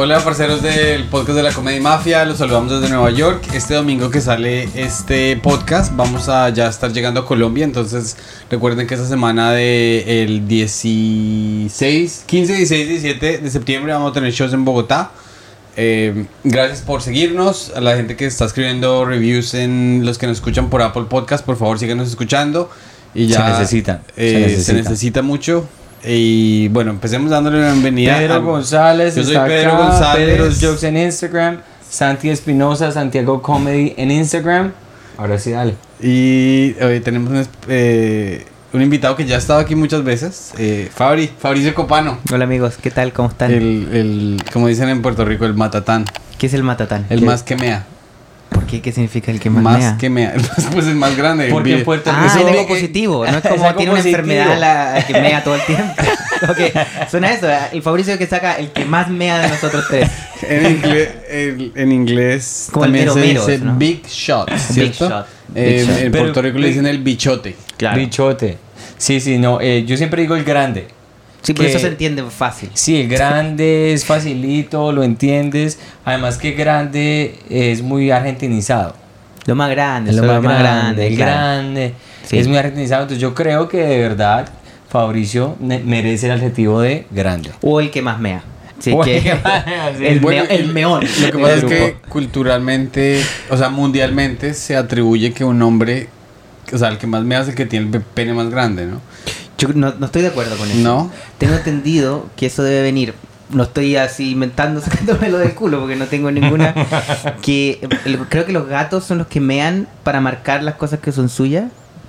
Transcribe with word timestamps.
Hola, 0.00 0.20
parceros 0.22 0.62
del 0.62 1.06
podcast 1.06 1.36
de 1.36 1.42
la 1.42 1.52
Comedia 1.52 1.80
Mafia. 1.80 2.24
Los 2.24 2.38
saludamos 2.38 2.70
desde 2.70 2.88
Nueva 2.88 3.10
York. 3.10 3.42
Este 3.52 3.74
domingo 3.74 4.10
que 4.12 4.20
sale 4.20 4.68
este 4.76 5.36
podcast, 5.38 5.92
vamos 5.96 6.28
a 6.28 6.50
ya 6.50 6.68
estar 6.68 6.92
llegando 6.92 7.18
a 7.18 7.26
Colombia. 7.26 7.64
Entonces, 7.64 8.16
recuerden 8.48 8.86
que 8.86 8.94
esta 8.94 9.08
semana 9.08 9.50
de 9.50 10.22
el 10.22 10.46
16, 10.46 12.22
15, 12.26 12.52
16, 12.54 12.88
17 12.88 13.38
de 13.38 13.50
septiembre 13.50 13.92
vamos 13.92 14.12
a 14.12 14.14
tener 14.14 14.30
shows 14.30 14.52
en 14.52 14.64
Bogotá. 14.64 15.10
Eh, 15.76 16.26
gracias 16.44 16.82
por 16.82 17.02
seguirnos. 17.02 17.72
A 17.74 17.80
la 17.80 17.96
gente 17.96 18.14
que 18.14 18.26
está 18.26 18.44
escribiendo 18.44 19.04
reviews 19.04 19.54
en 19.54 20.02
los 20.04 20.16
que 20.16 20.28
nos 20.28 20.36
escuchan 20.36 20.70
por 20.70 20.80
Apple 20.80 21.06
Podcast, 21.10 21.44
por 21.44 21.56
favor, 21.56 21.76
síganos 21.76 22.06
escuchando. 22.06 22.70
Y 23.16 23.26
ya, 23.26 23.38
Se 23.38 23.50
necesita, 23.50 24.02
eh, 24.16 24.30
se 24.30 24.62
se, 24.62 24.74
necesita. 24.74 24.90
necesita 24.90 25.22
mucho. 25.22 25.68
Y 26.04 26.68
bueno, 26.68 26.90
empecemos 26.92 27.30
dándole 27.30 27.60
la 27.60 27.72
bienvenida 27.72 28.18
Pedro 28.18 28.34
a- 28.34 28.38
González, 28.38 29.14
Yo 29.16 29.24
soy 29.24 29.32
está 29.34 29.46
Pedro 29.46 29.72
acá, 29.72 29.84
González. 29.88 30.28
Pedro's 30.36 30.60
Jokes 30.60 30.86
en 30.86 30.96
Instagram, 30.96 31.60
Santi 31.88 32.30
Espinosa, 32.30 32.92
Santiago 32.92 33.42
Comedy 33.42 33.94
en 33.96 34.10
Instagram. 34.10 34.72
Ahora 35.16 35.38
sí, 35.38 35.50
dale. 35.50 35.74
Y 36.00 36.76
hoy 36.80 37.00
tenemos 37.00 37.30
un, 37.30 37.46
eh, 37.68 38.46
un 38.72 38.82
invitado 38.82 39.16
que 39.16 39.24
ya 39.26 39.34
ha 39.34 39.38
estado 39.38 39.58
aquí 39.58 39.74
muchas 39.74 40.04
veces, 40.04 40.52
eh, 40.58 40.88
Fabri, 40.94 41.28
Fabricio 41.38 41.74
Copano, 41.74 42.18
Hola 42.32 42.44
amigos, 42.44 42.76
¿qué 42.80 42.90
tal? 42.92 43.12
¿Cómo 43.12 43.28
están? 43.30 43.50
el, 43.50 43.88
el, 43.92 44.36
como 44.52 44.68
dicen 44.68 44.88
en 44.90 45.02
Puerto 45.02 45.24
Rico, 45.24 45.44
el 45.46 45.54
matatán, 45.54 46.04
¿Qué 46.38 46.46
es 46.46 46.54
el 46.54 46.62
matatán? 46.62 47.06
el 47.10 47.18
¿Qué- 47.20 47.26
más 47.26 47.42
que 47.42 47.56
mea, 47.56 47.84
¿Por 48.50 48.64
qué? 48.66 48.80
¿Qué 48.80 48.92
significa 48.92 49.30
el 49.30 49.40
que 49.40 49.50
más, 49.50 49.62
más 49.62 49.78
mea? 49.78 49.96
que 49.98 50.10
mea, 50.10 50.34
pues 50.72 50.86
el 50.86 50.94
más 50.96 51.16
grande. 51.16 51.48
Porque 51.50 51.74
en 51.78 51.84
Puerto 51.84 52.10
Ah, 52.12 52.26
Eso- 52.26 52.40
es 52.40 52.46
algo 52.46 52.66
positivo, 52.66 53.24
no 53.26 53.30
es 53.30 53.36
es 53.44 53.50
como 53.50 53.64
algo 53.64 53.76
tiene 53.76 53.92
una 53.92 54.00
positivo. 54.00 54.20
enfermedad 54.20 54.58
la, 54.58 55.04
que 55.06 55.12
mea 55.20 55.44
todo 55.44 55.54
el 55.54 55.62
tiempo. 55.62 55.92
ok, 56.48 57.08
suena 57.10 57.32
eso, 57.32 57.46
el 57.72 57.82
Fabricio 57.82 58.16
que 58.18 58.26
saca 58.26 58.54
el 58.58 58.70
que 58.70 58.84
más 58.84 59.08
mea 59.10 59.38
de 59.38 59.48
nosotros 59.48 59.84
tres. 59.88 60.08
en, 60.42 60.66
inglés, 60.76 61.08
el- 61.28 61.72
en 61.74 61.92
inglés 61.92 62.68
Como 62.72 62.84
el 62.86 62.92
también 62.92 63.12
se 63.12 63.20
dice 63.20 63.58
¿no? 63.58 63.74
big 63.76 64.06
shot, 64.06 64.50
Big 64.50 64.58
¿cierto? 64.60 65.08
shot, 65.08 65.26
Eh, 65.54 65.84
big 65.86 65.88
shot. 65.94 66.02
En 66.04 66.12
Puerto 66.12 66.42
Rico 66.42 66.58
le 66.58 66.68
dicen 66.68 66.86
el 66.86 66.98
bichote. 66.98 67.56
Claro. 67.76 67.98
Bichote. 67.98 68.58
Sí, 68.96 69.20
sí, 69.20 69.38
no. 69.38 69.60
eh, 69.60 69.84
yo 69.86 69.96
siempre 69.96 70.22
digo 70.22 70.34
el 70.36 70.44
grande. 70.44 70.88
Sí, 71.48 71.54
por 71.54 71.64
eso 71.64 71.78
se 71.78 71.86
entiende 71.88 72.22
fácil. 72.24 72.68
Sí, 72.74 73.00
el 73.00 73.08
grande 73.08 73.94
es 73.94 74.04
facilito, 74.04 74.92
lo 74.92 75.02
entiendes. 75.02 75.78
Además 76.04 76.36
que 76.36 76.52
grande 76.52 77.38
es 77.48 77.80
muy 77.82 78.10
argentinizado. 78.10 78.94
Lo 79.46 79.54
más 79.54 79.70
grande, 79.70 80.10
Es 80.10 80.16
lo 80.16 80.24
más 80.24 80.42
grande, 80.42 81.06
el 81.06 81.16
grande. 81.16 81.94
Sí. 82.26 82.38
Es 82.38 82.46
muy 82.48 82.58
argentinizado. 82.58 83.02
Entonces 83.04 83.22
yo 83.22 83.34
creo 83.34 83.66
que 83.68 83.78
de 83.78 83.98
verdad 83.98 84.46
Fabricio 84.90 85.56
ne- 85.60 85.78
merece 85.78 86.26
el 86.26 86.32
adjetivo 86.32 86.82
de 86.82 87.06
grande. 87.10 87.50
O 87.62 87.80
el 87.80 87.90
que 87.90 88.02
más 88.02 88.20
mea. 88.20 88.42
Sí, 88.78 88.92
O 88.94 89.00
que 89.00 89.16
el 89.16 89.22
que 89.22 89.34
más 89.36 89.66
mea, 89.66 89.94
sí. 89.96 90.04
el, 90.06 90.20
Bueno, 90.20 90.42
meo- 90.44 90.50
el 90.50 90.68
meón. 90.68 91.00
Lo 91.22 91.32
que 91.32 91.38
pasa 91.38 91.54
es 91.54 91.64
que 91.64 91.96
culturalmente, 92.10 93.22
o 93.50 93.56
sea, 93.56 93.70
mundialmente 93.70 94.52
se 94.54 94.76
atribuye 94.76 95.32
que 95.32 95.44
un 95.44 95.60
hombre, 95.62 96.08
o 96.72 96.76
sea, 96.78 96.88
el 96.88 96.98
que 96.98 97.06
más 97.06 97.22
me 97.24 97.36
hace 97.36 97.54
que 97.54 97.64
tiene 97.66 97.86
el 97.86 97.90
pe- 97.92 98.00
pene 98.14 98.34
más 98.34 98.50
grande, 98.50 98.84
¿no? 98.86 99.00
Yo 99.58 99.68
no, 99.74 99.92
no 99.98 100.06
estoy 100.06 100.22
de 100.22 100.28
acuerdo 100.28 100.56
con 100.56 100.70
eso. 100.70 100.78
No. 100.80 101.10
Tengo 101.38 101.54
entendido 101.54 102.26
que 102.36 102.46
eso 102.46 102.62
debe 102.62 102.82
venir. 102.82 103.14
No 103.50 103.62
estoy 103.64 103.96
así 103.96 104.32
inventando, 104.32 104.80
sacándomelo 104.82 105.38
del 105.38 105.54
culo 105.54 105.80
porque 105.80 105.96
no 105.96 106.06
tengo 106.06 106.30
ninguna. 106.30 106.74
Que 107.42 107.80
el- 108.04 108.18
creo 108.28 108.44
que 108.46 108.52
los 108.52 108.66
gatos 108.68 109.04
son 109.04 109.18
los 109.18 109.26
que 109.26 109.40
mean 109.40 109.88
para 110.04 110.20
marcar 110.20 110.62
las 110.62 110.74
cosas 110.74 111.00
que 111.00 111.12
son 111.12 111.28
suyas. 111.28 111.64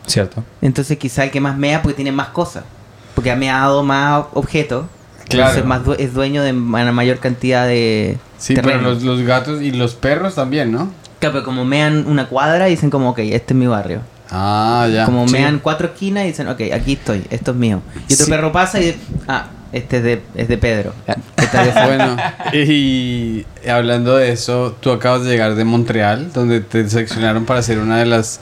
¿Cierto? 0.05 0.43
Entonces, 0.61 0.97
quizá 0.97 1.23
el 1.23 1.31
que 1.31 1.39
más 1.41 1.57
mea 1.57 1.81
porque 1.81 1.95
tiene 1.95 2.11
más 2.11 2.29
cosas. 2.29 2.63
Porque 3.15 3.31
ha 3.31 3.35
meado 3.35 3.83
más 3.83 4.25
objetos. 4.33 4.85
Claro. 5.27 5.49
Entonces, 5.49 5.65
más 5.65 5.99
es 5.99 6.13
dueño 6.13 6.41
de 6.43 6.51
una 6.53 6.91
mayor 6.91 7.19
cantidad 7.19 7.67
de. 7.67 8.17
Sí, 8.37 8.53
terreno. 8.55 8.79
pero 8.79 8.93
los, 8.93 9.03
los 9.03 9.21
gatos 9.21 9.61
y 9.61 9.71
los 9.71 9.95
perros 9.95 10.35
también, 10.35 10.71
¿no? 10.71 10.91
Claro, 11.19 11.33
pero 11.33 11.45
como 11.45 11.65
mean 11.65 12.05
una 12.07 12.27
cuadra, 12.27 12.65
dicen 12.65 12.89
como, 12.89 13.09
ok, 13.11 13.19
este 13.19 13.53
es 13.53 13.57
mi 13.59 13.67
barrio. 13.67 14.01
Ah, 14.31 14.87
ya. 14.91 15.05
Como 15.05 15.27
Sí. 15.27 15.33
mean 15.33 15.59
cuatro 15.59 15.87
esquinas 15.87 16.25
y 16.25 16.27
dicen, 16.27 16.47
ok, 16.47 16.61
aquí 16.73 16.93
estoy, 16.93 17.25
esto 17.29 17.51
es 17.51 17.57
mío. 17.57 17.81
Y 18.07 18.13
otro 18.13 18.25
Sí. 18.25 18.31
perro 18.31 18.51
pasa 18.51 18.79
y 18.79 18.95
ah, 19.27 19.47
este 19.71 19.97
es 19.97 20.03
de, 20.03 20.21
es 20.35 20.47
de 20.47 20.57
Pedro. 20.57 20.93
Bueno, 21.85 22.15
y 22.53 23.45
hablando 23.67 24.15
de 24.17 24.31
eso, 24.31 24.75
tú 24.79 24.91
acabas 24.91 25.23
de 25.23 25.31
llegar 25.31 25.55
de 25.55 25.63
Montreal, 25.65 26.31
donde 26.31 26.59
te 26.61 26.87
seleccionaron 26.87 27.45
para 27.45 27.61
ser 27.63 27.79
una 27.79 27.97
de 27.97 28.05
las 28.05 28.39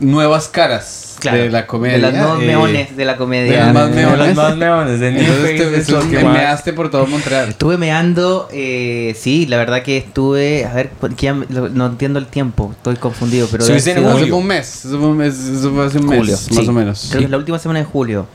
nuevas 0.00 0.48
caras 0.48 1.03
Claro, 1.30 1.44
de 1.44 1.50
la 1.50 1.66
comedia. 1.66 1.96
De 1.96 2.02
los 2.02 2.12
nuevos 2.14 2.42
eh, 2.42 2.46
meones 2.46 2.96
de 2.96 3.04
la 3.04 3.16
comedia. 3.16 3.52
de 3.52 3.64
los 3.66 3.74
más 3.74 3.90
De 3.90 3.96
meones. 3.96 4.26
los 4.28 4.36
más 4.36 4.56
meones. 4.56 5.00
De 5.00 5.08
Entonces 5.08 5.86
te, 5.86 5.94
que 6.10 6.16
te 6.18 6.24
más- 6.24 6.32
measte 6.34 6.72
por 6.72 6.90
todo 6.90 7.06
Montreal. 7.06 7.48
Estuve 7.50 7.76
meando, 7.78 8.48
eh, 8.52 9.14
sí, 9.18 9.46
la 9.46 9.56
verdad 9.56 9.82
que 9.82 9.96
estuve, 9.98 10.64
a 10.64 10.72
ver, 10.74 10.90
ya 11.18 11.34
me- 11.34 11.46
no 11.50 11.86
entiendo 11.86 12.18
el 12.18 12.26
tiempo, 12.26 12.70
estoy 12.76 12.96
confundido, 12.96 13.48
pero... 13.50 13.64
Eso 13.64 13.90
julio. 13.94 14.12
fue 14.28 14.32
un 14.32 14.46
mes, 14.46 14.84
eso 14.84 14.98
fue 14.98 15.08
un 15.08 15.16
mes, 15.16 15.34
eso 15.38 15.72
fue 15.72 15.86
hace 15.86 15.98
un 15.98 16.06
mes, 16.06 16.18
Julio, 16.18 16.32
más 16.32 16.40
sí. 16.64 16.68
o 16.68 16.72
menos. 16.72 17.06
Creo 17.08 17.18
que 17.20 17.24
es 17.24 17.30
la 17.30 17.36
última 17.38 17.58
semana 17.58 17.80
de 17.80 17.84
julio. 17.86 18.26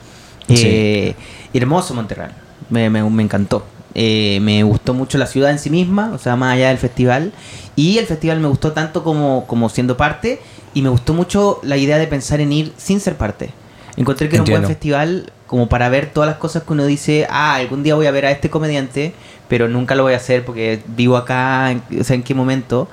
Sí. 0.47 0.55
Eh, 0.65 1.15
Hermoso 1.53 1.93
Montreal. 1.93 2.31
Me, 2.69 2.89
me- 2.89 3.07
me 3.09 3.23
encantó. 3.23 3.65
Eh, 3.95 4.39
me 4.41 4.61
gustó 4.63 4.93
mucho 4.93 5.17
la 5.17 5.25
ciudad 5.25 5.49
en 5.51 5.57
sí 5.59 5.69
misma, 5.69 6.11
o 6.13 6.19
sea, 6.19 6.35
más 6.35 6.53
allá 6.53 6.69
del 6.69 6.77
festival. 6.77 7.31
Y 7.75 7.97
el 7.97 8.05
festival 8.05 8.39
me 8.39 8.47
gustó 8.47 8.71
tanto 8.71 9.03
como, 9.03 9.45
como 9.47 9.69
siendo 9.69 9.97
parte. 9.97 10.39
Y 10.73 10.81
me 10.81 10.89
gustó 10.89 11.13
mucho 11.13 11.59
la 11.63 11.77
idea 11.77 11.97
de 11.97 12.07
pensar 12.07 12.39
en 12.41 12.51
ir 12.53 12.73
sin 12.77 12.99
ser 12.99 13.15
parte. 13.15 13.49
Encontré 13.97 14.29
que 14.29 14.35
era 14.35 14.43
un 14.43 14.45
buen 14.51 14.61
festival 14.67 15.31
como 15.47 15.67
para 15.67 15.89
ver 15.89 16.11
todas 16.13 16.29
las 16.29 16.37
cosas 16.37 16.63
que 16.63 16.73
uno 16.73 16.85
dice, 16.85 17.25
ah, 17.29 17.55
algún 17.55 17.81
día 17.83 17.95
voy 17.95 18.05
a 18.05 18.11
ver 18.11 18.25
a 18.25 18.31
este 18.31 18.49
comediante, 18.49 19.13
pero 19.47 19.67
nunca 19.67 19.95
lo 19.95 20.03
voy 20.03 20.13
a 20.13 20.17
hacer 20.17 20.45
porque 20.45 20.79
vivo 20.87 21.17
acá, 21.17 21.71
en- 21.71 21.81
o 21.99 22.03
sea, 22.03 22.15
en 22.15 22.23
qué 22.23 22.33
momento. 22.35 22.87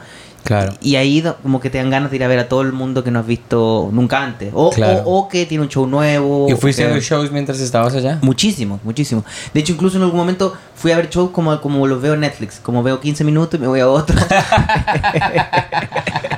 Claro. 0.46 0.72
Y 0.80 0.94
ahí 0.94 1.22
como 1.42 1.58
que 1.60 1.70
te 1.70 1.78
dan 1.78 1.90
ganas 1.90 2.10
de 2.10 2.16
ir 2.16 2.24
a 2.24 2.28
ver 2.28 2.38
a 2.38 2.48
todo 2.48 2.62
el 2.62 2.72
mundo 2.72 3.02
que 3.02 3.10
no 3.10 3.18
has 3.18 3.26
visto 3.26 3.90
nunca 3.92 4.22
antes. 4.22 4.50
O, 4.54 4.70
Claro. 4.70 5.02
o, 5.04 5.18
o 5.22 5.28
que 5.28 5.44
tiene 5.44 5.62
un 5.64 5.68
show 5.68 5.86
nuevo. 5.88 6.46
¿Y 6.48 6.54
fuiste 6.54 6.84
a 6.84 6.88
los 6.94 7.02
shows 7.04 7.32
mientras 7.32 7.58
estabas 7.60 7.94
allá? 7.96 8.20
Muchísimo, 8.22 8.78
muchísimo. 8.84 9.24
De 9.52 9.60
hecho, 9.60 9.72
incluso 9.72 9.96
en 9.96 10.04
algún 10.04 10.18
momento 10.20 10.54
fui 10.76 10.92
a 10.92 10.96
ver 10.96 11.10
shows 11.10 11.30
como, 11.32 11.60
como 11.60 11.84
los 11.88 12.00
veo 12.00 12.14
en 12.14 12.20
Netflix. 12.20 12.60
Como 12.62 12.82
veo 12.84 13.00
15 13.00 13.24
minutos 13.24 13.58
y 13.58 13.60
me 13.60 13.66
voy 13.66 13.80
a 13.80 13.88
otro. 13.88 14.16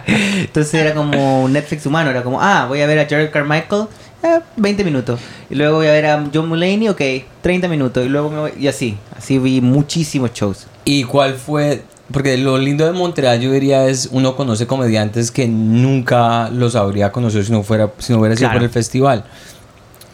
Entonces 0.07 0.75
era 0.75 0.95
como 0.95 1.43
un 1.45 1.53
Netflix 1.53 1.85
humano. 1.87 2.11
Era 2.11 2.23
como, 2.23 2.41
ah, 2.41 2.65
voy 2.67 2.81
a 2.81 2.87
ver 2.87 2.99
a 2.99 3.07
Jared 3.09 3.31
Carmichael. 3.31 3.85
eh, 4.23 4.41
20 4.57 4.85
minutos. 4.85 5.21
Y 5.51 5.55
luego 5.55 5.77
voy 5.77 5.87
a 5.87 5.93
ver 5.93 6.07
a 6.07 6.25
John 6.33 6.49
Mulaney, 6.49 6.89
ok, 6.89 7.01
30 7.43 7.69
minutos. 7.69 8.05
Y 8.05 8.09
luego 8.09 8.31
me 8.31 8.39
voy... 8.41 8.53
Y 8.59 8.69
así. 8.69 8.97
Así 9.17 9.39
vi 9.39 9.61
muchísimos 9.61 10.33
shows. 10.33 10.67
¿Y 10.85 11.05
cuál 11.05 11.35
fue? 11.35 11.83
Porque 12.13 12.39
lo 12.39 12.57
lindo 12.59 12.87
de 12.87 12.93
Montreal, 12.93 13.39
yo 13.41 13.53
diría, 13.53 13.87
es 13.87 14.09
uno 14.13 14.35
conoce 14.35 14.67
comediantes 14.67 15.31
que 15.31 15.47
nunca 15.47 16.49
los 16.51 16.75
habría 16.75 17.13
conocido 17.13 17.43
si 17.45 17.53
no 17.53 17.63
fuera, 17.63 17.91
si 17.99 18.13
no 18.13 18.21
hubiera 18.21 18.35
sido 18.35 18.49
Claro. 18.49 18.61
por 18.61 18.65
el 18.65 18.71
festival. 18.71 19.25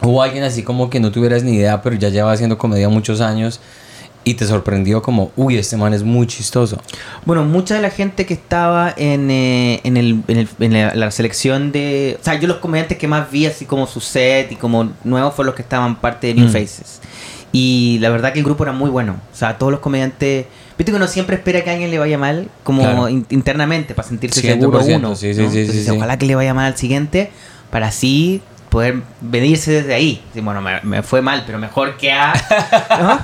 O 0.01 0.21
alguien 0.21 0.43
así 0.43 0.61
como 0.61 0.89
que 0.89 0.99
no 0.99 1.11
tuvieras 1.11 1.43
ni 1.43 1.53
idea, 1.55 1.81
pero 1.81 1.95
ya 1.95 2.09
lleva 2.09 2.31
haciendo 2.33 2.57
comedia 2.57 2.89
muchos 2.89 3.21
años 3.21 3.61
y 4.25 4.33
te 4.33 4.45
sorprendió 4.45 5.01
como, 5.01 5.31
uy, 5.37 5.57
este 5.57 5.77
man 5.77 5.93
es 5.93 6.03
muy 6.03 6.27
chistoso. 6.27 6.81
Bueno, 7.25 7.43
mucha 7.45 7.75
de 7.75 7.81
la 7.81 7.91
gente 7.91 8.25
que 8.25 8.33
estaba 8.33 8.93
en, 8.97 9.31
eh, 9.31 9.79
en, 9.83 9.95
el, 9.97 10.21
en, 10.27 10.37
el- 10.37 10.49
en 10.59 10.73
la, 10.73 10.95
la 10.95 11.11
selección 11.11 11.71
de... 11.71 12.17
O 12.19 12.23
sea, 12.23 12.33
yo 12.39 12.47
los 12.47 12.57
comediantes 12.57 12.97
que 12.97 13.07
más 13.07 13.31
vi 13.31 13.45
así 13.45 13.65
como 13.65 13.87
su 13.87 14.01
set 14.01 14.51
y 14.51 14.55
como 14.57 14.91
nuevos 15.05 15.33
fueron 15.33 15.47
los 15.47 15.55
que 15.55 15.61
estaban 15.61 15.95
parte 16.01 16.27
de 16.27 16.33
New 16.33 16.47
Mm. 16.47 16.51
Faces. 16.51 16.99
Y 17.53 17.99
la 18.01 18.09
verdad 18.09 18.33
que 18.33 18.39
el 18.39 18.45
grupo 18.45 18.63
era 18.63 18.73
muy 18.73 18.89
bueno. 18.89 19.15
O 19.31 19.35
sea, 19.35 19.57
todos 19.57 19.71
los 19.71 19.79
comediantes... 19.79 20.47
Viste 20.77 20.91
que 20.91 20.95
uno 20.97 21.07
siempre 21.07 21.37
espera 21.37 21.63
que 21.63 21.69
a 21.69 21.73
alguien 21.73 21.89
le 21.91 21.99
vaya 21.99 22.17
mal, 22.17 22.49
como 22.63 22.81
Claro. 22.81 23.07
in- 23.09 23.25
internamente, 23.29 23.93
para 23.93 24.07
sentirse 24.07 24.41
100%, 24.41 24.59
seguro 24.81 24.85
uno. 24.97 25.15
sí, 25.15 25.33
sí, 25.33 25.41
¿no? 25.41 25.49
sí, 25.51 25.59
Entonces, 25.59 25.71
sí, 25.71 25.83
sí. 25.85 25.91
Ojalá 25.91 26.17
que 26.17 26.25
le 26.25 26.35
vaya 26.35 26.53
mal 26.53 26.65
al 26.65 26.77
siguiente, 26.77 27.29
para 27.71 27.87
así 27.87 28.41
poder 28.75 28.95
venirse 29.21 29.71
desde 29.71 29.93
ahí. 29.93 30.21
Sí, 30.33 30.41
bueno, 30.41 30.61
me, 30.61 30.81
me 30.83 31.01
fue 31.01 31.21
mal, 31.21 31.43
pero 31.45 31.57
mejor 31.57 31.95
que 31.95 32.11
a... 32.11 32.33
¿no? 32.99 33.19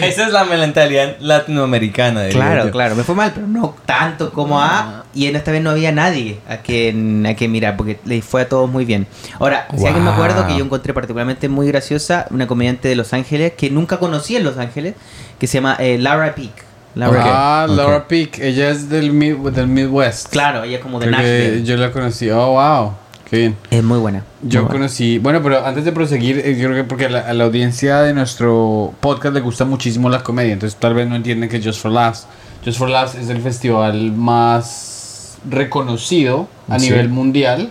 Esa 0.04 0.26
es 0.26 0.32
la 0.32 0.42
mentalidad 0.42 1.18
latinoamericana. 1.20 2.24
diría 2.24 2.40
Claro, 2.40 2.64
yo. 2.64 2.72
claro, 2.72 2.96
me 2.96 3.04
fue 3.04 3.14
mal, 3.14 3.30
pero 3.32 3.46
no 3.46 3.76
tanto 3.86 4.32
como 4.32 4.60
a. 4.60 5.04
Y 5.14 5.26
en 5.28 5.36
esta 5.36 5.52
vez 5.52 5.62
no 5.62 5.70
había 5.70 5.92
nadie 5.92 6.40
a 6.48 6.56
quien, 6.56 7.24
a 7.26 7.36
quien 7.36 7.52
mirar, 7.52 7.76
porque 7.76 8.00
le 8.04 8.20
fue 8.22 8.42
a 8.42 8.48
todos 8.48 8.68
muy 8.68 8.84
bien. 8.84 9.06
Ahora, 9.38 9.68
si 9.78 9.86
alguien 9.86 10.02
me 10.02 10.10
acuerdo 10.10 10.48
que 10.48 10.56
yo 10.58 10.64
encontré 10.64 10.92
particularmente 10.92 11.48
muy 11.48 11.68
graciosa, 11.68 12.26
una 12.30 12.48
comediante 12.48 12.88
de 12.88 12.96
Los 12.96 13.12
Ángeles 13.12 13.52
que 13.52 13.70
nunca 13.70 13.98
conocí 13.98 14.34
en 14.34 14.42
Los 14.42 14.58
Ángeles, 14.58 14.96
que 15.38 15.46
se 15.46 15.58
llama 15.58 15.76
eh, 15.78 15.96
Laura 15.96 16.34
Peak. 16.34 16.64
Laura. 16.96 17.22
Ah, 17.24 17.66
ok. 17.68 17.76
Laura 17.76 18.08
Peak, 18.08 18.40
ella 18.40 18.70
es 18.70 18.88
del, 18.88 19.12
mid, 19.12 19.36
del 19.36 19.68
Midwest. 19.68 20.28
Claro, 20.28 20.64
ella 20.64 20.78
es 20.78 20.82
como 20.82 20.98
de 20.98 21.06
Nashville. 21.06 21.62
yo 21.62 21.76
la 21.76 21.92
conocí, 21.92 22.28
oh, 22.30 22.50
wow, 22.50 22.94
qué 23.32 23.38
bien. 23.38 23.56
Es 23.70 23.82
muy 23.82 23.98
buena. 23.98 24.22
Yo 24.42 24.60
muy 24.60 24.68
buena. 24.68 24.68
conocí, 24.68 25.18
bueno, 25.18 25.42
pero 25.42 25.64
antes 25.66 25.84
de 25.86 25.92
proseguir, 25.92 26.38
eh, 26.44 26.54
yo 26.58 26.68
creo 26.68 26.82
que 26.82 26.84
porque 26.88 27.06
a 27.06 27.08
la, 27.10 27.20
a 27.20 27.32
la 27.32 27.44
audiencia 27.44 28.02
de 28.02 28.12
nuestro 28.12 28.92
podcast 29.00 29.34
le 29.34 29.40
gusta 29.40 29.64
muchísimo 29.64 30.08
la 30.10 30.22
comedia, 30.22 30.52
entonces 30.52 30.78
tal 30.78 30.92
vez 30.94 31.08
no 31.08 31.16
entienden 31.16 31.48
que 31.48 31.60
Just 31.62 31.80
for 31.80 31.90
Laughs. 31.90 32.26
Just 32.64 32.78
for 32.78 32.88
Laughs 32.90 33.14
es 33.14 33.28
el 33.30 33.40
festival 33.40 34.12
más 34.12 35.38
reconocido 35.50 36.46
a 36.68 36.78
Sí. 36.78 36.90
nivel 36.90 37.08
mundial 37.08 37.70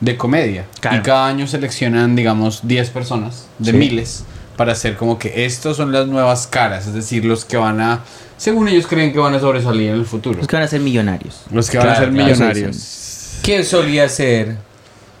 de 0.00 0.16
comedia. 0.16 0.64
Claro. 0.80 0.96
Y 0.98 1.00
cada 1.02 1.26
año 1.28 1.46
seleccionan, 1.46 2.16
digamos, 2.16 2.66
10 2.66 2.90
personas 2.90 3.46
de 3.58 3.70
Sí. 3.70 3.76
miles 3.78 4.24
para 4.56 4.72
hacer 4.72 4.96
como 4.96 5.18
que 5.18 5.46
estos 5.46 5.76
son 5.76 5.92
las 5.92 6.06
nuevas 6.08 6.46
caras, 6.46 6.86
es 6.86 6.94
decir, 6.94 7.24
los 7.24 7.44
que 7.44 7.56
van 7.56 7.80
a, 7.80 8.00
según 8.36 8.68
ellos 8.68 8.86
creen 8.86 9.12
que 9.12 9.18
van 9.18 9.34
a 9.34 9.40
sobresalir 9.40 9.90
en 9.90 9.96
el 9.96 10.04
futuro. 10.06 10.38
Los 10.38 10.46
que 10.48 10.56
van 10.56 10.64
a 10.64 10.68
ser 10.68 10.80
millonarios. 10.80 11.42
Los 11.50 11.70
que 11.70 11.78
van 11.78 11.88
a 11.90 11.96
ser 11.96 12.10
millonarios. 12.10 13.38
¿Qué 13.42 13.62
solía 13.64 14.08
ser 14.08 14.56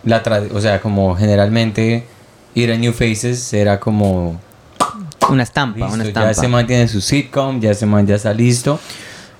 la 0.06 0.22
O 0.54 0.60
sea, 0.60 0.80
como 0.80 1.14
generalmente 1.16 2.04
ir 2.54 2.72
a 2.72 2.76
New 2.78 2.92
Faces 2.92 3.52
era 3.52 3.78
como. 3.78 4.40
Una 5.28 5.42
estampa, 5.42 5.80
Listo, 5.80 5.94
una 5.94 6.04
ya 6.04 6.08
estampa. 6.08 6.34
se 6.34 6.48
mantiene 6.48 6.88
su 6.88 7.00
sitcom, 7.00 7.60
ya 7.60 7.74
se 7.74 7.84
man 7.84 8.06
ya 8.06 8.14
está 8.14 8.32
listo. 8.32 8.80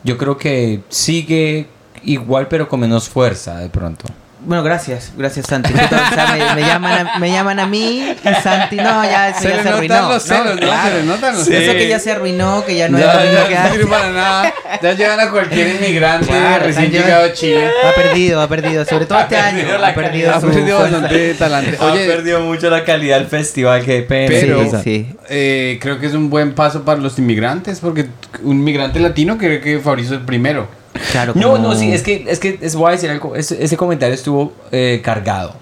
Yo 0.03 0.19
creo 0.19 0.37
que 0.37 0.83
sigue 0.89 1.69
igual, 2.05 2.49
pero 2.49 2.69
con 2.69 2.81
menos 2.81 3.09
fuerza 3.09 3.59
de 3.59 3.69
pronto. 3.71 4.05
Bueno, 4.47 4.63
gracias, 4.63 5.11
gracias 5.17 5.47
Santi. 5.49 5.75
O 5.75 5.77
sea, 5.77 6.37
me, 6.55 6.61
me 6.63 6.67
llaman 6.67 7.07
a, 7.09 7.19
me 7.19 7.31
llaman 7.33 7.59
a 7.59 7.67
mí 7.67 8.15
y 8.23 8.35
Santi, 8.43 8.77
no, 8.77 9.03
ya 9.05 9.35
Se 9.35 9.49
ya 9.49 9.61
se 9.63 9.69
arruinó. 9.69 10.09
los 10.09 10.23
celos, 10.23 10.55
¿no? 10.55 10.61
Claro. 10.61 10.89
Se 10.89 10.95
le 10.95 11.03
notan 11.05 11.35
los 11.35 11.49
Eso 11.49 11.73
que 11.73 11.89
ya 11.89 11.99
se 11.99 12.13
arruinó, 12.13 12.65
que 12.65 12.77
ya 12.77 12.89
no 12.89 12.97
es 12.97 13.05
ya, 13.05 13.15
lo 13.15 13.21
mismo 13.23 13.39
ya 13.41 13.49
que 13.49 13.55
no 13.57 13.73
sirve 13.73 13.87
para 13.87 14.11
nada. 14.13 14.55
Ya 14.81 14.93
llegan 14.93 15.19
a 15.21 15.31
cualquier 15.33 15.69
inmigrante 15.75 16.27
Claro, 16.29 16.65
recién 16.65 16.91
llegado 16.93 17.25
a 17.25 17.33
Chile. 17.33 17.69
Ha 17.85 17.93
perdido, 17.95 18.41
ha 18.41 18.49
perdido, 18.49 18.85
sobre 18.85 19.07
todo 19.07 19.19
Ha 19.19 19.23
este 19.23 19.37
año. 19.37 19.65
Ha 19.83 19.95
perdido, 19.95 20.31
calidad, 20.31 20.41
su 20.41 20.47
Ha 20.47 20.51
perdido 20.53 20.79
fuerza. 20.79 20.99
bastante 21.01 21.35
talante. 21.35 21.79
ha 21.81 21.93
perdido 21.93 22.41
mucho 22.41 22.71
la 22.71 22.85
calidad 22.85 23.19
del 23.19 23.27
festival, 23.27 23.85
qué 23.85 24.03
pena. 24.03 24.29
Pero- 24.29 24.71
Sí, 24.71 24.79
sí. 24.85 25.17
eh, 25.29 25.79
creo 25.83 25.99
que 25.99 26.07
es 26.07 26.15
un 26.15 26.31
buen 26.31 26.55
paso 26.55 26.85
para 26.85 27.01
los 27.01 27.19
inmigrantes 27.19 27.81
porque 27.81 28.07
un 28.45 28.63
migrante 28.63 29.01
latino 29.01 29.39
cree 29.39 29.61
que 29.61 29.81
Fabrizio 29.81 30.15
es 30.15 30.21
el 30.21 30.25
primero. 30.25 30.69
Claro, 31.13 31.33
No, 31.35 31.53
como- 31.53 31.69
no, 31.69 31.75
sí, 31.75 31.93
es 31.93 32.03
que, 32.03 32.25
es 32.29 32.39
que, 32.39 32.59
es 32.61 32.75
voy 32.75 32.89
a 32.89 32.93
decir 32.93 33.11
algo, 33.11 33.35
ese, 33.37 33.63
ese 33.63 33.77
comentario 33.77 34.15
estuvo 34.15 34.53
eh, 34.73 35.01
cargado. 35.05 35.55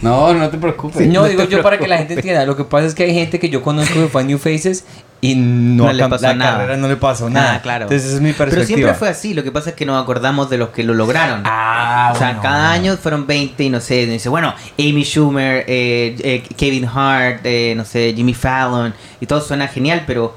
No, 0.00 0.32
no 0.34 0.48
te 0.48 0.58
preocupes. 0.58 1.06
no, 1.08 1.22
no 1.22 1.28
digo 1.28 1.44
yo 1.44 1.62
para 1.62 1.78
que 1.78 1.86
la 1.88 1.98
gente 1.98 2.14
preocupes. 2.14 2.30
entienda, 2.32 2.46
lo 2.46 2.56
que 2.56 2.64
pasa 2.64 2.86
es 2.86 2.94
que 2.94 3.04
hay 3.04 3.14
gente 3.14 3.38
que 3.40 3.48
yo 3.48 3.62
conozco 3.62 3.94
que 3.94 4.06
fue 4.08 4.22
a 4.22 4.24
New 4.24 4.38
Faces 4.38 4.84
y 5.20 5.34
no, 5.36 5.84
No 5.86 5.92
le 5.92 6.08
pasó 6.08 6.26
la 6.26 6.34
nada. 6.34 6.52
carrera 6.58 6.76
no 6.76 6.88
le 6.88 6.96
pasó 6.96 7.26
Ah, 7.26 7.30
nada. 7.30 7.62
claro. 7.62 7.84
Entonces 7.84 8.06
esa 8.08 8.16
es 8.16 8.20
mi 8.20 8.32
perspectiva. 8.32 8.56
Pero 8.64 8.66
siempre 8.66 8.94
fue 8.94 9.08
así, 9.08 9.34
lo 9.34 9.42
que 9.44 9.52
pasa 9.52 9.70
es 9.70 9.76
que 9.76 9.86
nos 9.86 10.00
acordamos 10.02 10.50
de 10.50 10.58
los 10.58 10.70
que 10.70 10.82
lo 10.82 10.94
lograron. 10.94 11.42
Ah, 11.44 12.10
o 12.14 12.18
sea, 12.18 12.28
bueno. 12.28 12.42
cada 12.42 12.72
año 12.72 12.96
fueron 12.96 13.26
20 13.26 13.62
y 13.62 13.70
no 13.70 13.80
sé, 13.80 14.06
dice, 14.06 14.28
bueno, 14.28 14.54
Amy 14.78 15.02
Schumer, 15.04 15.64
eh, 15.68 16.16
eh, 16.22 16.42
Kevin 16.56 16.86
Hart, 16.86 17.40
eh, 17.44 17.74
no 17.76 17.84
sé, 17.84 18.12
Jimmy 18.16 18.34
Fallon, 18.34 18.92
y 19.20 19.26
todo 19.26 19.40
suena 19.40 19.68
genial, 19.68 20.02
pero 20.06 20.36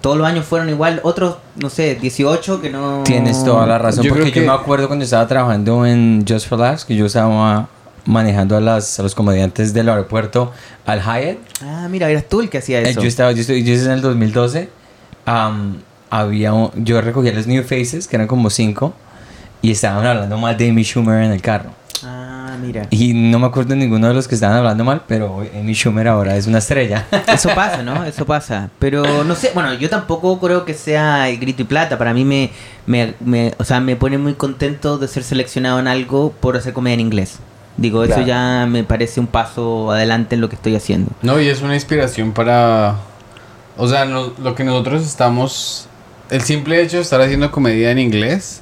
todos 0.00 0.16
los 0.16 0.26
años 0.26 0.44
fueron 0.46 0.68
igual, 0.70 1.00
otros, 1.02 1.36
no 1.56 1.68
sé, 1.70 1.94
18 1.96 2.60
que 2.60 2.70
no... 2.70 3.02
Tienes 3.04 3.44
toda 3.44 3.66
la 3.66 3.78
razón, 3.78 4.02
Yo 4.04 4.10
porque 4.10 4.22
creo 4.30 4.34
que- 4.34 4.40
yo 4.40 4.46
me 4.46 4.58
acuerdo 4.58 4.86
cuando 4.86 5.04
estaba 5.04 5.26
trabajando 5.26 5.84
en 5.86 6.24
Just 6.28 6.48
for 6.48 6.58
Laughs, 6.58 6.84
que 6.84 6.96
yo 6.96 7.06
estaba 7.06 7.68
manejando 8.06 8.56
a, 8.56 8.60
las, 8.60 8.98
a 8.98 9.02
los 9.02 9.14
comediantes 9.14 9.74
del 9.74 9.88
aeropuerto 9.90 10.52
al 10.86 11.00
Hyatt. 11.00 11.36
Ah, 11.62 11.86
mira, 11.90 12.08
eras 12.10 12.24
tú 12.28 12.40
el 12.40 12.48
que 12.48 12.58
hacía 12.58 12.80
Eh, 12.80 12.90
eso. 12.90 13.00
Yo 13.02 13.08
estaba, 13.08 13.32
yo, 13.32 13.40
estoy, 13.42 13.62
yo 13.62 13.74
en 13.74 13.90
el 13.90 14.00
2012. 14.00 14.68
am, 15.26 15.76
había 16.08 16.52
un- 16.54 16.70
yo 16.84 17.00
recogía 17.02 17.32
los 17.32 17.46
New 17.46 17.62
Faces, 17.62 18.08
que 18.08 18.16
eran 18.16 18.26
como 18.26 18.48
cinco, 18.50 18.94
y 19.62 19.70
estaban 19.70 20.04
hablando 20.06 20.38
mal 20.38 20.56
de 20.56 20.70
Amy 20.70 20.82
Schumer 20.82 21.22
en 21.22 21.30
el 21.32 21.42
carro. 21.42 21.70
Ah, 22.02 22.29
mira. 22.60 22.86
Y 22.90 23.12
no 23.14 23.38
me 23.38 23.46
acuerdo 23.46 23.70
de 23.70 23.76
ninguno 23.76 24.08
de 24.08 24.14
los 24.14 24.28
que 24.28 24.34
estaban 24.36 24.56
hablando 24.58 24.84
mal, 24.84 25.02
pero 25.08 25.44
Amy 25.58 25.74
Schumer 25.74 26.06
ahora 26.08 26.36
es 26.36 26.46
una 26.46 26.58
estrella. 26.58 27.06
Eso 27.32 27.48
pasa, 27.54 27.82
¿no? 27.82 28.04
Eso 28.06 28.24
pasa. 28.26 28.70
Pero 28.78 29.24
no 29.24 29.34
sé, 29.34 29.50
bueno, 29.54 29.74
yo 29.74 29.88
tampoco 29.88 30.38
creo 30.38 30.64
que 30.64 30.74
sea 30.74 31.28
el 31.28 31.38
grito 31.38 31.62
y 31.62 31.64
plata. 31.64 31.98
Para 31.98 32.14
mí 32.14 32.24
me, 32.24 32.50
me, 32.86 33.14
me- 33.20 33.54
o 33.58 33.64
sea, 33.64 33.80
me 33.80 33.96
pone 33.96 34.18
muy 34.18 34.34
contento 34.34 34.98
de 34.98 35.08
ser 35.08 35.22
seleccionado 35.24 35.80
en 35.80 35.88
algo 35.88 36.32
por 36.40 36.56
hacer 36.56 36.72
comedia 36.72 36.94
en 36.94 37.00
inglés. 37.00 37.38
Digo, 37.76 38.04
eso 38.04 38.20
ya 38.20 38.66
me 38.68 38.84
parece 38.84 39.20
un 39.20 39.26
paso 39.26 39.90
adelante 39.90 40.34
en 40.34 40.42
lo 40.42 40.48
que 40.50 40.56
estoy 40.56 40.76
haciendo. 40.76 41.12
No, 41.22 41.40
y 41.40 41.48
es 41.48 41.62
una 41.62 41.74
inspiración 41.74 42.32
para... 42.32 42.96
O 43.78 43.88
sea, 43.88 44.04
no- 44.04 44.32
lo 44.42 44.54
que 44.54 44.64
nosotros 44.64 45.02
estamos... 45.06 45.86
El 46.28 46.42
simple 46.42 46.80
hecho 46.82 46.96
de 46.98 47.02
estar 47.02 47.20
haciendo 47.22 47.50
comedia 47.50 47.90
en 47.90 47.98
inglés 47.98 48.60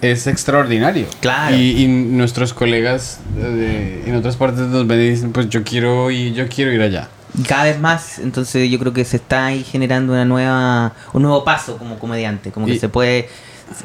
es 0.00 0.26
extraordinario. 0.26 1.06
Claro. 1.20 1.56
Y, 1.56 1.82
y 1.84 1.88
nuestros 1.88 2.54
colegas 2.54 3.20
de- 3.36 4.04
en 4.06 4.14
otras 4.14 4.36
partes 4.36 4.60
nos 4.66 4.86
ven 4.86 5.00
y 5.00 5.08
dicen, 5.10 5.32
pues 5.32 5.48
yo 5.48 5.62
quiero 5.64 6.10
ir, 6.10 6.34
yo 6.34 6.48
quiero 6.48 6.72
ir 6.72 6.80
allá. 6.82 7.08
Y 7.38 7.42
cada 7.42 7.64
vez 7.64 7.78
más, 7.78 8.18
entonces 8.18 8.70
yo 8.70 8.78
creo 8.78 8.92
que 8.92 9.04
se 9.04 9.16
está 9.18 9.46
ahí 9.46 9.62
generando 9.62 10.12
una 10.14 10.24
nueva, 10.24 10.94
un 11.12 11.22
nuevo 11.22 11.44
paso 11.44 11.76
como 11.76 11.98
comediante, 11.98 12.50
como 12.50 12.66
que 12.66 12.74
Y- 12.74 12.78
se 12.78 12.88
puede, 12.88 13.28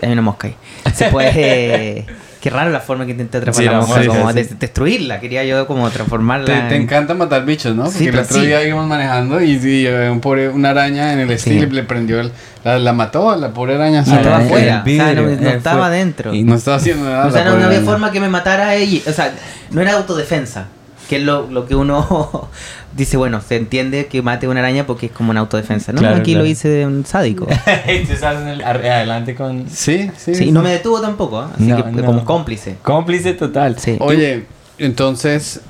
hay 0.02 0.12
una 0.12 0.22
mosca 0.22 0.48
ahí, 0.48 0.56
se 0.94 1.10
puede, 1.10 2.06
qué 2.44 2.50
raro 2.50 2.70
la 2.72 2.82
forma 2.82 3.06
que 3.06 3.12
intenté 3.12 3.38
atrapar 3.38 3.58
Sí, 3.58 3.64
la 3.66 3.72
la 3.72 3.78
mosca, 3.80 4.00
mosca, 4.00 4.14
como 4.20 4.30
sí. 4.32 4.36
de- 4.36 4.56
destruirla, 4.60 5.22
quería 5.22 5.46
yo 5.46 5.66
como 5.66 5.90
transformarla. 5.90 6.46
Te, 6.46 6.52
te 6.68 6.76
en- 6.76 6.82
encanta 6.82 7.14
matar 7.14 7.46
bichos, 7.46 7.74
¿no? 7.74 7.86
Sí, 7.86 7.92
Porque 7.92 8.06
el 8.08 8.12
pero 8.12 8.24
otro 8.26 8.38
sí. 8.42 8.46
día 8.48 8.68
íbamos 8.68 8.86
manejando 8.88 9.42
y, 9.42 9.52
y, 9.52 9.88
eh, 9.88 10.10
un 10.10 10.20
pobre, 10.20 10.50
una 10.50 10.72
araña 10.72 11.14
en 11.14 11.20
el 11.20 11.28
Sí. 11.30 11.34
estilo 11.52 11.72
le 11.72 11.84
prendió, 11.84 12.20
el- 12.20 12.34
la, 12.66 12.80
la 12.80 12.92
mató, 12.92 13.34
la 13.38 13.54
pobre 13.54 13.76
araña. 13.76 14.02
Estaba 14.02 14.20
en 14.20 14.28
el 14.28 14.34
afuera, 14.34 14.84
o 14.84 14.90
sea, 14.90 15.14
no, 15.14 15.22
no 15.22 15.30
eh, 15.30 15.54
estaba 15.56 15.78
fue- 15.78 15.88
adentro. 15.88 16.34
y 16.34 16.44
No 16.44 16.56
estaba 16.56 16.76
haciendo 16.76 17.06
nada. 17.10 17.28
O 17.28 17.32
sea, 17.32 17.46
no, 17.46 17.52
no 17.52 17.56
había 17.64 17.68
araña. 17.78 17.86
forma 17.86 18.12
que 18.12 18.20
me 18.20 18.28
matara 18.28 18.76
ella. 18.76 19.00
O 19.08 19.14
sea, 19.14 19.32
no 19.72 19.80
era 19.80 19.94
autodefensa. 19.94 20.66
Que 21.14 21.20
es 21.20 21.24
lo, 21.26 21.48
lo 21.50 21.66
que 21.68 21.76
uno 21.76 22.50
dice, 22.98 23.18
bueno, 23.18 23.42
se 23.42 23.56
entiende 23.58 24.08
que 24.08 24.22
mate 24.22 24.48
una 24.48 24.60
araña 24.62 24.86
porque 24.86 25.08
es 25.08 25.12
como 25.12 25.32
una 25.32 25.40
autodefensa. 25.42 25.92
No, 25.94 26.00
Claro, 26.00 26.18
aquí 26.18 26.32
claro. 26.34 26.46
lo 26.46 26.50
hice 26.50 26.70
de 26.70 26.86
un 26.88 27.06
sádico. 27.06 27.48
y 27.88 28.06
tú 28.06 28.14
estás 28.14 28.42
en 28.42 28.48
el- 28.48 28.64
ar- 28.64 28.78
adelante 28.86 29.36
con... 29.36 29.70
Sí, 29.70 30.10
sí. 30.18 30.36
Sí, 30.36 30.46
y 30.46 30.52
no 30.52 30.62
me 30.62 30.72
detuvo 30.72 31.00
tampoco, 31.02 31.42
¿eh? 31.44 31.48
así 31.56 31.64
No, 31.64 31.84
que 31.84 31.92
no. 31.92 32.06
como 32.06 32.26
cómplice. 32.26 32.78
Cómplice 32.82 33.34
total. 33.34 33.78
Sí. 33.80 33.98
Oye, 34.00 34.46
entonces, 34.78 35.62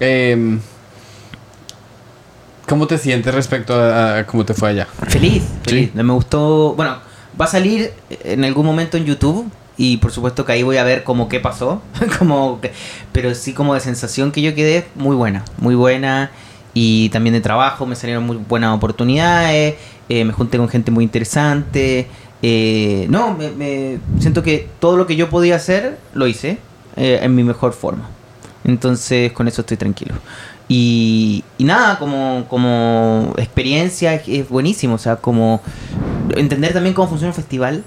em, 0.00 0.60
¿cómo 2.68 2.86
te 2.86 2.98
sientes 2.98 3.34
respecto 3.34 3.74
a, 3.74 4.18
a 4.18 4.26
cómo 4.26 4.44
te 4.44 4.54
fue 4.54 4.70
allá? 4.70 4.86
Feliz, 5.08 5.42
feliz. 5.64 5.94
Me 5.94 6.12
gustó. 6.12 6.74
Bueno, 6.74 6.96
va 7.40 7.44
a 7.44 7.48
salir 7.48 7.92
en 8.24 8.44
algún 8.44 8.66
momento 8.66 8.96
en 8.96 9.04
YouTube. 9.04 9.50
Y 9.80 9.96
por 9.96 10.12
supuesto 10.12 10.44
que 10.44 10.52
ahí 10.52 10.62
voy 10.62 10.76
a 10.76 10.84
ver 10.84 11.04
como 11.04 11.30
qué 11.30 11.40
pasó. 11.40 11.80
como 12.18 12.60
pero 13.12 13.34
sí 13.34 13.54
como 13.54 13.72
de 13.72 13.80
sensación 13.80 14.30
que 14.30 14.42
yo 14.42 14.54
quedé 14.54 14.86
muy 14.94 15.16
buena. 15.16 15.42
Muy 15.56 15.74
buena. 15.74 16.30
Y 16.74 17.08
también 17.08 17.32
de 17.32 17.40
trabajo 17.40 17.86
me 17.86 17.96
salieron 17.96 18.24
muy 18.24 18.36
buenas 18.36 18.76
oportunidades. 18.76 19.76
eh, 20.10 20.24
me 20.26 20.34
junté 20.34 20.58
con 20.58 20.68
gente 20.68 20.90
muy 20.90 21.02
interesante. 21.02 22.08
eh, 22.42 23.06
no, 23.08 23.34
me, 23.34 23.98
siento 24.18 24.42
que 24.42 24.68
todo 24.80 24.98
lo 24.98 25.06
que 25.06 25.16
yo 25.16 25.30
podía 25.30 25.56
hacer 25.56 25.98
lo 26.12 26.26
hice 26.26 26.58
eh, 26.96 27.20
en 27.22 27.34
mi 27.34 27.42
mejor 27.42 27.72
forma. 27.72 28.10
Entonces 28.64 29.32
con 29.32 29.48
eso 29.48 29.62
estoy 29.62 29.78
tranquilo. 29.78 30.14
Y, 30.68 31.42
y 31.56 31.64
nada, 31.64 31.98
como, 31.98 32.44
como 32.50 33.32
experiencia 33.38 34.12
es, 34.14 34.46
buenísimo. 34.50 34.96
O 34.96 34.98
sea, 34.98 35.16
como 35.16 35.62
entender 36.36 36.74
también 36.74 36.94
cómo 36.94 37.08
funciona 37.08 37.30
un 37.30 37.34
festival 37.34 37.82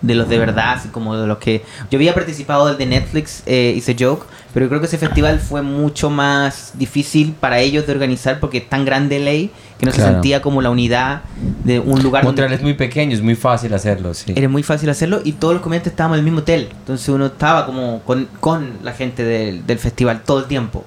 de 0.00 0.14
los 0.14 0.28
de 0.28 0.38
verdad, 0.38 0.74
así 0.74 0.88
como 0.88 1.16
de 1.16 1.26
los 1.26 1.38
que... 1.38 1.64
Yo 1.90 1.98
había 1.98 2.14
participado 2.14 2.66
del 2.66 2.76
de 2.76 2.86
Netflix, 2.86 3.42
eh, 3.46 3.74
It's 3.76 3.88
a 3.88 3.94
Joke, 3.98 4.26
pero 4.52 4.68
creo 4.68 4.80
que 4.80 4.86
ese 4.86 4.98
festival 4.98 5.40
fue 5.40 5.62
mucho 5.62 6.10
más 6.10 6.72
difícil 6.74 7.34
para 7.38 7.58
ellos 7.58 7.86
de 7.86 7.92
organizar 7.92 8.40
porque 8.40 8.58
es 8.58 8.68
tan 8.68 8.84
grande 8.84 9.18
ley 9.18 9.50
que 9.78 9.86
no 9.86 9.92
se 9.92 10.02
sentía 10.02 10.40
como 10.40 10.62
la 10.62 10.70
unidad 10.70 11.22
de 11.64 11.80
un 11.80 12.02
lugar 12.02 12.22
Montreal 12.22 12.50
donde 12.50 12.56
es 12.56 12.62
muy 12.62 12.74
pequeño, 12.74 13.14
es 13.14 13.22
muy 13.22 13.34
fácil 13.34 13.74
hacerlo, 13.74 14.14
sí. 14.14 14.32
era 14.36 14.48
muy 14.48 14.62
fácil 14.62 14.88
hacerlo 14.90 15.20
y 15.24 15.32
todos 15.32 15.54
los 15.54 15.62
comediantes 15.62 15.92
estábamos 15.92 16.16
en 16.16 16.20
el 16.20 16.24
mismo 16.24 16.40
hotel. 16.40 16.68
Entonces 16.70 17.08
uno 17.08 17.26
estaba 17.26 17.66
como 17.66 18.00
con, 18.02 18.28
con 18.40 18.78
la 18.82 18.92
gente 18.92 19.24
del, 19.24 19.66
del 19.66 19.78
festival 19.78 20.22
todo 20.24 20.40
el 20.40 20.44
tiempo. 20.46 20.84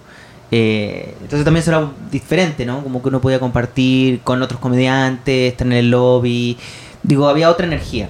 Eh, 0.49 1.13
entonces 1.21 1.43
también 1.43 1.61
eso 1.61 1.71
era 1.71 1.91
diferente, 2.11 2.65
¿no? 2.65 2.81
Como 2.83 3.01
que 3.01 3.09
uno 3.09 3.19
podía 3.19 3.39
compartir 3.39 4.21
con 4.21 4.41
otros 4.41 4.59
comediantes, 4.59 5.51
estar 5.51 5.67
en 5.67 5.73
el 5.73 5.91
lobby. 5.91 6.57
Digo, 7.03 7.27
había 7.27 7.49
otra 7.49 7.65
energía. 7.65 8.09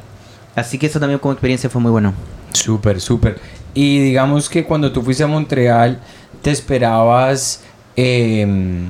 Así 0.57 0.77
que 0.77 0.87
eso 0.87 0.99
también 0.99 1.19
como 1.19 1.31
experiencia 1.31 1.69
fue 1.69 1.79
muy 1.81 1.91
bueno. 1.91 2.13
Súper, 2.51 2.99
súper. 2.99 3.39
Y 3.73 3.99
digamos 3.99 4.49
que 4.49 4.63
cuando 4.65 4.91
tú 4.91 5.01
fuiste 5.03 5.23
a 5.23 5.27
Montreal, 5.27 5.99
te 6.41 6.51
esperabas... 6.51 7.61
eh, 7.95 8.89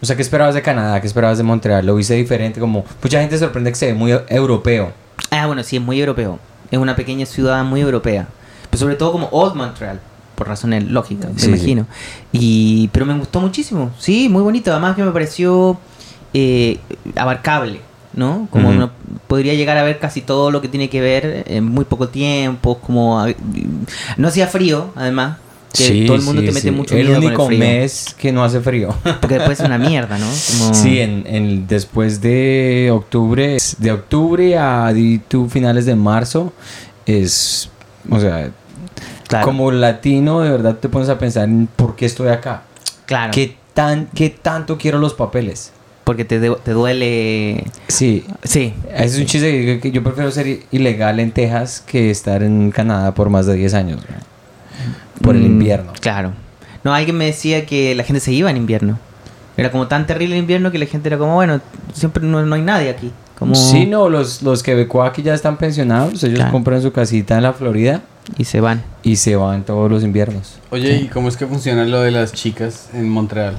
o 0.00 0.06
sea, 0.06 0.14
¿qué 0.14 0.22
esperabas 0.22 0.54
de 0.54 0.62
Canadá? 0.62 1.00
¿Qué 1.00 1.06
esperabas 1.06 1.38
de 1.38 1.44
Montreal? 1.44 1.84
¿Lo 1.86 1.94
viste 1.96 2.14
diferente? 2.14 2.60
Como 2.60 2.84
mucha 3.02 3.20
gente 3.20 3.36
sorprende 3.38 3.70
que 3.70 3.76
se 3.76 3.86
ve 3.86 3.94
muy 3.94 4.12
europeo. 4.28 4.92
Ah, 5.30 5.46
bueno, 5.46 5.62
sí, 5.64 5.76
es 5.76 5.82
muy 5.82 6.00
europeo. 6.00 6.38
Es 6.70 6.78
una 6.78 6.94
pequeña 6.94 7.26
ciudad 7.26 7.64
muy 7.64 7.80
europea. 7.80 8.28
Pero 8.70 8.78
sobre 8.78 8.94
todo 8.94 9.10
como 9.12 9.28
Old 9.32 9.54
Montreal, 9.56 10.00
por 10.36 10.46
razones 10.46 10.84
lógicas, 10.84 11.32
me 11.32 11.38
Sí, 11.40 11.48
imagino. 11.48 11.86
Y, 12.32 12.88
pero 12.92 13.06
me 13.06 13.18
gustó 13.18 13.40
muchísimo. 13.40 13.90
Sí, 13.98 14.28
muy 14.28 14.42
bonito. 14.42 14.70
Además 14.70 14.94
que 14.94 15.02
me 15.02 15.10
pareció 15.10 15.78
eh, 16.32 16.78
abarcable, 17.16 17.80
¿no? 18.14 18.46
Como 18.50 18.68
uno 18.68 18.90
podría 19.28 19.54
llegar 19.54 19.76
a 19.78 19.84
ver 19.84 19.98
casi 20.00 20.20
todo 20.22 20.50
lo 20.50 20.60
que 20.60 20.68
tiene 20.68 20.88
que 20.90 21.00
ver 21.00 21.44
en 21.46 21.64
muy 21.64 21.84
poco 21.84 22.08
tiempo. 22.08 22.78
Como 22.80 23.24
no 24.16 24.28
hacía 24.28 24.46
frío, 24.48 24.90
además. 24.96 25.38
Que 25.72 26.06
todo 26.06 26.16
el 26.16 26.22
mundo 26.22 26.42
te 26.42 26.50
mete 26.50 26.70
mucho 26.72 26.96
El 26.96 27.06
miedo 27.08 27.18
único 27.18 27.44
con 27.44 27.52
el 27.52 27.58
frío. 27.58 27.70
mes 27.70 28.14
que 28.18 28.32
no 28.32 28.42
hace 28.42 28.58
frío. 28.60 28.94
Porque 29.20 29.34
después 29.34 29.60
es 29.60 29.66
una 29.66 29.76
mierda, 29.78 30.16
¿no? 30.18 30.26
Como- 30.26 30.74
Sí, 30.74 30.98
en, 30.98 31.24
en- 31.26 31.66
después 31.68 32.20
de 32.22 32.88
octubre, 32.90 33.58
de 33.78 33.92
octubre 33.92 34.56
a 34.58 34.90
finales 35.50 35.84
de 35.84 35.94
marzo, 35.94 36.52
es, 37.04 37.68
o 38.10 38.18
sea, 38.18 38.50
claro, 39.28 39.44
como 39.46 39.70
latino 39.70 40.40
de 40.40 40.50
verdad 40.50 40.76
te 40.78 40.88
pones 40.88 41.10
a 41.10 41.18
pensar 41.18 41.44
en 41.44 41.68
por 41.76 41.94
qué 41.96 42.06
estoy 42.06 42.28
acá. 42.28 42.62
claro. 43.04 43.30
¿Qué, 43.32 43.54
tan, 43.74 44.06
¿Qué 44.14 44.30
tanto 44.30 44.78
quiero 44.78 44.98
los 44.98 45.12
papeles? 45.14 45.72
Porque 46.08 46.24
te, 46.24 46.40
te 46.40 46.70
duele. 46.70 47.64
Sí, 47.88 48.24
Sí. 48.42 48.72
ese 48.94 49.04
es 49.04 49.18
un 49.18 49.26
chiste 49.26 49.78
que 49.78 49.90
yo 49.90 50.02
prefiero 50.02 50.30
ser 50.30 50.60
ilegal 50.70 51.20
en 51.20 51.32
Texas 51.32 51.84
que 51.86 52.10
estar 52.10 52.42
en 52.42 52.70
Canadá 52.70 53.12
por 53.12 53.28
más 53.28 53.44
de 53.44 53.52
10 53.56 53.74
años. 53.74 54.00
Por 55.20 55.36
el 55.36 55.42
Mm, 55.42 55.46
invierno. 55.46 55.92
Claro. 56.00 56.32
No, 56.82 56.94
alguien 56.94 57.14
me 57.18 57.26
decía 57.26 57.66
que 57.66 57.94
la 57.94 58.04
gente 58.04 58.20
se 58.20 58.32
iba 58.32 58.48
en 58.50 58.56
invierno. 58.56 58.98
Era 59.58 59.70
como 59.70 59.86
tan 59.86 60.06
terrible 60.06 60.34
el 60.36 60.40
invierno 60.40 60.70
que 60.72 60.78
la 60.78 60.86
gente 60.86 61.10
era 61.10 61.18
como, 61.18 61.34
bueno, 61.34 61.60
siempre 61.92 62.24
no, 62.24 62.40
no 62.46 62.54
hay 62.54 62.62
nadie 62.62 62.88
aquí. 62.88 63.12
Como... 63.38 63.54
Sí, 63.54 63.84
no, 63.84 64.08
los, 64.08 64.40
los 64.42 64.62
quebecuas 64.62 65.12
que 65.12 65.22
ya 65.22 65.34
están 65.34 65.58
pensionados, 65.58 66.24
ellos 66.24 66.36
Claro. 66.36 66.52
compran 66.52 66.80
su 66.80 66.90
casita 66.90 67.36
en 67.36 67.42
la 67.42 67.52
Florida 67.52 68.00
Y 68.38 68.44
se 68.44 68.60
van. 68.60 68.82
y 69.02 69.16
se 69.16 69.36
van 69.36 69.62
todos 69.64 69.90
los 69.90 70.02
inviernos. 70.04 70.58
Oye, 70.70 70.96
¿y 71.02 71.08
cómo 71.08 71.28
es 71.28 71.36
que 71.36 71.46
funciona 71.46 71.84
lo 71.84 72.00
de 72.00 72.12
las 72.12 72.32
chicas 72.32 72.88
en 72.94 73.10
Montreal? 73.10 73.56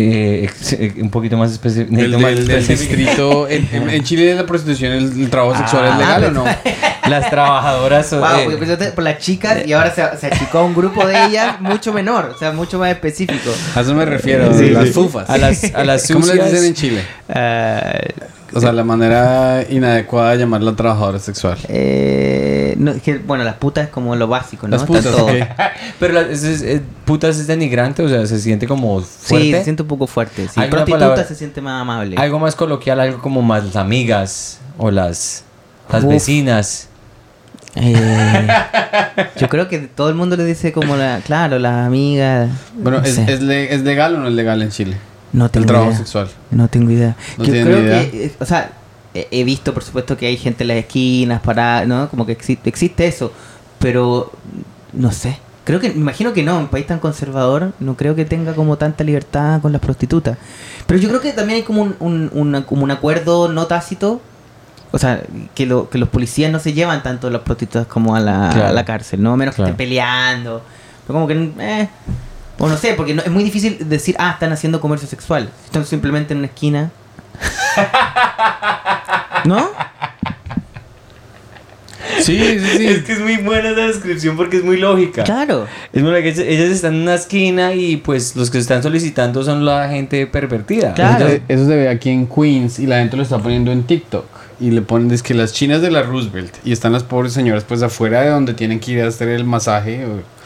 Eh, 0.00 0.48
eh, 0.72 0.92
un 1.02 1.10
poquito 1.10 1.36
más 1.36 1.50
específico. 1.50 1.92
El 1.98 2.46
distrito. 2.68 3.48
En, 3.48 4.02
Chile 4.04 4.32
la 4.36 4.46
prostitución, 4.46 4.92
el, 4.92 5.22
el 5.22 5.28
trabajo 5.28 5.56
sexual 5.58 5.86
Ah, 5.86 5.92
es 5.92 5.98
legal 5.98 6.24
o 6.24 6.30
no? 6.30 6.44
Las 7.08 7.28
trabajadoras 7.30 8.06
son, 8.06 8.20
Wow, 8.20 8.28
eh, 8.28 8.40
porque 8.44 8.54
empezaste 8.54 8.92
por 8.92 9.02
las 9.02 9.18
chicas 9.18 9.66
y 9.66 9.72
ahora 9.72 9.92
se, 9.92 10.04
se 10.18 10.26
achicó 10.28 10.58
a 10.58 10.64
un 10.64 10.74
grupo 10.74 11.04
de 11.06 11.24
ellas 11.24 11.58
mucho 11.60 11.92
menor, 11.92 12.32
o 12.34 12.38
sea, 12.38 12.52
mucho 12.52 12.78
más 12.78 12.90
específico. 12.90 13.50
A 13.74 13.80
eso 13.80 13.94
me 13.94 14.04
refiero, 14.04 14.52
Sí, 14.56 14.68
las 14.70 14.88
sí. 14.88 14.92
fufas. 14.92 15.28
a 15.28 15.36
las, 15.38 15.64
a 15.74 15.84
las 15.84 16.06
¿Cómo 16.06 16.20
les 16.20 16.28
sucias. 16.28 16.50
dicen 16.52 16.66
en 16.66 16.74
Chile? 16.74 17.02
Eh, 17.34 18.10
O 18.54 18.60
sea, 18.60 18.72
la 18.72 18.82
manera 18.84 19.64
inadecuada 19.68 20.32
de 20.32 20.38
llamarla 20.38 20.74
trabajadora 20.74 21.18
sexual. 21.18 21.58
eh, 21.68 22.74
no, 22.78 22.92
es 22.92 23.02
que, 23.02 23.18
bueno, 23.18 23.44
las 23.44 23.54
putas 23.56 23.84
es 23.84 23.90
como 23.90 24.14
lo 24.16 24.26
básico, 24.28 24.66
¿no? 24.66 24.72
Las 24.76 24.82
Está 24.82 24.94
putas, 24.94 25.12
todo. 25.12 25.26
ok. 25.26 25.32
Pero 26.00 26.14
la- 26.14 26.20
es, 26.22 26.42
es- 26.44 26.62
es- 26.62 26.80
putas 27.04 27.38
es 27.38 27.46
denigrante, 27.46 28.02
o 28.02 28.08
sea, 28.08 28.26
se 28.26 28.38
siente 28.40 28.66
como 28.66 29.00
fuerte. 29.02 29.44
Sí, 29.46 29.52
se 29.52 29.64
siente 29.64 29.82
un 29.82 29.88
poco 29.88 30.06
fuerte. 30.06 30.48
Sí. 30.48 30.60
Prostituta 30.70 30.86
palabra- 30.98 31.24
se 31.24 31.34
siente 31.34 31.60
más 31.60 31.82
amable. 31.82 32.16
Algo 32.16 32.38
más 32.38 32.54
coloquial, 32.54 33.00
algo 33.00 33.20
como 33.20 33.42
más 33.42 33.64
las 33.64 33.76
amigas 33.76 34.60
o 34.78 34.90
las, 34.90 35.44
las 35.92 36.04
Uf. 36.04 36.10
vecinas. 36.10 36.88
Eh, 37.74 38.48
yo 39.38 39.48
creo 39.48 39.68
que 39.68 39.78
todo 39.80 40.08
el 40.08 40.14
mundo 40.14 40.36
le 40.36 40.44
dice 40.44 40.72
como 40.72 40.96
la, 40.96 41.20
claro, 41.24 41.58
la 41.58 41.84
amiga. 41.84 42.48
Bueno, 42.74 43.00
no 43.00 43.04
¿es, 43.04 43.14
sé. 43.14 43.26
es, 43.28 43.42
le- 43.42 43.74
¿es 43.74 43.82
legal 43.82 44.14
o 44.16 44.18
no 44.18 44.28
es 44.28 44.34
legal 44.34 44.62
en 44.62 44.70
Chile? 44.70 44.96
No 45.32 45.48
tengo 45.50 45.64
El 45.64 45.68
trabajo 45.68 45.90
idea. 45.90 45.98
sexual. 45.98 46.28
No 46.50 46.68
tengo 46.68 46.90
idea. 46.90 47.16
No 47.36 47.44
Yo 47.44 47.52
creo 47.52 47.80
idea. 47.80 48.10
que, 48.10 48.26
eh, 48.26 48.32
o 48.40 48.44
sea, 48.44 48.72
he 49.14 49.44
visto 49.44 49.74
por 49.74 49.82
supuesto 49.82 50.16
que 50.16 50.26
hay 50.26 50.36
gente 50.36 50.64
en 50.64 50.68
las 50.68 50.76
esquinas 50.78 51.40
para, 51.40 51.84
¿no? 51.86 52.08
Como 52.08 52.24
que 52.26 52.32
existe, 52.32 52.68
existe 52.68 53.06
eso, 53.06 53.32
pero 53.78 54.30
no 54.92 55.10
sé. 55.12 55.38
Creo 55.64 55.80
que, 55.80 55.90
me 55.90 55.96
imagino 55.96 56.32
que 56.32 56.42
no, 56.42 56.52
en 56.56 56.62
un 56.62 56.68
país 56.68 56.86
tan 56.86 56.98
conservador, 56.98 57.72
no 57.78 57.94
creo 57.94 58.14
que 58.14 58.24
tenga 58.24 58.54
como 58.54 58.78
tanta 58.78 59.04
libertad 59.04 59.60
con 59.60 59.70
las 59.72 59.80
prostitutas. 59.82 60.38
Pero 60.86 60.98
yo 60.98 61.08
creo 61.10 61.20
que 61.20 61.32
también 61.32 61.58
hay 61.58 61.62
como 61.62 61.82
un, 61.82 62.30
un, 62.32 62.62
como 62.62 62.84
un 62.84 62.90
acuerdo 62.90 63.48
no 63.48 63.66
tácito, 63.66 64.22
o 64.92 64.98
sea, 64.98 65.20
que, 65.54 65.66
lo, 65.66 65.90
que 65.90 65.98
los 65.98 66.08
policías 66.08 66.50
no 66.50 66.58
se 66.58 66.72
llevan 66.72 67.02
tanto 67.02 67.26
a 67.26 67.30
las 67.30 67.42
prostitutas 67.42 67.86
como 67.86 68.16
a 68.16 68.20
la, 68.20 68.48
Claro. 68.50 68.68
a 68.68 68.72
la 68.72 68.84
cárcel, 68.86 69.22
¿no? 69.22 69.36
Menos 69.36 69.54
Claro. 69.56 69.66
que 69.66 69.70
estén 69.72 69.76
peleando. 69.88 70.62
Pero 71.06 71.14
como 71.20 71.26
que, 71.26 71.52
eh, 71.58 71.88
o 72.58 72.68
no 72.68 72.76
sé, 72.76 72.94
porque 72.94 73.14
no- 73.14 73.22
es 73.22 73.30
muy 73.30 73.44
difícil 73.44 73.78
decir, 73.88 74.16
ah, 74.18 74.32
están 74.32 74.52
haciendo 74.52 74.80
comercio 74.80 75.08
sexual. 75.08 75.50
Están 75.64 75.86
simplemente 75.86 76.32
en 76.32 76.38
una 76.38 76.46
esquina. 76.48 76.90
¿No? 79.44 79.70
Sí, 82.20 82.38
sí, 82.38 82.58
sí. 82.78 82.86
Es 82.86 83.04
que 83.04 83.12
es 83.12 83.20
muy 83.20 83.36
buena 83.36 83.70
esa 83.70 83.86
descripción 83.86 84.36
porque 84.36 84.58
es 84.58 84.64
muy 84.64 84.76
lógica. 84.76 85.24
Claro. 85.24 85.66
Es 85.92 86.02
muy 86.02 86.12
que 86.22 86.30
ellas- 86.30 86.70
están 86.70 86.94
en 86.94 87.02
una 87.02 87.14
esquina 87.14 87.74
y 87.74 87.96
pues 87.98 88.34
los 88.36 88.50
que 88.50 88.58
están 88.58 88.82
solicitando 88.82 89.42
son 89.44 89.64
la 89.64 89.88
gente 89.88 90.26
pervertida. 90.26 90.94
Claro. 90.94 91.26
Eso, 91.26 91.42
se- 91.46 91.54
eso 91.54 91.66
se 91.66 91.76
ve 91.76 91.88
aquí 91.88 92.10
en 92.10 92.26
Queens 92.26 92.78
y 92.78 92.86
la 92.86 92.98
gente 92.98 93.16
lo 93.16 93.22
está 93.22 93.38
poniendo 93.38 93.70
en 93.72 93.84
TikTok. 93.84 94.26
Y 94.60 94.72
le 94.72 94.82
ponen 94.82 95.10
es 95.12 95.22
que 95.22 95.34
las 95.34 95.52
chinas 95.52 95.80
de 95.82 95.90
la 95.92 96.02
Roosevelt. 96.02 96.52
Y 96.64 96.72
están 96.72 96.92
las 96.92 97.04
pobres 97.04 97.32
señoras 97.32 97.62
pues 97.64 97.82
afuera 97.82 98.22
de 98.22 98.30
donde 98.30 98.54
tienen 98.54 98.80
que 98.80 98.92
ir 98.92 99.02
a 99.02 99.08
hacer 99.08 99.28
el 99.28 99.44
masaje. 99.44 100.04
o- 100.04 100.37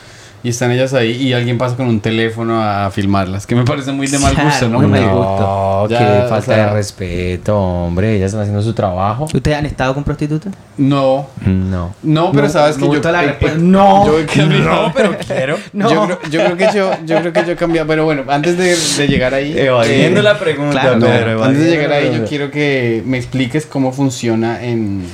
y 0.45 0.49
están 0.49 0.73
ellas 0.73 0.93
ahí 0.93 1.13
y 1.13 1.33
alguien 1.33 1.57
pasa 1.57 1.77
con 1.77 1.87
un 1.87 2.01
teléfono 2.01 2.63
a 2.63 2.91
filmarlas. 2.91 3.47
Que 3.47 3.55
me 3.55 3.65
parece 3.65 3.93
muy 3.93 4.07
de 4.09 4.19
mal 4.19 4.35
Claro, 4.35 4.49
gusto, 4.51 4.69
¿no? 4.69 4.79
muy 4.81 4.87
mal 4.89 5.03
gusto. 5.09 5.41
No, 5.41 5.89
Ya, 5.89 5.99
qué 5.99 6.05
o 6.25 6.29
falta 6.29 6.55
sea- 6.55 6.67
de 6.67 6.73
respeto, 6.73 7.59
hombre. 7.59 8.17
Ellas 8.17 8.27
están 8.27 8.41
haciendo 8.41 8.61
su 8.63 8.73
trabajo. 8.73 9.25
¿Ustedes 9.33 9.57
han 9.57 9.67
estado 9.67 9.95
con 9.95 10.03
prostitutas? 10.03 10.53
No. 10.77 11.29
No. 11.47 11.95
No, 12.03 12.33
pero 12.33 12.47
No, 12.49 12.53
sabes 12.53 12.77
que 12.77 12.85
yo... 12.87 13.01
la 13.13 13.25
eh, 13.25 13.37
eh, 13.41 13.53
No. 13.59 14.07
Yo 14.07 14.19
he 14.19 14.27
cambiado, 14.27 14.65
No, 14.87 14.93
pero 14.93 15.17
quiero. 15.27 15.59
No. 15.73 15.91
Yo, 15.91 16.05
creo, 16.07 16.19
yo 16.31 16.45
creo 16.45 16.57
que 16.57 16.77
yo, 16.77 16.91
yo 17.07 17.21
creo 17.21 17.33
que 17.33 17.45
yo 17.45 17.53
he 17.53 17.57
cambiado, 17.57 17.87
pero 17.87 18.05
bueno, 18.05 18.25
antes 18.29 18.59
de, 18.59 18.77
de 18.77 19.09
llegar 19.09 19.35
ahí, 19.35 19.57
Evadiendo 19.57 20.21
eh, 20.21 20.23
la 20.25 20.39
pregunta, 20.39 20.81
claro, 20.81 20.99
Pedro, 21.01 21.45
antes 21.45 21.63
de 21.65 21.71
llegar 21.71 21.93
ahí, 21.93 22.13
yo 22.17 22.25
quiero 22.25 22.51
que 22.51 23.03
me 23.07 23.17
expliques 23.17 23.65
cómo 23.67 23.93
funciona 23.93 24.63
en 24.65 25.05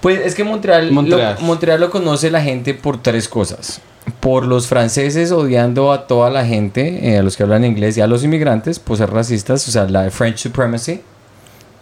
Pues 0.00 0.20
es 0.24 0.34
que 0.34 0.44
Montreal, 0.44 0.92
Montreal. 0.92 1.36
Lo, 1.40 1.46
Montreal 1.46 1.80
lo 1.80 1.90
conoce 1.90 2.30
la 2.30 2.42
gente 2.42 2.74
por 2.74 3.02
tres 3.02 3.28
cosas. 3.28 3.80
Por 4.20 4.46
los 4.46 4.66
franceses 4.66 5.32
odiando 5.32 5.92
a 5.92 6.06
toda 6.06 6.30
la 6.30 6.46
gente, 6.46 7.10
eh, 7.10 7.18
a 7.18 7.22
los 7.22 7.36
que 7.36 7.42
hablan 7.42 7.64
inglés 7.64 7.96
y 7.96 8.00
a 8.00 8.06
los 8.06 8.24
inmigrantes, 8.24 8.78
por 8.78 8.96
ser 8.96 9.10
racistas, 9.10 9.66
o 9.68 9.70
sea, 9.70 9.84
la 9.84 10.10
French 10.10 10.38
supremacy, 10.38 11.00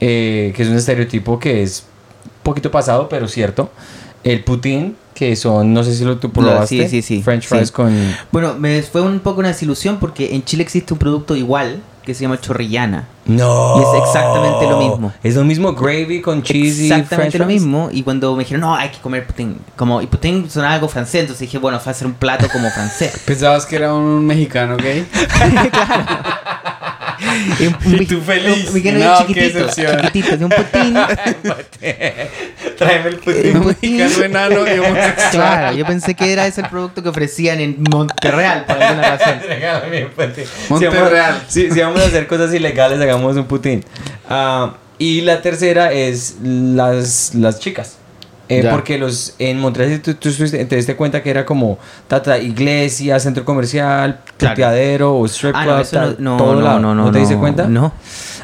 eh, 0.00 0.52
que 0.54 0.62
es 0.62 0.68
un 0.68 0.76
estereotipo 0.76 1.38
que 1.38 1.62
es 1.62 1.84
un 2.24 2.30
poquito 2.42 2.70
pasado, 2.70 3.08
pero 3.08 3.28
cierto. 3.28 3.70
El 4.24 4.42
poutine, 4.42 4.94
que 5.14 5.36
son, 5.36 5.72
no 5.72 5.84
sé 5.84 5.94
si 5.94 6.04
lo 6.04 6.18
tú 6.18 6.28
No, 6.28 6.32
probaste, 6.32 6.88
sí, 6.88 6.88
sí, 6.88 7.02
sí. 7.02 7.22
French 7.22 7.46
fries 7.46 7.70
con... 7.70 7.94
Bueno, 8.32 8.54
me 8.54 8.82
fue 8.82 9.00
un 9.02 9.20
poco 9.20 9.40
una 9.40 9.48
desilusión 9.48 9.98
porque 9.98 10.34
en 10.34 10.44
Chile 10.44 10.62
existe 10.62 10.92
un 10.92 10.98
producto 10.98 11.36
igual 11.36 11.80
que 12.06 12.14
se 12.14 12.22
llama 12.22 12.40
chorrillana. 12.40 13.08
No. 13.26 13.78
Y 13.78 13.82
es 13.82 14.04
exactamente 14.06 14.66
lo 14.66 14.78
mismo. 14.78 15.12
Es 15.22 15.34
lo 15.34 15.44
mismo 15.44 15.74
gravy 15.74 16.22
con 16.22 16.42
cheese 16.42 16.78
y 16.78 16.84
Exactamente 16.84 17.16
french 17.16 17.34
lo 17.40 17.46
mismo. 17.46 17.88
Y 17.90 18.04
cuando 18.04 18.34
me 18.36 18.44
dijeron, 18.44 18.60
no, 18.60 18.76
hay 18.76 18.90
que 18.90 18.98
comer 18.98 19.26
poutine. 19.26 19.56
Como, 19.74 20.00
y 20.00 20.06
poutine 20.06 20.48
sonaba 20.48 20.74
algo 20.74 20.88
francés, 20.88 21.22
entonces 21.22 21.40
dije, 21.40 21.58
bueno, 21.58 21.80
fue 21.80 21.90
a 21.90 21.94
hacer 21.94 22.06
un 22.06 22.14
plato 22.14 22.46
como 22.50 22.70
francés. 22.70 23.20
¿Pensabas 23.26 23.66
que 23.66 23.76
era 23.76 23.92
un 23.92 24.24
mexicano 24.24 24.76
gay? 24.76 25.06
Y, 25.52 26.75
un, 27.26 28.02
Y 28.02 28.06
tú 28.06 28.20
feliz. 28.20 28.68
Un, 28.68 28.74
mexicano 28.74 28.98
No, 28.98 29.26
qué 29.26 29.34
chiquitito, 29.34 29.68
chiquitito, 29.68 30.36
de 30.36 30.44
un 30.44 30.50
poutine. 30.50 31.06
Tráeme 32.78 33.08
el 33.08 33.16
poutine. 33.16 33.60
mexicano 33.60 34.24
enano 34.24 34.74
y 34.74 34.78
homosexual. 34.78 35.16
Claro, 35.36 35.76
yo 35.76 35.86
pensé 35.86 36.14
que 36.14 36.32
era 36.32 36.46
ese 36.46 36.62
el 36.62 36.68
producto 36.68 37.02
que 37.02 37.08
ofrecían 37.08 37.60
en 37.60 37.82
Monterreal 37.90 38.64
por 38.64 38.82
alguna 38.82 39.16
razón. 39.16 39.40
Regálame 39.48 40.04
un 40.06 40.10
poutine. 40.12 40.46
Monterreal. 40.68 41.42
Si 41.48 41.62
vamos, 41.62 41.70
si, 41.70 41.70
si 41.70 41.80
vamos 41.80 42.00
a 42.00 42.06
hacer 42.06 42.26
cosas 42.26 42.52
ilegales, 42.54 43.00
hagamos 43.00 43.36
un 43.36 43.44
putín. 43.44 43.84
Ah, 44.28 44.74
y 44.98 45.20
la 45.20 45.42
tercera 45.42 45.92
es 45.92 46.36
las, 46.42 47.34
las 47.34 47.60
chicas. 47.60 47.98
Eh, 48.48 48.68
porque 48.70 48.96
los 48.96 49.34
en 49.40 49.58
Montreal 49.58 50.00
tú, 50.00 50.14
tú 50.14 50.30
te 50.30 50.76
diste 50.76 50.94
cuenta 50.94 51.20
que 51.22 51.30
era 51.30 51.44
como 51.44 51.78
tata, 52.06 52.38
iglesia, 52.38 53.18
centro 53.18 53.44
comercial, 53.44 54.20
Claro. 54.36 54.54
o 55.16 55.26
strip 55.26 55.54
Ah, 55.56 55.64
club, 55.64 55.76
no, 55.78 55.84
tal, 55.90 56.16
no, 56.20 56.30
no, 56.32 56.36
todo 56.36 56.54
no, 56.54 56.60
lado. 56.60 56.78
no, 56.78 56.94
no, 56.94 57.10
te 57.10 57.18
diste 57.18 57.34
no, 57.34 57.40
cuenta? 57.40 57.66
No. 57.66 57.92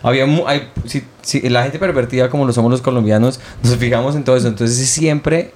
Había 0.02 0.26
mu- 0.26 0.48
hay, 0.48 0.70
si, 0.86 1.04
si 1.20 1.48
la 1.48 1.62
gente 1.62 1.78
pervertida 1.78 2.28
como 2.28 2.44
lo 2.46 2.52
somos 2.52 2.70
los 2.72 2.82
colombianos, 2.82 3.38
nos 3.62 3.76
fijamos 3.76 4.16
en 4.16 4.24
todo 4.24 4.36
eso. 4.36 4.48
Entonces 4.48 4.76
siempre, 4.88 5.52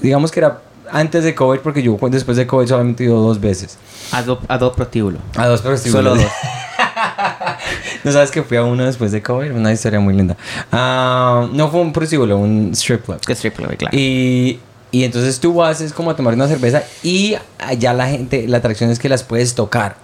digamos 0.00 0.32
que 0.32 0.40
era 0.40 0.60
antes 0.90 1.22
de 1.22 1.34
COVID, 1.34 1.60
porque 1.60 1.82
yo 1.82 1.96
después 2.10 2.36
de 2.36 2.46
COVID 2.46 2.66
solamente 2.66 3.04
he 3.04 3.06
ido 3.06 3.20
dos 3.20 3.40
veces. 3.40 3.78
A, 4.10 4.22
do- 4.22 4.40
a 4.48 4.58
dos 4.58 4.74
prostíbulos. 4.74 5.20
A 5.36 5.46
dos 5.46 5.60
prostíbulos. 5.62 6.14
Solo 6.18 6.22
dos. 6.22 6.32
no 8.04 8.12
sabes 8.12 8.30
que 8.30 8.42
fui 8.42 8.56
a 8.56 8.64
uno 8.64 8.84
después 8.84 9.12
de 9.12 9.22
COVID, 9.22 9.52
una 9.52 9.72
historia 9.72 10.00
muy 10.00 10.14
linda. 10.14 10.36
Ah, 10.72 11.48
no 11.52 11.70
fue 11.70 11.80
un 11.80 11.92
prostíbulo, 11.92 12.36
un 12.38 12.70
strip 12.74 13.04
club. 13.04 13.20
Que 13.24 13.32
strip 13.34 13.54
club, 13.56 13.76
claro. 13.76 13.96
Y, 13.96 14.58
y 14.90 15.04
entonces 15.04 15.38
tú 15.40 15.54
vas 15.54 15.80
es 15.80 15.92
como 15.92 16.10
a 16.10 16.16
tomar 16.16 16.34
una 16.34 16.48
cerveza 16.48 16.82
y 17.02 17.36
allá 17.58 17.92
la 17.92 18.08
gente, 18.08 18.46
la 18.48 18.58
atracción 18.58 18.90
es 18.90 18.98
que 18.98 19.08
las 19.08 19.22
puedes 19.22 19.54
tocar. 19.54 19.96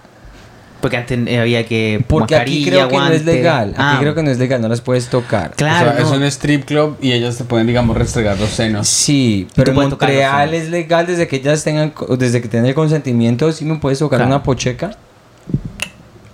Porque 0.81 0.97
antes 0.97 1.17
eh, 1.27 1.39
había 1.39 1.65
que. 1.65 2.03
Porque 2.07 2.35
aquí 2.35 2.63
creo 2.65 2.87
que 2.89 2.95
no 2.97 3.07
es 3.07 3.25
legal. 3.25 3.69
Aquí 3.69 3.77
Ah, 3.79 3.97
creo 3.99 4.13
que 4.13 4.21
no 4.21 4.29
es 4.29 4.37
legal, 4.37 4.61
no 4.61 4.67
las 4.67 4.81
puedes 4.81 5.07
tocar. 5.07 5.53
Claro. 5.55 5.89
o 5.91 5.93
sea, 5.95 6.03
es 6.03 6.11
un 6.11 6.21
strip 6.25 6.65
club 6.65 6.97
y 7.01 7.13
ellas 7.13 7.37
te 7.37 7.43
pueden, 7.43 7.65
digamos, 7.65 7.97
restregar 7.97 8.39
los 8.39 8.49
senos. 8.51 8.87
Sí, 8.87 9.47
pero 9.55 9.71
en 9.71 9.77
Montreal 9.77 10.53
es 10.53 10.69
legal 10.69 11.07
desde 11.07 11.27
que 11.27 11.37
ellas 11.37 11.63
tengan, 11.63 11.91
desde 12.19 12.39
que 12.39 12.49
tengan 12.49 12.67
el 12.67 12.75
consentimiento, 12.75 13.51
sí 13.51 13.65
me 13.65 13.77
puedes 13.77 13.97
tocar 13.97 14.19
Claro. 14.19 14.29
una 14.35 14.43
pocheca. 14.43 14.91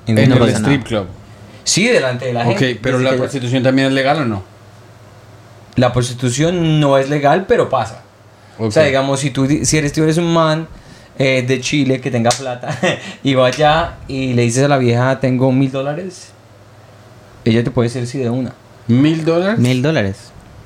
Y 0.07 0.11
En 0.19 0.29
no 0.29 0.35
el 0.43 0.49
strip 0.49 0.67
nada. 0.79 0.83
club. 0.83 1.05
Sí, 1.63 1.87
delante 1.87 2.25
de 2.25 2.33
la 2.33 2.41
Ok, 2.47 2.57
gente. 2.57 2.79
pero 2.81 2.97
desde 2.99 3.11
la 3.11 3.17
prostitución 3.17 3.63
también 3.63 3.87
es 3.89 3.93
legal 3.93 4.17
o 4.21 4.25
no? 4.25 4.43
La 5.75 5.93
prostitución 5.93 6.79
no 6.79 6.97
es 6.97 7.09
legal, 7.09 7.45
pero 7.47 7.69
pasa. 7.69 8.01
O 8.59 8.65
Ok. 8.65 8.71
sea, 8.71 8.83
digamos, 8.83 9.19
si 9.19 9.31
tú, 9.31 9.47
si 9.63 9.77
eres, 9.77 9.93
tú 9.93 10.03
eres 10.03 10.17
un 10.17 10.33
man 10.33 10.67
eh, 11.17 11.43
de 11.47 11.61
Chile 11.61 12.01
que 12.01 12.11
tenga 12.11 12.29
plata 12.31 12.77
y 13.23 13.33
va 13.35 13.47
allá 13.47 13.95
y 14.07 14.33
le 14.33 14.41
dices 14.43 14.63
a 14.63 14.67
la 14.67 14.77
vieja, 14.77 15.19
tengo 15.19 15.51
mil 15.51 15.71
dólares, 15.71 16.31
ella 17.45 17.63
te 17.63 17.71
puede 17.71 17.89
decir 17.89 18.05
sí 18.07 18.17
de 18.19 18.29
una. 18.29 18.53
¿Mil 18.87 19.23
dólares? 19.23 19.59
Mil 19.59 19.81
dólares. 19.81 20.17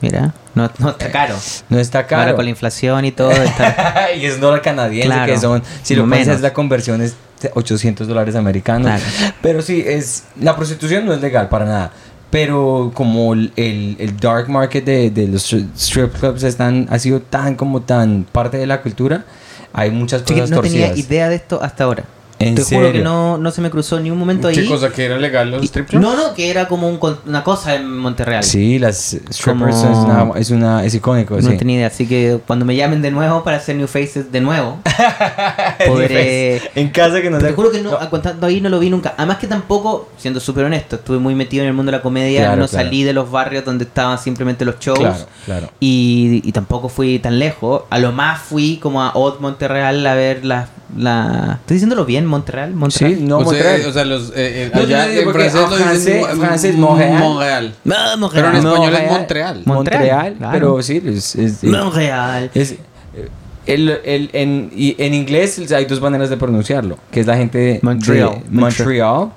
Mira. 0.01 0.33
No, 0.55 0.69
no 0.79 0.89
está 0.89 1.11
caro. 1.11 1.35
No 1.69 1.79
está 1.79 1.99
Ahora 1.99 2.07
caro. 2.07 2.35
con 2.35 2.45
la 2.45 2.51
inflación 2.51 3.05
y 3.05 3.11
todo. 3.11 3.31
Está... 3.31 4.11
y 4.17 4.25
es 4.25 4.39
dólar 4.39 4.61
canadiense 4.61 5.07
Claro. 5.07 5.31
que 5.33 5.39
son, 5.39 5.63
si 5.83 5.95
lo 5.95 6.03
No 6.05 6.11
piensas, 6.13 6.27
menos. 6.35 6.41
la 6.41 6.53
conversión 6.53 7.01
es 7.01 7.15
800 7.53 8.07
dólares 8.07 8.35
americanos. 8.35 8.87
Claro. 8.87 9.33
Pero 9.41 9.61
sí, 9.61 9.83
es 9.85 10.23
la 10.39 10.55
prostitución 10.55 11.05
no 11.05 11.13
es 11.13 11.21
legal 11.21 11.49
para 11.49 11.65
nada. 11.65 11.91
Pero 12.31 12.91
como 12.93 13.33
el, 13.33 13.51
el, 13.55 14.17
dark 14.17 14.49
market 14.49 14.83
de, 14.83 15.09
de 15.09 15.27
los 15.27 15.51
stri- 15.53 15.67
strip 15.77 16.13
clubs 16.13 16.43
están, 16.43 16.87
ha 16.89 16.99
sido 16.99 17.21
tan 17.21 17.55
como 17.55 17.81
tan 17.81 18.25
parte 18.29 18.57
de 18.57 18.67
la 18.67 18.81
cultura, 18.81 19.25
hay 19.71 19.91
muchas 19.91 20.23
cosas 20.23 20.49
no 20.49 20.59
tenía 20.61 20.87
torcidas. 20.87 21.09
idea 21.09 21.29
de 21.29 21.35
esto 21.35 21.61
hasta 21.61 21.83
ahora. 21.85 22.03
¿En 22.37 22.53
Te 22.53 22.63
juro 22.63 22.91
que 22.91 22.99
no, 23.01 23.37
no 23.37 23.49
se 23.51 23.61
me 23.61 23.69
cruzó 23.69 23.97
ni 23.99 24.11
un 24.11 24.17
momento 24.17 24.49
ahí. 24.49 24.55
¿Qué 24.55 24.65
cosa? 24.65 24.89
¿Que 24.91 25.05
era 25.05 25.17
legal 25.17 25.51
los 25.51 25.63
strip 25.63 25.87
clubs? 25.87 26.01
No, 26.03 26.15
no, 26.17 26.33
que 26.33 26.49
era 26.49 26.67
como 26.67 26.89
un 26.89 26.97
con- 26.97 27.17
una 27.25 27.43
cosa 27.45 27.75
en 27.75 27.97
Monterreal. 27.97 28.43
Sí, 28.43 28.77
las 28.77 29.17
strippers 29.31 29.43
Como- 29.45 29.67
es, 29.69 29.77
una, 29.83 30.31
es, 30.39 30.49
una, 30.51 30.83
es 30.85 30.93
icónico. 30.95 31.35
No 31.39 31.49
sí. 31.51 31.57
tenía 31.57 31.77
idea, 31.77 31.87
así 31.87 32.05
que 32.07 32.39
cuando 32.45 32.65
me 32.65 32.75
llamen 32.75 33.01
de 33.01 33.09
nuevo 33.11 33.43
para 33.45 33.55
hacer 33.57 33.77
New 33.77 33.87
Faces 33.87 34.31
de 34.33 34.41
nuevo, 34.41 34.79
podré... 35.87 36.61
En 36.75 36.89
casa 36.89 37.21
que 37.21 37.29
no 37.29 37.37
Te 37.37 37.47
se- 37.47 37.53
juro 37.53 37.71
que 37.71 37.81
no, 37.81 37.97
contando 38.09 38.47
ahí 38.47 38.61
no 38.61 38.69
lo 38.69 38.79
vi 38.79 38.89
nunca. 38.89 39.13
Además 39.17 39.37
que 39.37 39.47
tampoco, 39.47 40.09
siendo 40.17 40.39
súper 40.39 40.65
honesto, 40.65 40.97
estuve 40.97 41.19
muy 41.19 41.35
metido 41.35 41.63
en 41.63 41.69
el 41.69 41.73
mundo 41.73 41.91
de 41.91 41.97
la 41.97 42.03
comedia, 42.03 42.41
Claro, 42.41 42.61
no 42.61 42.67
claro. 42.67 42.85
salí 42.85 43.03
de 43.03 43.13
los 43.13 43.29
barrios 43.31 43.65
donde 43.65 43.85
estaban 43.85 44.17
simplemente 44.19 44.65
los 44.65 44.79
shows. 44.79 44.99
Claro, 44.99 45.25
claro. 45.45 45.69
Y, 45.79 46.41
y 46.43 46.51
tampoco 46.51 46.89
fui 46.89 47.19
tan 47.19 47.39
lejos. 47.39 47.83
A 47.89 47.97
lo 47.99 48.11
más 48.11 48.41
fui 48.41 48.77
como 48.77 49.01
a 49.01 49.11
Old 49.13 49.39
Montreal 49.39 50.05
a 50.05 50.13
ver 50.15 50.43
la... 50.45 50.67
la... 50.95 51.57
¿Estoy 51.61 51.75
diciéndolo 51.75 52.05
bien, 52.05 52.25
Montreal? 52.25 52.73
Montreal. 52.73 53.15
Sí, 53.15 53.21
no, 53.23 53.37
o, 53.37 53.39
sea, 53.45 53.51
Montreal. 53.53 53.89
o 53.89 53.93
sea, 53.93 54.05
los, 54.05 54.29
eh, 54.29 54.33
eh, 54.35 54.71
No, 54.73 54.81
allá 54.81 55.13
en 55.13 55.31
francés 55.31 55.55
en 55.55 55.69
lo 55.85 55.91
dicen 55.93 56.17
en 56.31 56.39
francés, 56.39 56.75
Montreal. 56.77 57.19
Montreal. 57.19 57.75
Ah, 57.91 58.15
Montreal. 58.17 58.45
Pero 58.45 58.57
en 58.59 58.65
español 58.67 58.93
es 58.93 59.11
Montreal. 59.11 59.11
Montreal. 59.11 59.61
Montreal, 59.65 59.75
Montreal, 60.01 60.33
claro. 60.37 60.53
pero 60.53 60.81
sí, 60.81 61.01
es, 61.05 61.35
es- 61.35 61.63
Montreal. 61.63 62.51
es- 62.53 62.71
eh, 62.71 63.29
el, 63.67 63.89
el- 64.05 64.29
en, 64.33 64.71
y 64.75 64.95
en 64.97 65.13
inglés 65.13 65.71
hay 65.71 65.85
dos 65.85 65.99
maneras 66.01 66.29
de 66.29 66.37
pronunciarlo, 66.37 66.97
que 67.11 67.19
es 67.21 67.27
la 67.27 67.35
gente 67.35 67.57
de 67.57 67.79
Montreal. 67.81 68.41
de 68.47 68.59
Montreal 68.59 69.29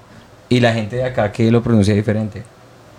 y 0.49 0.61
la 0.61 0.73
gente 0.73 0.97
de 0.97 1.05
acá 1.05 1.33
que 1.33 1.50
lo 1.50 1.62
pronuncia 1.62 1.95
diferente. 1.95 2.43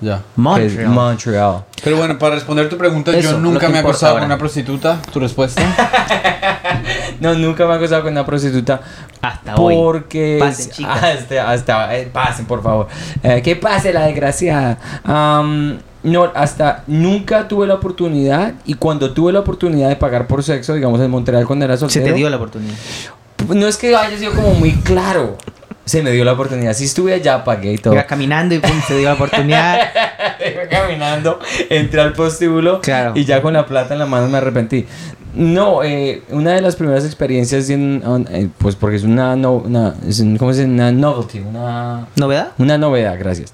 Ya. 0.02 0.16
es 0.16 0.22
Montreal. 0.38 0.88
Montreal. 0.90 1.66
Pero 1.84 1.98
bueno, 1.98 2.18
para 2.18 2.36
responder 2.36 2.70
tu 2.70 2.78
pregunta, 2.78 3.12
Eso, 3.12 3.32
yo 3.32 3.40
nunca 3.40 3.68
me 3.70 3.78
he 3.78 3.80
acostado 3.82 4.16
con 4.16 4.24
una 4.24 4.38
prostituta. 4.38 5.02
¿Tu 5.12 5.20
respuesta? 5.20 5.62
No, 7.22 7.34
nunca 7.36 7.66
me 7.66 7.74
he 7.74 7.76
acostado 7.78 8.04
con 8.04 8.12
una 8.14 8.26
prostituta. 8.26 8.82
Hasta 9.22 9.56
hoy. 9.56 9.76
Porque 9.76 10.38
Pasen, 10.40 10.72
chicas. 10.72 11.04
hasta, 11.20 11.52
hasta 11.52 11.98
eh, 11.98 12.10
pasen 12.12 12.46
por 12.46 12.64
favor 12.64 12.88
Eh, 13.24 13.42
que 13.42 13.56
pase 13.58 13.92
la 13.92 14.06
desgraciada 14.06 14.78
Am, 15.04 15.78
no 16.04 16.32
hasta 16.34 16.84
nunca 16.88 17.48
tuve 17.50 17.68
la 17.68 17.74
oportunidad 17.76 18.54
y 18.66 18.76
cuando 18.76 19.12
tuve 19.12 19.34
la 19.34 19.40
oportunidad 19.42 19.90
de 19.90 19.98
pagar 19.98 20.28
por 20.28 20.42
sexo 20.44 20.74
digamos 20.74 21.02
en 21.02 21.12
Montreal 21.12 21.46
cuando 21.46 21.66
era 21.66 21.76
Se 21.76 21.82
soltero 21.82 22.06
te 22.06 22.14
dio 22.14 22.30
la 22.30 22.38
oportunidad. 22.38 22.76
no 23.50 23.68
es 23.68 23.76
que 23.76 23.94
haya 23.96 24.18
sido 24.18 24.32
como 24.32 24.54
muy 24.54 24.72
claro 24.76 25.38
se 25.84 26.02
me 26.02 26.12
dio 26.12 26.24
la 26.24 26.34
oportunidad 26.34 26.74
si 26.74 26.86
estuve 26.86 27.14
allá 27.16 27.44
pagué 27.44 27.74
y 27.74 27.78
todo 27.80 27.94
Ibas 27.96 28.06
caminando 28.06 28.56
y 28.56 28.60
pum, 28.60 28.80
se 28.88 28.96
dio 28.98 29.10
la 29.10 29.16
oportunidad. 29.16 29.80
Iba 30.54 30.68
caminando, 30.70 31.40
entré 31.70 32.00
al 32.00 32.14
prostíbulo 32.14 32.80
Claro. 32.80 33.12
y 33.16 33.26
ya 33.26 33.42
con 33.42 33.54
la 33.54 33.66
plata 33.66 33.94
en 33.94 34.00
la 34.00 34.06
mano 34.06 34.30
me 34.30 34.38
arrepentí. 34.38 34.86
No, 35.40 35.84
eh, 35.84 36.22
una 36.32 36.52
de 36.52 36.62
las 36.62 36.76
primeras 36.76 37.06
experiencias, 37.06 37.70
en, 37.70 38.04
eh, 38.30 38.50
pues 38.58 38.76
porque 38.76 38.98
es 38.98 39.04
una, 39.04 39.38
no, 39.38 39.54
una 39.54 39.96
es 40.06 40.20
un- 40.20 40.36
¿cómo 40.36 40.52
se 40.52 40.62
dice? 40.66 40.74
Una 40.74 40.92
novelty, 40.92 41.40
una, 41.40 42.08
¿Novedad? 42.18 42.52
una 42.58 42.78
novedad, 42.78 43.16
gracias. 43.18 43.54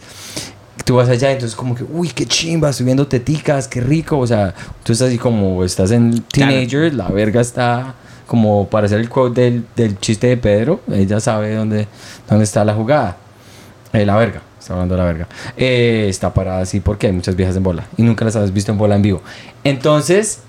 Tú 0.83 0.95
vas 0.95 1.09
allá, 1.09 1.31
entonces 1.31 1.55
como 1.55 1.75
que, 1.75 1.83
uy, 1.83 2.09
qué 2.09 2.25
chimba, 2.25 2.71
estoy 2.71 2.85
viendo 2.87 3.05
teticas, 3.05 3.67
qué 3.67 3.81
rico, 3.81 4.17
o 4.17 4.25
sea, 4.25 4.53
tú 4.83 4.93
estás 4.93 5.09
así 5.09 5.19
como, 5.19 5.63
estás 5.63 5.91
en 5.91 6.21
teenager, 6.23 6.91
la 6.95 7.07
verga 7.09 7.39
está 7.41 7.93
como 8.25 8.67
para 8.67 8.87
hacer 8.87 8.99
el 8.99 9.07
quote 9.09 9.41
del, 9.41 9.65
del 9.75 9.99
chiste 9.99 10.25
de 10.25 10.37
Pedro, 10.37 10.79
ella 10.91 11.19
sabe 11.19 11.53
dónde, 11.53 11.87
dónde 12.27 12.45
está 12.45 12.65
la 12.65 12.73
jugada. 12.73 13.17
Eh, 13.93 14.05
la 14.07 14.15
verga, 14.15 14.41
está 14.59 14.73
hablando 14.73 14.95
de 14.95 15.01
la 15.01 15.05
verga. 15.05 15.27
Eh, 15.55 16.07
está 16.09 16.33
parada 16.33 16.61
así 16.61 16.79
porque 16.79 17.05
hay 17.07 17.13
muchas 17.13 17.35
viejas 17.35 17.55
en 17.55 17.61
bola 17.63 17.85
y 17.95 18.01
nunca 18.01 18.25
las 18.25 18.35
has 18.35 18.51
visto 18.51 18.71
en 18.71 18.79
bola 18.79 18.95
en 18.95 19.03
vivo. 19.03 19.21
Entonces, 19.63 20.39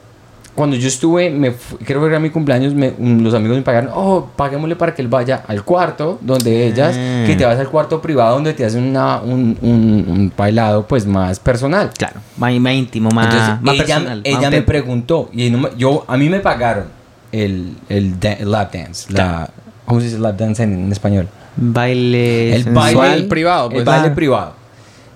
cuando 0.57 0.75
yo 0.75 0.89
estuve, 0.89 1.31
me 1.31 1.53
creo 1.85 2.01
que 2.01 2.07
era 2.09 2.19
mi 2.19 2.31
cumpleaños, 2.31 2.75
me- 2.75 2.93
los 2.99 3.33
amigos 3.35 3.57
me 3.59 3.63
pagaron, 3.63 3.91
oh, 3.95 4.27
paguémosle 4.35 4.75
para 4.75 4.93
que 4.95 5.03
él 5.03 5.09
vaya 5.09 5.45
al 5.47 5.63
cuarto 5.63 6.19
donde 6.21 6.67
ellas, 6.67 6.97
Ah. 6.99 7.23
que 7.27 7.37
te 7.37 7.45
vas 7.45 7.59
al 7.61 7.69
cuarto 7.69 8.03
privado 8.03 8.35
donde 8.35 8.53
te 8.55 8.65
hacen 8.65 8.83
una, 8.83 9.21
un, 9.21 9.57
un- 9.63 10.05
un 10.09 10.33
bailado 10.37 10.85
pues 10.87 11.07
más 11.07 11.39
personal. 11.39 11.91
Claro, 11.97 12.21
más, 12.39 12.53
más 12.59 12.73
íntimo, 12.73 13.11
más, 13.11 13.27
Entonces, 13.27 13.63
más 13.63 13.75
ella, 13.77 13.85
personal. 13.87 14.21
ella 14.25 14.41
más 14.41 14.51
me 14.51 14.63
preguntó 14.63 15.31
y 15.33 15.51
no 15.51 15.59
me- 15.59 15.71
yo, 15.79 16.05
a 16.09 16.17
mí 16.17 16.29
me 16.29 16.41
pagaron 16.41 16.87
el, 17.31 17.75
el, 17.89 18.19
da- 18.19 18.33
el 18.33 18.51
lap 18.51 18.73
dance, 18.73 19.13
la, 19.13 19.49
¿cómo 19.85 20.01
se 20.01 20.07
dice 20.07 20.19
lap 20.19 20.37
dance 20.37 20.63
en, 20.63 20.73
en 20.73 20.91
español? 20.91 21.29
Baile 21.57 22.55
El 22.57 22.65
sensual. 22.65 22.95
baile 22.95 23.27
privado, 23.29 23.67
El 23.69 23.73
pues. 23.75 23.85
baile 23.85 24.09
Ah. 24.09 24.15
privado. 24.15 24.53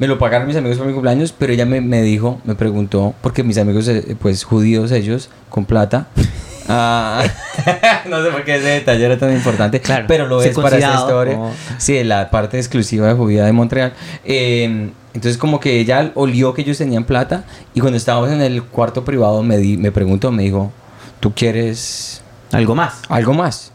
Me 0.01 0.07
lo 0.07 0.19
pagaron 0.19 0.49
mis 0.49 0.57
amigos 0.57 0.79
por 0.79 0.87
mi 0.87 0.95
cumpleaños, 0.95 1.33
pero 1.37 1.53
ella 1.53 1.67
me, 1.67 1.83
me 1.83 2.01
dijo, 2.01 2.41
me 2.45 2.55
preguntó, 2.55 3.15
porque 3.21 3.45
mis 3.45 3.59
amigos, 3.59 3.87
eh, 3.87 4.17
pues 4.19 4.45
judíos 4.45 4.91
ellos, 4.93 5.29
con 5.51 5.67
plata. 5.67 6.07
ah, 6.69 7.23
no 8.09 8.25
sé 8.25 8.31
por 8.31 8.43
qué 8.43 8.57
ese 8.57 8.69
detalle 8.69 9.05
era 9.05 9.19
tan 9.19 9.31
importante, 9.31 9.79
Claro, 9.81 10.07
pero 10.09 10.27
lo 10.27 10.43
es 10.43 10.57
para 10.57 10.79
esta 10.79 10.95
historia. 10.95 11.39
Sí, 11.77 12.03
la 12.03 12.31
parte 12.31 12.57
exclusiva 12.57 13.09
de 13.09 13.15
judía 13.15 13.45
de 13.45 13.53
Montreal. 13.53 13.93
Eh, 14.25 14.91
entonces 15.13 15.37
como 15.37 15.61
que 15.61 15.79
ella 15.81 16.13
olió 16.15 16.55
que 16.55 16.63
ellos 16.63 16.79
tenían 16.79 17.05
plata 17.05 17.45
y 17.75 17.81
cuando 17.81 17.99
estábamos 17.99 18.31
en 18.31 18.41
el 18.41 18.63
cuarto 18.63 19.05
privado 19.05 19.43
me, 19.43 19.59
di, 19.59 19.77
me 19.77 19.93
preguntó, 19.93 20.33
me 20.33 20.45
dijo, 20.45 20.73
¿tú 21.21 21.35
quieres 21.35 22.23
Algo 22.53 22.75
más. 22.75 23.03
algo 23.09 23.35
más? 23.35 23.73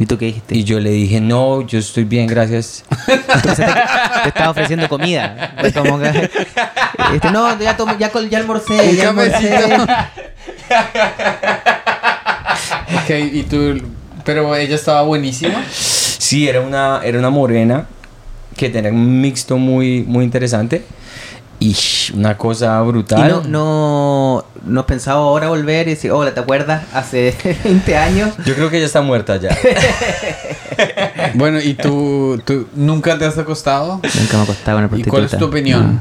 ¿Y 0.00 0.06
tú 0.06 0.16
qué 0.16 0.26
dijiste? 0.26 0.54
Y 0.56 0.62
yo 0.64 0.78
le 0.78 0.90
dije, 0.90 1.20
no, 1.20 1.66
yo 1.66 1.78
estoy 1.78 2.04
bien, 2.04 2.28
gracias. 2.28 2.84
Entonces 3.08 3.66
te, 3.66 3.72
te 4.22 4.28
estaba 4.28 4.50
ofreciendo 4.50 4.88
comida. 4.88 5.54
Es 5.62 5.72
como 5.74 5.98
que- 5.98 6.30
este, 7.14 7.30
no, 7.32 7.58
ya, 7.58 7.76
tomé- 7.76 7.98
ya, 7.98 8.10
ya 8.30 8.38
almorcé, 8.38 8.90
Un 8.90 8.96
ya 8.96 9.08
almorcé. 9.08 9.50
cafecito. 9.50 9.86
ok, 13.02 13.10
y 13.32 13.42
tú. 13.44 13.80
Pero 14.24 14.54
ella 14.54 14.74
estaba 14.74 15.02
buenísima. 15.02 15.64
Sí, 15.72 16.48
era 16.48 16.60
una, 16.60 17.00
era 17.02 17.18
una 17.18 17.30
morena 17.30 17.86
que 18.56 18.68
tenía 18.68 18.90
un 18.90 19.20
mixto 19.20 19.56
muy, 19.56 20.02
muy 20.02 20.24
interesante. 20.24 20.84
Y 21.60 21.72
sh, 21.74 22.12
una 22.14 22.36
cosa 22.38 22.80
Y 22.84 22.86
brutal. 22.86 23.28
no, 23.28 23.42
no, 23.48 24.44
no 24.64 24.80
has 24.80 24.86
pensado 24.86 25.18
ahora 25.20 25.48
volver 25.48 25.88
y 25.88 25.90
decir, 25.90 26.12
hola, 26.12 26.32
¿te 26.32 26.40
acuerdas? 26.40 26.84
Hace 26.92 27.34
20 27.64 27.96
años. 27.96 28.34
Yo 28.44 28.54
creo 28.54 28.70
que 28.70 28.76
ella 28.76 28.86
está 28.86 29.00
muerta 29.02 29.36
ya. 29.36 29.56
Bueno, 31.34 31.60
¿y 31.60 31.74
tú, 31.74 32.40
tú 32.44 32.68
nunca 32.74 33.18
te 33.18 33.24
has 33.24 33.36
acostado? 33.36 34.00
Nunca 34.18 34.36
me 34.36 34.42
acostaba 34.44 34.78
una 34.78 34.88
¿Y 34.98 35.02
cuál 35.02 35.24
es 35.24 35.36
tu 35.36 35.44
opinión 35.46 36.00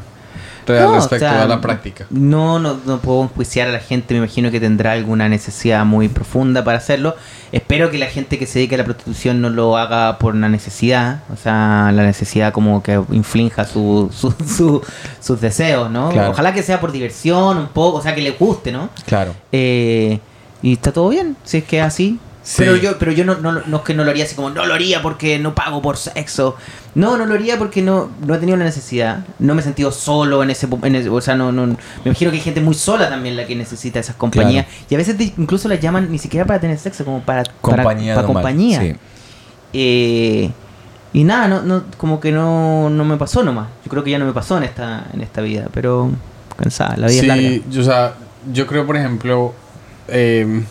No, 0.73 0.95
respecto 0.95 1.25
o 1.25 1.29
sea, 1.29 1.43
a 1.43 1.47
la 1.47 1.61
práctica? 1.61 2.05
No, 2.09 2.59
no, 2.59 2.77
no 2.85 2.99
puedo 2.99 3.23
enjuiciar 3.23 3.67
a 3.67 3.71
la 3.71 3.79
gente, 3.79 4.13
me 4.13 4.19
imagino 4.19 4.51
que 4.51 4.59
tendrá 4.59 4.91
alguna 4.93 5.29
necesidad 5.29 5.85
muy 5.85 6.09
profunda 6.09 6.63
para 6.63 6.77
hacerlo. 6.77 7.15
Espero 7.51 7.89
que 7.91 7.97
la 7.97 8.07
gente 8.07 8.37
que 8.37 8.45
se 8.45 8.59
dedique 8.59 8.75
a 8.75 8.79
la 8.79 8.83
prostitución 8.83 9.41
no 9.41 9.49
lo 9.49 9.77
haga 9.77 10.17
por 10.19 10.33
una 10.33 10.49
necesidad, 10.49 11.23
o 11.31 11.37
sea, 11.37 11.91
la 11.93 12.03
necesidad 12.03 12.51
como 12.51 12.83
que 12.83 13.01
inflinja 13.11 13.65
su, 13.65 14.09
su- 14.13 14.31
su- 14.47 14.81
sus 15.21 15.39
deseos, 15.41 15.89
¿no? 15.89 16.09
Claro. 16.09 16.31
Ojalá 16.31 16.53
que 16.53 16.63
sea 16.63 16.79
por 16.81 16.91
diversión 16.91 17.57
un 17.57 17.67
poco, 17.67 17.97
o 17.99 18.01
sea, 18.01 18.13
que 18.13 18.21
le 18.21 18.31
guste, 18.31 18.71
¿no? 18.71 18.89
Claro. 19.05 19.33
Eh, 19.51 20.19
y 20.61 20.73
está 20.73 20.91
todo 20.91 21.09
bien, 21.09 21.37
si 21.43 21.57
es 21.59 21.63
que 21.63 21.79
es 21.79 21.85
así. 21.85 22.19
Sí. 22.49 22.55
Pero 22.59 22.77
yo, 22.77 22.97
pero 22.97 23.11
yo 23.11 23.25
no, 23.25 23.35
no, 23.35 23.51
no 23.51 23.77
es 23.77 23.83
que 23.83 23.93
no 23.93 24.05
lo 24.05 24.09
haría 24.11 24.23
así 24.23 24.33
como, 24.33 24.49
no 24.51 24.65
lo 24.65 24.73
haría 24.73 25.01
porque 25.01 25.37
no 25.37 25.53
pago 25.53 25.81
por 25.81 25.97
sexo. 25.97 26.55
No, 26.95 27.17
no 27.17 27.25
lo 27.25 27.33
haría 27.33 27.57
porque 27.57 27.81
no, 27.81 28.09
no 28.25 28.35
he 28.35 28.37
tenido 28.37 28.55
la 28.57 28.63
necesidad. 28.63 29.25
No 29.39 29.53
me 29.53 29.59
he 29.59 29.63
sentido 29.65 29.91
solo 29.91 30.41
en 30.43 30.49
ese, 30.51 30.65
en 30.83 30.95
ese- 30.95 31.09
O 31.09 31.19
sea, 31.19 31.35
no, 31.35 31.51
no. 31.51 31.65
Me 31.67 31.75
imagino 32.05 32.31
que 32.31 32.37
hay 32.37 32.43
gente 32.43 32.61
muy 32.61 32.73
sola 32.73 33.09
también 33.09 33.35
la 33.35 33.45
que 33.45 33.53
necesita 33.53 33.99
esas 33.99 34.15
compañías. 34.15 34.65
Y 34.89 34.95
a 34.95 34.97
veces 34.97 35.17
incluso 35.37 35.67
las 35.67 35.81
llaman 35.81 36.09
ni 36.09 36.19
siquiera 36.19 36.45
para 36.45 36.61
tener 36.61 36.79
sexo, 36.79 37.03
como 37.03 37.19
para, 37.21 37.43
Compañía. 37.59 38.15
para 38.15 38.25
compañía. 38.27 38.79
sí. 38.81 38.95
Eh, 39.73 40.49
y 41.11 41.23
nada, 41.25 41.49
no, 41.49 41.61
no, 41.63 41.83
como 41.97 42.21
que 42.21 42.31
no, 42.31 42.89
no 42.89 43.03
me 43.03 43.17
pasó 43.17 43.43
nomás. 43.43 43.67
Yo 43.83 43.89
creo 43.91 44.03
que 44.05 44.11
ya 44.11 44.19
no 44.19 44.25
me 44.25 44.31
pasó 44.33 44.57
en 44.57 44.63
esta, 44.63 45.05
en 45.13 45.19
esta 45.21 45.41
vida, 45.41 45.67
pero 45.73 46.11
cansada, 46.55 46.95
la 46.95 47.07
vida 47.07 47.19
es 47.21 47.27
larga. 47.27 47.41
Sí, 47.49 47.63
yo, 47.69 47.81
o 47.81 47.83
sea, 47.83 48.13
yo 48.53 48.65
creo, 48.67 48.85
por 48.85 48.95
ejemplo, 48.95 49.53
eh, 50.07 50.63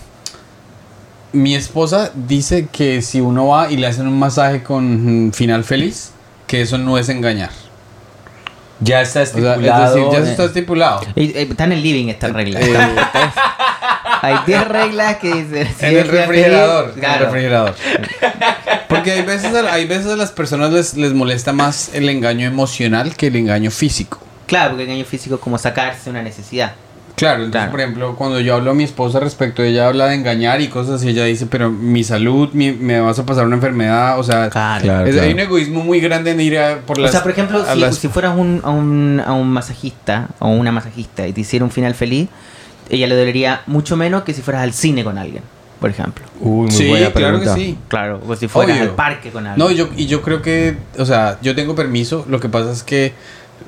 mi 1.32 1.54
esposa 1.54 2.10
dice 2.14 2.68
que 2.72 3.02
si 3.02 3.20
uno 3.20 3.48
va 3.48 3.70
y 3.70 3.76
le 3.76 3.86
hacen 3.86 4.06
un 4.06 4.18
masaje 4.18 4.62
con 4.62 5.26
mm, 5.28 5.32
final 5.32 5.64
feliz, 5.64 6.12
que 6.46 6.62
eso 6.62 6.78
no 6.78 6.96
es 6.98 7.08
engañar. 7.08 7.50
Ya 8.80 9.00
está 9.00 9.22
O 9.22 9.26
sea, 9.26 9.32
es 9.32 9.46
estipulado. 9.46 9.94
decir, 9.94 10.08
ya 10.24 10.30
está 10.30 10.44
estipulado. 10.44 11.00
Eh, 11.16 11.46
Está 11.50 11.64
en 11.64 11.72
el 11.72 11.82
living 11.82 12.08
esta 12.08 12.28
regla. 12.28 12.60
Eh, 12.60 12.76
Hay 14.22 14.36
10 14.46 14.68
reglas 14.68 15.16
que 15.16 15.28
dicen. 15.34 15.68
si 15.78 15.86
en 15.86 15.96
el 15.98 16.08
refrigerador. 16.08 16.82
feliz, 16.90 16.94
En 16.96 17.00
claro. 17.00 17.18
el 17.18 17.24
refrigerador. 17.32 17.74
Porque 18.88 19.12
hay 19.12 19.22
veces, 19.22 19.54
a- 19.54 19.72
hay 19.72 19.86
veces 19.86 20.06
a 20.12 20.16
las 20.16 20.30
personas 20.30 20.70
les, 20.72 20.94
les 20.94 21.12
molesta 21.14 21.52
más 21.52 21.90
el 21.94 22.08
engaño 22.08 22.46
emocional 22.46 23.16
que 23.16 23.28
el 23.28 23.36
engaño 23.36 23.70
físico. 23.70 24.18
Claro, 24.46 24.70
porque 24.70 24.84
el 24.84 24.90
engaño 24.90 25.06
físico 25.06 25.36
es 25.36 25.40
como 25.40 25.58
sacarse 25.58 26.10
una 26.10 26.22
necesidad. 26.22 26.74
Claro, 27.16 27.44
entonces, 27.44 27.52
Claro. 27.52 27.70
por 27.70 27.80
ejemplo, 27.80 28.14
cuando 28.16 28.40
yo 28.40 28.54
hablo 28.54 28.72
a 28.72 28.74
mi 28.74 28.84
esposa 28.84 29.18
respecto, 29.20 29.62
ella 29.62 29.88
habla 29.88 30.06
de 30.08 30.14
engañar 30.16 30.60
y 30.60 30.68
cosas 30.68 30.96
así, 30.96 31.08
ella 31.08 31.24
dice, 31.24 31.46
pero 31.46 31.70
mi 31.70 32.04
salud, 32.04 32.50
mi- 32.52 32.72
me 32.72 33.00
vas 33.00 33.18
a 33.18 33.24
pasar 33.24 33.46
una 33.46 33.56
enfermedad, 33.56 34.18
o 34.18 34.22
sea, 34.22 34.50
Claro. 34.50 34.82
Claro, 34.84 35.06
es- 35.06 35.12
claro. 35.14 35.26
hay 35.26 35.32
un 35.32 35.40
egoísmo 35.40 35.82
muy 35.82 35.98
grande 36.00 36.32
en 36.32 36.40
ir 36.42 36.58
a, 36.58 36.80
por 36.80 36.98
O 36.98 37.02
las... 37.02 37.12
sea, 37.12 37.22
por 37.22 37.32
ejemplo, 37.32 37.62
a 37.66 37.72
si, 37.74 37.80
las- 37.80 37.96
si 37.96 38.08
fueras 38.08 38.36
un, 38.36 38.60
a, 38.62 38.70
un, 38.70 39.22
a 39.24 39.32
un 39.32 39.48
masajista 39.50 40.28
o 40.40 40.48
una 40.50 40.72
masajista 40.72 41.26
y 41.26 41.32
te 41.32 41.40
hiciera 41.40 41.64
un 41.64 41.70
final 41.70 41.94
feliz, 41.94 42.28
ella 42.90 43.06
le 43.06 43.16
dolería 43.16 43.62
mucho 43.66 43.96
menos 43.96 44.22
que 44.22 44.34
si 44.34 44.42
fueras 44.42 44.62
al 44.62 44.74
cine 44.74 45.02
con 45.02 45.16
alguien, 45.16 45.42
por 45.80 45.88
ejemplo. 45.88 46.24
Uy, 46.40 46.66
muy 46.66 46.70
Sí, 46.70 46.86
buena 46.88 47.10
claro 47.12 47.40
que 47.40 47.48
sí. 47.48 47.78
Claro, 47.88 48.20
o 48.28 48.36
si 48.36 48.46
fueras 48.46 48.76
Obvio. 48.76 48.90
al 48.90 48.94
parque 48.94 49.30
con 49.30 49.46
alguien. 49.46 49.66
No, 49.66 49.72
y 49.72 49.76
yo, 49.76 49.88
y 49.96 50.04
yo 50.06 50.20
creo 50.20 50.42
que, 50.42 50.76
o 50.98 51.06
sea, 51.06 51.38
yo 51.40 51.54
tengo 51.54 51.74
permiso, 51.74 52.26
lo 52.28 52.40
que 52.40 52.50
pasa 52.50 52.70
es 52.72 52.82
que 52.82 53.14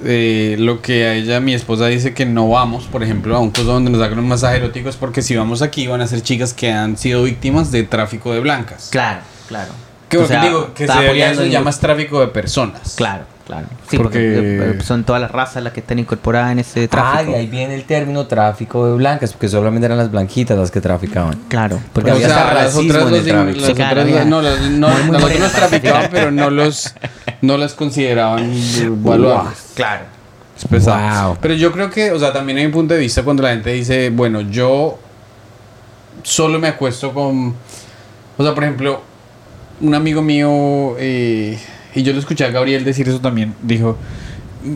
eh, 0.04 0.56
lo 0.58 0.80
que 0.80 1.06
a 1.06 1.14
ella, 1.14 1.40
mi 1.40 1.54
esposa 1.54 1.86
dice 1.86 2.14
que 2.14 2.24
no 2.24 2.48
vamos, 2.48 2.84
por 2.84 3.02
ejemplo, 3.02 3.36
a 3.36 3.40
un 3.40 3.50
coso 3.50 3.64
donde 3.64 3.90
nos 3.90 4.00
hagan 4.00 4.18
un 4.18 4.28
masaje 4.28 4.58
erótico 4.58 4.88
es 4.88 4.96
porque 4.96 5.22
si 5.22 5.34
vamos 5.34 5.62
aquí 5.62 5.86
van 5.86 6.00
a 6.00 6.06
ser 6.06 6.22
chicas 6.22 6.54
que 6.54 6.70
han 6.70 6.96
sido 6.96 7.24
víctimas 7.24 7.72
de 7.72 7.82
tráfico 7.82 8.32
de 8.32 8.40
blancas. 8.40 8.88
Claro, 8.90 9.20
claro. 9.48 9.72
Que, 10.08 10.18
O 10.18 10.26
sea, 10.26 10.42
digo, 10.42 10.72
que 10.74 10.86
se 10.86 10.92
debería 10.92 11.32
llama 11.34 11.70
es 11.70 11.80
tráfico 11.80 12.20
de 12.20 12.28
personas. 12.28 12.94
Claro, 12.96 13.24
claro. 13.48 13.66
Sí, 13.90 13.96
Porque- 13.96 14.58
porque, 14.60 14.78
eh, 14.78 14.82
son 14.84 15.02
todas 15.02 15.20
las 15.20 15.32
razas 15.32 15.62
las 15.64 15.72
que 15.72 15.80
están 15.80 15.98
incorporadas 15.98 16.52
en 16.52 16.60
ese 16.60 16.84
Ah, 16.84 16.88
tráfico. 16.88 17.32
de 17.32 17.38
ahí 17.38 17.46
viene 17.48 17.74
el 17.74 17.82
término 17.84 18.26
tráfico 18.28 18.86
de 18.86 18.96
blancas, 18.96 19.32
porque 19.32 19.48
solamente 19.48 19.86
eran 19.86 19.98
las 19.98 20.10
blanquitas 20.10 20.56
las 20.56 20.70
que 20.70 20.80
traficaban. 20.80 21.36
Claro. 21.48 21.80
Porque 21.92 22.10
había 22.12 22.28
sea, 22.28 22.54
las 22.54 22.76
otras, 22.76 23.02
en 23.06 23.10
los 23.10 23.12
el 23.12 23.18
in- 23.18 23.24
tráfico. 23.34 23.56
las 23.58 23.66
Sí, 23.66 23.74
claro, 23.74 24.02
otras- 24.02 24.26
no, 24.26 24.42
las- 24.42 24.60
no, 24.60 24.88
Muy, 24.90 25.02
muy 25.02 25.12
las 25.12 25.24
otras 25.24 25.52
traficaban, 25.52 26.08
pero 26.12 26.30
no 26.30 26.50
los, 26.50 26.94
no 27.42 27.56
las 27.56 27.72
consideraban 27.74 28.52
valuables. 29.02 29.72
Claro. 29.74 30.04
Es 30.56 30.64
pesado. 30.66 31.28
Wow. 31.28 31.38
Pero 31.40 31.54
yo 31.54 31.72
creo 31.72 31.88
que, 31.90 32.10
o 32.12 32.18
sea, 32.18 32.32
también 32.32 32.58
hay 32.58 32.66
un 32.66 32.72
punto 32.72 32.92
de 32.94 33.00
vista 33.00 33.22
cuando 33.22 33.42
la 33.42 33.50
gente 33.50 33.70
dice, 33.72 34.10
bueno, 34.10 34.40
yo 34.42 34.98
solo 36.22 36.58
me 36.58 36.68
acuesto 36.68 37.12
con. 37.14 37.54
O 38.36 38.42
sea, 38.44 38.54
por 38.54 38.64
ejemplo, 38.64 39.00
un 39.80 39.94
amigo 39.94 40.20
mío, 40.22 40.96
eh, 40.98 41.58
y 41.94 42.02
yo 42.02 42.12
lo 42.12 42.18
escuché 42.18 42.44
a 42.44 42.50
Gabriel 42.50 42.84
decir 42.84 43.08
eso 43.08 43.20
también, 43.20 43.54
dijo. 43.62 43.96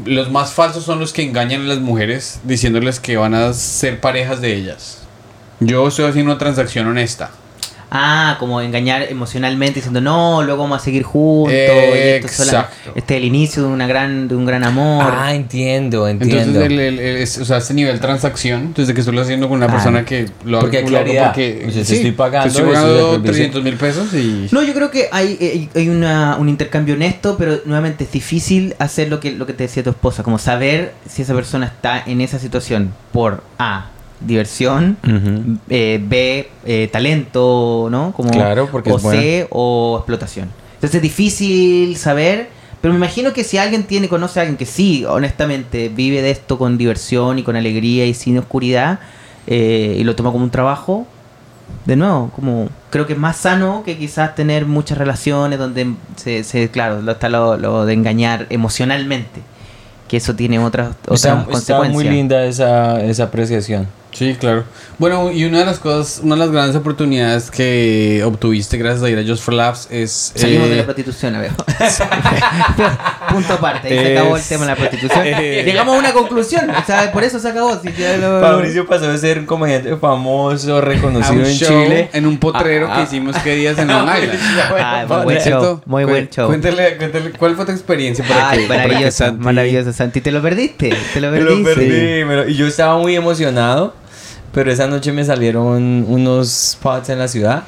Los 0.06 0.30
más 0.30 0.52
falsos 0.52 0.84
son 0.84 1.00
los 1.00 1.12
que 1.12 1.22
engañan 1.22 1.62
a 1.62 1.64
las 1.64 1.80
mujeres 1.80 2.40
diciéndoles 2.44 3.00
que 3.00 3.16
van 3.16 3.34
a 3.34 3.52
ser 3.52 4.00
parejas 4.00 4.40
de 4.40 4.54
ellas. 4.54 5.02
Yo 5.60 5.86
estoy 5.88 6.06
haciendo 6.06 6.30
una 6.30 6.38
transacción 6.38 6.86
honesta. 6.86 7.30
Ah, 7.94 8.36
como 8.40 8.58
engañar 8.62 9.02
emocionalmente 9.10 9.74
diciendo 9.74 10.00
no, 10.00 10.42
luego 10.42 10.62
vamos 10.62 10.80
a 10.80 10.84
seguir 10.84 11.02
juntos. 11.02 11.52
y 11.52 11.56
esto 11.58 12.26
es 12.26 12.32
sola- 12.32 12.50
Exacto. 12.52 12.92
este 12.94 13.14
es 13.14 13.18
el 13.18 13.24
inicio 13.26 13.62
de 13.64 13.68
una 13.68 13.86
gran, 13.86 14.28
de 14.28 14.34
un 14.34 14.46
gran 14.46 14.64
amor. 14.64 15.12
Ah, 15.14 15.34
entiendo, 15.34 16.08
entiendo. 16.08 16.38
Entonces, 16.38 16.64
el, 16.72 16.80
el- 16.80 16.98
el- 16.98 17.16
es- 17.18 17.36
o 17.36 17.44
sea, 17.44 17.58
este 17.58 17.74
nivel 17.74 18.00
transacción, 18.00 18.72
desde 18.74 18.94
que 18.94 19.00
estoy 19.00 19.18
haciendo 19.18 19.46
con 19.46 19.58
una 19.58 19.66
Ah, 19.66 19.72
persona 19.72 20.04
que 20.06 20.26
lo 20.44 20.60
porque 20.60 20.78
lo 20.80 20.86
hago 20.86 20.88
claridad. 20.88 21.26
porque 21.26 21.64
O 21.68 21.70
sea, 21.70 21.80
te 21.82 21.84
sí, 21.84 21.94
estoy 21.96 22.12
pagando, 22.12 22.44
te 22.44 22.48
estoy 22.48 22.64
es 22.70 22.74
pagando 22.78 22.94
el 22.96 23.04
servicio. 23.22 23.22
300 23.32 23.62
mil 23.62 23.74
pesos 23.76 24.14
y. 24.14 24.48
No, 24.52 24.62
yo 24.62 24.72
creo 24.72 24.90
que 24.90 25.08
hay, 25.12 25.36
hay, 25.40 25.68
hay 25.74 25.88
una, 25.90 26.36
un 26.38 26.48
intercambio 26.48 26.94
honesto, 26.94 27.36
pero 27.36 27.58
nuevamente 27.66 28.04
es 28.04 28.12
difícil 28.12 28.74
hacer 28.78 29.08
lo 29.10 29.20
que, 29.20 29.32
lo 29.32 29.44
que 29.44 29.52
te 29.52 29.64
decía 29.64 29.82
tu 29.82 29.90
esposa, 29.90 30.22
como 30.22 30.38
saber 30.38 30.94
si 31.06 31.20
esa 31.20 31.34
persona 31.34 31.66
está 31.66 32.02
en 32.06 32.22
esa 32.22 32.38
situación 32.38 32.92
por 33.12 33.42
A, 33.58 33.90
diversión, 34.26 34.96
Ujú. 35.04 35.58
eh, 35.68 36.00
B, 36.02 36.48
eh, 36.64 36.88
talento, 36.92 37.88
¿no? 37.90 38.12
Como, 38.12 38.30
Claro, 38.30 38.68
porque 38.70 38.92
o 38.92 38.96
es 38.96 39.02
buena. 39.02 39.20
C, 39.20 39.46
o 39.50 39.96
explotación. 39.98 40.48
Entonces 40.74 40.96
es 40.96 41.02
difícil 41.02 41.96
saber, 41.96 42.48
pero 42.80 42.92
me 42.92 42.98
imagino 42.98 43.32
que 43.32 43.44
si 43.44 43.58
alguien 43.58 43.84
tiene, 43.84 44.08
conoce 44.08 44.40
a 44.40 44.42
alguien 44.42 44.56
que 44.56 44.66
sí, 44.66 45.04
honestamente, 45.04 45.88
vive 45.88 46.22
de 46.22 46.30
esto 46.32 46.58
con 46.58 46.76
diversión 46.78 47.38
y 47.38 47.42
con 47.42 47.54
alegría 47.56 48.04
y 48.06 48.14
sin 48.14 48.38
oscuridad, 48.38 48.98
eh, 49.46 49.96
y 49.98 50.04
lo 50.04 50.14
toma 50.16 50.32
como 50.32 50.44
un 50.44 50.50
trabajo, 50.50 51.06
de 51.86 51.96
nuevo, 51.96 52.30
como 52.36 52.68
creo 52.90 53.06
que 53.06 53.14
es 53.14 53.18
más 53.18 53.36
sano 53.36 53.82
que 53.84 53.96
quizás 53.96 54.34
tener 54.34 54.66
muchas 54.66 54.98
relaciones 54.98 55.58
donde 55.58 55.94
se, 56.16 56.44
se 56.44 56.68
claro, 56.70 57.00
lo- 57.02 57.12
está 57.12 57.28
lo, 57.28 57.56
lo 57.56 57.86
de 57.86 57.94
engañar 57.94 58.46
emocionalmente, 58.50 59.40
que 60.08 60.16
eso 60.18 60.34
tiene 60.34 60.58
otras, 60.58 60.90
otras 61.06 61.20
Está, 61.24 61.38
está 61.40 61.50
consecuencias. 61.50 61.92
muy 61.92 62.04
linda 62.04 62.44
esa, 62.44 63.00
esa 63.02 63.24
apreciación. 63.24 63.86
Sí, 64.12 64.36
claro. 64.38 64.64
Bueno, 64.98 65.32
y 65.32 65.44
una 65.46 65.60
de 65.60 65.64
las 65.66 65.78
cosas, 65.78 66.20
una 66.22 66.34
de 66.34 66.40
las 66.40 66.50
grandes 66.50 66.76
oportunidades 66.76 67.50
que 67.50 68.22
obtuviste 68.24 68.76
gracias 68.76 69.02
a 69.02 69.10
ir 69.10 69.18
a 69.18 69.22
Just 69.26 69.42
for 69.42 69.54
Laughs 69.54 69.88
es. 69.90 70.32
Salimos 70.34 70.66
eh, 70.66 70.70
de 70.70 70.76
la 70.76 70.84
prostitución, 70.84 71.34
a 71.34 71.40
ver. 71.40 71.50
Punto 73.30 73.54
aparte, 73.54 73.88
ahí 73.88 74.04
se 74.06 74.12
acabó 74.18 74.36
el 74.36 74.42
tema 74.42 74.64
de 74.66 74.70
la 74.70 74.76
prostitución. 74.76 75.22
eh, 75.24 75.62
Llegamos 75.64 75.96
a 75.96 75.98
una 75.98 76.12
conclusión, 76.12 76.68
o 76.70 76.84
sea, 76.84 77.10
por 77.12 77.24
eso 77.24 77.38
se 77.38 77.48
acabó. 77.48 77.80
si 77.80 77.88
lo- 77.88 78.40
Fabricio 78.40 78.86
pasó 78.86 79.10
de 79.10 79.18
ser 79.18 79.38
un 79.38 79.46
comediante 79.46 79.96
famoso, 79.96 80.80
reconocido 80.80 81.44
en 81.44 81.52
show 81.54 81.84
Chile. 81.84 82.10
en 82.12 82.26
un 82.26 82.38
potrero 82.38 82.88
Ah, 82.90 82.94
que 82.96 83.00
ah. 83.00 83.04
hicimos 83.04 83.36
que 83.38 83.54
días 83.54 83.78
en 83.78 83.88
Long 83.88 84.08
Island. 84.08 84.38
Ah, 84.78 85.04
muy 85.08 85.22
buen 85.24 85.38
show, 85.40 85.80
muy 85.86 86.04
buen 86.04 86.28
show. 86.28 86.46
Cuéntale, 86.48 86.96
cuéntale, 86.96 87.30
¿cuál 87.32 87.56
fue 87.56 87.64
tu 87.64 87.72
experiencia 87.72 88.24
para 88.26 88.50
Ay, 88.50 88.58
que, 88.60 88.66
para 88.66 88.82
que 88.82 88.88
maravilloso, 88.88 89.24
Santi- 89.24 89.42
maravilloso, 89.44 89.92
Santi. 89.92 90.20
Te 90.20 90.30
lo 90.30 90.42
perdiste, 90.42 90.94
te 91.14 91.20
lo 91.20 91.30
perdiste. 91.30 91.54
lo 91.54 91.64
perdí, 91.64 92.24
me 92.24 92.36
lo- 92.36 92.48
y 92.48 92.54
yo 92.54 92.66
estaba 92.66 92.98
muy 92.98 93.14
emocionado, 93.16 93.94
pero 94.52 94.70
esa 94.70 94.86
noche 94.86 95.12
me 95.12 95.24
salieron 95.24 96.04
unos 96.08 96.48
spots 96.48 97.08
en 97.10 97.18
la 97.18 97.28
ciudad 97.28 97.64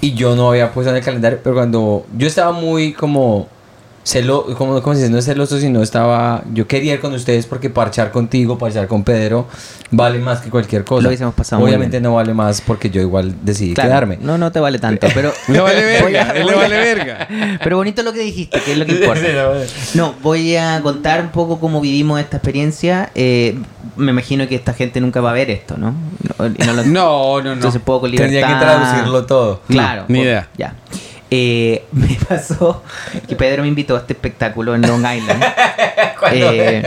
y 0.00 0.14
yo 0.14 0.34
no 0.34 0.50
había 0.50 0.72
puesto 0.72 0.90
en 0.90 0.96
el 0.96 1.04
calendario, 1.04 1.38
pero 1.42 1.54
cuando 1.54 2.04
yo 2.16 2.26
estaba 2.26 2.52
muy 2.52 2.92
como 2.92 3.48
celo, 4.04 4.46
como, 4.56 4.82
como 4.82 4.94
se 4.94 5.02
dice, 5.02 5.12
no 5.12 5.18
es 5.18 5.24
celoso, 5.24 5.58
sino 5.58 5.82
estaba, 5.82 6.42
yo 6.52 6.66
quería 6.66 6.94
ir 6.94 7.00
con 7.00 7.12
ustedes 7.12 7.46
porque 7.46 7.70
parchar 7.70 8.10
contigo, 8.10 8.58
parchar 8.58 8.88
con 8.88 9.04
Pedro, 9.04 9.46
vale 9.90 10.18
más 10.18 10.40
que 10.40 10.50
cualquier 10.50 10.84
cosa. 10.84 11.02
Lo 11.02 11.08
hubiésemos 11.08 11.34
pasado 11.34 11.62
Obviamente 11.62 12.00
no 12.00 12.14
vale 12.14 12.34
más 12.34 12.60
porque 12.60 12.90
yo 12.90 13.00
igual 13.00 13.34
decidí 13.42 13.74
Claro, 13.74 13.90
quedarme. 13.90 14.18
No, 14.20 14.38
no 14.38 14.50
te 14.50 14.60
vale 14.60 14.78
tanto, 14.78 15.06
pero. 15.14 15.32
Le 15.48 15.60
vale 15.60 15.82
verga, 15.82 16.34
le 16.34 16.54
vale 16.54 16.76
verga. 16.76 17.28
Pero 17.62 17.76
bonito 17.76 18.02
lo 18.02 18.12
que 18.12 18.20
dijiste, 18.20 18.60
que 18.60 18.72
es 18.72 18.78
lo 18.78 18.86
que 18.86 18.92
importa. 18.92 19.22
No, 19.94 20.14
voy 20.22 20.56
a 20.56 20.80
contar 20.82 21.20
un 21.20 21.28
poco 21.28 21.60
cómo 21.60 21.80
vivimos 21.80 22.20
esta 22.20 22.38
experiencia. 22.38 23.10
Eh, 23.14 23.58
me 23.96 24.10
imagino 24.10 24.48
que 24.48 24.54
esta 24.54 24.72
gente 24.72 25.00
nunca 25.00 25.20
va 25.20 25.30
a 25.30 25.34
ver 25.34 25.50
esto, 25.50 25.76
¿no? 25.76 25.94
No, 26.38 26.48
no 26.48 26.82
No, 26.84 27.42
no. 27.42 27.52
Entonces 27.52 27.80
puedo 27.84 28.00
con 28.00 28.10
libertad. 28.10 28.32
Tendría 28.32 28.58
que 28.58 28.64
traducirlo 28.64 29.26
todo. 29.26 29.60
Claro. 29.68 30.02
No, 30.08 30.14
ni 30.14 30.20
idea. 30.22 30.48
Ya. 30.56 30.74
Eh, 31.34 31.86
me 31.92 32.18
pasó 32.28 32.82
que 33.26 33.34
Pedro 33.36 33.62
me 33.62 33.68
invitó 33.68 33.96
a 33.96 34.00
este 34.00 34.12
espectáculo 34.12 34.74
en 34.74 34.82
Long 34.82 35.00
Island. 35.00 35.42
Eh, 36.30 36.84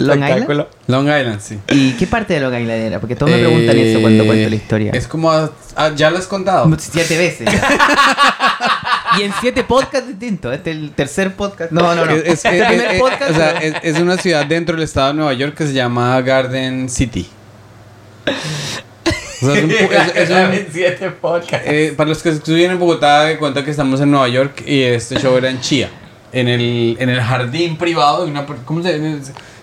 Long 0.00 0.24
Island? 0.24 0.66
Long 0.88 1.04
Island, 1.06 1.40
sí. 1.40 1.58
¿Y 1.68 1.92
qué 1.92 2.08
parte 2.08 2.34
de 2.34 2.40
Long 2.40 2.52
Island 2.52 2.82
era? 2.82 2.98
Porque 2.98 3.14
todos 3.14 3.30
me 3.30 3.38
preguntan 3.38 3.78
eso 3.78 4.00
cuando 4.00 4.24
Eh, 4.24 4.26
cuento 4.26 4.50
la 4.50 4.56
historia. 4.56 4.90
Es 4.92 5.06
como. 5.06 5.30
a- 5.30 5.52
ah, 5.76 5.92
ya 5.94 6.10
lo 6.10 6.18
has 6.18 6.26
contado. 6.26 6.68
Siete 6.78 7.16
veces. 7.16 7.48
y 9.18 9.22
en 9.22 9.32
siete 9.40 9.62
podcasts 9.62 10.08
distintos. 10.08 10.52
Este 10.52 10.72
es 10.72 10.76
el 10.78 10.90
tercer 10.90 11.32
podcast. 11.34 11.70
No, 11.70 11.94
no, 11.94 12.06
no. 12.06 12.12
Es, 12.12 12.40
primer 12.40 12.98
podcast. 12.98 13.30
o 13.30 13.34
sea, 13.34 13.50
es 13.52 14.00
una 14.00 14.16
ciudad 14.16 14.44
dentro 14.46 14.74
del 14.74 14.82
estado 14.82 15.08
de 15.08 15.14
Nueva 15.14 15.32
York 15.34 15.54
que 15.54 15.66
se 15.68 15.72
llama 15.72 16.20
Garden 16.20 16.88
City. 16.88 17.28
O 19.42 19.46
sea, 19.46 19.54
es 19.56 19.64
un 19.64 19.70
pu- 19.70 19.90
es- 19.92 20.16
es 20.16 20.30
un- 20.30 20.72
siete 20.72 21.10
podcasts. 21.10 21.66
eh, 21.68 21.94
para 21.96 22.08
los 22.08 22.22
que 22.22 22.28
estuvieron 22.30 22.74
en 22.74 22.78
Bogotá, 22.80 23.24
de 23.24 23.38
cuenta 23.38 23.64
que 23.64 23.70
estamos 23.70 24.00
en 24.00 24.10
Nueva 24.10 24.28
York 24.28 24.62
y 24.66 24.82
este 24.82 25.16
show 25.18 25.36
era 25.36 25.50
en 25.50 25.60
Chía. 25.60 25.88
En 26.32 26.46
el, 26.46 26.96
en 27.00 27.08
el 27.08 27.20
jardín 27.20 27.76
privado 27.76 28.24
de 28.24 28.30
una 28.30 28.46
¿Cómo 28.64 28.82
se 28.84 28.96
llama? 28.98 29.18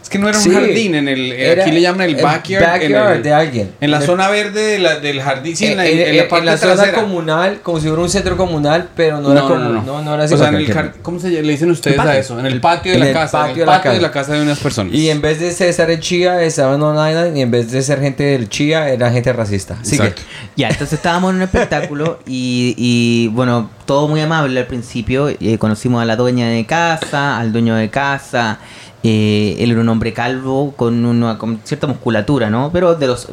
Es 0.08 0.12
que 0.12 0.20
no 0.20 0.30
era 0.30 0.38
un 0.38 0.43
Sí. 0.46 0.52
jardín, 0.52 0.96
en 0.96 1.10
el, 1.10 1.34
eh, 1.34 1.52
Era 1.52 1.63
aquí 1.63 1.72
le 1.74 1.82
llaman 1.82 2.02
el 2.08 2.15
backyard. 2.15 2.63
en, 2.63 2.70
backyard 2.93 3.15
el- 3.17 3.24
de 3.24 3.34
alguien. 3.34 3.72
en 3.82 3.91
la 3.91 3.98
En 3.98 4.04
el- 4.04 4.08
zona 4.08 4.30
verde 4.30 4.62
de 4.63 4.80
la- 4.80 5.00
del 5.02 5.22
jardín. 5.22 5.54
Sí, 5.58 5.65
en, 5.65 5.76
la, 5.76 5.86
en, 5.86 6.00
en 6.00 6.15
la 6.15 6.24
en- 6.24 6.30
parte 6.30 6.39
en 6.39 6.46
la 6.46 6.58
zona 6.58 6.76
trasera. 6.76 7.02
comunal, 7.02 7.60
como 7.62 7.78
si 7.82 7.88
fuera 7.88 8.02
un 8.02 8.10
centro 8.10 8.38
comunal, 8.38 8.88
pero 8.96 9.20
no, 9.20 9.34
era 9.34 9.41
como, 9.41 9.56
no, 9.58 10.02
no, 10.02 10.13
era 10.13 10.24
así. 10.24 10.34
O 10.34 10.38
sea, 10.38 10.48
en 10.48 10.56
el 10.56 10.65
porque- 10.65 10.74
jar- 10.80 10.93
¿Cómo 11.02 11.20
se 11.20 11.30
le 11.30 11.41
dicen 11.41 11.70
ustedes 11.72 12.00
a 12.00 12.17
eso? 12.17 12.39
En 12.39 12.46
el 12.46 12.62
patio 12.62 12.93
de 12.93 13.00
En 13.00 13.08
la 13.08 13.12
casa. 13.20 13.38
patio 13.39 13.50
en 13.52 13.56
de 13.58 13.62
el 13.63 13.65
la 13.67 13.72
patio 13.74 13.91
de 13.91 13.98
casa. 13.98 14.08
la 14.08 14.12
casa 14.13 14.34
de 14.36 14.41
unas 14.43 14.60
personas. 14.60 14.93
Y 14.93 15.10
en 15.10 15.20
vez 15.22 15.41
de 15.41 15.52
César 15.52 15.91
el 15.91 16.00
Chía, 16.00 16.41
estaba 16.41 16.76
en 16.76 16.80
Long 16.80 16.96
Island, 17.10 17.36
y 17.36 17.41
en 17.41 17.52
vez 17.52 17.70
de 17.70 17.82
ser 17.82 18.00
gente 18.00 18.24
del 18.24 18.48
Chía, 18.48 18.88
era 18.89 19.12
gente 19.12 19.34
racista. 19.34 19.78
Así 19.82 19.96
Exacto. 19.98 20.22
Ya, 20.56 20.70
entonces 20.70 20.93
estábamos 20.93 21.32
en 21.32 21.36
un 21.36 21.41
espectáculo 21.41 22.20
y, 22.26 22.74
y, 22.78 23.28
bueno, 23.34 23.70
todo 23.86 24.08
muy 24.08 24.22
amable 24.22 24.58
al 24.58 24.67
principio. 24.67 25.28
eh, 25.30 25.58
conocimos 25.60 26.02
a 26.02 26.06
la 26.06 26.15
dueña 26.15 26.48
de 26.48 26.65
casa, 26.65 27.38
al 27.38 27.52
dueño 27.52 27.76
de 27.76 27.89
casa. 27.89 28.60
Eh, 29.04 29.56
él 29.60 29.72
era 29.72 29.82
un 29.82 29.90
hombre 29.90 30.14
calvo 30.14 30.74
con, 30.76 31.06
una, 31.06 31.38
con 31.38 31.60
cierta 31.64 31.88
musculatura, 31.88 32.50
¿no? 32.50 32.72
Pero 32.72 32.96
de 32.96 33.08
los 33.08 33.28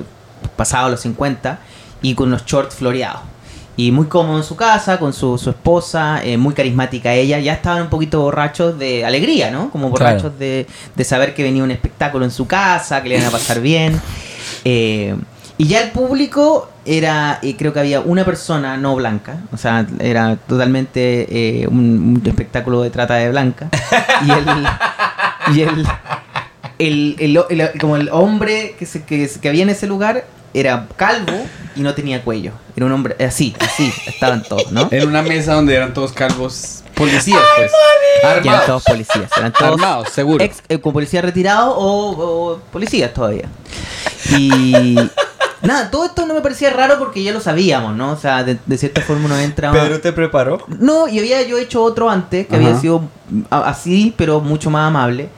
pasados 0.57 0.90
los 0.90 1.00
50 1.00 1.59
y 2.03 2.14
con 2.14 2.29
unos 2.29 2.44
shorts 2.44 2.74
floreados. 2.77 3.20
Y 3.77 3.90
muy 3.90 4.07
cómodo 4.07 4.37
en 4.38 4.44
su 4.44 4.55
casa, 4.55 4.98
con 5.00 5.12
su, 5.12 5.37
su 5.37 5.50
esposa, 5.50 6.20
eh, 6.22 6.37
muy 6.37 6.55
carismática 6.55 7.12
ella. 7.12 7.40
Ya 7.40 7.55
estaban 7.55 7.83
un 7.83 7.88
poquito 7.88 8.20
borrachos 8.20 8.79
de 8.79 9.05
alegría, 9.05 9.50
¿no? 9.50 9.70
Como 9.70 9.90
borrachos 9.90 10.20
Claro. 10.22 10.37
de, 10.38 10.66
de 10.94 11.05
saber 11.05 11.35
que 11.35 11.42
venía 11.42 11.64
un 11.64 11.72
espectáculo 11.72 12.24
en 12.24 12.31
su 12.31 12.46
casa, 12.46 13.03
que 13.03 13.09
le 13.09 13.16
iban 13.16 13.27
a 13.27 13.33
pasar 13.33 13.61
bien. 13.61 14.00
Eh, 14.64 15.16
y 15.59 15.66
ya 15.66 15.83
el 15.83 15.90
público 15.90 16.68
era, 16.85 17.38
eh, 17.42 17.57
creo 17.57 17.72
que 17.72 17.81
había 17.81 18.00
una 18.00 18.24
persona 18.24 18.77
no 18.77 18.94
blanca, 18.96 19.38
o 19.53 19.57
sea, 19.57 19.87
era 20.00 20.37
totalmente 20.37 21.62
eh, 21.62 21.66
un, 21.68 22.20
un 22.20 22.22
espectáculo 22.29 22.83
de 22.83 22.90
trata 22.90 23.14
de 23.14 23.31
blanca. 23.31 23.68
Y 24.27 24.31
él, 24.31 24.44
y 25.52 25.61
el, 25.62 25.87
el- 26.78 27.44
el- 27.50 27.70
como 27.80 27.96
el 27.96 28.09
hombre 28.11 28.76
que, 28.78 28.87
se, 28.87 29.04
que, 29.04 29.28
que 29.40 29.48
había 29.48 29.62
en 29.62 29.70
ese 29.70 29.87
lugar 29.87 30.24
era 30.52 30.87
calvo 30.96 31.33
y 31.74 31.80
no 31.80 31.94
tenía 31.94 32.22
cuello. 32.22 32.52
Era 32.76 32.87
un 32.87 32.92
hombre 32.92 33.16
así, 33.24 33.54
así, 33.61 33.92
estaban 34.07 34.42
todos, 34.42 34.70
¿no? 34.72 34.88
En 34.90 35.09
una 35.09 35.22
mesa 35.22 35.54
donde 35.54 35.74
eran 35.74 35.92
todos 35.92 36.12
calvos 36.12 36.83
policías, 36.94 37.40
pues. 37.57 37.72
Que 38.20 38.26
eran 38.28 38.38
Armados. 38.38 38.66
todos 38.66 38.85
policías, 38.85 39.30
eran 39.37 39.52
todos 39.52 39.72
Armados, 39.72 40.09
seguro. 40.11 40.44
ex, 40.44 40.62
eh, 40.68 40.78
como 40.78 40.92
policías 40.94 41.24
retirados 41.24 41.74
o, 41.76 42.11
o 42.11 42.59
policías 42.72 43.12
todavía. 43.12 43.48
Y 44.30 44.96
nada, 45.64 45.90
todo 45.90 46.05
esto 46.05 46.27
no 46.27 46.35
me 46.35 46.40
parecía 46.40 46.70
raro 46.70 46.98
porque 46.98 47.22
ya 47.22 47.33
lo 47.33 47.40
sabíamos, 47.40 47.96
¿no? 47.96 48.12
O 48.12 48.16
sea, 48.16 48.44
de, 48.44 48.59
de 48.66 48.79
cierta 48.79 49.00
forma 49.00 49.27
uno 49.27 49.37
entra... 49.38 49.72
te 50.00 50.12
preparó? 50.12 50.64
No, 50.79 51.09
y 51.09 51.18
había 51.18 51.42
yo 51.42 51.59
hecho 51.59 51.83
otro 51.83 52.09
antes 52.11 52.46
que 52.46 52.57
Ajá. 52.57 52.64
había 52.66 52.79
sido 52.81 53.03
así, 53.50 54.14
pero 54.16 54.40
mucho 54.40 54.70
más 54.70 54.88
amable. 54.88 55.29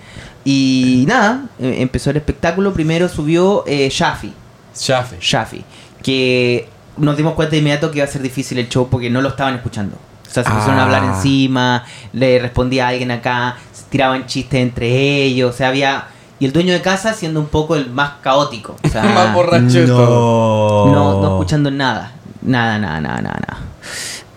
Y 0.44 1.04
nada, 1.08 1.46
eh, 1.58 1.76
empezó 1.80 2.10
el 2.10 2.16
espectáculo. 2.18 2.72
Primero 2.72 3.08
subió 3.08 3.64
eh, 3.66 3.88
Shafi, 3.90 4.32
Shafe. 4.78 5.16
Shafi, 5.20 5.64
que 6.02 6.68
nos 6.96 7.16
dimos 7.16 7.34
cuenta 7.34 7.52
de 7.52 7.58
inmediato 7.58 7.90
que 7.90 7.98
iba 7.98 8.04
a 8.06 8.10
ser 8.10 8.22
difícil 8.22 8.58
el 8.58 8.68
show 8.68 8.88
porque 8.88 9.10
no 9.10 9.20
lo 9.20 9.30
estaban 9.30 9.54
escuchando. 9.56 9.96
O 9.96 10.30
sea, 10.30 10.44
se 10.44 10.50
pusieron 10.50 10.78
a 10.78 10.84
hablar 10.84 11.02
Ah. 11.04 11.14
encima, 11.16 11.84
le 12.12 12.38
respondía 12.38 12.86
a 12.86 12.88
alguien 12.90 13.10
acá, 13.10 13.56
se 13.72 13.84
tiraban 13.84 14.26
chistes 14.26 14.60
entre 14.60 15.22
ellos, 15.24 15.54
o 15.54 15.56
sea, 15.56 15.68
había... 15.68 16.08
Y 16.38 16.44
el 16.46 16.52
dueño 16.52 16.72
de 16.74 16.82
casa 16.82 17.14
siendo 17.14 17.40
un 17.40 17.46
poco 17.46 17.76
el 17.76 17.90
más 17.90 18.14
caótico. 18.22 18.76
O 18.84 18.88
sea, 18.88 19.02
Más 19.14 19.32
borracho 19.34 19.86
todo. 19.86 20.92
no, 20.92 21.20
no 21.22 21.28
escuchando 21.34 21.70
nada. 21.70 22.12
Nada, 22.42 22.78
nada, 22.78 23.00
nada, 23.00 23.20
nada, 23.22 23.40
nada. 23.46 23.58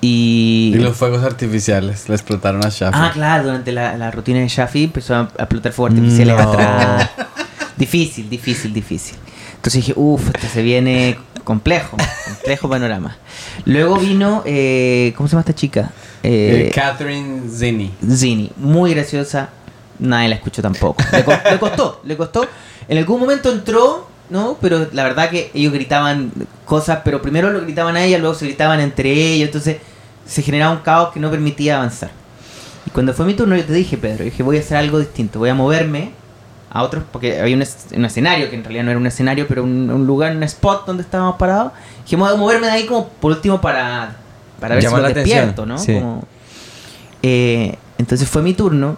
Y... 0.01 0.71
Y 0.75 0.79
los 0.79 0.95
fuegos 0.95 1.23
artificiales 1.23 2.07
le 2.07 2.15
explotaron 2.15 2.65
a 2.65 2.69
Shafe. 2.69 2.97
Ah, 2.97 3.11
claro, 3.13 3.43
durante 3.43 3.71
la, 3.73 3.97
la 3.97 4.11
rutina 4.11 4.39
de 4.39 4.47
Shafi 4.47 4.85
empezó 4.85 5.15
a, 5.15 5.29
explotar 5.37 5.73
fuegos 5.73 5.95
artificiales 5.97 6.35
No. 6.37 6.41
atrás. 6.51 7.09
Difícil, 7.75 8.29
difícil, 8.29 8.73
difícil. 8.73 9.17
Entonces 9.55 9.81
dije, 9.85 9.93
uff, 9.97 10.27
este 10.33 10.47
se 10.47 10.61
viene 10.61 11.17
complejo, 11.43 11.97
complejo 12.25 12.69
panorama. 12.69 13.17
Luego 13.65 13.97
vino, 13.97 14.41
eh, 14.45 15.13
¿cómo 15.17 15.27
se 15.27 15.33
llama 15.33 15.41
esta 15.41 15.55
chica? 15.55 15.91
Eh, 16.23 16.67
Eh, 16.67 16.71
Catherine 16.73 17.49
Zinni. 17.49 17.91
Zini, 18.09 18.51
muy 18.57 18.93
graciosa, 18.93 19.49
nadie 19.99 20.29
la 20.29 20.35
escuchó 20.35 20.61
tampoco. 20.61 21.01
Le, 21.11 21.23
co- 21.23 21.33
le 21.51 21.59
costó, 21.59 22.01
le 22.05 22.17
costó. 22.17 22.45
En 22.87 22.97
algún 22.97 23.19
momento 23.19 23.51
entró, 23.51 24.07
¿no? 24.29 24.57
Pero 24.61 24.87
la 24.93 25.03
verdad 25.03 25.29
que 25.29 25.51
ellos 25.53 25.71
gritaban 25.73 26.31
cosas, 26.65 26.99
pero 27.03 27.21
primero 27.21 27.51
lo 27.51 27.61
gritaban 27.61 27.95
a 27.97 28.03
ella, 28.03 28.17
luego 28.17 28.33
se 28.35 28.45
gritaban 28.45 28.79
entre 28.79 29.11
ellos, 29.11 29.47
entonces 29.47 29.77
se 30.25 30.41
generaba 30.41 30.71
un 30.73 30.79
caos 30.79 31.11
que 31.13 31.19
no 31.19 31.29
permitía 31.31 31.77
avanzar. 31.77 32.11
Y 32.85 32.89
cuando 32.91 33.13
fue 33.13 33.25
mi 33.25 33.33
turno, 33.33 33.55
yo 33.55 33.65
te 33.65 33.73
dije, 33.73 33.97
Pedro, 33.97 34.23
dije, 34.23 34.41
voy 34.43 34.57
a 34.57 34.59
hacer 34.61 34.77
algo 34.77 34.99
distinto, 34.99 35.39
voy 35.39 35.49
a 35.49 35.55
moverme 35.55 36.11
a 36.71 36.83
otros, 36.83 37.03
porque 37.11 37.39
había 37.41 37.55
un, 37.55 37.61
es- 37.63 37.87
un 37.95 38.05
escenario, 38.05 38.49
que 38.49 38.55
en 38.55 38.63
realidad 38.63 38.83
no 38.85 38.91
era 38.91 38.99
un 38.99 39.07
escenario, 39.07 39.47
pero 39.47 39.63
un, 39.63 39.89
un 39.89 40.05
lugar, 40.07 40.35
un 40.35 40.43
spot 40.43 40.85
donde 40.85 41.03
estábamos 41.03 41.35
parados. 41.37 41.71
Dije, 42.03 42.15
voy 42.15 42.31
a 42.31 42.35
moverme 42.35 42.67
de 42.67 42.73
ahí 42.73 42.85
como 42.85 43.09
por 43.09 43.31
último 43.31 43.59
para, 43.59 44.15
para 44.59 44.75
ver 44.75 44.83
Llamar 44.83 45.01
si 45.01 45.07
lo 45.07 45.13
despierto, 45.15 45.63
atención, 45.63 45.67
¿no? 45.69 45.77
sí. 45.77 45.93
Como- 45.93 46.23
eh, 47.23 47.75
entonces 47.97 48.29
fue 48.29 48.41
mi 48.41 48.53
turno 48.53 48.97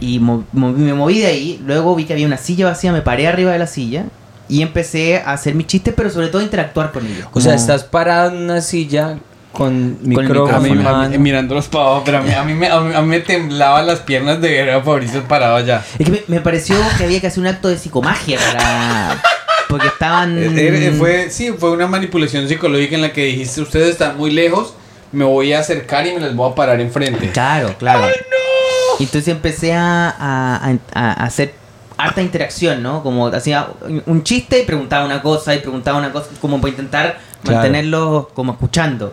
y 0.00 0.18
mo- 0.18 0.44
mo- 0.52 0.72
me 0.72 0.94
moví 0.94 1.18
de 1.20 1.26
ahí. 1.26 1.60
Luego 1.66 1.94
vi 1.94 2.04
que 2.04 2.12
había 2.12 2.26
una 2.26 2.38
silla 2.38 2.66
vacía, 2.66 2.92
me 2.92 3.02
paré 3.02 3.26
arriba 3.28 3.52
de 3.52 3.58
la 3.58 3.66
silla 3.66 4.04
y 4.48 4.62
empecé 4.62 5.18
a 5.18 5.32
hacer 5.32 5.54
mis 5.54 5.66
chistes, 5.66 5.94
pero 5.96 6.10
sobre 6.10 6.28
todo 6.28 6.40
a 6.40 6.44
interactuar 6.44 6.90
con 6.92 7.06
ellos. 7.06 7.26
O 7.32 7.40
sea, 7.40 7.52
Como- 7.52 7.60
estás 7.60 7.84
parado 7.84 8.30
en 8.30 8.42
una 8.44 8.60
silla 8.60 9.18
con 9.52 9.98
el 10.00 10.06
micrófono. 10.08 10.56
A 10.56 10.60
mí, 10.60 10.70
micrófono. 10.70 10.76
en 10.76 10.86
a 10.86 11.08
mí- 11.08 11.08
mano. 11.08 11.18
mirándolos 11.22 11.68
para 11.68 11.84
abajo, 11.86 12.02
pero 12.04 12.18
a 12.18 12.22
mí, 12.22 12.32
a 12.32 12.44
mí 12.44 12.54
me, 12.54 12.68
me 13.02 13.20
temblaban 13.20 13.86
las 13.86 14.00
piernas 14.00 14.40
de 14.40 14.48
ver 14.48 14.70
a 14.70 14.80
Fabricio 14.82 15.22
parado 15.24 15.56
allá. 15.56 15.82
Es 15.98 16.06
que 16.06 16.12
me, 16.12 16.22
me 16.28 16.40
pareció 16.40 16.76
que 16.98 17.04
había 17.04 17.20
que 17.20 17.26
hacer 17.26 17.40
un 17.40 17.46
acto 17.48 17.68
de 17.68 17.76
psicomagia 17.76 18.38
para... 18.52 19.20
Porque 19.68 19.86
estaban... 19.86 20.36
Eh, 20.36 20.48
eh, 20.88 20.94
fue, 20.98 21.30
sí, 21.30 21.52
fue 21.56 21.70
una 21.70 21.86
manipulación 21.86 22.48
psicológica 22.48 22.96
en 22.96 23.02
la 23.02 23.12
que 23.12 23.24
dijiste, 23.26 23.60
ustedes 23.60 23.90
están 23.90 24.16
muy 24.16 24.32
lejos, 24.32 24.74
me 25.12 25.24
voy 25.24 25.52
a 25.52 25.60
acercar 25.60 26.06
y 26.08 26.12
me 26.14 26.20
les 26.20 26.34
voy 26.34 26.50
a 26.50 26.54
parar 26.56 26.80
enfrente. 26.80 27.30
Claro, 27.30 27.74
claro. 27.78 28.06
Y 29.00 29.04
entonces 29.04 29.28
empecé 29.28 29.72
a, 29.74 30.08
a- 30.16 30.76
a- 30.94 31.12
hacer 31.24 31.54
harta 31.96 32.22
interacción, 32.22 32.82
¿no? 32.82 33.02
Como 33.02 33.26
hacía 33.28 33.68
un 34.06 34.22
chiste 34.22 34.60
y 34.62 34.64
preguntaba 34.64 35.04
una 35.04 35.20
cosa 35.22 35.54
y 35.54 35.58
preguntaba 35.58 35.98
una 35.98 36.12
cosa, 36.12 36.28
como 36.40 36.60
para 36.60 36.70
intentar 36.70 37.18
Claro. 37.42 37.56
mantenerlos 37.58 38.28
como 38.28 38.52
escuchando. 38.52 39.12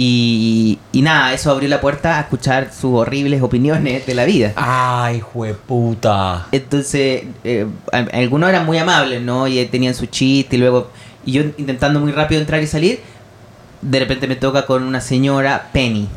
Y, 0.00 0.78
y 0.92 1.02
nada, 1.02 1.32
eso 1.34 1.50
abrió 1.50 1.68
la 1.68 1.80
puerta 1.80 2.18
a 2.18 2.20
escuchar 2.20 2.72
sus 2.72 2.94
horribles 2.94 3.42
opiniones 3.42 4.06
de 4.06 4.14
la 4.14 4.24
vida. 4.24 4.52
Ay, 4.56 5.20
jueputa. 5.20 6.46
Entonces, 6.52 7.24
eh, 7.44 7.66
algunos 8.12 8.48
eran 8.48 8.64
muy 8.64 8.78
amables, 8.78 9.20
¿no? 9.22 9.48
Y 9.48 9.64
tenían 9.66 9.94
su 9.94 10.06
chiste 10.06 10.56
y 10.56 10.58
luego... 10.60 10.90
Y 11.26 11.32
yo 11.32 11.42
intentando 11.58 11.98
muy 12.00 12.12
rápido 12.12 12.40
entrar 12.40 12.62
y 12.62 12.66
salir, 12.66 13.00
de 13.82 13.98
repente 13.98 14.26
me 14.28 14.36
toca 14.36 14.64
con 14.66 14.82
una 14.84 15.00
señora 15.00 15.68
Penny. 15.72 16.08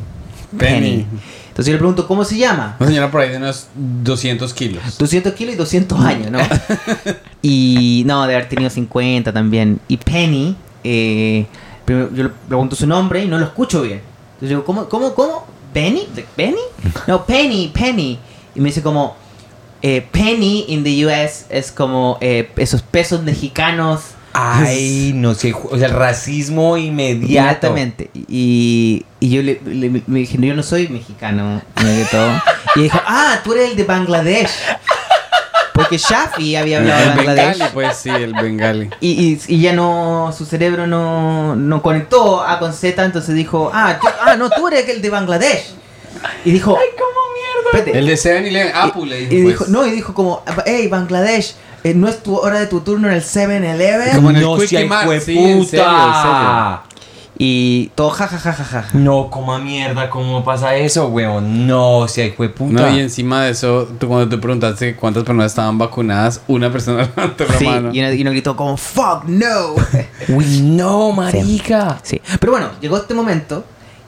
Penny. 0.56 1.04
Entonces 1.52 1.66
yo 1.66 1.72
le 1.74 1.78
pregunto, 1.80 2.06
¿cómo 2.08 2.24
se 2.24 2.38
llama? 2.38 2.76
Una 2.80 2.88
señora 2.88 3.10
por 3.10 3.20
ahí 3.20 3.28
de 3.28 3.36
unos 3.36 3.66
200 3.74 4.54
kilos. 4.54 4.82
200 4.98 5.34
kilos 5.34 5.54
y 5.54 5.58
200 5.58 6.00
años, 6.00 6.30
¿no? 6.30 6.38
y 7.42 8.02
no, 8.06 8.26
de 8.26 8.34
haber 8.34 8.48
tenido 8.48 8.70
50 8.70 9.32
también. 9.32 9.78
Y 9.86 9.98
Penny, 9.98 10.56
eh, 10.82 11.46
primero 11.84 12.10
yo 12.14 12.24
le 12.24 12.30
pregunto 12.48 12.74
su 12.74 12.86
nombre 12.86 13.22
y 13.22 13.28
no 13.28 13.38
lo 13.38 13.44
escucho 13.44 13.82
bien. 13.82 14.00
Entonces 14.34 14.48
digo, 14.48 14.64
¿cómo, 14.64 14.88
cómo, 14.88 15.14
cómo? 15.14 15.46
¿Penny? 15.74 16.08
¿De- 16.14 16.26
¿Penny? 16.36 16.56
No, 17.06 17.24
Penny, 17.26 17.68
Penny. 17.72 18.18
Y 18.54 18.60
me 18.60 18.70
dice 18.70 18.82
como, 18.82 19.14
eh, 19.82 20.06
Penny 20.10 20.64
in 20.68 20.84
the 20.84 21.06
US 21.06 21.46
es 21.50 21.70
como 21.70 22.16
eh, 22.22 22.50
esos 22.56 22.80
pesos 22.82 23.22
mexicanos. 23.22 24.00
Ay, 24.34 25.12
no 25.14 25.34
sé, 25.34 25.52
o 25.54 25.76
sea, 25.76 25.88
el 25.88 25.92
racismo 25.94 26.76
inmediato. 26.76 27.26
Inmediatamente. 27.66 28.10
Y, 28.28 29.04
y 29.20 29.28
yo 29.30 29.42
le, 29.42 29.60
le- 29.64 30.02
me 30.06 30.20
dije, 30.20 30.38
no, 30.38 30.46
yo 30.46 30.54
no 30.54 30.62
soy 30.62 30.88
mexicano, 30.88 31.60
que 31.76 32.06
todo. 32.10 32.30
Y 32.76 32.82
dijo, 32.84 32.98
ah, 33.06 33.40
tú 33.44 33.52
eres 33.52 33.70
el 33.70 33.76
de 33.76 33.84
Bangladesh. 33.84 34.50
Porque 35.74 35.96
Shafi 35.96 36.54
había 36.56 36.78
hablado 36.78 36.98
de 37.00 37.10
El 37.10 37.16
Bangladesh. 37.16 37.46
bengali, 37.58 37.70
pues 37.74 37.96
sí, 37.96 38.10
el 38.10 38.34
bengali. 38.34 38.90
Y, 39.00 39.10
y, 39.10 39.40
y 39.48 39.60
ya 39.60 39.72
no, 39.72 40.32
su 40.36 40.44
cerebro 40.44 40.86
no, 40.86 41.56
no 41.56 41.82
conectó 41.82 42.42
A 42.42 42.58
con 42.58 42.72
Z, 42.74 43.02
entonces 43.04 43.34
dijo, 43.34 43.70
ah, 43.72 43.98
tú- 44.00 44.06
ah, 44.20 44.36
no, 44.36 44.50
tú 44.50 44.68
eres 44.68 44.88
el 44.88 45.00
de 45.02 45.10
Bangladesh. 45.10 45.74
Y 46.44 46.52
dijo, 46.52 46.76
ay, 46.78 46.88
cómo 46.96 47.82
mierda. 47.82 47.98
El 47.98 48.06
de 48.06 48.14
7-Eleven, 48.14 48.72
Apple, 48.74 49.06
le 49.06 49.16
dijo. 49.26 49.32
Y 49.34 49.42
pues. 49.42 49.58
dijo, 49.58 49.64
no, 49.70 49.86
y 49.86 49.90
dijo 49.92 50.14
como, 50.14 50.42
hey, 50.66 50.88
Bangladesh, 50.88 51.54
eh, 51.84 51.94
no 51.94 52.08
es 52.08 52.22
tu 52.22 52.36
hora 52.36 52.60
de 52.60 52.66
tu 52.66 52.80
turno 52.80 53.08
en 53.08 53.14
el 53.14 53.22
7-Eleven. 53.22 54.14
Como 54.16 54.30
en 54.30 54.36
el 54.36 54.42
no, 54.42 54.54
Quickie 54.54 54.68
si 54.68 54.76
hay 54.76 54.88
Mart, 54.88 55.06
jueputa. 55.06 55.24
sí, 55.26 55.38
en 55.38 55.64
serio, 55.66 55.84
en 55.86 56.92
Y 57.38 57.90
todo 57.94 58.10
jajajajaja. 58.10 58.84
No, 58.92 59.28
como 59.30 59.58
mierda, 59.58 60.08
¿cómo 60.10 60.44
pasa 60.44 60.76
eso, 60.76 61.08
weón? 61.08 61.66
No, 61.66 62.06
si 62.06 62.20
hay 62.20 62.34
jueputa. 62.36 62.72
No, 62.90 62.96
y 62.96 63.00
encima 63.00 63.42
de 63.44 63.50
eso, 63.50 63.88
tú 63.98 64.06
cuando 64.06 64.28
te 64.28 64.38
preguntaste 64.40 64.94
cuántas 64.94 65.24
personas 65.24 65.46
estaban 65.52 65.76
vacunadas, 65.78 66.40
una 66.46 66.70
persona 66.70 67.08
levantó 67.16 67.44
la 67.46 67.54
Sí, 67.58 67.64
mano. 67.66 67.90
y 67.92 68.00
uno, 68.00 68.12
y 68.12 68.22
uno 68.22 68.30
gritó 68.30 68.56
como, 68.56 68.76
fuck, 68.76 69.24
no. 69.26 69.74
Uy, 70.28 70.60
no, 70.62 71.10
marica. 71.12 71.98
Sí, 72.02 72.20
pero 72.38 72.52
bueno, 72.52 72.68
llegó 72.80 72.96
este 72.98 73.14
momento 73.14 73.64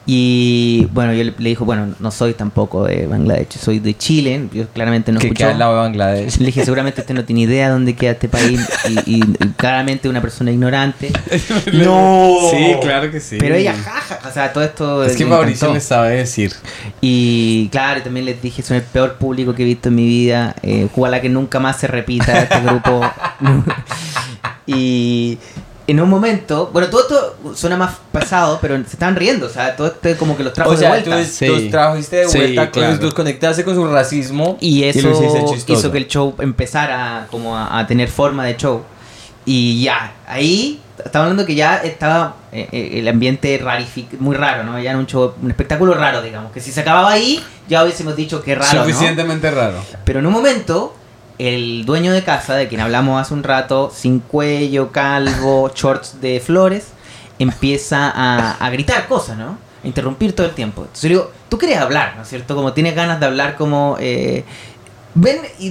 y 0.07 0.87
bueno, 0.93 1.12
yo 1.14 1.25
le, 1.25 1.33
le 1.38 1.49
dijo, 1.49 1.64
bueno, 1.64 1.95
no 1.99 2.11
soy 2.11 2.35
tampoco 2.35 2.85
de 2.85 3.07
Bangladesh, 3.07 3.57
soy 3.59 3.79
de 3.79 3.97
Chile, 3.97 4.49
yo 4.53 4.69
claramente 4.69 5.12
no 5.12 5.19
que 5.19 5.29
escuchó. 5.29 5.49
al 5.49 5.59
lado 5.59 5.73
de 5.75 5.81
Bangladesh. 5.81 6.38
Le 6.38 6.47
dije, 6.47 6.62
seguramente 6.64 7.01
usted 7.01 7.14
no 7.14 7.25
tiene 7.25 7.43
idea 7.43 7.71
dónde 7.71 7.95
queda 7.95 8.12
este 8.12 8.29
país 8.29 8.61
y, 8.88 9.17
y- 9.17 9.23
y 9.25 9.49
claramente 9.57 10.09
una 10.09 10.21
persona 10.21 10.51
ignorante. 10.51 11.11
No. 11.73 12.37
Sí, 12.51 12.77
claro 12.83 13.11
que 13.11 13.21
sí. 13.21 13.37
Pero 13.38 13.55
ella, 13.55 13.75
jaja, 13.75 14.19
o 14.29 14.33
sea, 14.33 14.53
todo 14.53 14.62
esto... 14.64 15.05
Es 15.05 15.17
que 15.17 15.25
Mauricio 15.25 15.73
le 15.73 15.81
sabe 15.81 16.17
decir. 16.17 16.53
Y 17.01 17.69
claro, 17.73 18.03
también 18.03 18.27
les 18.27 18.40
dije, 18.40 18.62
son 18.62 18.77
el 18.77 18.83
peor 18.83 19.14
público 19.14 19.55
que 19.55 19.62
he 19.62 19.67
visto 19.67 19.88
en 19.88 19.95
mi 19.95 20.07
vida. 20.07 20.55
Eh, 20.62 20.88
ojalá 20.95 21.21
que 21.21 21.29
nunca 21.29 21.61
más 21.61 21.79
se 21.79 21.87
repita 21.87 22.43
este 22.43 22.61
grupo. 22.61 23.01
y 24.67 25.38
en 25.87 26.01
un 26.01 26.09
momento, 26.09 26.70
bueno, 26.73 26.88
todo 26.88 27.03
esto 27.03 27.55
suena 27.55 27.77
más 27.77 27.97
pasado, 28.11 28.59
pero 28.62 28.77
se 28.77 28.83
estaban 28.94 29.16
riendo. 29.16 29.47
O 29.47 29.51
sea, 29.51 29.77
todo 29.77 29.88
esto 29.88 30.09
como 30.18 30.37
que 30.37 30.42
los 30.44 30.53
trajo 30.53 30.70
O 30.70 30.77
sea, 30.77 30.94
de 30.94 31.03
tú, 31.03 31.11
vuelta. 31.11 31.31
Sí. 31.31 31.47
los 31.47 31.70
trajiste 31.70 32.16
de 32.16 32.29
Sí, 32.29 32.38
vuelta, 32.38 32.70
claro. 32.70 32.97
los 33.03 33.12
conectaste 33.14 33.64
con 33.64 33.75
su 33.75 33.87
racismo 33.87 34.57
Y 34.61 34.85
eso 34.85 35.11
chistoso. 35.53 35.79
hizo 35.81 35.92
que 35.92 35.99
el 35.99 36.07
show 36.09 36.35
empezara 36.38 37.27
como 37.31 37.57
a, 37.57 37.79
a 37.79 37.87
tener 37.87 38.09
forma 38.09 38.44
de 38.44 38.57
show. 38.57 38.83
Y 39.44 39.83
ya, 39.83 40.14
ahí 40.27 40.81
estaba 41.05 41.25
hablando 41.27 41.44
que 41.44 41.55
ya 41.55 41.77
estaba 41.79 42.37
eh, 42.51 42.66
eh, 42.73 42.90
el 43.01 43.09
ambiente 43.09 43.59
rarific 43.62 44.18
muy 44.20 44.37
raro, 44.37 44.62
¿no? 44.64 44.79
Ya 44.81 44.90
era 44.90 44.99
un 44.99 45.07
show, 45.07 45.35
un 45.42 45.51
espectáculo 45.51 45.92
raro, 45.92 46.23
digamos. 46.23 46.51
Que 46.53 46.61
si 46.61 46.73
se 46.73 46.81
acababa 46.81 47.11
ahí, 47.12 47.44
ya 47.68 47.83
hubiésemos 47.85 48.16
dicho 48.16 48.42
que 48.42 48.55
raro, 48.55 48.73
¿no? 48.73 48.85
Suficientemente 48.85 49.51
raro. 49.51 49.85
Pero 50.05 50.20
en 50.20 50.27
un 50.27 50.33
momento, 50.33 50.94
el 51.38 51.85
dueño 51.85 52.12
de 52.12 52.23
casa, 52.23 52.55
de 52.55 52.68
quien 52.68 52.81
hablamos 52.81 53.20
hace 53.20 53.35
un 53.35 53.42
rato, 53.42 53.92
sin 53.94 54.20
cuello, 54.20 54.92
calvo, 54.92 55.70
shorts 55.75 56.20
de 56.20 56.40
flores, 56.40 56.88
empieza 57.38 58.11
a, 58.11 58.53
a 58.53 58.70
gritar 58.70 59.07
cosas, 59.09 59.37
¿no? 59.37 59.59
A 59.83 59.87
interrumpir 59.87 60.35
todo 60.35 60.47
el 60.47 60.55
tiempo. 60.55 60.83
Entonces 60.83 61.11
yo 61.11 61.31
tú 61.49 61.59
quieres 61.59 61.79
hablar, 61.79 62.14
¿no 62.16 62.23
es 62.23 62.29
cierto? 62.29 62.55
Como 62.55 62.73
tienes 62.73 62.94
ganas 62.94 63.20
de 63.20 63.27
hablar 63.27 63.57
como... 63.57 63.97
eh, 64.01 64.44
ven, 65.14 65.40
y, 65.59 65.70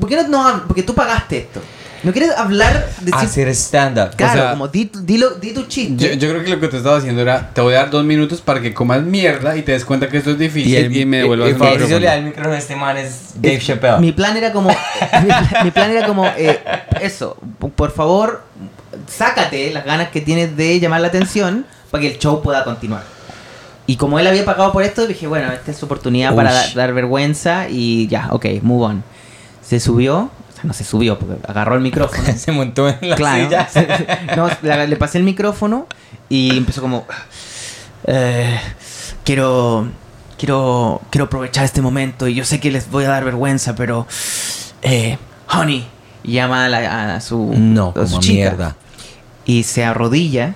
¿por 0.00 0.08
qué 0.08 0.16
no, 0.16 0.52
no 0.52 0.62
Porque 0.66 0.82
tú 0.82 0.94
pagaste 0.94 1.38
esto. 1.38 1.60
¿No 2.04 2.12
quieres 2.12 2.30
hablar 2.36 2.88
de 3.00 3.10
si- 3.10 3.16
Hacer 3.26 3.48
stand-up. 3.48 4.14
Claro, 4.16 4.32
o 4.32 4.42
sea, 4.42 4.50
como 4.52 4.68
di, 4.68 4.84
tu- 4.86 5.00
dilo- 5.04 5.34
di 5.40 5.52
tu 5.52 5.64
chiste. 5.66 5.96
Yo, 5.96 6.12
yo 6.14 6.28
creo 6.30 6.44
que 6.44 6.50
lo 6.50 6.60
que 6.60 6.68
te 6.68 6.76
estaba 6.76 6.96
haciendo 6.98 7.20
era, 7.22 7.50
te 7.52 7.60
voy 7.60 7.74
a 7.74 7.78
dar 7.78 7.90
dos 7.90 8.04
minutos 8.04 8.40
para 8.40 8.60
que 8.60 8.72
comas 8.72 9.02
mierda 9.02 9.56
y 9.56 9.62
te 9.62 9.72
des 9.72 9.84
cuenta 9.84 10.08
que 10.08 10.18
esto 10.18 10.30
es 10.30 10.38
difícil 10.38 10.96
y, 10.96 11.04
me 11.04 11.18
devuelvas 11.18 11.48
el, 11.48 11.54
el, 11.54 11.58
Fabricio 11.58 11.78
micrófono. 11.86 12.00
le 12.00 12.06
da 12.06 12.14
el 12.16 12.24
micrófono 12.24 12.54
a 12.54 12.58
este 12.58 12.76
man 12.76 12.96
es 12.96 13.30
Dave 13.34 13.58
Chappelle. 13.58 13.98
Mi 13.98 14.12
plan 14.12 14.36
era 14.36 14.52
como. 14.52 14.68
mi, 15.22 15.26
plan, 15.26 15.48
mi 15.64 15.70
plan 15.72 15.90
era 15.90 16.06
como. 16.06 16.26
eh, 16.36 16.60
eso. 17.02 17.36
Por 17.74 17.90
favor, 17.90 18.42
sácate 19.06 19.70
las 19.72 19.84
ganas 19.84 20.08
que 20.10 20.20
tienes 20.20 20.56
de 20.56 20.78
llamar 20.80 21.00
la 21.00 21.08
atención 21.08 21.66
para 21.90 22.02
que 22.02 22.08
el 22.12 22.18
show 22.18 22.42
pueda 22.42 22.64
continuar. 22.64 23.02
Y 23.86 23.96
como 23.96 24.18
él 24.18 24.26
había 24.26 24.44
pagado 24.44 24.70
por 24.72 24.82
esto, 24.82 25.06
dije, 25.06 25.26
bueno, 25.26 25.50
esta 25.50 25.70
es 25.70 25.78
su 25.78 25.86
oportunidad 25.86 26.34
para 26.34 26.52
da- 26.52 26.66
dar 26.74 26.92
vergüenza 26.92 27.68
y 27.70 28.06
ya, 28.08 28.28
ok, 28.32 28.44
move 28.62 28.84
on. 28.84 29.04
Se 29.62 29.80
subió, 29.80 30.30
sea, 30.60 30.64
no 30.64 30.72
se 30.72 30.84
subió, 30.84 31.18
porque 31.18 31.36
agarró 31.46 31.74
el 31.74 31.80
micrófono. 31.80 32.22
Se 32.36 32.52
montó 32.52 32.88
en 32.88 33.10
la 33.10 33.16
Claro. 33.16 33.44
silla. 33.44 33.68
no, 34.36 34.48
le, 34.62 34.86
le 34.88 34.96
pasé 34.96 35.18
el 35.18 35.24
micrófono 35.24 35.86
y 36.28 36.56
empezó 36.56 36.80
como. 36.82 37.06
eh, 38.06 38.58
quiero. 39.24 39.88
Quiero. 40.38 41.00
Quiero 41.10 41.24
aprovechar 41.26 41.64
este 41.64 41.82
momento 41.82 42.28
y 42.28 42.34
yo 42.34 42.44
sé 42.44 42.60
que 42.60 42.70
les 42.70 42.90
voy 42.90 43.04
a 43.04 43.08
dar 43.08 43.24
vergüenza, 43.24 43.74
pero. 43.74 44.06
Eh, 44.82 45.18
honey. 45.52 45.86
Y 46.24 46.32
llama 46.32 46.66
a, 46.66 46.68
la- 46.68 47.14
a 47.16 47.20
su. 47.20 47.52
No, 47.56 47.88
a 47.96 48.06
su 48.06 48.10
como 48.12 48.20
chica. 48.20 48.34
mierda. 48.34 48.76
Y 49.44 49.62
se 49.64 49.84
arrodilla. 49.84 50.54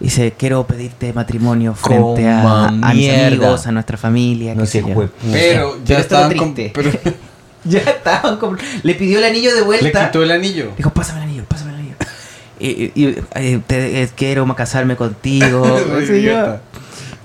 Y 0.00 0.04
dice: 0.04 0.32
Quiero 0.36 0.66
pedirte 0.66 1.12
matrimonio 1.12 1.74
frente 1.74 2.28
a, 2.28 2.66
a 2.66 2.70
mis 2.70 3.10
amigos, 3.12 3.66
a 3.66 3.72
nuestra 3.72 3.96
familia. 3.96 4.54
No 4.54 4.66
sé, 4.66 4.80
sé 4.82 4.88
yo". 4.88 4.94
jue- 4.94 5.10
Pero 5.32 5.32
Pero 5.32 5.84
ya 5.84 5.94
lo 5.96 6.00
estaban 6.00 6.36
con- 6.36 6.54
triste. 6.54 6.72
pero 6.74 6.90
Ya 7.70 7.78
estaban 7.80 8.36
como. 8.38 8.56
Le 8.82 8.94
pidió 8.94 9.18
el 9.18 9.24
anillo 9.24 9.50
de 9.54 9.60
le 9.60 9.66
vuelta. 9.66 10.06
quitó 10.06 10.22
el 10.22 10.30
anillo. 10.30 10.72
Dijo, 10.76 10.90
pásame 10.90 11.20
el 11.20 11.24
anillo, 11.30 11.44
pásame 11.48 11.70
el 11.72 11.78
anillo. 11.78 11.94
Y, 12.60 12.68
y- 12.68 12.92
y, 12.94 13.06
eh, 13.34 13.60
te- 13.66 14.02
eh, 14.02 14.08
quiero 14.14 14.46
casarme 14.54 14.96
contigo. 14.96 15.64
Yo. 16.22 16.56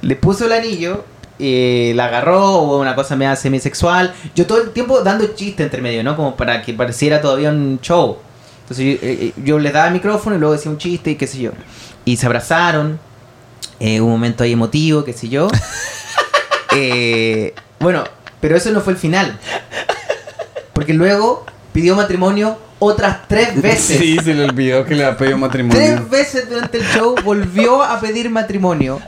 Le 0.02 0.16
puso 0.16 0.46
el 0.46 0.54
anillo, 0.54 1.04
eh, 1.40 1.92
la 1.96 2.06
agarró, 2.06 2.60
hubo 2.60 2.80
una 2.80 2.96
cosa 2.96 3.16
media 3.18 3.36
semisexual. 3.36 4.14
Yo 4.34 4.46
todo 4.48 4.62
el 4.62 4.72
tiempo 4.72 5.02
dando 5.02 5.28
chiste 5.36 5.64
entre 5.64 5.82
medio, 5.82 6.04
¿no? 6.04 6.16
Como 6.16 6.36
para 6.38 6.62
que 6.62 6.74
pareciera 6.74 7.20
todavía 7.22 7.50
un 7.50 7.80
show. 7.82 8.18
Entonces 8.62 8.86
yo, 8.86 9.08
eh, 9.08 9.34
yo 9.44 9.60
le 9.60 9.72
daba 9.72 9.88
el 9.88 9.94
micrófono 9.94 10.36
y 10.36 10.40
luego 10.40 10.54
decía 10.54 10.72
un 10.72 10.78
chiste 10.78 11.12
y 11.12 11.16
qué 11.16 11.28
sé 11.28 11.40
yo. 11.40 11.52
Y 12.06 12.16
se 12.18 12.26
abrazaron. 12.26 13.00
eh, 13.82 14.00
un 14.02 14.10
momento 14.10 14.44
ahí 14.44 14.54
emotivo, 14.54 15.04
qué 15.04 15.12
sé 15.14 15.28
yo. 15.30 15.48
Bueno, 17.80 18.04
pero 18.42 18.56
eso 18.58 18.70
no 18.72 18.82
fue 18.82 18.94
el 18.94 19.00
final. 19.00 19.38
Porque 20.90 20.98
luego 20.98 21.46
pidió 21.72 21.96
matrimonio 21.96 22.58
otras 22.80 23.28
tres 23.28 23.62
veces. 23.62 24.00
Sí, 24.00 24.18
se 24.24 24.34
le 24.34 24.46
olvidó 24.46 24.84
que 24.86 24.96
le 24.96 25.06
había 25.06 25.18
pedido 25.20 25.38
matrimonio. 25.38 25.78
Tres 25.80 26.10
veces 26.10 26.50
durante 26.50 26.80
el 26.80 26.84
show 26.86 27.14
volvió 27.24 27.84
a 27.84 28.00
pedir 28.00 28.28
matrimonio. 28.32 29.00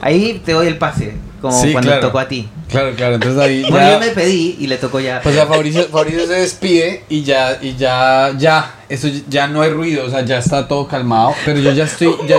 Ahí 0.00 0.40
te 0.42 0.52
doy 0.52 0.68
el 0.68 0.78
pase, 0.78 1.16
como 1.42 1.60
Sí, 1.60 1.72
cuando 1.72 1.90
claro. 1.90 2.06
tocó 2.06 2.18
a 2.18 2.28
ti. 2.28 2.48
Claro, 2.70 2.92
claro, 2.96 3.16
entonces 3.16 3.38
ahí 3.42 3.60
Bueno, 3.68 3.76
ya... 3.86 3.92
yo 3.92 4.00
me 4.00 4.08
pedí 4.08 4.56
y 4.58 4.68
le 4.68 4.78
tocó 4.78 5.00
ya. 5.00 5.20
Pues 5.20 5.34
ya 5.34 5.44
Fabricio, 5.44 5.86
Fabricio 5.88 6.26
se 6.26 6.32
despide 6.34 7.04
y 7.10 7.24
ya, 7.24 7.58
y 7.60 7.76
ya, 7.76 8.32
ya, 8.38 8.76
eso 8.88 9.08
ya 9.28 9.48
no 9.48 9.60
hay 9.60 9.68
ruido, 9.70 10.06
o 10.06 10.08
sea, 10.08 10.24
ya 10.24 10.38
está 10.38 10.66
todo 10.66 10.88
calmado, 10.88 11.34
pero 11.44 11.60
yo 11.60 11.72
ya 11.72 11.84
estoy, 11.84 12.14
ya, 12.26 12.38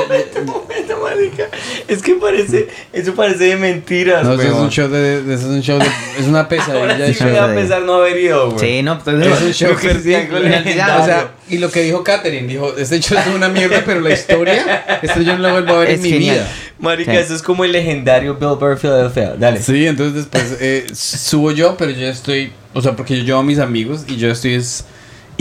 marica. 1.16 1.48
Es 1.88 2.02
que 2.02 2.16
parece, 2.16 2.68
eso 2.94 3.14
parece 3.16 3.44
de 3.46 3.56
mentiras, 3.58 4.24
no, 4.24 4.34
eso 4.34 4.44
es 4.44 4.54
un 4.54 4.70
show 4.70 4.88
de, 4.90 5.22
de- 5.24 5.34
eso 5.34 5.44
es 5.46 5.50
un 5.52 5.62
show 5.62 5.80
de, 5.80 5.86
es 6.20 6.26
una 6.28 6.48
pesadilla 6.50 6.80
Ahora 6.82 6.96
sí 6.96 7.24
me 7.24 7.32
show. 7.32 7.38
va 7.40 7.52
a 7.52 7.56
pesar 7.56 7.82
no 7.84 7.96
haber 7.96 8.18
ido, 8.18 8.52
güey. 8.52 8.60
sí, 8.78 8.84
no, 8.84 9.00
pues, 9.00 9.16
Es 9.28 9.42
un 9.42 9.54
show 9.54 9.76
que 9.76 9.94
sí, 9.96 10.14
o 10.16 11.06
sea, 11.06 11.32
y 11.50 11.58
lo 11.58 11.70
que 11.70 11.82
dijo 11.84 12.04
Katherine, 12.04 12.48
dijo, 12.48 12.76
este 12.78 13.00
show 13.00 13.18
es 13.18 13.28
una 13.28 13.50
mierda, 13.50 13.82
pero 13.86 14.00
la 14.02 14.12
historia, 14.14 15.00
esto 15.02 15.22
yo 15.22 15.34
no 15.38 15.40
lo 15.40 15.52
vuelvo 15.52 15.74
a 15.76 15.80
ver 15.80 15.90
Es 15.92 15.96
en 15.98 16.02
mi 16.04 16.10
genial. 16.12 16.36
vida. 16.38 16.48
Marica, 16.80 17.12
Sí. 17.12 17.18
eso 17.18 17.36
es 17.36 17.42
como 17.44 17.64
el 17.64 17.72
legendario 17.74 18.36
Bill 18.36 18.56
Burr 18.60 18.78
Philadelphia. 18.78 19.34
Dale. 19.38 19.62
Sí, 19.62 19.86
entonces 19.86 20.16
después 20.16 20.58
eh, 20.60 20.88
subo 20.94 21.52
yo, 21.52 21.76
pero 21.78 21.92
yo 21.92 22.08
estoy, 22.08 22.52
o 22.74 22.82
sea, 22.82 22.96
porque 22.96 23.18
yo 23.18 23.24
llevo 23.24 23.40
a 23.40 23.44
mis 23.44 23.60
amigos 23.60 24.06
y 24.08 24.16
yo 24.18 24.32
estoy 24.32 24.56
es 24.56 24.86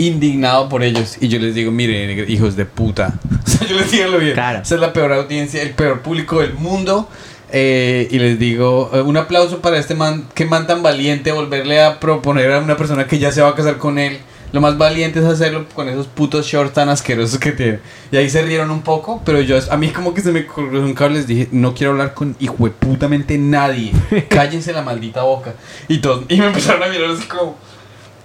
indignado 0.07 0.69
por 0.69 0.83
ellos 0.83 1.17
y 1.19 1.27
yo 1.27 1.39
les 1.39 1.55
digo, 1.55 1.71
mire, 1.71 2.25
hijos 2.29 2.55
de 2.55 2.65
puta. 2.65 3.13
O 3.43 3.49
sea, 3.49 3.67
yo 3.67 3.75
les 3.75 3.91
digo 3.91 4.07
lo 4.07 4.19
bien. 4.19 4.33
Claro. 4.33 4.61
Esa 4.61 4.75
es 4.75 4.81
la 4.81 4.93
peor 4.93 5.11
audiencia, 5.11 5.61
el 5.61 5.71
peor 5.71 6.01
público 6.01 6.39
del 6.41 6.53
mundo. 6.53 7.09
Eh, 7.51 8.07
y 8.11 8.19
les 8.19 8.39
digo, 8.39 8.91
eh, 8.93 9.01
un 9.01 9.17
aplauso 9.17 9.59
para 9.59 9.77
este 9.77 9.93
man, 9.93 10.27
que 10.33 10.45
man 10.45 10.67
tan 10.67 10.83
valiente, 10.83 11.31
volverle 11.31 11.81
a 11.81 11.99
proponer 11.99 12.51
a 12.51 12.59
una 12.59 12.77
persona 12.77 13.07
que 13.07 13.19
ya 13.19 13.31
se 13.31 13.41
va 13.41 13.49
a 13.49 13.55
casar 13.55 13.77
con 13.77 13.99
él. 13.99 14.19
Lo 14.53 14.59
más 14.59 14.77
valiente 14.77 15.19
es 15.19 15.25
hacerlo 15.25 15.65
con 15.73 15.87
esos 15.87 16.07
putos 16.07 16.45
shorts 16.45 16.73
tan 16.73 16.89
asquerosos 16.89 17.39
que 17.39 17.51
tiene. 17.51 17.79
Y 18.11 18.17
ahí 18.17 18.29
se 18.29 18.41
rieron 18.41 18.69
un 18.69 18.81
poco, 18.81 19.21
pero 19.25 19.39
yo, 19.41 19.57
a 19.69 19.77
mí 19.77 19.89
como 19.89 20.13
que 20.13 20.21
se 20.21 20.31
me 20.31 20.45
cruzó 20.45 20.83
un 20.83 20.93
cable, 20.93 21.17
les 21.17 21.27
dije, 21.27 21.47
no 21.51 21.73
quiero 21.73 21.91
hablar 21.91 22.13
con 22.13 22.35
hijueputamente 22.39 23.37
nadie. 23.37 23.93
Cállense 24.29 24.73
la 24.73 24.81
maldita 24.81 25.23
boca. 25.23 25.53
Y 25.87 25.99
todos, 25.99 26.25
y 26.27 26.37
me 26.37 26.47
empezaron 26.47 26.83
a 26.83 26.87
mirar 26.87 27.11
así 27.11 27.23
como... 27.27 27.57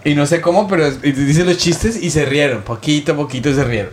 Y 0.07 0.15
no 0.15 0.25
sé 0.27 0.41
cómo, 0.41 0.69
pero 0.69 0.91
dice 0.91 1.45
los 1.45 1.59
chistes 1.59 2.03
y 2.03 2.11
se 2.11 2.25
rieron. 2.25 2.63
Poquito 2.63 3.13
a 3.13 3.17
poquito 3.17 3.53
se 3.53 3.65
rieron. 3.65 3.93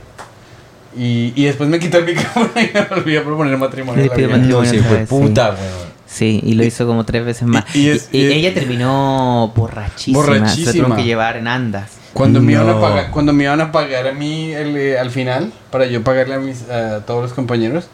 Y, 0.96 1.34
y 1.36 1.46
después 1.46 1.68
me 1.70 1.80
quitó 1.80 1.98
el 1.98 2.06
micrófono 2.16 2.52
y 2.56 2.70
me 2.74 2.82
volví 2.84 3.18
a 3.18 3.24
proponer 3.24 3.58
matrimonio. 3.58 4.04
Le 4.04 4.10
pidió 4.12 4.30
matrimonio. 4.30 4.64
No, 4.64 4.70
sí, 4.70 4.78
fue 4.80 5.06
puta, 5.08 5.50
weón. 5.50 5.94
Sí, 6.06 6.40
y 6.44 6.54
lo 6.54 6.64
hizo 6.64 6.86
como 6.86 7.04
tres 7.04 7.26
veces 7.26 7.48
más. 7.48 7.66
Y- 7.76 7.80
y 7.80 7.86
Y, 7.86 7.90
es- 7.90 8.10
y 8.12 8.18
y 8.20 8.26
es- 8.26 8.32
ella 8.34 8.54
terminó 8.54 9.52
borrachísima. 9.56 10.24
Se 10.24 10.32
la 10.32 10.38
Borrachísima. 10.38 10.72
tuvieron 10.72 10.96
que 10.98 11.04
llevar 11.04 11.38
en 11.38 11.48
andas. 11.48 11.90
Cuando 12.14 12.40
me 12.42 12.52
iban 12.52 12.70
a 12.70 12.80
pagar, 12.80 13.10
cuando 13.10 13.34
me 13.34 13.46
iban 13.46 13.60
a 13.60 13.72
pagar 13.72 14.08
a 14.08 14.12
mí 14.14 14.54
el, 14.54 14.78
eh, 14.78 15.00
al 15.00 15.10
final, 15.10 15.52
para 15.72 15.88
yo 15.88 16.04
pagarle 16.04 16.36
a, 16.36 16.40
mis, 16.40 16.70
a 16.70 17.00
todos 17.08 17.24
los 17.24 17.34
compañeros, 17.34 17.86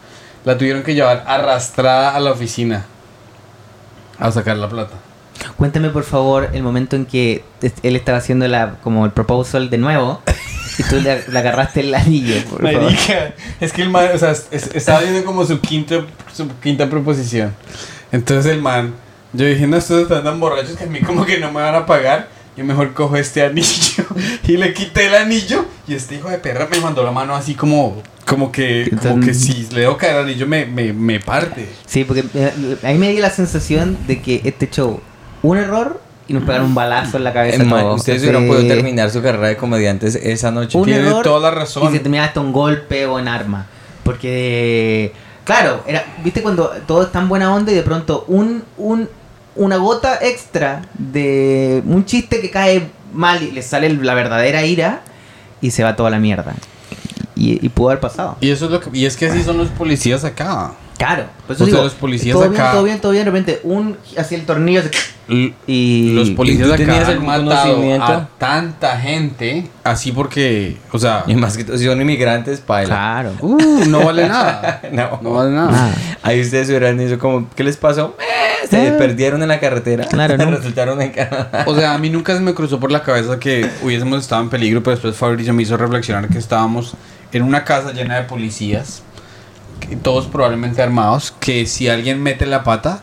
la 0.44 0.58
tuvieron 0.58 0.82
que 0.82 0.94
llevar 0.94 1.24
arrastrada 1.26 2.14
a 2.14 2.20
la 2.20 2.32
oficina 2.32 2.84
a 4.18 4.30
sacar 4.30 4.58
la 4.58 4.68
plata. 4.68 4.96
Cuéntame 5.56 5.90
por 5.90 6.04
favor 6.04 6.50
el 6.52 6.62
momento 6.62 6.96
en 6.96 7.06
que 7.06 7.44
él 7.82 7.96
estaba 7.96 8.18
haciendo 8.18 8.46
la, 8.48 8.76
como 8.82 9.04
el 9.04 9.12
proposal 9.12 9.70
de 9.70 9.78
nuevo 9.78 10.22
y 10.78 10.82
tú 10.84 10.96
le, 11.00 11.24
le 11.28 11.38
agarraste 11.38 11.80
el 11.80 11.94
anillo. 11.94 12.34
Por 12.48 12.62
favor. 12.62 12.82
Marica, 12.84 13.34
es 13.60 13.72
que 13.72 13.82
el 13.82 13.90
man, 13.90 14.08
o 14.14 14.18
sea, 14.18 14.30
es- 14.32 14.48
es- 14.50 14.70
estaba 14.74 15.00
viendo 15.00 15.24
como 15.24 15.44
su 15.44 15.60
quinta, 15.60 16.04
su 16.32 16.48
quinta 16.60 16.88
proposición. 16.88 17.54
Entonces 18.12 18.52
el 18.52 18.60
man, 18.62 18.94
yo 19.32 19.46
dije, 19.46 19.66
no, 19.66 19.76
estos 19.76 20.02
están 20.02 20.24
tan 20.24 20.40
borrachos 20.40 20.76
que 20.76 20.84
a 20.84 20.86
mí 20.86 21.00
como 21.00 21.24
que 21.24 21.38
no 21.38 21.52
me 21.52 21.60
van 21.60 21.74
a 21.74 21.86
pagar. 21.86 22.28
Yo 22.56 22.64
mejor 22.64 22.92
cojo 22.94 23.16
este 23.16 23.42
anillo 23.44 24.04
y 24.48 24.56
le 24.56 24.74
quité 24.74 25.06
el 25.06 25.14
anillo 25.14 25.64
y 25.86 25.94
este 25.94 26.16
hijo 26.16 26.28
de 26.28 26.38
perra 26.38 26.68
me 26.70 26.80
mandó 26.80 27.02
la 27.04 27.12
mano 27.12 27.34
así 27.34 27.54
como, 27.54 28.02
como 28.26 28.50
que, 28.50 28.90
como 29.00 29.20
que 29.24 29.34
si 29.34 29.68
le 29.72 29.82
dejo 29.82 29.96
caer 29.96 30.16
el 30.16 30.22
anillo 30.24 30.46
me, 30.48 30.66
me, 30.66 30.92
me 30.92 31.20
parte. 31.20 31.68
Sí, 31.86 32.04
porque 32.04 32.24
eh, 32.34 32.76
a 32.82 32.88
mí 32.88 32.94
me 32.98 33.10
dio 33.12 33.22
la 33.22 33.30
sensación 33.30 33.96
de 34.08 34.20
que 34.20 34.40
este 34.44 34.68
show, 34.68 35.00
un 35.42 35.56
error 35.56 36.00
y 36.28 36.32
nos 36.32 36.44
pegaron 36.44 36.68
un 36.68 36.74
balazo 36.76 37.16
en 37.16 37.24
la 37.24 37.32
cabeza. 37.32 37.64
Man, 37.64 37.82
todos. 37.82 38.00
ustedes 38.00 38.22
hubieran 38.22 38.46
podido 38.46 38.68
terminar 38.72 39.10
su 39.10 39.20
carrera 39.20 39.48
de 39.48 39.56
comediantes 39.56 40.14
esa 40.14 40.52
noche. 40.52 40.78
Un 40.78 40.84
Tiene 40.84 41.00
error 41.00 41.24
toda 41.24 41.40
la 41.40 41.50
razón. 41.50 41.88
Y 41.88 41.96
se 41.96 42.00
terminaba 42.00 42.28
hasta 42.28 42.40
un 42.40 42.52
golpe 42.52 43.04
o 43.06 43.18
en 43.18 43.26
arma. 43.26 43.66
Porque, 44.04 45.12
claro, 45.44 45.82
era, 45.88 46.04
viste 46.22 46.40
cuando 46.40 46.70
todo 46.86 47.02
es 47.02 47.10
tan 47.10 47.28
buena 47.28 47.52
onda 47.52 47.72
y 47.72 47.74
de 47.74 47.82
pronto 47.82 48.24
un, 48.28 48.62
un, 48.78 49.08
una 49.56 49.76
gota 49.76 50.20
extra 50.22 50.82
de 50.96 51.82
un 51.84 52.04
chiste 52.04 52.40
que 52.40 52.50
cae 52.50 52.88
mal 53.12 53.42
y 53.42 53.50
le 53.50 53.62
sale 53.62 53.92
la 53.92 54.14
verdadera 54.14 54.64
ira 54.64 55.02
y 55.60 55.72
se 55.72 55.82
va 55.82 55.96
toda 55.96 56.10
la 56.10 56.20
mierda. 56.20 56.54
Y, 57.34 57.64
y 57.64 57.68
pudo 57.70 57.88
haber 57.88 58.00
pasado. 58.00 58.36
Y 58.40 58.50
eso 58.50 58.66
es 58.66 58.70
lo 58.70 58.80
que, 58.80 58.96
y 58.96 59.04
es 59.04 59.16
que 59.16 59.26
así 59.26 59.42
son 59.42 59.58
los 59.58 59.68
policías 59.70 60.24
acá. 60.24 60.74
Claro, 61.00 61.24
por 61.46 61.52
O 61.52 61.54
eso 61.54 61.64
sea, 61.64 61.72
digo, 61.72 61.82
los 61.84 61.94
policías 61.94 62.34
todo 62.34 62.44
acá- 62.44 62.52
bien, 62.52 62.70
todo 62.72 62.82
bien, 62.84 63.00
todo 63.00 63.12
bien, 63.12 63.24
de 63.24 63.30
repente 63.30 63.60
un 63.64 63.96
hacia 64.18 64.36
el 64.36 64.44
tornillo 64.44 64.82
se- 64.82 64.90
y 65.66 66.12
Los 66.12 66.28
policías 66.30 66.68
¿tú 66.68 66.74
acá 66.74 67.06
han 67.08 67.24
matado 67.24 67.44
conocimiento? 67.74 68.04
a 68.04 68.28
tanta 68.36 68.98
gente 68.98 69.66
así 69.82 70.12
porque, 70.12 70.76
o 70.92 70.98
sea, 70.98 71.24
Y 71.26 71.36
más 71.36 71.56
que 71.56 71.64
todo, 71.64 71.78
si 71.78 71.86
son 71.86 72.02
inmigrantes, 72.02 72.60
paila. 72.60 72.88
Claro. 72.94 73.32
uh, 73.40 73.84
no 73.86 74.04
vale 74.04 74.28
nada. 74.28 74.82
No. 74.92 75.18
No 75.22 75.30
vale 75.32 75.52
nada. 75.52 75.70
Ah, 75.72 75.90
Ahí 76.22 76.40
ustedes 76.42 76.68
hubieran 76.68 76.98
dicho 76.98 77.18
como, 77.18 77.48
¿qué 77.56 77.64
les 77.64 77.78
pasó? 77.78 78.14
Eh, 78.20 78.66
se 78.68 78.88
Eh. 78.88 78.92
perdieron 78.92 79.40
en 79.42 79.48
la 79.48 79.58
carretera. 79.58 80.04
Claro, 80.04 80.36
¿no? 80.36 80.50
Resultaron 80.56 81.00
en 81.00 81.12
Canadá. 81.12 81.64
O 81.66 81.74
sea, 81.74 81.94
a 81.94 81.98
mí 81.98 82.10
nunca 82.10 82.34
se 82.34 82.40
me 82.40 82.52
cruzó 82.52 82.78
por 82.78 82.90
la 82.92 83.02
cabeza 83.02 83.38
que 83.38 83.66
hubiésemos 83.82 84.20
estado 84.20 84.42
en 84.42 84.50
peligro, 84.50 84.82
pero 84.82 84.96
después 84.96 85.16
Fabricio 85.16 85.54
me 85.54 85.62
hizo 85.62 85.78
reflexionar 85.78 86.28
que 86.28 86.36
estábamos 86.38 86.94
en 87.32 87.42
una 87.42 87.64
casa 87.64 87.92
llena 87.92 88.16
de 88.16 88.22
policías, 88.24 89.02
que 89.80 89.96
todos 89.96 90.26
probablemente 90.26 90.82
armados, 90.82 91.32
que 91.40 91.66
si 91.66 91.88
alguien 91.88 92.22
mete 92.22 92.46
la 92.46 92.62
pata, 92.62 93.02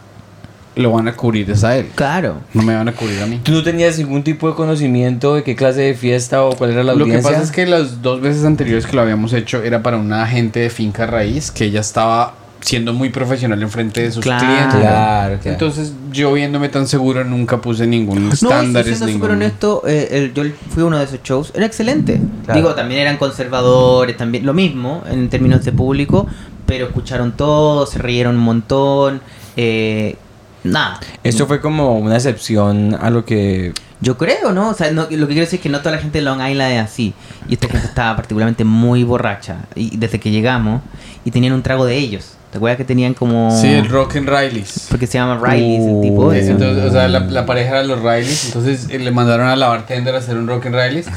lo 0.76 0.92
van 0.92 1.08
a 1.08 1.14
cubrir 1.16 1.50
es 1.50 1.64
a 1.64 1.76
él. 1.76 1.88
claro. 1.96 2.36
No 2.54 2.62
me 2.62 2.76
van 2.76 2.88
a 2.88 2.92
cubrir 2.92 3.20
a 3.22 3.26
mí. 3.26 3.40
¿Tú 3.44 3.52
no 3.52 3.64
tenías 3.64 3.98
ningún 3.98 4.24
tipo 4.24 4.48
de 4.48 4.54
conocimiento 4.56 5.34
de 5.34 5.44
qué 5.44 5.56
clase 5.56 5.82
de 5.82 5.94
fiesta 5.96 6.44
o 6.44 6.56
cuál 6.56 6.70
era 6.72 6.84
la 6.84 6.94
Lo 6.94 7.04
audiencia? 7.06 7.30
que 7.32 7.34
pasa 7.36 7.44
es 7.44 7.52
que 7.52 7.66
las 7.66 8.04
dos 8.04 8.22
veces 8.22 8.46
anteriores 8.46 8.86
que 8.86 8.96
lo 8.96 9.02
habíamos 9.02 9.34
hecho 9.34 9.64
era 9.64 9.82
para 9.82 9.98
una 9.98 10.22
agente 10.24 10.60
de 10.60 10.70
finca 10.70 11.08
raíz 11.08 11.50
que 11.50 11.66
ella 11.66 11.80
estaba 11.82 12.36
siendo 12.60 12.92
muy 12.94 13.10
profesional 13.10 13.62
en 13.62 13.70
frente 13.72 14.02
de 14.04 14.12
sus 14.12 14.24
Claro. 14.24 14.46
clientes. 14.46 14.80
Claro, 14.80 15.38
claro. 15.40 15.52
Entonces, 15.52 15.94
yo 16.12 16.34
viéndome 16.34 16.70
tan 16.70 16.88
seguro, 16.88 17.24
nunca 17.24 17.60
puse 17.62 17.88
ningún 17.88 18.26
No, 18.26 18.30
y 18.30 18.34
estándar. 18.34 18.84
siendo 18.84 19.08
súper 19.08 19.32
honesto, 19.32 19.84
eh, 19.88 20.08
el- 20.12 20.34
yo 20.34 20.44
fui 20.70 20.84
a 20.84 20.86
uno 20.88 20.98
de 21.00 21.06
esos 21.06 21.22
shows, 21.24 21.52
era 21.56 21.66
excelente. 21.66 22.20
Claro. 22.46 22.60
Digo, 22.60 22.76
también 22.76 23.02
eran 23.02 23.18
conservadores, 23.18 24.16
también 24.18 24.46
lo 24.46 24.54
mismo 24.54 25.04
en 25.10 25.30
términos 25.30 25.64
de 25.66 25.72
público, 25.72 26.28
pero 26.68 26.86
escucharon 26.86 27.32
todo, 27.32 27.88
se 27.88 27.98
rieron 27.98 28.36
un 28.38 28.44
montón. 28.44 29.22
Eh, 29.56 30.16
nada. 30.64 31.00
Esto 31.24 31.48
fue 31.48 31.60
como 31.62 31.98
una 31.98 32.16
excepción 32.16 32.96
a 33.02 33.10
lo 33.10 33.26
que... 33.26 33.74
Yo 34.00 34.16
creo, 34.16 34.52
¿no? 34.54 34.70
O 34.70 34.74
sea, 34.76 34.92
no- 34.92 35.08
lo 35.10 35.28
que 35.28 35.34
quiero 35.34 35.42
decir 35.42 35.58
es 35.58 35.64
que 35.64 35.70
no 35.70 35.80
toda 35.80 35.94
la 35.96 35.98
gente 35.98 36.20
de 36.20 36.24
Long 36.26 36.40
Island 36.40 36.74
es 36.74 36.82
así. 36.84 37.14
Y 37.50 37.54
esta 37.56 37.68
gente 37.68 37.88
estaba 37.88 38.16
particularmente 38.16 38.64
muy 38.64 39.04
borracha. 39.04 39.62
Y 39.74 39.98
desde 39.98 40.20
que 40.20 40.30
llegamos, 40.30 40.84
y 41.26 41.32
tenían 41.32 41.54
un 41.54 41.64
trago 41.64 41.84
de 41.86 41.98
ellos. 41.98 42.34
¿Te 42.52 42.58
acuerdas 42.60 42.78
que 42.78 42.84
tenían 42.86 43.16
como. 43.16 43.50
Sí, 43.60 43.68
el 43.68 43.90
Rock 43.90 44.18
and 44.18 44.30
Rileys. 44.30 44.86
Porque 44.90 45.08
se 45.08 45.18
llama 45.18 45.40
Riley, 45.44 45.76
el 45.78 45.82
Uh, 45.82 46.02
tipo. 46.04 46.32
Sí, 46.32 46.38
ese. 46.40 46.52
entonces, 46.52 46.86
o 46.86 46.92
sea, 46.92 47.08
la, 47.08 47.22
la 47.22 47.46
pareja 47.48 47.72
era 47.72 47.84
los 47.84 48.00
Rileys, 48.00 48.46
entonces 48.46 48.88
eh, 48.92 49.00
le 49.00 49.12
mandaron 49.12 49.48
a 49.48 49.56
la 49.56 49.68
bartender 49.68 50.14
a 50.16 50.20
hacer 50.20 50.38
un 50.38 50.48
Rock 50.48 50.68
and 50.68 50.76
Rileys 50.76 51.08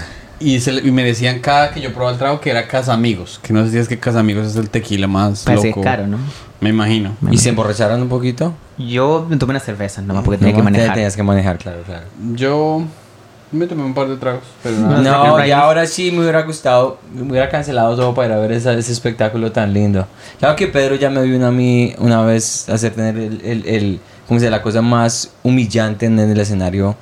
y, 0.41 0.59
se 0.61 0.73
y 0.73 0.91
me 0.91 1.05
decían 1.05 1.39
cada 1.41 1.71
que 1.71 1.81
yo 1.81 1.91
probaba 1.93 2.13
el 2.13 2.19
trago 2.19 2.41
que 2.41 2.51
era 2.51 2.67
Casamigos, 2.67 3.39
que 3.43 3.53
no 3.53 3.65
sé 3.65 3.71
si 3.73 3.79
es 3.79 3.89
que 3.89 3.99
Casamigos 3.99 4.47
es 4.47 4.57
el 4.57 4.71
tequila 4.71 5.07
más 5.07 5.45
Parece 5.45 5.69
loco. 5.69 5.81
es 5.81 5.85
caro, 5.85 6.07
¿no? 6.07 6.19
Me 6.61 6.71
imagino. 6.71 7.13
¿Y 7.31 7.39
se 7.39 7.51
emborracharon 7.51 8.03
un 8.03 8.09
poquito? 8.09 8.53
Yo 8.79 9.27
me 9.29 9.37
tomé 9.37 9.51
unas 9.53 9.65
cervezas 9.65 10.05
nomás 10.05 10.25
porque 10.25 10.39
tenía 10.39 10.53
No, 10.53 10.59
que 10.59 10.63
manejar. 10.65 10.95
Tenías 10.95 11.15
que 11.17 11.23
manejar, 11.23 11.59
claro, 11.59 11.83
claro. 11.87 12.05
Yo 12.35 12.83
me 13.53 13.67
tomé 13.67 13.83
un 13.85 13.95
par 13.95 14.09
de 14.09 14.17
tragos, 14.17 14.43
pero 14.63 14.77
nada. 14.77 15.01
No, 15.03 15.25
No, 15.29 15.37
and 15.37 15.53
ahora 15.53 15.87
sí 15.87 16.11
me 16.13 16.21
hubiera 16.21 16.43
gustado, 16.43 16.99
me 17.15 17.23
hubiera 17.31 17.49
cancelado 17.49 17.97
todo 17.97 18.15
para 18.15 18.29
ir 18.29 18.33
a 18.35 18.39
ver 18.39 18.53
esa- 18.53 18.75
ese 18.75 18.93
espectáculo 18.93 19.53
tan 19.53 19.73
lindo. 19.73 20.07
Claro 20.39 20.55
que 20.57 20.67
Pedro 20.69 20.95
ya 20.97 21.11
me 21.11 21.23
vio 21.23 21.45
a 21.47 21.51
mí 21.51 21.95
una 21.99 22.23
vez 22.23 22.69
hacer 22.69 22.93
tener 22.95 23.17
el, 23.17 23.41
el, 23.45 23.67
el 23.67 24.01
¿cómo 24.29 24.39
se 24.39 24.47
dice? 24.47 24.51
la 24.51 24.63
cosa 24.63 24.83
más 24.83 25.31
humillante 25.43 26.07
en 26.07 26.19
el 26.19 26.39
escenario. 26.39 26.95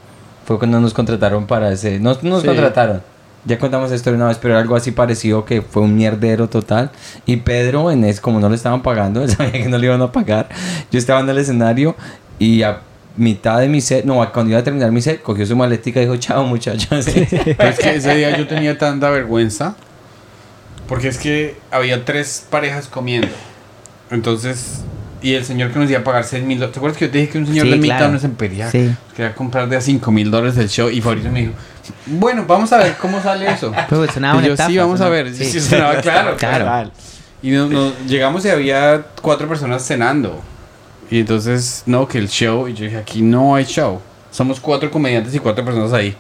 Fue 0.47 0.59
cuando 0.59 0.80
nos 0.80 0.95
contrataron 0.95 1.47
para 1.47 1.70
ese, 1.72 1.99
no 2.01 2.16
nos 2.22 2.41
Sí. 2.43 2.47
contrataron. 2.49 3.03
Ya 3.45 3.59
contamos 3.59 3.93
esto 3.93 4.11
una 4.11 4.26
vez, 4.26 4.39
pero 4.39 4.55
era 4.55 4.61
algo 4.61 4.76
así 4.76 4.91
parecido 4.91 5.45
que 5.45 5.62
fue 5.62 5.82
un 5.82 5.97
mierdero 5.97 6.49
total. 6.49 6.91
Y 7.24 7.36
Pedro, 7.36 7.91
en 7.91 8.05
es, 8.05 8.20
como 8.20 8.41
no 8.41 8.49
le 8.49 8.57
estaban 8.57 8.82
pagando, 8.82 9.22
él 9.24 9.30
sabía 9.30 9.53
que 9.53 9.68
no 9.68 9.78
le 9.78 9.86
iban 9.86 10.03
a 10.03 10.12
pagar. 10.12 10.49
Yo 10.91 10.99
estaba 10.99 11.20
en 11.20 11.28
el 11.28 11.39
escenario 11.39 11.97
y 12.39 12.62
a 12.62 12.80
mitad 13.16 13.59
de 13.59 13.68
mi 13.68 13.80
set, 13.80 14.05
no, 14.05 14.14
cuando 14.32 14.51
iba 14.51 14.61
a 14.61 14.64
terminar 14.64 14.93
mi 14.93 15.03
set, 15.03 15.22
cogió 15.22 15.45
su 15.45 15.57
maletica 15.57 16.01
y 16.01 16.05
dijo, 16.05 16.16
chao 16.16 16.45
muchachos. 16.45 17.07
Es 17.09 17.78
que 17.78 17.91
ese 17.97 18.14
día 18.14 18.36
yo 18.36 18.47
tenía 18.47 18.78
tanta 18.78 19.11
vergüenza. 19.11 19.76
Porque 20.86 21.09
es 21.09 21.18
que 21.18 21.57
había 21.70 22.05
tres 22.05 22.47
parejas 22.49 22.86
comiendo. 22.86 23.28
Entonces, 24.11 24.82
y 25.23 25.35
el 25.35 25.45
señor 25.45 25.71
que 25.73 25.79
nos 25.79 25.91
iba 25.91 26.01
a 26.01 26.05
pagar 26.05 26.25
6 26.25 26.45
mil 26.45 26.59
dólares. 26.59 26.73
¿Te 26.75 26.79
acuerdas 26.79 26.99
que 26.99 27.07
yo 27.07 27.11
te 27.11 27.19
dije 27.19 27.33
que 27.33 27.39
un 27.39 27.47
señor 27.47 27.66
Sí, 27.66 27.73
de 27.73 27.81
claro. 27.81 28.09
no 28.11 28.16
es 28.16 28.25
Imperial? 28.25 28.71
Sí. 28.71 28.91
Quería 29.16 29.35
comprar 29.35 29.69
de 29.69 29.77
a 29.77 29.81
5 29.81 30.11
mil 30.12 30.31
dólares 30.31 30.57
el 30.59 30.69
show. 30.69 30.89
Y 30.91 31.01
Fabricio 31.01 31.31
me 31.31 31.41
dijo, 31.41 31.53
bueno, 32.07 32.45
vamos 32.47 32.73
a 32.73 32.79
ver 32.79 32.95
cómo 33.01 33.21
sale 33.23 33.51
eso. 33.51 33.73
Pero 33.89 34.07
sonaba 34.12 34.35
Y 34.35 34.39
una 34.39 34.47
yo, 34.47 34.53
estafa, 34.55 34.71
sí, 34.71 34.79
vamos 34.79 35.01
a 35.01 35.09
ver. 35.09 35.35
Sí, 35.35 35.45
sí, 35.45 35.61
sonaba 35.61 35.97
claro. 36.01 36.37
Claro. 36.37 36.91
Y 37.43 37.51
nos, 37.51 37.71
nos- 37.71 37.93
llegamos 38.07 38.45
y 38.45 38.49
había 38.51 39.03
cuatro 39.23 39.49
personas 39.49 39.85
cenando. 39.87 40.41
Y 41.11 41.21
entonces, 41.21 41.83
no, 41.87 42.07
que 42.07 42.19
el 42.19 42.29
show. 42.29 42.69
Y 42.69 42.75
yo 42.75 42.85
dije, 42.85 42.97
aquí 42.99 43.23
no 43.23 43.55
hay 43.55 43.64
show. 43.64 44.01
Somos 44.31 44.61
cuatro 44.61 44.91
comediantes 44.91 45.35
y 45.35 45.39
cuatro 45.39 45.64
personas 45.64 45.93
ahí. 45.93 46.14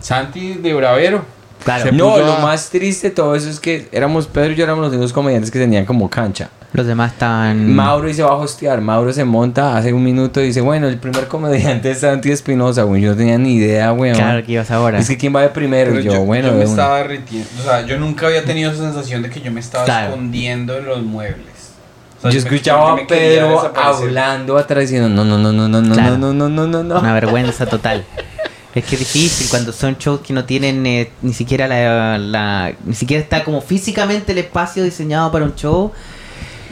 Santi 0.00 0.54
de 0.54 0.74
Bravero. 0.74 1.24
Claro. 1.64 1.84
Se 1.84 1.92
No, 1.92 2.10
puso 2.12 2.24
lo 2.26 2.32
a- 2.34 2.40
más 2.40 2.70
triste 2.70 3.08
de 3.10 3.14
todo 3.14 3.34
eso 3.36 3.48
es 3.48 3.60
que 3.60 3.88
éramos 3.92 4.26
Pedro 4.26 4.52
y 4.52 4.54
yo 4.56 4.64
éramos 4.64 4.82
los 4.84 4.92
únicos 4.92 5.12
comediantes 5.12 5.50
que 5.50 5.58
tenían 5.58 5.84
como 5.84 6.08
cancha. 6.10 6.48
Los 6.72 6.86
demás 6.86 7.12
estaban. 7.12 7.70
Mauro 7.74 8.08
y 8.08 8.14
se 8.14 8.22
va 8.22 8.30
a 8.30 8.34
hostear. 8.36 8.80
Mauro 8.80 9.12
se 9.12 9.24
monta 9.26 9.76
hace 9.76 9.92
un 9.92 10.02
minuto 10.02 10.40
y 10.40 10.44
dice, 10.46 10.62
bueno, 10.62 10.88
el 10.88 10.96
primer 10.98 11.28
comediante 11.28 11.90
es 11.90 12.00
Santi 12.00 12.30
Espinosa, 12.30 12.84
güey. 12.84 13.02
Yo 13.02 13.10
no 13.10 13.16
tenía 13.16 13.36
ni 13.36 13.56
idea, 13.56 13.90
güey. 13.90 14.12
Claro 14.14 14.42
que 14.44 14.52
ibas 14.52 14.70
ahora. 14.70 14.98
Es 14.98 15.06
que 15.06 15.18
quién 15.18 15.36
va 15.36 15.42
de 15.42 15.50
primero. 15.50 15.90
Pero 15.90 16.00
Y 16.00 16.04
yo, 16.04 16.24
bueno, 16.24 16.46
yo 16.48 16.52
de 16.54 16.58
me 16.60 16.64
una. 16.64 16.70
estaba 16.70 16.96
derritiendo. 16.98 17.48
O 17.60 17.62
sea, 17.62 17.82
yo 17.86 17.98
nunca 17.98 18.26
había 18.26 18.42
tenido 18.44 18.72
esa 18.72 18.84
sensación 18.84 19.20
de 19.22 19.28
que 19.28 19.42
yo 19.42 19.52
me 19.52 19.60
estaba 19.60 19.84
Claro. 19.84 20.08
escondiendo 20.08 20.78
en 20.78 20.86
los 20.86 21.02
muebles. 21.02 21.46
O 22.18 22.22
sea, 22.22 22.30
yo 22.30 22.40
me- 22.40 22.48
escuchaba 22.48 22.86
yo 22.86 22.88
a 22.92 22.96
me 22.96 23.06
quería 23.06 23.22
Pedro 23.42 23.48
desaparecer. 23.50 24.06
hablando 24.06 24.56
atrás 24.56 24.80
diciendo, 24.80 25.08
no, 25.10 25.24
no, 25.26 25.36
no, 25.38 25.52
no, 25.52 25.68
no, 25.68 25.82
no, 25.82 25.94
Claro. 25.94 26.16
no, 26.16 26.32
no, 26.32 26.48
no, 26.48 26.66
no, 26.66 26.82
no. 26.82 26.98
Una 27.00 27.12
vergüenza 27.12 27.66
total. 27.66 28.04
Es 28.74 28.84
que 28.84 28.94
es 28.94 29.00
difícil 29.00 29.48
cuando 29.50 29.72
son 29.72 29.96
shows 29.98 30.20
que 30.20 30.32
no 30.32 30.44
tienen 30.44 30.84
eh, 30.86 31.10
ni 31.20 31.32
siquiera 31.34 31.68
la, 31.68 32.16
la- 32.18 32.72
Ni 32.86 32.94
siquiera 32.94 33.22
está 33.22 33.44
como 33.44 33.60
físicamente 33.60 34.32
el 34.32 34.38
espacio 34.38 34.82
diseñado 34.84 35.30
para 35.30 35.44
un 35.44 35.54
show. 35.54 35.92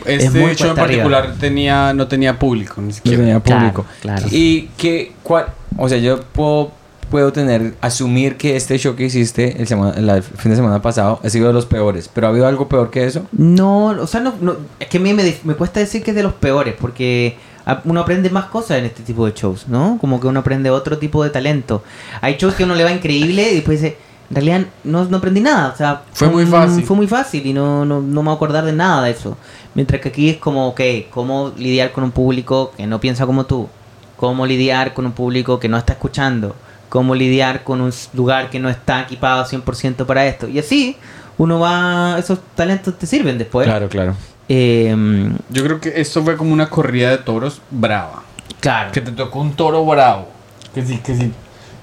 Este 0.06 0.24
Es 0.26 0.32
muy 0.34 0.54
show 0.54 0.70
en 0.70 0.78
arriba. 0.78 1.04
particular 1.04 1.34
tenía, 1.38 1.92
no 1.92 2.08
tenía 2.08 2.38
público, 2.38 2.80
ni 2.80 2.88
No 2.88 2.94
siquiera. 2.94 3.18
tenía 3.18 3.40
Claro, 3.40 3.60
público. 3.60 3.86
claro. 4.00 4.26
Y 4.30 4.68
que, 4.78 5.12
cuál, 5.22 5.46
o 5.76 5.90
sea, 5.90 5.98
yo 5.98 6.22
puedo, 6.22 6.72
puedo 7.10 7.32
tener, 7.34 7.74
asumir 7.82 8.38
que 8.38 8.56
este 8.56 8.78
show 8.78 8.96
que 8.96 9.04
hiciste 9.04 9.60
el, 9.60 9.68
semana, 9.68 9.98
el 9.98 10.22
fin 10.22 10.52
de 10.52 10.56
semana 10.56 10.80
pasado 10.80 11.20
ha 11.22 11.28
sido 11.28 11.48
de 11.48 11.52
los 11.52 11.66
peores, 11.66 12.08
pero 12.14 12.28
¿ha 12.28 12.30
habido 12.30 12.46
algo 12.46 12.66
peor 12.66 12.90
que 12.90 13.04
eso? 13.04 13.26
No, 13.32 13.88
o 13.88 14.06
sea, 14.06 14.20
no, 14.20 14.32
no- 14.40 14.56
es 14.78 14.88
que 14.88 14.96
a 14.96 15.00
mí 15.00 15.12
me, 15.12 15.34
me 15.44 15.52
cuesta 15.54 15.80
decir 15.80 16.02
que 16.02 16.12
es 16.12 16.16
de 16.16 16.22
los 16.22 16.32
peores, 16.32 16.74
porque 16.80 17.36
uno 17.84 18.00
aprende 18.00 18.30
más 18.30 18.46
cosas 18.46 18.78
en 18.78 18.86
este 18.86 19.02
tipo 19.02 19.26
de 19.26 19.32
shows, 19.32 19.68
¿no? 19.68 19.98
Como 20.00 20.20
que 20.20 20.26
uno 20.26 20.40
aprende 20.40 20.70
otro 20.70 20.98
tipo 20.98 21.22
de 21.24 21.30
talento. 21.30 21.82
Hay 22.20 22.36
shows 22.36 22.54
que 22.54 22.64
uno 22.64 22.74
le 22.74 22.84
va 22.84 22.92
increíble 22.92 23.50
y 23.50 23.54
después 23.56 23.80
dice, 23.80 23.96
en 24.30 24.36
realidad 24.36 24.66
no, 24.84 25.04
no 25.06 25.16
aprendí 25.16 25.40
nada, 25.40 25.72
o 25.74 25.76
sea, 25.76 26.02
Fue 26.12 26.28
muy 26.28 26.44
mm, 26.44 26.48
fácil. 26.48 26.84
Fue 26.84 26.96
muy 26.96 27.06
fácil 27.06 27.46
y 27.46 27.52
no, 27.52 27.84
no, 27.84 28.00
no 28.00 28.22
me 28.22 28.26
voy 28.26 28.32
a 28.32 28.36
acordar 28.36 28.64
de 28.64 28.72
nada 28.72 29.04
de 29.04 29.10
eso. 29.10 29.36
Mientras 29.74 30.00
que 30.00 30.08
aquí 30.08 30.30
es 30.30 30.36
como, 30.36 30.68
ok, 30.68 30.80
cómo 31.10 31.52
lidiar 31.56 31.92
con 31.92 32.04
un 32.04 32.12
público 32.12 32.72
que 32.76 32.86
no 32.86 33.00
piensa 33.00 33.26
como 33.26 33.46
tú, 33.46 33.68
cómo 34.16 34.46
lidiar 34.46 34.94
con 34.94 35.06
un 35.06 35.12
público 35.12 35.58
que 35.58 35.68
no 35.68 35.76
está 35.76 35.94
escuchando, 35.94 36.54
cómo 36.88 37.14
lidiar 37.14 37.64
con 37.64 37.80
un 37.80 37.92
lugar 38.12 38.50
que 38.50 38.60
no 38.60 38.68
está 38.68 39.02
equipado 39.02 39.44
100% 39.44 40.06
para 40.06 40.26
esto. 40.26 40.48
Y 40.48 40.58
así 40.58 40.96
uno 41.38 41.58
va, 41.58 42.16
esos 42.18 42.38
talentos 42.54 42.98
te 42.98 43.06
sirven 43.06 43.38
después. 43.38 43.66
Claro, 43.66 43.88
claro. 43.88 44.14
Eh, 44.52 45.30
Yo 45.50 45.62
creo 45.62 45.80
que 45.80 45.92
esto 46.00 46.24
fue 46.24 46.36
como 46.36 46.52
una 46.52 46.68
corrida 46.68 47.10
de 47.10 47.18
toros 47.18 47.62
brava. 47.70 48.24
claro. 48.58 48.90
Que 48.90 49.00
te 49.00 49.12
tocó 49.12 49.40
un 49.40 49.52
toro 49.52 49.84
bravo. 49.86 50.26
Que 50.74 50.84
si, 50.84 50.96
que 50.98 51.14
si 51.14 51.30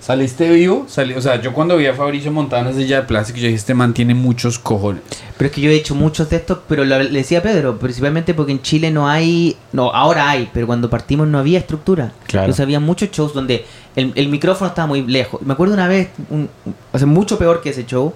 saliste 0.02 0.50
vivo, 0.50 0.84
sali- 0.90 1.14
o 1.16 1.22
sea, 1.22 1.40
yo 1.42 1.54
cuando 1.54 1.78
vi 1.78 1.86
a 1.86 1.94
Fabricio 1.94 2.30
montado 2.30 2.64
en 2.64 2.68
esa 2.70 2.80
silla 2.80 2.98
de 2.98 3.08
plástico, 3.08 3.40
yo 3.40 3.46
dije, 3.46 3.56
este 3.56 3.74
man 3.74 3.94
tiene 3.94 4.14
muchos 4.16 4.60
cojones. 4.60 5.02
Pero 5.38 5.48
es 5.48 5.56
que 5.56 5.62
yo 5.62 5.70
he 5.70 5.76
hecho 5.76 5.96
muchos 5.96 6.30
de 6.30 6.36
estos, 6.36 6.60
pero 6.68 6.84
lo- 6.84 7.00
le 7.02 7.10
decía 7.20 7.40
a 7.40 7.42
Pedro, 7.42 7.80
principalmente 7.80 8.34
porque 8.34 8.52
en 8.52 8.62
Chile 8.62 8.92
no 8.92 9.08
hay, 9.08 9.56
no, 9.72 9.90
ahora 9.94 10.30
hay, 10.30 10.50
pero 10.54 10.68
cuando 10.68 10.90
partimos 10.90 11.26
no 11.28 11.40
había 11.40 11.60
estructura. 11.60 12.12
Claro. 12.28 12.46
Entonces 12.48 12.62
había 12.64 12.82
muchos 12.82 13.12
shows 13.12 13.34
donde 13.34 13.66
el, 13.96 14.12
el 14.16 14.28
micrófono 14.28 14.68
estaba 14.68 14.88
muy 14.88 15.04
lejos. 15.08 15.42
Me 15.42 15.54
acuerdo 15.54 15.74
una 15.74 15.88
vez, 15.88 16.10
un, 16.30 16.50
sea, 16.94 17.08
mucho 17.08 17.38
peor 17.38 17.62
que 17.62 17.70
ese 17.70 17.86
show, 17.86 18.14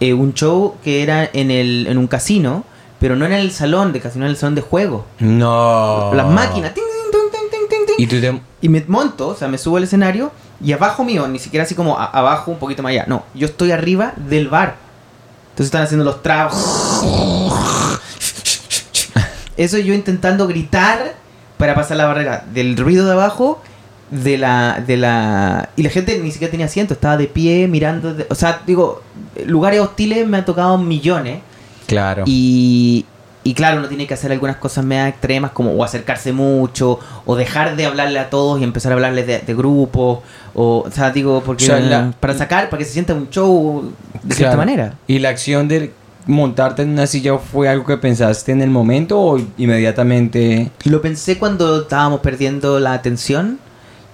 eh, 0.00 0.14
un 0.14 0.32
show 0.32 0.76
que 0.82 1.02
era 1.02 1.28
en, 1.32 1.50
el, 1.50 1.86
en 1.88 1.98
un 1.98 2.06
casino, 2.06 2.64
pero 3.02 3.16
no 3.16 3.26
en 3.26 3.32
el 3.32 3.50
salón 3.50 3.92
de 3.92 3.98
casino, 4.00 4.24
en 4.26 4.30
el 4.30 4.36
salón 4.36 4.54
de 4.54 4.60
juego. 4.60 5.04
No. 5.18 6.12
Las 6.14 6.28
máquinas, 6.28 6.72
ting, 6.72 6.84
ting, 7.10 7.86
ting. 7.86 7.94
Y 7.98 8.06
tú 8.06 8.20
te... 8.20 8.40
Y 8.60 8.68
me 8.68 8.84
monto, 8.86 9.26
o 9.28 9.34
sea, 9.34 9.48
me 9.48 9.58
subo 9.58 9.76
al 9.76 9.82
escenario 9.82 10.30
y 10.64 10.72
abajo 10.72 11.02
mío, 11.02 11.26
ni 11.26 11.40
siquiera 11.40 11.64
así 11.64 11.74
como 11.74 11.98
abajo, 11.98 12.52
un 12.52 12.58
poquito 12.58 12.80
más 12.84 12.90
allá. 12.90 13.04
No, 13.08 13.24
yo 13.34 13.46
estoy 13.48 13.72
arriba 13.72 14.12
del 14.16 14.48
bar. 14.48 14.76
Entonces 15.50 15.66
están 15.66 15.82
haciendo 15.82 16.04
los 16.04 16.22
tragos. 16.22 16.54
Eso 19.56 19.78
yo 19.78 19.92
intentando 19.94 20.46
gritar 20.46 21.14
para 21.58 21.74
pasar 21.74 21.96
la 21.96 22.06
barrera 22.06 22.44
del 22.54 22.76
ruido 22.76 23.04
de 23.04 23.12
abajo, 23.12 23.60
de 24.12 24.38
la, 24.38 24.80
de 24.86 24.96
la... 24.96 25.70
Y 25.74 25.82
la 25.82 25.90
gente 25.90 26.18
ni 26.20 26.30
siquiera 26.30 26.52
tenía 26.52 26.66
asiento, 26.66 26.94
estaba 26.94 27.16
de 27.16 27.26
pie 27.26 27.66
mirando... 27.66 28.14
de- 28.14 28.26
o 28.30 28.34
sea, 28.36 28.62
digo, 28.64 29.02
lugares 29.44 29.80
hostiles 29.80 30.26
me 30.28 30.36
han 30.38 30.44
tocado 30.44 30.78
millones. 30.78 31.40
Claro. 31.92 32.24
Y, 32.26 33.04
y 33.44 33.54
claro, 33.54 33.78
uno 33.78 33.88
tiene 33.88 34.06
que 34.06 34.14
hacer 34.14 34.30
algunas 34.32 34.56
cosas 34.56 34.84
medio 34.84 35.06
extremas, 35.06 35.50
como 35.52 35.72
o 35.72 35.82
acercarse 35.84 36.32
mucho, 36.32 36.98
o 37.26 37.36
dejar 37.36 37.76
de 37.76 37.86
hablarle 37.86 38.18
a 38.18 38.30
todos 38.30 38.60
y 38.60 38.64
empezar 38.64 38.92
a 38.92 38.94
hablarles 38.94 39.26
de, 39.26 39.38
de 39.40 39.54
grupos, 39.54 40.20
o, 40.54 40.84
o 40.86 40.90
sea, 40.90 41.10
digo, 41.10 41.42
porque 41.44 41.64
O 41.64 41.66
sea, 41.66 41.80
la- 41.80 42.12
para 42.20 42.34
sacar, 42.34 42.68
para 42.70 42.78
que 42.78 42.84
se 42.84 42.92
sienta 42.92 43.14
un 43.14 43.28
show 43.30 43.92
de 44.22 44.34
cierta 44.34 44.56
manera. 44.56 44.94
¿Y 45.06 45.18
la 45.18 45.30
acción 45.30 45.66
de 45.68 45.92
montarte 46.26 46.82
en 46.82 46.90
una 46.90 47.08
silla 47.08 47.36
fue 47.38 47.68
algo 47.68 47.84
que 47.84 47.96
pensaste 47.96 48.52
en 48.52 48.62
el 48.62 48.70
momento 48.70 49.18
o 49.20 49.38
inmediatamente? 49.58 50.70
Lo 50.84 51.02
pensé 51.02 51.38
cuando 51.38 51.82
estábamos 51.82 52.20
perdiendo 52.20 52.78
la 52.78 52.92
atención 52.92 53.58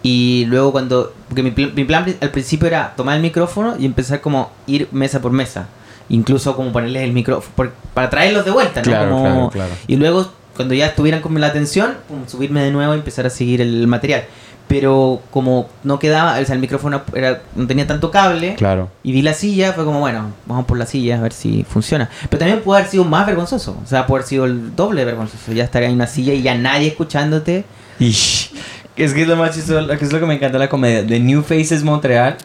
y 0.02 0.44
luego 0.46 0.72
cuando, 0.72 1.12
porque 1.28 1.42
mi, 1.42 1.50
mi 1.50 1.84
plan 1.84 2.06
al 2.20 2.30
principio 2.30 2.66
era 2.68 2.94
tomar 2.96 3.16
el 3.16 3.22
micrófono 3.22 3.74
y 3.78 3.84
empezar 3.84 4.20
como 4.20 4.50
ir 4.66 4.88
mesa 4.92 5.20
por 5.20 5.32
mesa, 5.32 5.66
incluso 6.08 6.54
como 6.56 6.72
ponerles 6.72 7.02
el 7.02 7.12
micrófono, 7.12 7.70
para 7.94 8.10
traerlos 8.10 8.44
de 8.44 8.50
vuelta, 8.50 8.80
¿no? 8.80 8.84
Claro, 8.84 9.10
Como- 9.10 9.50
claro, 9.50 9.50
claro. 9.50 9.72
Y 9.86 9.96
luego, 9.96 10.30
cuando 10.56 10.74
ya 10.74 10.86
estuvieran 10.86 11.20
con 11.20 11.40
la 11.40 11.46
atención, 11.48 11.94
pum, 12.08 12.26
subirme 12.26 12.62
de 12.62 12.70
nuevo 12.70 12.94
y 12.94 12.98
empezar 12.98 13.26
a 13.26 13.30
seguir 13.30 13.60
el 13.60 13.86
material. 13.86 14.24
pero 14.68 15.22
como 15.30 15.70
no 15.82 15.98
quedaba, 15.98 16.38
o 16.38 16.44
sea, 16.44 16.54
el 16.54 16.60
micrófono 16.60 17.00
era, 17.14 17.40
no 17.56 17.66
tenía 17.66 17.86
tanto 17.86 18.10
cable. 18.10 18.54
Claro. 18.56 18.90
Y 19.02 19.12
vi 19.12 19.22
la 19.22 19.32
silla, 19.32 19.72
fue 19.72 19.86
como, 19.86 20.00
bueno, 20.00 20.32
vamos 20.44 20.66
por 20.66 20.76
la 20.76 20.84
silla 20.84 21.16
a 21.16 21.22
ver 21.22 21.32
si 21.32 21.64
funciona. 21.64 22.10
Pero 22.28 22.38
también 22.38 22.60
puede 22.60 22.80
haber 22.80 22.90
sido 22.90 23.04
más 23.04 23.24
vergonzoso. 23.26 23.78
O 23.82 23.86
sea, 23.86 24.06
puede 24.06 24.18
haber 24.20 24.28
sido 24.28 24.44
el 24.44 24.76
doble 24.76 25.00
de 25.00 25.04
vergonzoso. 25.06 25.52
Ya 25.52 25.64
estar 25.64 25.82
en 25.84 25.92
una 25.92 26.06
silla 26.06 26.34
y 26.34 26.42
ya 26.42 26.54
nadie 26.54 26.88
escuchándote. 26.88 27.64
Ish. 27.98 28.52
Es 28.94 29.14
que 29.14 29.22
es 29.22 29.28
lo 29.28 29.36
más 29.36 29.54
chistoso, 29.54 29.86
que 29.88 30.04
es 30.04 30.12
lo 30.12 30.20
que 30.20 30.26
me 30.26 30.34
encanta 30.34 30.58
de 30.58 30.64
la 30.64 30.68
comedia. 30.68 31.02
De 31.02 31.18
New 31.18 31.40
Faces 31.42 31.82
Montreal 31.82 32.36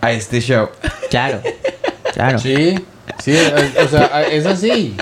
a 0.00 0.10
este 0.10 0.40
show. 0.40 0.70
Claro. 1.08 1.40
Claro. 2.14 2.38
Sí, 2.38 2.74
sí, 3.22 3.36
o 3.84 3.88
sea, 3.88 4.22
es 4.30 4.46
así. 4.46 4.96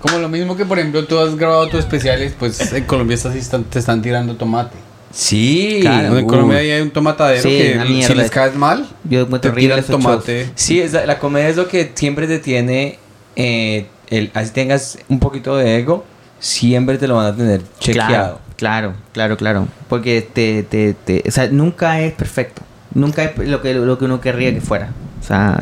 Como 0.00 0.18
lo 0.18 0.28
mismo 0.28 0.56
que, 0.56 0.64
por 0.64 0.78
ejemplo, 0.78 1.04
tú 1.06 1.18
has 1.18 1.36
grabado 1.36 1.68
tus 1.68 1.80
especiales, 1.80 2.34
pues 2.38 2.72
en 2.72 2.84
Colombia 2.84 3.14
estás, 3.14 3.34
están- 3.34 3.64
te 3.64 3.78
están 3.78 4.02
tirando 4.02 4.36
tomate. 4.36 4.76
Sí. 5.12 5.78
Claro. 5.80 6.08
en 6.18 6.24
Uy. 6.24 6.26
Colombia 6.26 6.58
hay 6.58 6.80
un 6.82 6.90
tomatadero 6.90 7.42
Sí, 7.42 7.48
que 7.48 8.02
si 8.06 8.14
les 8.14 8.30
caes 8.30 8.54
mal, 8.54 8.86
Yo 9.04 9.26
te 9.26 9.50
tiran 9.50 9.78
shows. 9.78 9.86
tomate. 9.90 10.50
Sí, 10.54 10.80
es 10.80 10.92
la, 10.92 11.06
la 11.06 11.18
comedia 11.18 11.48
es 11.48 11.56
lo 11.56 11.68
que 11.68 11.92
siempre 11.94 12.26
te 12.26 12.38
tiene. 12.38 12.98
eh, 13.36 13.86
el, 14.08 14.30
así 14.34 14.50
tengas 14.52 14.98
un 15.08 15.18
poquito 15.18 15.56
de 15.56 15.78
ego, 15.78 16.04
siempre 16.38 16.96
te 16.98 17.08
lo 17.08 17.16
van 17.16 17.26
a 17.26 17.36
tener 17.36 17.60
chequeado. 17.80 18.08
Claro, 18.08 18.40
claro, 18.56 18.94
claro, 19.12 19.36
claro. 19.36 19.68
Porque 19.88 20.22
te, 20.32 20.62
te, 20.62 20.94
te- 20.94 21.24
o 21.26 21.30
sea, 21.30 21.48
nunca 21.48 22.00
es 22.00 22.12
perfecto. 22.12 22.62
Nunca 22.94 23.24
es 23.24 23.36
lo 23.48 23.60
que, 23.62 23.74
lo 23.74 23.98
que 23.98 24.04
uno 24.04 24.20
querría 24.20 24.54
que 24.54 24.60
fuera. 24.60 24.90
O 25.26 25.28
sea, 25.28 25.60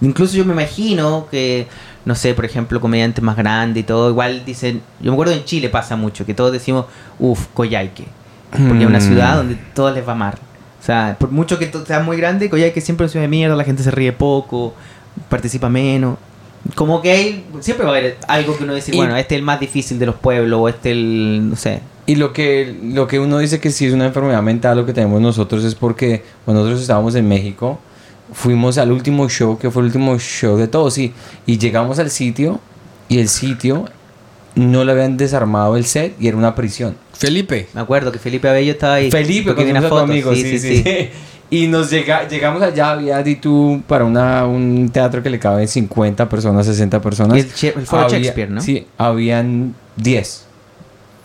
incluso 0.00 0.36
yo 0.36 0.44
me 0.44 0.52
imagino 0.52 1.28
que, 1.30 1.68
no 2.04 2.16
sé, 2.16 2.34
por 2.34 2.44
ejemplo, 2.44 2.80
comediantes 2.80 3.22
más 3.22 3.36
grandes 3.36 3.82
y 3.82 3.86
todo, 3.86 4.10
igual 4.10 4.42
dicen, 4.44 4.82
yo 5.00 5.12
me 5.12 5.14
acuerdo 5.14 5.34
en 5.34 5.44
Chile 5.44 5.68
pasa 5.68 5.94
mucho, 5.94 6.26
que 6.26 6.34
todos 6.34 6.50
decimos, 6.52 6.86
uff, 7.20 7.46
Coyhaique. 7.54 8.06
Porque 8.50 8.82
es 8.82 8.88
una 8.88 8.98
Mm. 8.98 9.02
ciudad 9.02 9.36
donde 9.36 9.54
todos 9.74 9.94
les 9.94 10.06
va 10.06 10.14
mal. 10.14 10.34
O 10.80 10.84
sea, 10.84 11.16
por 11.18 11.30
mucho 11.30 11.58
que 11.60 11.70
sea 11.86 12.00
muy 12.00 12.16
grande, 12.16 12.50
Coyhaique 12.50 12.80
siempre 12.80 13.06
es 13.06 13.10
una 13.10 13.12
ciudad 13.12 13.24
de 13.24 13.28
mierda, 13.28 13.54
la 13.56 13.64
gente 13.64 13.82
se 13.84 13.90
ríe 13.92 14.12
poco, 14.12 14.74
participa 15.28 15.68
menos. 15.68 16.18
Como 16.74 17.00
que 17.00 17.10
hay, 17.12 17.44
siempre 17.60 17.86
va 17.86 17.92
a 17.94 17.96
haber 17.98 18.18
algo 18.28 18.56
que 18.58 18.64
uno 18.64 18.74
dice, 18.74 18.92
Y- 18.92 18.96
bueno, 18.96 19.16
este 19.16 19.36
es 19.36 19.38
el 19.38 19.44
más 19.44 19.60
difícil 19.60 19.98
de 20.00 20.06
los 20.06 20.16
pueblos, 20.16 20.58
o 20.60 20.68
este 20.68 20.90
el, 20.90 21.50
no 21.50 21.56
sé. 21.56 21.80
Y 22.06 22.16
lo 22.16 22.32
que, 22.32 22.76
lo 22.82 23.06
que 23.06 23.20
uno 23.20 23.38
dice 23.38 23.60
que 23.60 23.70
sí 23.70 23.86
es 23.86 23.94
una 23.94 24.06
enfermedad 24.06 24.42
mental 24.42 24.76
lo 24.76 24.84
que 24.84 24.92
tenemos 24.92 25.20
nosotros 25.20 25.62
es 25.64 25.76
porque 25.76 26.24
cuando 26.44 26.62
nosotros 26.62 26.82
estábamos 26.82 27.14
en 27.14 27.28
México, 27.28 27.78
fuimos 28.32 28.78
al 28.78 28.92
último 28.92 29.28
show, 29.28 29.58
que 29.58 29.70
fue 29.70 29.82
el 29.82 29.86
último 29.86 30.18
show 30.18 30.56
de 30.56 30.68
todos, 30.68 30.94
sí, 30.94 31.12
y 31.46 31.58
llegamos 31.58 31.98
al 31.98 32.10
sitio 32.10 32.60
y 33.08 33.18
el 33.18 33.28
sitio 33.28 33.86
no 34.54 34.84
le 34.84 34.92
habían 34.92 35.16
desarmado 35.16 35.76
el 35.76 35.84
set 35.84 36.14
y 36.20 36.28
era 36.28 36.36
una 36.36 36.54
prisión. 36.54 36.96
Felipe. 37.12 37.68
Me 37.74 37.80
acuerdo 37.80 38.10
que 38.12 38.18
Felipe 38.18 38.48
Abello 38.48 38.72
estaba 38.72 38.94
ahí. 38.94 39.10
Felipe, 39.10 39.52
vi 39.54 39.70
una 39.70 39.82
foto. 39.82 40.00
amigo, 40.00 40.34
sí, 40.34 40.58
sí, 40.58 40.82
sí. 40.82 40.84
Y 41.52 41.66
nos 41.66 41.90
llega, 41.90 42.26
llegamos 42.26 42.62
allá, 42.62 42.92
había 42.92 43.22
di 43.22 43.36
tú 43.36 43.82
para 43.86 44.06
una, 44.06 44.46
un 44.46 44.88
teatro 44.88 45.22
que 45.22 45.28
le 45.28 45.38
caben 45.38 45.68
50 45.68 46.26
personas, 46.26 46.64
60 46.64 47.02
personas. 47.02 47.36
Y 47.62 47.66
el 47.66 47.84
foro 47.86 48.04
Había- 48.04 48.18
Shakespeare, 48.20 48.50
¿no? 48.50 48.62
Sí, 48.62 48.86
habían 48.96 49.74
10. 49.96 50.46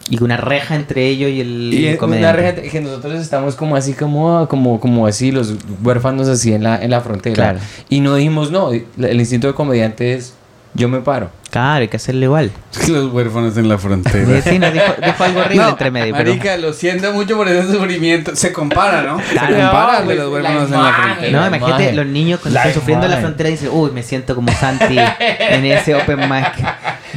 Y 0.09 0.23
una 0.23 0.37
reja 0.37 0.75
entre 0.75 1.05
ellos 1.07 1.29
y 1.31 1.41
el, 1.41 1.73
Y 1.73 1.87
el 1.87 2.01
una 2.01 2.31
reja 2.31 2.61
que 2.61 2.79
nosotros 2.81 3.19
estamos 3.21 3.55
como 3.55 3.75
así, 3.75 3.93
como, 3.93 4.47
como, 4.47 4.79
como 4.79 5.05
así, 5.05 5.31
los 5.31 5.55
huérfanos 5.83 6.27
así 6.29 6.53
en 6.53 6.63
la, 6.63 6.81
en 6.81 6.91
la 6.91 7.01
frontera. 7.01 7.35
Claro. 7.35 7.59
Y 7.89 7.99
no 7.99 8.15
dijimos, 8.15 8.49
no, 8.51 8.71
el 8.71 9.19
instinto 9.19 9.47
de 9.47 9.53
comediante 9.53 10.13
es, 10.13 10.33
yo 10.73 10.87
me 10.87 10.99
paro. 10.99 11.29
Claro, 11.49 11.81
hay 11.81 11.87
que 11.87 11.95
hacerle 11.97 12.25
igual. 12.25 12.51
Los 12.89 13.11
huérfanos 13.11 13.55
en 13.57 13.67
la 13.69 13.77
frontera. 13.77 14.41
Sí, 14.41 14.59
nos 14.59 14.73
dijo, 14.73 14.85
dijo 15.03 15.23
algo 15.23 15.39
horrible 15.39 15.63
No, 15.63 15.69
entre 15.69 15.91
medio, 15.91 16.13
pero... 16.15 16.29
marica, 16.29 16.57
lo 16.57 16.73
siento 16.73 17.13
mucho 17.13 17.35
por 17.37 17.47
ese 17.47 17.71
sufrimiento. 17.71 18.35
Se 18.35 18.51
compara, 18.51 19.01
¿no? 19.01 19.17
Claro. 19.31 19.55
Se 19.55 19.61
compara 19.61 19.99
No, 20.01 20.09
de 20.09 20.15
los 20.15 20.25
la 20.25 20.29
huérfanos 20.33 20.63
en 20.71 20.71
la 20.83 20.93
frontera. 20.93 21.31
No, 21.31 21.39
La 21.41 21.47
imagínate 21.47 21.83
imagen. 21.83 21.95
los 21.95 22.05
niños 22.05 22.39
cuando 22.41 22.53
La 22.55 22.61
están 22.65 22.73
sufriendo 22.81 23.05
en 23.05 23.11
la 23.11 23.17
frontera 23.17 23.49
dicen, 23.49 23.69
uy, 23.71 23.91
me 23.91 24.03
siento 24.03 24.35
como 24.35 24.51
Santi 24.51 24.97
en 25.19 25.65
ese 25.65 25.95
open 25.95 26.19
mic 26.29 26.51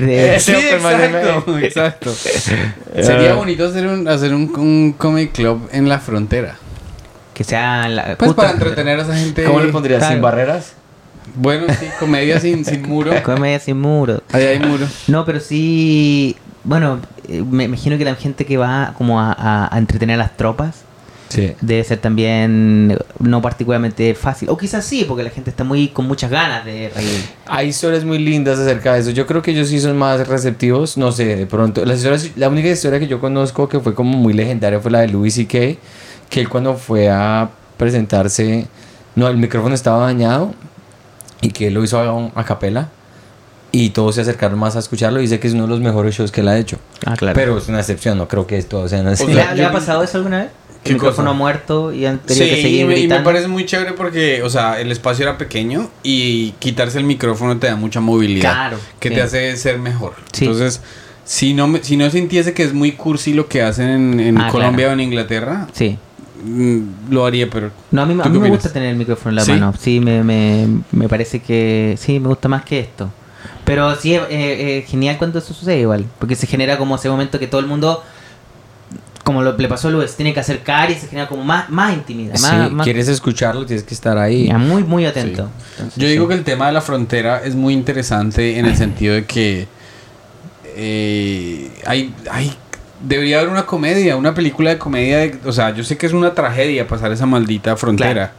de... 0.07 0.41
Sí, 0.41 0.53
exacto, 0.53 1.59
exacto. 1.61 2.13
Sería 3.03 3.35
bonito 3.35 3.67
hacer 3.67 3.87
un, 3.87 4.09
hacer 4.09 4.35
un, 4.35 4.53
un 4.59 4.93
comedy 4.97 5.29
club 5.29 5.69
en 5.73 5.89
la 5.89 5.99
frontera. 5.99 6.57
que 7.35 7.45
sea 7.45 7.89
la... 7.89 8.17
Pues 8.17 8.33
para 8.35 8.51
en 8.51 8.57
la 8.57 8.61
frontera. 8.61 8.91
entretener 8.91 8.99
a 9.01 9.03
esa 9.03 9.17
gente. 9.17 9.45
¿Cómo 9.45 9.61
le 9.61 9.69
pondrías? 9.73 9.99
claro. 9.99 10.15
¿Sin 10.15 10.23
barreras? 10.23 10.73
Bueno, 11.37 11.67
sí, 11.79 11.87
comedia 11.99 12.41
sin, 12.41 12.65
sin 12.65 12.83
muro. 12.83 13.13
Comedia 13.23 13.61
sin 13.61 13.81
muro. 13.81 14.23
Ahí 14.33 14.45
hay 14.45 14.59
muro. 14.59 14.87
No, 15.07 15.25
pero 15.25 15.41
sí... 15.41 16.37
Bueno, 16.65 17.01
eh, 17.29 17.43
me 17.49 17.65
imagino 17.65 17.97
que 17.97 18.05
la 18.05 18.15
gente 18.17 18.45
que 18.45 18.57
va 18.57 18.95
como 18.99 19.21
a, 19.21 19.33
a- 19.33 19.75
a 19.75 19.79
entretener 19.79 20.15
a 20.17 20.19
las 20.25 20.37
tropas 20.37 20.83
Sí. 21.31 21.55
debe 21.61 21.83
ser 21.85 21.99
también 21.99 22.99
no 23.21 23.41
particularmente 23.41 24.15
fácil. 24.15 24.49
O 24.51 24.59
quizás 24.59 24.85
sí, 24.85 25.05
porque 25.07 25.23
la 25.23 25.31
gente 25.31 25.49
está 25.49 25.65
muy 25.65 25.89
con 25.89 26.07
muchas 26.07 26.31
ganas 26.31 26.65
de 26.65 26.91
reír. 26.95 27.25
Hay 27.47 27.69
historias 27.69 28.05
muy 28.05 28.19
lindas 28.19 28.59
acerca 28.59 28.95
de 28.95 29.01
eso. 29.01 29.11
Yo 29.11 29.27
creo 29.27 29.41
que 29.41 29.53
ellos 29.53 29.69
sí 29.69 29.81
son 29.81 29.97
más 29.97 30.27
receptivos. 30.27 30.97
No 30.99 31.13
sé, 31.13 31.37
de 31.37 31.47
pronto. 31.47 31.85
Las 31.85 31.99
historias, 31.99 32.31
la 32.37 32.49
única 32.49 32.69
historia 32.69 32.99
que 32.99 33.07
yo 33.07 33.21
conozco 33.21 33.69
que 33.69 33.79
fue 33.81 33.95
como 33.95 34.19
muy 34.19 34.33
legendaria 34.33 34.81
fue 34.81 34.91
la 34.91 35.01
de 35.01 35.09
Louis 35.09 35.33
C.K. 35.35 35.59
Que 36.29 36.41
él 36.41 36.49
cuando 36.49 36.75
fue 36.75 37.09
a 37.09 37.49
presentarse, 37.77 38.67
no, 39.15 39.29
el 39.29 39.37
micrófono 39.37 39.75
estaba 39.75 40.05
dañado 40.07 40.53
y 41.43 41.51
que 41.51 41.69
él 41.69 41.75
lo 41.75 41.83
hizo 41.85 41.99
a, 41.99 42.41
a 42.41 42.45
capela. 42.45 42.89
Y 43.73 43.91
todos 43.91 44.17
se 44.17 44.23
acercaron 44.23 44.59
más 44.59 44.75
a 44.75 44.81
escucharlo. 44.81 45.21
Y 45.21 45.23
dice 45.23 45.39
que 45.39 45.47
es 45.47 45.55
uno 45.55 45.63
de 45.63 45.69
los 45.69 45.81
mejores 45.81 46.17
shows 46.17 46.33
que 46.33 46.41
él 46.41 46.49
ha 46.49 46.59
hecho. 46.59 46.79
Ah, 47.07 47.15
claro. 47.17 47.35
Pero 47.37 47.57
es 47.59 47.69
una 47.69 47.79
excepción, 47.79 48.19
no 48.19 48.27
creo 48.27 48.45
que 48.47 48.61
todos 48.65 48.91
sean 48.91 49.07
así. 49.07 49.23
O 49.23 49.29
¿Le, 49.29 49.35
sea, 49.35 49.45
ha- 49.51 49.55
yo- 49.55 49.57
le 49.59 49.65
ha 49.67 49.73
pasado 49.73 50.03
eso 50.03 50.19
alguna 50.19 50.39
vez? 50.41 50.49
¿Qué 50.83 50.91
¿El 50.91 50.95
micrófono 50.95 51.29
cosa? 51.31 51.39
muerto 51.39 51.93
y 51.93 52.07
han 52.07 52.19
tenido 52.21 52.45
Sí, 52.47 52.51
que 52.55 52.63
seguir 52.63 52.81
y 52.81 52.85
me- 52.85 52.99
y 53.01 53.07
me 53.09 53.21
parece 53.21 53.49
muy 53.49 53.67
chévere 53.67 53.93
porque, 53.93 54.43
o 54.43 54.49
sea, 54.49 54.81
el 54.81 54.91
espacio 54.91 55.25
era 55.29 55.37
pequeño 55.37 55.91
y 56.03 56.53
quitarse 56.59 56.97
el 56.99 57.05
micrófono 57.05 57.59
te 57.59 57.67
da 57.67 57.77
mucha 57.77 58.01
movilidad. 58.01 58.53
Claro, 58.53 58.79
Que 58.99 59.11
te 59.11 59.21
hace 59.21 59.57
ser 59.59 59.79
mejor. 59.79 60.15
Sí. 60.33 60.47
Entonces, 60.47 60.81
si 61.25 61.53
no, 61.53 61.69
me- 61.69 61.83
si 61.85 61.97
no 61.99 62.09
sintiese 62.11 62.55
que 62.55 62.63
es 62.63 62.73
muy 62.73 62.93
cursi 62.93 63.35
lo 63.35 63.47
que 63.47 63.63
hacen 63.63 63.89
en, 63.89 64.21
en 64.21 64.39
Ah, 64.39 64.49
Colombia 64.51 64.87
claro. 64.87 64.91
o 64.91 64.95
en 64.95 65.01
Inglaterra, 65.01 65.67
Sí. 65.73 65.99
mm, 66.45 66.81
lo 67.11 67.27
haría, 67.27 67.51
pero... 67.51 67.71
No, 67.91 68.01
a 68.03 68.07
mí, 68.07 68.19
a 68.19 68.23
¿Tú 68.23 68.31
mí 68.31 68.39
me 68.39 68.49
gusta 68.49 68.73
tener 68.73 68.89
el 68.89 68.97
micrófono 68.97 69.31
en 69.31 69.37
la 69.37 69.45
¿Sí? 69.45 69.53
mano. 69.53 69.75
Sí, 69.79 70.01
me, 70.01 70.25
me, 70.25 70.67
me 70.93 71.09
parece 71.11 71.41
que... 71.41 71.95
Sí, 72.01 72.19
me 72.21 72.29
gusta 72.29 72.49
más 72.49 72.65
que 72.65 72.81
esto. 72.81 73.11
Pero 73.67 73.95
sí, 73.97 74.15
es 74.15 74.23
eh, 74.23 74.29
eh, 74.31 74.85
genial 74.89 75.19
cuando 75.19 75.39
eso 75.41 75.53
sucede 75.53 75.81
igual. 75.81 76.07
Porque 76.19 76.35
se 76.37 76.47
genera 76.47 76.79
como 76.79 76.97
ese 76.97 77.11
momento 77.11 77.39
que 77.39 77.47
todo 77.47 77.61
el 77.61 77.67
mundo... 77.67 78.03
Como 79.31 79.43
lo, 79.43 79.57
le 79.57 79.69
pasó 79.69 79.87
a 79.87 79.91
Luis, 79.93 80.17
tiene 80.17 80.35
que 80.35 80.41
acercar 80.41 80.91
y 80.91 80.95
se 80.97 81.07
genera 81.07 81.29
como 81.29 81.45
más, 81.45 81.71
más 81.71 81.95
intimidad. 81.95 82.35
Sí, 82.35 82.43
Más, 82.43 82.73
más- 82.73 82.85
quieres 82.85 83.07
escucharlo, 83.07 83.65
tienes 83.65 83.85
que 83.85 83.95
estar 83.95 84.19
ahí. 84.19 84.49
ya, 84.49 84.59
muy, 84.59 84.83
muy 84.83 85.07
atento. 85.07 85.49
Entonces, 85.79 85.95
Yo 86.03 86.09
digo 86.09 86.25
sí. 86.25 86.29
que 86.31 86.35
el 86.35 86.43
tema 86.43 86.67
de 86.67 86.73
la 86.73 86.81
frontera 86.81 87.41
es 87.45 87.55
muy 87.55 87.73
interesante 87.75 88.59
en 88.59 88.67
el 88.67 88.77
sentido 88.77 89.15
de 89.15 89.25
que 89.27 89.69
eh, 90.77 91.71
hay, 91.87 92.15
hay, 92.31 92.53
debería 93.03 93.39
haber 93.39 93.51
una 93.51 93.67
comedia, 93.67 94.17
una 94.17 94.35
película 94.35 94.71
de 94.71 94.79
comedia. 94.79 95.19
de- 95.19 95.39
o 95.45 95.53
sea, 95.53 95.71
yo 95.75 95.85
sé 95.85 95.97
que 95.97 96.07
es 96.07 96.13
una 96.13 96.35
tragedia 96.35 96.89
pasar 96.89 97.13
esa 97.13 97.27
maldita 97.27 97.77
frontera, 97.77 98.13
Claro. 98.13 98.33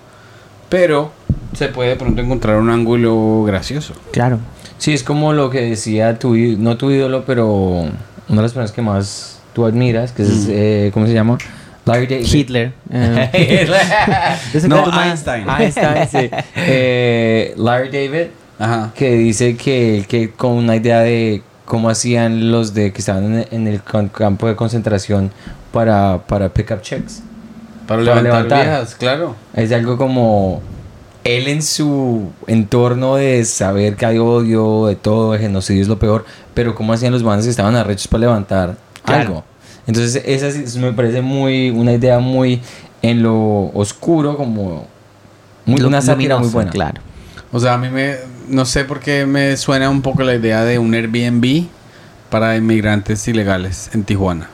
pero 0.69 1.11
se 1.53 1.67
puede 1.69 1.91
de 1.91 1.95
pronto 1.95 2.21
encontrar 2.21 2.57
un 2.57 2.69
ángulo 2.69 3.43
gracioso. 3.45 3.93
Claro. 4.11 4.39
Sí, 4.77 4.93
es 4.93 5.03
como 5.03 5.31
lo 5.33 5.49
que 5.49 5.61
decía 5.61 6.17
tu, 6.19 6.35
no 6.35 6.75
tu 6.77 6.91
ídolo, 6.91 7.23
pero 7.25 7.47
una 7.47 7.91
de 8.27 8.35
las 8.41 8.51
personas 8.51 8.71
que 8.71 8.81
más 8.81 9.40
tú 9.53 9.65
admiras, 9.65 10.11
que 10.11 10.23
es, 10.23 10.29
Mm. 10.29 10.51
eh, 10.51 10.91
¿cómo 10.93 11.07
se 11.07 11.13
llama? 11.13 11.37
Larry 11.85 12.07
David. 12.07 12.25
Hitler. 12.31 12.73
No, 14.67 15.01
Einstein. 15.03 15.45
Einstein, 15.49 16.07
sí. 16.09 16.29
Eh, 16.55 17.53
Larry 17.57 17.89
David, 17.89 18.27
Ajá. 18.59 18.91
que 18.95 19.11
dice 19.15 19.55
que, 19.57 20.05
que 20.07 20.29
con 20.31 20.51
una 20.53 20.75
idea 20.75 20.99
de 20.99 21.41
cómo 21.65 21.89
hacían 21.89 22.51
los 22.51 22.73
de 22.73 22.91
que 22.91 22.99
estaban 22.99 23.45
en, 23.49 23.67
el 23.67 23.81
campo 23.83 24.47
de 24.47 24.55
concentración 24.55 25.31
para, 25.71 26.19
para 26.27 26.49
pick 26.49 26.71
up 26.71 26.81
checks. 26.81 27.23
Para 27.87 28.03
Para 28.03 28.21
levantar, 28.21 28.23
levantar. 28.23 28.65
viejas, 28.65 28.95
claro. 28.95 29.35
Es 29.53 29.71
algo 29.71 29.97
como 29.97 30.61
él 31.23 31.47
en 31.47 31.61
su 31.61 32.31
entorno 32.47 33.15
de 33.15 33.43
saber 33.45 33.95
que 33.95 34.05
hay 34.05 34.17
odio, 34.17 34.87
de 34.87 34.95
todo, 34.95 35.33
el 35.33 35.39
genocidio 35.41 35.81
es 35.81 35.87
lo 35.87 35.97
peor, 35.99 36.25
pero 36.53 36.75
cómo 36.75 36.93
hacían 36.93 37.11
los 37.13 37.23
bandos 37.23 37.45
que 37.45 37.51
estaban 37.51 37.75
arrechos 37.75 38.07
para 38.07 38.21
levantar 38.21 38.75
Claro. 39.05 39.21
algo. 39.21 39.43
Entonces, 39.87 40.21
esa 40.25 40.51
sí- 40.51 40.79
me 40.79 40.93
parece 40.93 41.21
muy 41.21 41.69
una 41.71 41.93
idea 41.93 42.19
muy 42.19 42.61
en 43.01 43.23
lo 43.23 43.71
oscuro, 43.73 44.37
como 44.37 44.87
muy, 45.65 45.81
una 45.81 46.01
sátira 46.01 46.37
muy 46.37 46.49
buena. 46.49 46.71
Claro. 46.71 47.01
O 47.51 47.59
sea, 47.59 47.73
a 47.73 47.77
mí 47.77 47.89
me, 47.89 48.15
no 48.47 48.65
sé 48.65 48.85
por 48.85 48.99
qué 48.99 49.25
me 49.25 49.57
suena 49.57 49.89
un 49.89 50.01
poco 50.01 50.23
la 50.23 50.35
idea 50.35 50.63
de 50.63 50.77
un 50.79 50.93
Airbnb 50.93 51.65
para 52.29 52.55
inmigrantes 52.55 53.27
ilegales 53.27 53.89
en 53.93 54.03
Tijuana. 54.03 54.47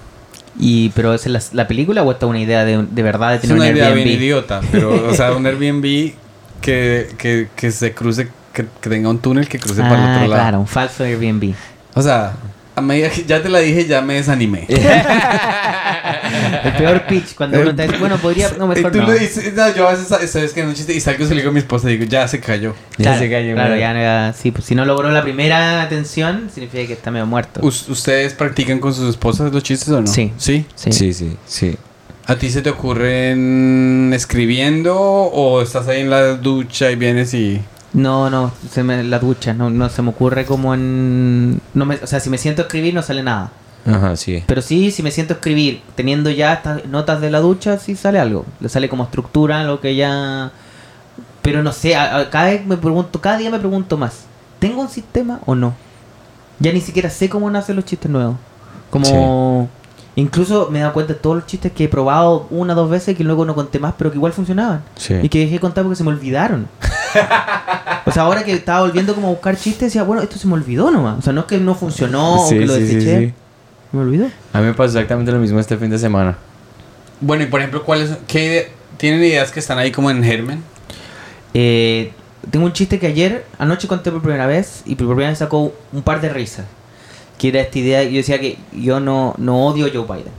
Y, 0.60 0.90
pero 0.90 1.14
¿es 1.14 1.28
la, 1.28 1.40
la 1.52 1.68
película 1.68 2.02
o 2.02 2.12
esta 2.12 2.26
es 2.26 2.30
una 2.32 2.40
idea 2.40 2.66
de, 2.66 2.84
de 2.90 3.04
verdad 3.04 3.30
de 3.30 3.36
Es 3.36 3.42
tener 3.42 3.58
una 3.58 3.66
un 3.70 3.72
idea 3.76 3.88
Airbnb? 3.90 4.04
bien 4.06 4.20
idiota, 4.20 4.62
pero, 4.72 5.08
o 5.10 5.14
sea, 5.14 5.34
un 5.34 5.46
Airbnb 5.46 6.14
que, 6.62 7.10
que, 7.18 7.50
que 7.56 7.72
se 7.72 7.94
cruce, 7.94 8.30
que, 8.54 8.66
que 8.82 8.90
tenga 8.90 9.10
un 9.10 9.20
túnel 9.20 9.48
que 9.48 9.60
cruce 9.60 9.82
para 9.82 9.96
el 9.96 10.02
Ah, 10.02 10.12
otro 10.16 10.28
lado. 10.30 10.42
claro, 10.42 10.60
un 10.62 10.68
falso 10.68 11.04
Airbnb. 11.04 11.54
O 11.94 12.02
sea, 12.02 12.34
a 12.78 12.82
medida 12.82 13.10
que 13.10 13.24
ya 13.26 13.42
te 13.42 13.50
la 13.50 13.58
dije, 13.60 13.86
ya 13.88 14.02
me 14.02 14.14
desanimé. 14.14 14.68
El 16.64 16.74
peor 16.74 17.06
pitch, 17.08 17.34
cuando 17.36 17.60
uno 17.62 17.74
te 17.76 17.84
dice, 17.84 17.98
bueno, 17.98 18.18
podría, 18.18 18.52
no, 18.58 18.68
mejor 18.68 18.92
tú 18.92 19.00
no. 19.00 19.08
lo 19.08 19.14
dices, 19.14 19.54
no, 19.54 19.74
yo 19.76 19.88
a 19.88 19.94
veces 19.94 20.08
sabes 20.30 20.54
que 20.54 20.62
en 20.62 20.68
un 20.68 20.74
chiste 20.76 20.94
y 20.94 21.00
salgo 21.00 21.24
y 21.24 21.28
se 21.28 21.34
lo 21.34 21.40
digo 21.40 21.50
a 21.50 21.54
mi 21.54 21.60
esposa 21.60 21.90
y 21.90 21.98
digo, 21.98 22.10
ya 22.10 22.28
se 22.28 22.40
cayó. 22.40 22.76
Ya 22.98 23.04
Claro, 23.06 23.20
se 23.20 23.30
cayó, 23.32 23.54
claro, 23.56 23.76
ya, 23.78 23.94
ya, 23.94 24.34
sí, 24.38 24.52
pues 24.52 24.66
si 24.66 24.76
no 24.76 24.86
logró 24.86 25.10
la 25.10 25.24
primera 25.24 25.82
atención, 25.82 26.50
significa 26.54 26.86
que 26.86 26.94
está 26.94 27.10
medio 27.12 27.26
muerto. 27.26 27.62
¿Us- 27.64 27.90
¿Ustedes 27.90 28.34
practican 28.34 28.80
con 28.80 28.94
sus 28.94 29.10
esposas 29.10 29.52
los 29.52 29.64
chistes 29.64 29.90
o 29.90 30.02
no? 30.02 30.08
Sí. 30.08 30.32
¿Sí? 30.38 30.66
Sí. 30.76 30.92
Sí, 30.92 31.14
sí, 31.14 31.36
sí. 31.48 31.76
¿A 32.28 32.36
ti 32.36 32.50
se 32.52 32.62
te 32.62 32.70
ocurren 32.70 34.12
escribiendo 34.14 34.96
o 35.00 35.62
estás 35.62 35.88
ahí 35.88 36.02
en 36.02 36.10
la 36.10 36.34
ducha 36.36 36.92
y 36.92 36.96
vienes 36.96 37.34
y... 37.34 37.60
No, 37.94 38.30
no, 38.30 38.52
se 38.70 38.84
me, 38.84 39.04
la 39.04 39.20
ducha, 39.20 39.54
no, 39.54 39.70
no 39.70 39.90
se 39.90 40.02
me 40.02 40.10
ocurre 40.10 40.46
como 40.46 40.74
en... 40.74 41.60
No 41.74 41.86
me, 41.86 41.96
o 41.96 42.08
sea, 42.08 42.20
si 42.20 42.30
me 42.30 42.38
siento 42.38 42.62
a 42.62 42.66
escribir 42.66 42.94
no 42.94 43.02
sale 43.02 43.24
nada. 43.24 43.52
Ajá, 43.86 44.16
sí. 44.18 44.44
Pero 44.46 44.62
sí, 44.62 44.92
si 44.92 45.02
me 45.02 45.12
siento 45.12 45.34
a 45.34 45.38
escribir, 45.38 45.82
teniendo 45.96 46.30
ya 46.30 46.54
estas 46.54 46.86
notas 46.86 47.22
de 47.22 47.32
la 47.32 47.40
ducha, 47.40 47.78
sí 47.80 47.96
sale 47.96 48.20
algo. 48.20 48.46
Le 48.60 48.70
sale 48.70 48.90
como 48.90 49.04
estructura, 49.06 49.64
lo 49.64 49.80
que 49.80 49.96
ya... 49.96 50.52
Pero 51.42 51.64
no 51.64 51.72
sé, 51.72 51.96
a- 51.96 52.18
a- 52.18 52.30
cada 52.30 52.48
vez 52.48 52.66
me 52.66 52.76
pregunto, 52.78 53.22
cada 53.22 53.38
día 53.38 53.50
me 53.50 53.60
pregunto 53.60 53.98
más. 53.98 54.26
¿Tengo 54.60 54.82
un 54.82 54.90
sistema 54.90 55.40
o 55.46 55.56
no? 55.56 55.74
Ya 56.60 56.74
ni 56.74 56.82
siquiera 56.82 57.10
sé 57.10 57.30
cómo 57.30 57.50
nacen 57.50 57.76
los 57.78 57.86
chistes 57.86 58.12
nuevos. 58.12 58.36
Como... 58.90 59.70
Incluso 60.16 60.70
me 60.72 60.80
he 60.80 60.82
dado 60.82 60.94
cuenta 60.94 61.14
de 61.14 61.20
todos 61.20 61.36
los 61.36 61.46
chistes 61.46 61.72
que 61.72 61.84
he 61.84 61.88
probado 61.88 62.48
una 62.50 62.74
o 62.74 62.76
dos 62.76 62.90
veces 62.90 63.16
que 63.16 63.24
luego 63.24 63.46
no 63.46 63.54
conté 63.54 63.78
más, 63.80 63.94
pero 63.98 64.10
que 64.12 64.18
igual 64.18 64.34
funcionaban. 64.34 64.82
Sí. 64.96 65.14
Y 65.22 65.30
que 65.30 65.40
dejé 65.40 65.54
de 65.54 65.60
contar 65.60 65.84
porque 65.84 65.96
se 65.96 66.04
me 66.04 66.10
olvidaron. 66.10 66.68
o 68.06 68.12
sea, 68.12 68.24
ahora 68.24 68.44
que 68.44 68.54
estaba 68.54 68.82
volviendo 68.82 69.14
como 69.16 69.28
a 69.28 69.32
buscar 69.32 69.56
chistes, 69.58 69.88
decía, 69.90 70.04
bueno, 70.04 70.22
esto 70.22 70.38
se 70.38 70.48
me 70.48 70.54
olvidó 70.54 70.90
nomás. 70.92 71.20
O 71.20 71.22
sea, 71.22 71.34
no 71.34 71.42
es 71.42 71.48
que 71.48 71.58
no 71.58 71.76
funcionó 71.76 72.44
o 72.44 72.50
Sí, 72.50 72.60
que 72.60 72.66
lo 72.66 72.76
sí, 72.76 72.88
sí, 72.88 72.96
deseché. 72.96 73.28
sí. 73.28 73.34
Me 73.92 74.02
olvidó. 74.02 74.28
A 74.54 74.60
mí 74.60 74.66
me 74.66 74.74
pasó 74.74 74.98
exactamente 74.98 75.32
lo 75.32 75.40
mismo 75.40 75.60
este 75.60 75.78
fin 75.78 75.90
de 75.90 75.98
semana. 76.00 76.38
Bueno, 77.22 77.44
y 77.44 77.48
por 77.48 77.60
ejemplo, 77.62 77.84
¿cuáles, 77.84 78.12
qué 78.28 78.46
ide- 78.46 78.68
¿tienen 78.98 79.22
ideas 79.22 79.52
que 79.52 79.60
están 79.60 79.78
ahí 79.80 79.92
como 79.92 80.12
en 80.12 80.24
germen? 80.24 80.62
Eh, 81.54 82.12
tengo 82.52 82.66
un 82.66 82.74
chiste 82.74 83.00
que 83.00 83.08
ayer, 83.08 83.46
anoche 83.60 83.88
conté 83.88 84.12
por 84.12 84.22
primera 84.22 84.46
vez 84.48 84.82
y 84.86 84.96
por 84.96 85.08
primera 85.08 85.30
vez 85.30 85.40
sacó 85.40 85.74
un 85.94 86.02
par 86.02 86.22
de 86.22 86.30
risas. 86.30 86.66
Que 87.38 87.50
era 87.50 87.62
esta 87.62 87.80
idea, 87.80 88.04
yo 88.04 88.18
decía 88.18 88.40
que 88.40 88.58
yo 88.74 89.00
no, 89.00 89.36
no 89.38 89.66
odio 89.68 89.86
a 89.86 89.90
Joe 89.94 90.04
Biden. 90.06 90.34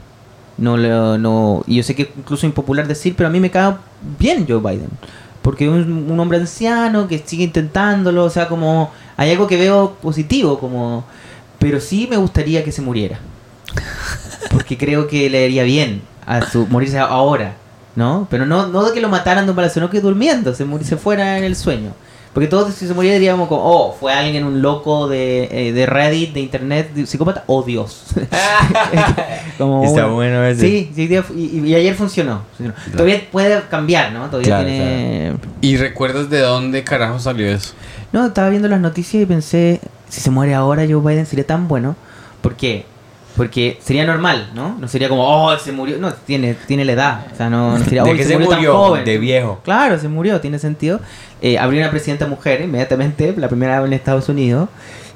No, 0.57 0.75
no, 1.17 1.63
y 1.67 1.77
yo 1.77 1.83
sé 1.83 1.95
que 1.95 2.03
es 2.03 2.09
incluso 2.17 2.45
impopular 2.45 2.85
decir, 2.87 3.13
pero 3.15 3.27
a 3.27 3.31
mí 3.31 3.39
me 3.39 3.49
cae 3.49 3.73
bien 4.19 4.45
Joe 4.47 4.59
Biden. 4.59 4.89
Porque 5.41 5.69
un, 5.69 6.11
un 6.11 6.19
hombre 6.19 6.37
anciano 6.37 7.07
que 7.07 7.23
sigue 7.25 7.45
intentándolo, 7.45 8.25
o 8.25 8.29
sea, 8.29 8.47
como 8.47 8.91
hay 9.17 9.31
algo 9.31 9.47
que 9.47 9.57
veo 9.57 9.95
positivo, 10.01 10.59
como 10.59 11.05
pero 11.59 11.81
sí 11.81 12.07
me 12.09 12.17
gustaría 12.17 12.63
que 12.63 12.71
se 12.71 12.81
muriera. 12.81 13.19
Porque 14.49 14.77
creo 14.77 15.07
que 15.07 15.29
le 15.29 15.45
haría 15.45 15.63
bien 15.63 16.01
a 16.25 16.41
su 16.41 16.65
morirse 16.67 16.97
ahora, 16.97 17.53
¿no? 17.95 18.27
Pero 18.31 18.45
no, 18.45 18.67
no 18.67 18.85
de 18.85 18.93
que 18.93 19.01
lo 19.01 19.09
mataran 19.09 19.45
de 19.45 19.51
un 19.51 19.55
balazo, 19.55 19.75
sino 19.75 19.89
que 19.89 19.99
durmiendo, 19.99 20.55
se, 20.55 20.65
se 20.83 20.97
fuera 20.97 21.37
en 21.37 21.43
el 21.43 21.55
sueño. 21.55 21.93
Porque 22.33 22.47
todos 22.47 22.73
si 22.73 22.87
se 22.87 22.93
muriera 22.93 23.15
diríamos 23.17 23.47
como, 23.47 23.61
oh, 23.63 23.93
fue 23.99 24.13
alguien, 24.13 24.43
un 24.43 24.61
loco 24.61 25.07
de, 25.07 25.49
eh, 25.51 25.73
de 25.73 25.85
Reddit, 25.87 26.33
de 26.33 26.39
internet, 26.41 26.93
de- 26.93 27.05
psicópata, 27.07 27.43
oh 27.47 27.63
Dios. 27.63 28.03
Como, 29.57 29.83
Está 29.83 30.05
bueno 30.05 30.43
ese. 30.45 30.61
Sí, 30.61 30.91
sí, 30.95 31.09
y, 31.35 31.67
y 31.67 31.75
ayer 31.75 31.95
funcionó. 31.95 32.43
funcionó. 32.55 32.73
Todavía 32.91 33.21
puede 33.31 33.61
cambiar, 33.69 34.11
¿no? 34.13 34.27
Todavía 34.27 34.47
Claro, 34.47 34.65
tiene... 34.65 35.33
¿Y 35.61 35.77
recuerdas 35.77 36.29
de 36.29 36.39
dónde 36.39 36.83
carajo 36.83 37.19
salió 37.19 37.47
eso? 37.47 37.73
No, 38.11 38.27
estaba 38.27 38.49
viendo 38.49 38.67
las 38.67 38.79
noticias 38.79 39.23
y 39.23 39.25
pensé, 39.25 39.81
si 40.07 40.21
se 40.21 40.29
muere 40.31 40.53
ahora 40.53 40.85
Joe 40.89 41.01
Biden 41.01 41.25
sería 41.25 41.45
tan 41.45 41.67
bueno. 41.67 41.95
¿Por 42.41 42.55
qué? 42.55 42.85
Porque 43.39 43.79
sería 43.81 44.05
normal, 44.05 44.49
¿no? 44.53 44.77
No 44.77 44.89
sería 44.89 45.07
como, 45.07 45.23
oh, 45.25 45.57
se 45.57 45.71
murió. 45.71 45.97
No, 45.97 46.11
tiene, 46.13 46.55
tiene 46.67 46.83
la 46.83 46.91
edad. 46.91 47.25
O 47.31 47.37
sea, 47.37 47.49
no, 47.49 47.77
no 47.77 47.83
sería, 47.85 48.03
¿De 48.03 48.11
oh, 48.11 48.13
qué 48.13 48.23
se, 48.23 48.29
se 48.31 48.37
murió, 48.37 48.51
murió? 48.57 48.71
tan 48.73 48.81
joven. 48.81 49.05
De 49.05 49.17
viejo. 49.17 49.61
Claro, 49.63 49.97
se 49.97 50.09
murió, 50.09 50.41
tiene 50.41 50.59
sentido. 50.59 50.99
Eh, 51.41 51.57
habría 51.57 51.83
una 51.83 51.89
presidenta 51.89 52.27
mujer 52.27 52.59
inmediatamente, 52.59 53.33
la 53.37 53.47
primera 53.47 53.79
vez 53.79 53.87
en 53.87 53.93
Estados 53.93 54.27
Unidos. 54.27 54.67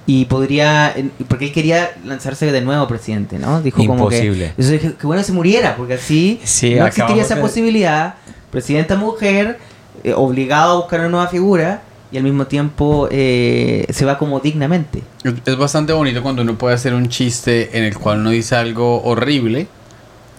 Y 0.05 0.24
podría, 0.24 0.95
porque 1.28 1.47
él 1.47 1.51
quería 1.51 1.91
lanzarse 2.05 2.49
de 2.49 2.61
nuevo 2.61 2.88
presidente, 2.88 3.39
¿no? 3.39 3.61
Dijo 3.61 3.86
como 3.86 4.07
que... 4.07 4.15
Imposible. 4.19 4.53
Eso 4.57 4.71
dije, 4.71 4.93
que 4.93 5.05
bueno 5.05 5.21
que 5.21 5.26
se 5.28 5.34
muriera, 5.34 5.76
porque 5.76 5.95
así 5.95 6.39
Sí, 6.45 6.76
no 6.76 6.88
existiría 6.88 7.24
esa 7.24 7.36
de- 7.36 7.41
posibilidad. 7.41 8.13
Presidenta 8.51 8.95
mujer, 8.95 9.59
eh, 10.01 10.13
obligado 10.13 10.71
a 10.71 10.76
buscar 10.78 11.01
una 11.01 11.09
nueva 11.09 11.28
figura 11.28 11.82
y 12.14 12.18
al 12.18 12.24
mismo 12.24 12.45
tiempo 12.47 13.07
eh, 13.11 13.86
se 13.89 14.05
va 14.05 14.18
como 14.18 14.39
dignamente. 14.39 15.01
Es, 15.45 15.57
bastante 15.57 15.91
bonito 15.93 16.22
cuando 16.22 16.43
uno 16.43 16.57
puede 16.57 16.76
hacer 16.76 16.93
un 16.93 17.09
chiste 17.09 17.78
en 17.78 17.84
el 17.84 17.97
cual 17.97 18.20
uno 18.20 18.30
dice 18.30 18.55
algo 18.55 19.01
horrible 19.03 19.68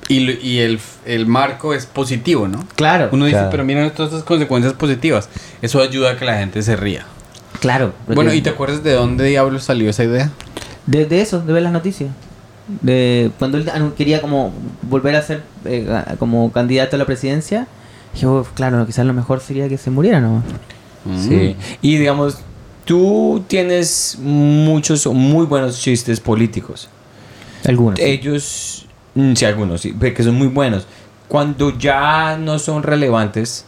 y, 0.09 0.31
y 0.47 0.61
el, 0.61 0.79
el 1.05 1.27
marco 1.27 1.75
es 1.75 1.87
positivo, 1.87 2.47
¿no? 2.47 2.64
Claro, 2.77 3.09
Uno 3.12 3.25
dice, 3.25 3.37
Claro. 3.39 3.51
pero 3.51 3.64
miren 3.64 3.91
todas 3.91 4.12
estas 4.12 4.25
consecuencias 4.25 4.72
positivas. 4.75 5.29
Eso 5.62 5.81
ayuda 5.83 6.12
a 6.12 6.16
que 6.16 6.25
la 6.25 6.39
gente 6.39 6.62
se 6.62 6.77
ría. 6.77 7.05
claro. 7.61 7.93
Bueno, 8.07 8.33
¿y 8.33 8.41
te 8.41 8.51
acuerdas 8.51 8.83
de 8.85 8.93
dónde 8.93 9.25
diablos 9.25 9.64
salió 9.64 9.91
esa 9.91 10.05
idea? 10.05 10.31
de, 10.87 11.07
de 11.07 11.22
eso, 11.22 11.41
de 11.41 11.53
ver 11.53 11.62
las 11.62 11.72
noticias. 11.72 12.11
De 12.68 13.31
cuando 13.39 13.59
él 13.59 13.66
quería 13.97 14.20
como 14.22 14.53
volver 14.83 15.16
a 15.16 15.22
ser 15.22 15.43
eh, 15.64 15.87
como 16.18 16.51
candidato 16.53 16.97
a 16.97 16.99
la 16.99 17.05
presidencia, 17.05 17.66
dije, 18.14 18.27
"Oh, 18.27 18.47
claro, 18.55 18.87
quizás 18.87 19.05
lo 19.07 19.12
mejor 19.12 19.41
sería 19.41 19.68
que 19.68 19.77
se 19.77 19.91
muriera 19.91 20.20
nomás. 20.20 20.45
Sí. 21.20 21.57
Y 21.82 21.96
digamos, 21.98 22.38
tú 22.84 23.44
tienes 23.46 24.18
muchos 24.20 25.07
muy 25.07 25.46
buenos 25.46 25.80
chistes 25.80 26.20
políticos. 26.20 26.88
Algunos. 27.66 27.98
Ellos, 27.98 28.86
mm, 29.14 29.34
sí, 29.34 29.44
algunos, 29.44 29.80
sí, 29.80 29.94
que 29.98 30.22
son 30.22 30.34
muy 30.36 30.48
buenos. 30.48 30.86
Cuando 31.28 31.76
ya 31.78 32.36
no 32.38 32.59
son 32.59 32.82
relevantes, 32.82 33.64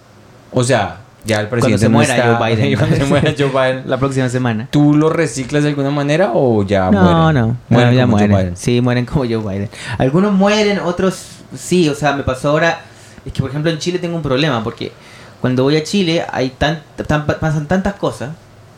o 0.53 0.63
sea, 0.63 1.01
ya 1.25 1.41
el 1.41 1.49
Cuando 1.49 1.67
presidente 1.67 1.79
se 1.87 1.89
no 1.89 1.97
muera 1.99 2.17
está- 2.17 2.37
Joe 2.37 2.55
Biden. 2.57 2.79
cuando 2.79 2.97
se 2.97 3.05
muera 3.05 3.35
Joe 3.37 3.49
Biden, 3.49 3.83
la 3.91 3.97
próxima 3.99 4.29
semana. 4.29 4.69
¿tú 4.71 4.95
lo 4.95 5.09
reciclas 5.11 5.63
de 5.65 5.71
alguna 5.71 5.91
manera 5.91 6.31
o 6.35 6.63
ya 6.65 6.91
No, 6.91 7.03
mueren? 7.03 7.35
no, 7.49 7.57
Mueren 7.69 7.91
no, 7.91 7.97
ya 7.97 8.03
como 8.05 8.19
Joe 8.19 8.29
mueren. 8.29 8.47
Biden. 8.47 8.57
Sí, 8.57 8.81
mueren 8.81 9.07
como 9.07 9.25
Joe 9.25 9.39
Biden. 9.39 9.71
Algunos 9.99 10.33
mueren, 10.33 10.79
otros 10.79 11.19
sí, 11.57 11.89
o 11.89 11.95
sea, 11.95 12.13
me 12.13 12.23
pasó 12.23 12.51
ahora. 12.51 12.81
Es 13.25 13.33
que, 13.33 13.41
por 13.41 13.51
ejemplo, 13.51 13.71
en 13.73 13.79
Chile 13.79 13.99
tengo 13.99 14.15
un 14.15 14.23
problema 14.23 14.63
porque 14.63 14.93
cuando 15.41 15.63
voy 15.63 15.77
a 15.77 15.83
Chile 15.83 16.25
hay 16.33 16.51
tan, 16.51 16.83
tan- 17.07 17.27
pasan 17.27 17.67
tantas 17.67 17.95
cosas. 17.95 18.31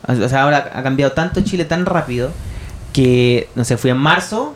O 0.07 0.29
sea, 0.29 0.43
ahora 0.43 0.71
ha 0.75 0.83
cambiado 0.83 1.13
tanto 1.13 1.41
Chile 1.43 1.65
tan 1.65 1.85
rápido 1.87 2.31
que, 2.93 3.49
no 3.55 3.65
sé, 3.65 3.77
fui 3.77 3.91
en 3.91 3.97
marzo, 3.99 4.55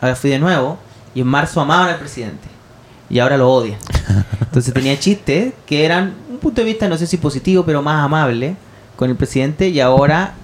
ahora 0.00 0.14
fui 0.14 0.30
de 0.30 0.38
nuevo, 0.38 0.78
y 1.14 1.20
en 1.20 1.26
marzo 1.26 1.60
amaban 1.60 1.88
al 1.88 1.96
presidente. 1.98 2.48
Y 3.10 3.18
ahora 3.18 3.36
lo 3.36 3.50
odian. 3.50 3.78
Entonces 4.40 4.72
tenía 4.72 4.98
chistes 4.98 5.52
que 5.66 5.84
eran 5.84 6.14
un 6.30 6.38
punto 6.38 6.60
de 6.60 6.66
vista, 6.66 6.88
no 6.88 6.96
sé 6.96 7.06
si 7.06 7.16
positivo, 7.16 7.64
pero 7.64 7.82
más 7.82 8.04
amable 8.04 8.56
con 8.96 9.10
el 9.10 9.16
presidente, 9.16 9.68
y 9.68 9.80
ahora 9.80 10.34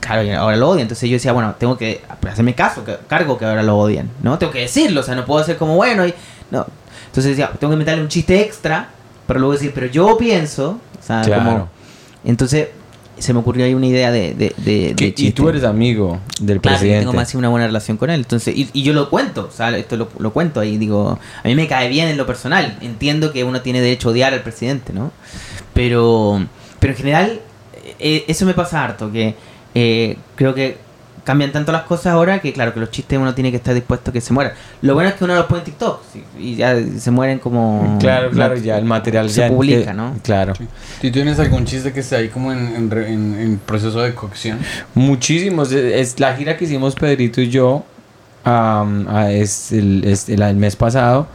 Claro, 0.00 0.38
ahora 0.40 0.56
lo 0.56 0.68
odian. 0.68 0.82
Entonces 0.82 1.08
yo 1.10 1.14
decía, 1.14 1.32
bueno, 1.32 1.54
tengo 1.58 1.76
que 1.76 2.02
hacerme 2.30 2.54
caso, 2.54 2.84
que, 2.84 2.96
cargo 3.08 3.36
que 3.36 3.44
ahora 3.44 3.62
lo 3.62 3.76
odian, 3.76 4.08
¿no? 4.22 4.38
Tengo 4.38 4.52
que 4.52 4.60
decirlo, 4.60 5.00
o 5.00 5.02
sea, 5.02 5.14
no 5.14 5.24
puedo 5.24 5.44
ser 5.44 5.56
como 5.56 5.74
bueno 5.76 6.06
y. 6.06 6.14
No. 6.50 6.66
Entonces 7.06 7.36
decía, 7.36 7.50
tengo 7.58 7.70
que 7.70 7.74
inventarle 7.74 8.02
un 8.02 8.08
chiste 8.08 8.40
extra, 8.40 8.90
pero 9.28 9.38
luego 9.38 9.52
decir, 9.52 9.70
pero 9.72 9.86
yo 9.86 10.18
pienso, 10.18 10.80
o 10.98 11.02
sea, 11.06 11.22
Claro. 11.22 11.44
como. 11.44 11.68
Entonces 12.24 12.68
se 13.18 13.32
me 13.32 13.40
ocurrió 13.40 13.64
ahí 13.64 13.74
una 13.74 13.86
idea 13.86 14.10
de, 14.12 14.32
de, 14.34 14.52
de, 14.58 14.94
de 14.94 14.94
Que- 14.94 15.14
y 15.16 15.32
tú 15.32 15.48
eres 15.48 15.64
amigo 15.64 16.20
del 16.40 16.60
Claro, 16.60 16.76
yo 16.76 16.80
presidente. 16.80 17.00
tengo 17.00 17.12
más 17.14 17.34
una 17.34 17.48
buena 17.48 17.66
relación 17.66 17.96
con 17.96 18.10
él. 18.10 18.20
Entonces, 18.20 18.56
y, 18.56 18.70
y 18.72 18.82
yo 18.84 18.92
lo 18.92 19.10
cuento, 19.10 19.48
o 19.48 19.50
sea, 19.50 19.76
esto 19.76 19.96
lo, 19.96 20.08
lo 20.20 20.32
cuento 20.32 20.60
ahí, 20.60 20.76
digo, 20.78 21.18
a 21.42 21.48
mí 21.48 21.54
me 21.56 21.66
cae 21.66 21.88
bien 21.88 22.08
en 22.08 22.16
lo 22.16 22.26
personal. 22.26 22.78
Entiendo 22.80 23.32
que 23.32 23.42
uno 23.44 23.60
tiene 23.60 23.80
derecho 23.80 24.08
a 24.08 24.12
odiar 24.12 24.34
al 24.34 24.42
presidente, 24.42 24.92
¿no? 24.92 25.10
Pero, 25.74 26.46
pero 26.78 26.92
en 26.92 26.96
general, 26.96 27.40
eh, 27.98 28.24
eso 28.28 28.46
me 28.46 28.54
pasa 28.54 28.84
harto, 28.84 29.10
que 29.10 29.34
eh, 29.74 30.16
creo 30.36 30.54
que 30.54 30.76
cambian 31.28 31.52
tanto 31.52 31.72
las 31.72 31.82
cosas 31.82 32.06
ahora 32.06 32.38
que 32.40 32.54
claro 32.54 32.72
que 32.72 32.80
los 32.80 32.90
chistes 32.90 33.18
uno 33.18 33.34
tiene 33.34 33.50
que 33.50 33.58
estar 33.58 33.74
dispuesto 33.74 34.08
a 34.08 34.12
que 34.14 34.20
se 34.22 34.32
mueran. 34.32 34.54
Lo 34.80 34.94
bueno 34.94 35.10
es 35.10 35.14
que 35.16 35.24
uno 35.24 35.34
los 35.34 35.44
pone 35.44 35.58
en 35.58 35.64
TikTok 35.66 36.00
y 36.40 36.54
ya 36.56 36.74
se 36.98 37.10
mueren 37.10 37.38
como... 37.38 37.98
Claro, 38.00 38.30
claro, 38.30 38.56
ya 38.56 38.78
el 38.78 38.86
material 38.86 39.28
se 39.28 39.42
ya 39.42 39.48
publica, 39.48 39.92
¿no? 39.92 40.14
Claro. 40.22 40.54
¿Tú 40.54 41.10
tienes 41.12 41.38
algún 41.38 41.66
chiste 41.66 41.92
que 41.92 42.00
esté 42.00 42.16
ahí 42.16 42.28
como 42.28 42.50
en, 42.50 42.74
en 42.74 42.90
re- 42.90 43.12
en- 43.12 43.38
en 43.38 43.58
proceso 43.58 44.00
de 44.00 44.14
cocción? 44.14 44.58
Muchísimos. 44.94 45.70
Es 45.70 46.14
es 46.14 46.18
la 46.20 46.34
gira 46.34 46.56
que 46.56 46.64
hicimos 46.64 46.94
Pedrito 46.94 47.42
y 47.42 47.50
yo 47.50 47.84
a- 48.44 49.28
es 49.30 49.70
el, 49.72 50.04
es 50.04 50.28
el- 50.30 50.40
el 50.40 50.56
mes 50.56 50.76
pasado. 50.76 51.26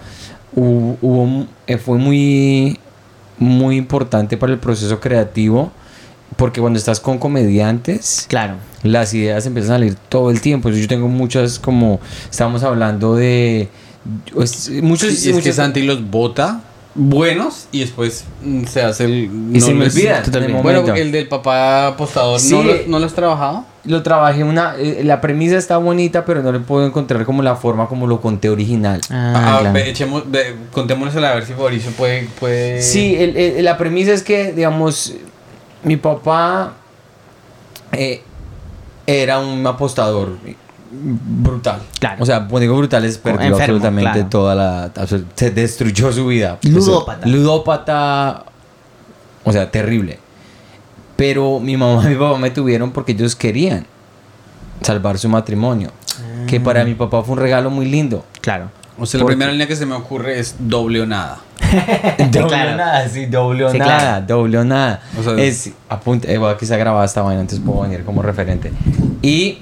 Hubo, 0.55 0.97
hubo 1.01 1.45
eh, 1.67 1.77
fue 1.77 1.97
muy, 1.99 2.79
muy 3.37 3.77
importante 3.77 4.37
para 4.37 4.53
el 4.53 4.59
proceso 4.59 4.99
creativo 4.99 5.71
porque 6.37 6.61
cuando 6.61 6.77
estás 6.79 6.99
con 6.99 7.17
comediantes 7.19 8.25
Claro. 8.27 8.55
las 8.83 9.13
ideas 9.13 9.45
empiezan 9.45 9.71
a 9.71 9.75
salir 9.75 9.95
todo 10.09 10.31
el 10.31 10.41
tiempo. 10.41 10.69
Yo 10.69 10.87
tengo 10.87 11.07
muchas 11.07 11.59
como 11.59 11.99
estábamos 12.29 12.63
hablando 12.63 13.15
de 13.15 13.69
pues, 14.33 14.69
muchos 14.81 15.09
Sí, 15.09 15.15
es 15.15 15.23
que 15.27 15.33
muchos- 15.33 15.55
Santi 15.55 15.81
los 15.83 16.09
bota 16.09 16.61
buenos 16.95 17.67
y 17.71 17.79
después 17.79 18.23
mm, 18.43 18.65
se 18.65 18.81
hace 18.83 19.05
el... 19.05 19.29
Y 19.51 19.59
se 19.61 19.73
me 19.73 19.85
olvida, 19.85 20.21
el 20.23 20.53
Bueno, 20.61 20.93
el 20.93 21.11
del 21.11 21.27
papá 21.27 21.87
apostador, 21.87 22.39
Sí. 22.39 22.53
¿no, 22.53 22.61
lo, 22.63 22.73
¿no 22.87 22.99
lo 22.99 23.05
has 23.07 23.13
trabajado? 23.15 23.65
Lo 23.85 24.03
trabajé 24.03 24.43
una... 24.43 24.75
eh, 24.77 25.01
la 25.03 25.19
premisa 25.19 25.57
está 25.57 25.77
bonita, 25.77 26.23
pero 26.23 26.43
no 26.43 26.51
le 26.51 26.59
puedo 26.59 26.85
encontrar 26.85 27.25
como 27.25 27.41
la 27.41 27.55
forma 27.55 27.87
como 27.87 28.05
lo 28.05 28.21
conté 28.21 28.49
original. 28.49 29.01
Ah, 29.09 29.57
claro. 29.61 29.73
ve, 29.73 29.89
echemos, 29.89 30.29
ve, 30.29 30.53
contémosela 30.71 31.31
a 31.31 31.35
ver 31.35 31.45
si 31.47 31.53
Mauricio 31.53 31.89
puede... 31.91 32.27
puede... 32.39 32.81
Sí, 32.83 33.15
el- 33.15 33.37
el- 33.37 33.65
la 33.65 33.77
premisa 33.77 34.13
es 34.13 34.21
que, 34.21 34.53
digamos, 34.53 35.15
mi 35.83 35.97
papá 35.97 36.73
eh, 37.91 38.23
era 39.05 39.39
un 39.39 39.65
apostador 39.65 40.37
brutal. 40.91 41.81
Claro. 41.99 42.21
O 42.21 42.25
sea, 42.25 42.39
cuando 42.39 42.59
digo 42.59 42.77
brutal 42.77 43.03
es 43.05 43.17
perdió 43.17 43.47
Enfermo, 43.47 43.57
absolutamente 43.57 44.11
claro. 44.11 44.29
toda 44.29 44.55
la... 44.55 44.91
Se 45.35 45.51
destruyó 45.51 46.11
su 46.11 46.27
vida. 46.27 46.59
Ludópata. 46.63 47.19
O 47.19 47.23
sea, 47.23 47.31
ludópata. 47.31 48.45
O 49.43 49.51
sea, 49.51 49.71
terrible. 49.71 50.19
Pero 51.15 51.59
mi 51.59 51.77
mamá 51.77 52.03
y 52.05 52.09
mi 52.09 52.15
papá 52.15 52.37
me 52.37 52.51
tuvieron 52.51 52.91
porque 52.91 53.13
ellos 53.13 53.35
querían 53.35 53.85
salvar 54.81 55.17
su 55.17 55.29
matrimonio. 55.29 55.91
Que 56.47 56.59
para 56.59 56.83
mi 56.83 56.93
papá 56.93 57.23
fue 57.23 57.33
un 57.33 57.39
regalo 57.39 57.69
muy 57.69 57.87
lindo. 57.87 58.25
Claro. 58.41 58.69
O 58.99 59.05
sea, 59.07 59.19
la 59.21 59.25
primera 59.25 59.51
línea 59.51 59.67
que 59.67 59.75
se 59.75 59.87
me 59.87 59.95
ocurre 59.95 60.39
es 60.39 60.55
doble 60.59 61.01
o 61.01 61.05
nada. 61.07 61.39
Doble 62.31 62.47
claro. 62.47 62.77
nada, 62.77 63.07
sí, 63.07 63.25
doble 63.25 63.65
o 63.65 63.71
Sí, 63.71 63.79
nada, 63.79 63.99
claro. 63.99 64.25
doble 64.27 64.57
o 64.59 64.63
nada. 64.63 65.01
O 65.19 65.23
sea, 65.23 65.33
es, 65.37 65.71
apunte, 65.89 66.31
eh, 66.31 66.37
bueno, 66.37 66.55
aquí 66.55 66.65
se 66.65 66.73
ha 66.73 66.77
grabado 66.77 67.03
esta 67.03 67.21
vaina, 67.21 67.41
entonces 67.41 67.65
puedo 67.65 67.81
venir 67.81 68.03
como 68.03 68.21
referente. 68.21 68.71
Y 69.21 69.59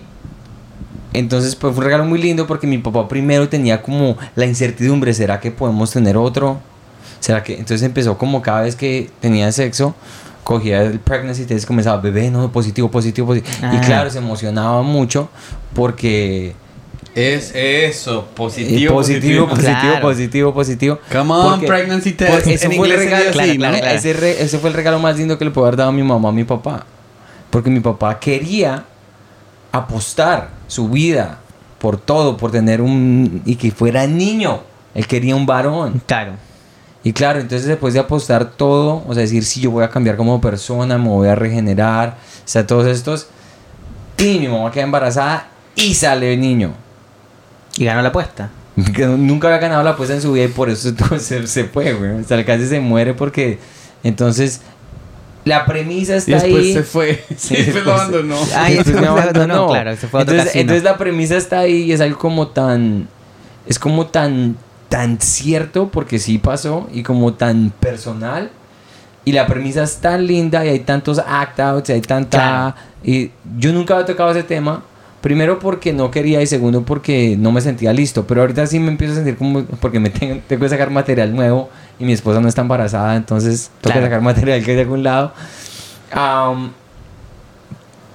entonces 1.14 1.56
pues 1.56 1.74
fue 1.74 1.82
un 1.82 1.86
regalo 1.86 2.06
muy 2.06 2.22
lindo 2.22 2.48
porque 2.48 2.68
mi 2.68 2.78
papá 2.78 3.08
primero 3.08 3.50
tenía 3.50 3.82
como 3.82 4.18
la 4.36 4.46
incertidumbre, 4.46 5.14
¿será 5.14 5.40
que 5.40 5.52
podemos 5.52 5.92
tener 5.92 6.18
otro? 6.18 6.60
¿Será 7.20 7.44
que? 7.44 7.54
Entonces 7.54 7.84
empezó 7.84 8.18
como 8.18 8.42
cada 8.42 8.62
vez 8.62 8.76
que 8.76 9.10
tenía 9.20 9.52
sexo, 9.52 9.94
cogía 10.44 10.82
el 10.82 11.00
pregnancy 11.00 11.46
test, 11.46 11.66
comenzaba, 11.68 12.02
bebé, 12.02 12.32
no, 12.32 12.52
positivo, 12.52 12.90
positivo, 12.90 13.28
positivo. 13.28 13.56
Y 13.74 13.78
claro, 13.80 14.10
se 14.10 14.18
emocionaba 14.18 14.82
mucho 14.82 15.30
porque... 15.74 16.56
Es 17.14 17.52
eso, 17.54 18.20
eh, 18.22 18.32
positivo, 18.36 18.94
positivo, 18.94 19.48
positivo, 19.50 19.78
Claro. 19.82 20.02
positivo, 20.02 20.54
positivo. 20.54 21.00
Come 21.12 21.34
on, 21.34 21.52
Porque- 21.52 21.68
pregnancy 21.68 22.14
test. 22.14 22.48
Ese 22.48 22.66
en 22.68 22.72
fue 22.74 22.88
el 22.88 22.94
inglés 22.94 23.00
sería 23.00 23.18
regalo, 23.18 23.30
así, 23.30 23.36
claro, 23.36 23.54
¿no? 23.54 23.60
claro, 23.60 23.78
claro. 23.82 23.98
Ese, 23.98 24.14
re- 24.14 24.42
ese 24.44 24.58
fue 24.60 24.70
el 24.70 24.76
regalo 24.76 25.00
más 25.00 25.18
lindo 25.18 25.38
que 25.38 25.44
le 25.46 25.52
puedo 25.52 25.68
haber 25.68 25.78
dado 25.78 25.90
a 25.90 25.94
mi 25.94 26.04
mamá, 26.04 26.30
a 26.30 26.32
mi 26.32 26.44
papá. 26.46 26.86
Porque 27.50 27.70
mi 27.70 27.82
papá 27.82 28.18
quería 28.18 28.86
apostar 29.72 30.50
su 30.68 30.90
vida 30.90 31.40
por 31.80 31.98
todo, 31.98 32.38
por 32.38 32.52
tener 32.52 32.82
un... 32.82 33.42
y 33.46 33.56
que 33.56 33.72
fuera 33.72 34.06
niño. 34.08 34.62
Él 34.94 35.08
quería 35.08 35.36
un 35.36 35.46
varón. 35.46 36.02
Claro. 36.06 36.34
Y 37.04 37.14
claro, 37.14 37.40
entonces 37.40 37.68
después 37.68 37.94
de 37.94 38.00
apostar 38.00 38.52
todo, 38.52 39.04
o 39.08 39.14
sea, 39.14 39.22
decir, 39.24 39.44
sí, 39.44 39.60
yo 39.60 39.72
voy 39.72 39.84
a 39.84 39.90
cambiar 39.90 40.16
como 40.18 40.40
persona, 40.40 40.98
me 41.00 41.10
voy 41.10 41.28
a 41.28 41.36
regenerar, 41.36 42.10
o 42.10 42.48
sea, 42.48 42.66
todos 42.68 42.86
estos... 42.88 43.28
Y 44.18 44.38
mi 44.38 44.48
mamá 44.48 44.72
queda 44.72 44.84
embarazada 44.84 45.48
y 45.76 45.96
sale 45.96 46.34
el 46.34 46.40
niño. 46.40 46.74
Y 47.78 47.86
ganó 47.86 48.02
la 48.02 48.10
apuesta. 48.10 48.50
Que 48.96 49.06
nunca 49.06 49.48
había 49.48 49.60
ganado 49.60 49.84
la 49.84 49.92
apuesta 49.92 50.16
en 50.16 50.22
su 50.22 50.32
vida 50.34 50.46
y 50.46 50.48
por 50.50 50.70
eso 50.70 50.94
se, 51.20 51.46
se 51.48 51.64
fue, 51.66 51.94
güey. 51.94 52.12
O 52.22 52.24
sea, 52.24 52.44
casi 52.46 52.66
se 52.68 52.80
muere 52.80 53.14
porque. 53.14 53.60
Entonces, 54.04 54.62
la 55.46 55.66
premisa 55.66 56.14
Y 56.14 56.18
está 56.18 56.32
después 56.38 56.56
ahí. 56.64 56.74
se 56.74 56.84
fue. 56.84 57.24
Sí, 57.38 57.56
después 57.56 57.86
lo 57.86 57.94
abandonó. 57.94 58.38
Ay, 58.56 58.76
Después 58.76 58.96
se 58.96 59.02
me 59.02 59.08
fue- 59.08 59.22
abandonó. 59.22 59.56
no, 59.56 59.68
claro, 59.70 59.96
se 59.96 60.08
fue 60.08 60.20
a 60.20 60.24
otro 60.24 60.34
entonces, 60.34 60.46
casino. 60.54 60.62
entonces 60.62 60.84
la 60.84 60.98
premisa 60.98 61.38
está 61.38 61.60
ahí 61.60 61.84
y 61.84 61.92
es 61.92 62.02
algo 62.02 62.18
como 62.18 62.48
tan. 62.48 63.08
Es 63.68 63.78
como 63.78 64.08
tan. 64.08 64.56
tan 64.90 65.20
cierto 65.22 65.90
porque 65.90 66.18
sí 66.20 66.38
pasó 66.38 66.88
y 66.94 67.04
como 67.04 67.34
tan 67.34 67.72
personal. 67.80 68.50
Y 69.26 69.34
la 69.34 69.46
premisa 69.48 69.84
es 69.84 69.98
tan 69.98 70.26
linda 70.26 70.66
y 70.66 70.70
hay 70.70 70.80
tantos 70.80 71.20
act-outs 71.20 71.90
y 71.90 71.94
hay 71.94 72.02
tanta... 72.02 72.38
Claro. 72.40 72.76
Y 73.04 73.30
yo 73.60 73.72
nunca 73.72 73.94
había 73.94 74.08
tocado 74.08 74.32
ese 74.32 74.42
tema. 74.44 74.84
Primero 75.22 75.60
porque 75.60 75.94
no 75.94 76.10
quería 76.12 76.42
y 76.42 76.48
segundo 76.48 76.84
porque 76.84 77.36
no 77.38 77.52
me 77.52 77.62
sentía 77.62 77.94
listo. 77.94 78.26
Pero 78.26 78.42
ahorita 78.42 78.66
sí 78.68 78.80
me 78.80 78.90
empiezo 78.90 79.14
a 79.14 79.16
sentir 79.18 79.38
como... 79.38 79.64
Porque 79.64 80.00
me 80.00 80.10
tengo, 80.10 80.42
tengo 80.48 80.64
que 80.64 80.70
sacar 80.70 80.90
material 80.90 81.36
nuevo 81.36 81.70
y 82.00 82.06
mi 82.06 82.14
esposa 82.14 82.42
no 82.42 82.48
está 82.48 82.62
embarazada. 82.62 83.16
Entonces 83.16 83.70
tengo 83.82 83.94
Claro. 83.94 84.00
que 84.02 84.06
sacar 84.08 84.22
material 84.22 84.64
que 84.64 84.72
hay 84.72 84.76
de 84.78 84.84
algún 84.84 85.04
lado. 85.04 85.34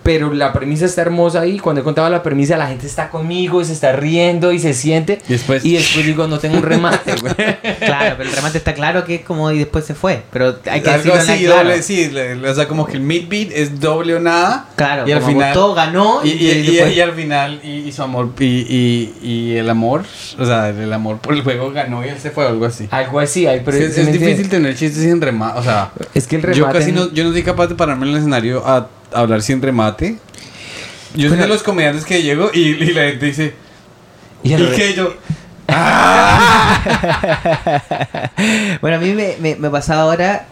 Pero 0.07 0.33
la 0.33 0.53
premisa 0.53 0.85
está 0.87 1.03
hermosa 1.03 1.41
ahí. 1.41 1.59
Cuando 1.59 1.81
he 1.81 1.85
contado 1.85 2.09
la 2.09 2.23
premisa, 2.23 2.57
la 2.57 2.69
gente 2.69 2.87
está 2.87 3.11
conmigo 3.11 3.61
y 3.61 3.65
se 3.65 3.73
está 3.73 3.93
riendo 3.93 4.53
y 4.53 4.59
se 4.61 4.73
siente. 4.73 5.19
Y 5.29 5.33
después- 5.33 5.65
Y 5.65 5.75
después 5.75 6.07
digo, 6.07 6.29
no 6.29 6.39
tengo 6.39 6.57
un 6.59 6.63
remate, 6.63 7.15
güey. 7.21 7.35
Claro, 7.81 8.15
pero 8.17 8.31
el 8.31 8.37
remate 8.37 8.59
está 8.59 8.73
claro 8.73 9.05
que 9.05 9.17
es 9.17 9.21
como 9.23 9.51
y 9.51 9.59
después 9.59 9.85
se 9.85 9.95
fue. 9.95 10.23
Pero 10.33 10.57
hay 10.71 10.81
que 10.81 10.91
Algo 10.91 11.13
decirlo 11.13 11.15
así, 11.35 11.45
claro. 11.45 11.69
doble, 11.69 11.83
sí, 11.83 12.09
le- 12.11 12.49
o 12.49 12.55
sea, 12.55 12.69
como 12.69 12.87
que 12.87 12.93
el 12.95 13.01
midbeat 13.01 13.51
es 13.53 13.81
doble 13.81 14.15
o 14.15 14.21
nada. 14.21 14.69
Claro, 14.77 15.09
y 15.09 15.13
al 15.13 15.21
como 15.21 15.33
final. 15.33 15.53
todo 15.53 15.75
ganó 15.75 16.21
y, 16.25 16.29
y, 16.31 16.51
y- 16.51 16.93
y 16.95 17.01
al 17.01 17.13
final, 17.13 17.61
y, 17.65 17.71
y 17.89 17.93
su 17.93 18.03
amor, 18.03 18.31
y, 18.39 18.45
y, 18.45 19.15
y 19.23 19.57
el 19.57 19.69
amor, 19.69 20.05
o 20.39 20.47
sea, 20.47 20.69
el 20.69 20.93
amor 20.93 21.19
por 21.19 21.35
el 21.35 21.43
juego 21.43 21.73
ganó 21.73 22.05
y 22.05 22.09
él 22.11 22.19
se 22.19 22.31
fue, 22.31 22.47
algo 22.47 22.65
así. 22.65 22.87
Algo 22.93 23.19
así, 23.19 23.47
hay, 23.47 23.61
pero 23.65 23.77
es, 23.77 23.93
¿sí 23.95 24.01
es 24.03 24.07
me 24.07 24.13
difícil 24.13 24.49
tener 24.49 24.77
chistes 24.77 25.03
sin 25.03 25.21
remate, 25.21 25.59
o 25.59 25.63
sea, 25.65 25.91
Es 26.15 26.27
que 26.29 26.37
el 26.37 26.43
remate. 26.43 26.59
yo 26.61 26.71
casi 26.71 26.93
no, 26.93 27.13
yo 27.13 27.25
no 27.25 27.33
soy 27.33 27.43
capaz 27.43 27.67
de 27.67 27.75
pararme 27.75 28.05
en 28.07 28.13
el 28.13 28.19
escenario 28.19 28.63
a 28.67 28.89
hablar 29.13 29.43
sin 29.43 29.63
remate. 29.63 30.19
Yo 31.15 31.29
soy 31.29 31.39
de 31.39 31.49
los 31.49 31.63
comediantes 31.63 32.05
que 32.05 32.23
llego 32.23 32.51
y, 32.53 32.61
y 32.61 32.93
la 32.93 33.03
gente 33.05 33.27
dice, 33.27 33.55
Y 34.43 34.55
¿y, 34.55 34.67
qué? 34.77 34.95
Yo, 34.95 35.15
bueno, 38.81 38.97
a 38.97 39.01
mí 39.01 39.13
me, 39.13 39.37
me, 39.41 39.57
me 39.57 39.71
pasaba 39.71 40.03
ahora 40.03 40.47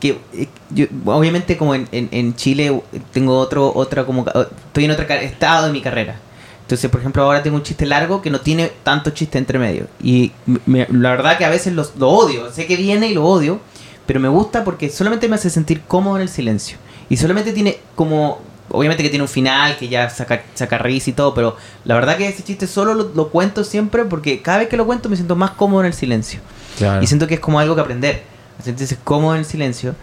que 0.00 0.18
eh, 0.32 0.48
yo, 0.70 0.86
obviamente 1.06 1.56
como 1.56 1.74
en, 1.74 1.88
en, 1.92 2.08
en 2.12 2.34
Chile 2.36 2.80
tengo 3.12 3.38
otro, 3.38 3.72
otra 3.74 4.04
como, 4.04 4.24
estoy 4.26 4.84
en 4.84 4.90
otro 4.92 5.04
estado 5.08 5.66
de 5.66 5.72
mi 5.72 5.80
carrera. 5.82 6.16
Entonces, 6.62 6.90
por 6.90 7.00
ejemplo, 7.00 7.22
ahora 7.22 7.42
tengo 7.42 7.56
un 7.56 7.62
chiste 7.62 7.84
largo 7.84 8.22
que 8.22 8.30
no 8.30 8.40
tiene 8.40 8.72
tanto 8.82 9.10
chiste 9.10 9.36
entre 9.36 9.58
medio. 9.58 9.86
Y 10.02 10.32
me- 10.66 10.86
la 10.90 11.10
verdad 11.10 11.36
que 11.36 11.44
a 11.44 11.50
veces 11.50 11.74
los, 11.74 11.94
lo 11.96 12.08
odio. 12.08 12.50
Sé 12.52 12.66
que 12.66 12.76
viene 12.76 13.08
y 13.08 13.14
lo 13.14 13.24
odio, 13.24 13.60
pero 14.06 14.18
me 14.18 14.28
gusta 14.28 14.64
porque 14.64 14.88
solamente 14.88 15.28
me 15.28 15.34
hace 15.34 15.50
sentir 15.50 15.82
cómodo 15.82 16.16
en 16.16 16.22
el 16.22 16.28
silencio. 16.30 16.78
Y 17.08 17.16
solamente 17.16 17.52
tiene 17.52 17.78
como... 17.94 18.40
Obviamente 18.70 19.02
que 19.02 19.10
tiene 19.10 19.22
un 19.22 19.28
final, 19.28 19.76
que 19.76 19.88
ya 19.88 20.08
saca, 20.08 20.42
saca 20.54 20.78
risa 20.78 21.10
y 21.10 21.12
todo, 21.12 21.34
pero 21.34 21.54
la 21.84 21.94
verdad 21.94 22.16
que 22.16 22.26
ese 22.26 22.42
chiste 22.42 22.66
solo 22.66 22.94
lo, 22.94 23.10
lo 23.14 23.28
cuento 23.28 23.62
siempre 23.62 24.04
porque 24.06 24.40
cada 24.40 24.58
vez 24.58 24.68
que 24.68 24.76
lo 24.78 24.86
cuento 24.86 25.10
me 25.10 25.16
siento 25.16 25.36
más 25.36 25.50
cómodo 25.50 25.80
en 25.82 25.86
el 25.88 25.92
silencio. 25.94 26.40
Claro. 26.78 27.02
Y 27.02 27.06
siento 27.06 27.26
que 27.26 27.34
es 27.34 27.40
como 27.40 27.60
algo 27.60 27.74
que 27.74 27.82
aprender. 27.82 28.22
Sentirse 28.62 28.96
cómodo 29.04 29.34
en 29.34 29.40
el 29.40 29.44
silencio. 29.44 29.94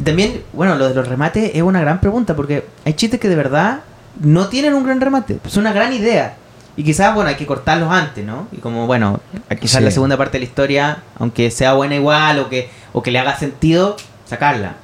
Y 0.00 0.02
también, 0.02 0.42
bueno, 0.52 0.74
lo 0.74 0.88
de 0.88 0.94
los 0.94 1.06
remates 1.06 1.52
es 1.54 1.62
una 1.62 1.80
gran 1.80 2.00
pregunta 2.00 2.34
porque 2.34 2.64
hay 2.84 2.94
chistes 2.94 3.20
que 3.20 3.28
de 3.28 3.36
verdad 3.36 3.80
no 4.20 4.48
tienen 4.48 4.74
un 4.74 4.82
gran 4.84 5.00
remate. 5.00 5.38
Es 5.46 5.56
una 5.56 5.72
gran 5.72 5.92
idea. 5.92 6.34
Y 6.76 6.82
quizás, 6.82 7.14
bueno, 7.14 7.30
hay 7.30 7.36
que 7.36 7.46
cortarlos 7.46 7.90
antes, 7.90 8.24
¿no? 8.26 8.48
Y 8.50 8.56
como, 8.56 8.86
bueno, 8.88 9.20
quizás 9.60 9.78
Sí. 9.78 9.84
la 9.84 9.90
segunda 9.92 10.16
parte 10.16 10.32
de 10.32 10.40
la 10.40 10.44
historia, 10.46 11.02
aunque 11.20 11.50
sea 11.52 11.74
buena 11.74 11.94
igual 11.94 12.40
o 12.40 12.48
que, 12.48 12.68
o 12.92 13.02
que 13.02 13.12
le 13.12 13.20
haga 13.20 13.38
sentido, 13.38 13.96
sacarla. 14.26 14.74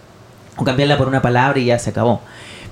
O 0.56 0.64
cambiarla 0.64 0.96
por 0.96 1.08
una 1.08 1.22
palabra 1.22 1.58
y 1.58 1.66
ya 1.66 1.78
se 1.78 1.90
acabó. 1.90 2.20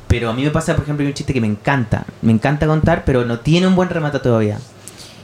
Pero 0.08 0.28
a 0.30 0.32
mí 0.32 0.42
me 0.42 0.50
pasa, 0.50 0.74
por 0.74 0.84
ejemplo, 0.84 1.02
hay 1.02 1.08
un 1.08 1.14
chiste 1.14 1.32
que 1.32 1.40
me 1.40 1.46
encanta. 1.46 2.04
Me 2.20 2.32
encanta 2.32 2.66
contar, 2.66 3.04
pero 3.04 3.24
no 3.24 3.40
tiene 3.40 3.66
un 3.66 3.74
buen 3.74 3.88
remate 3.88 4.18
todavía. 4.18 4.58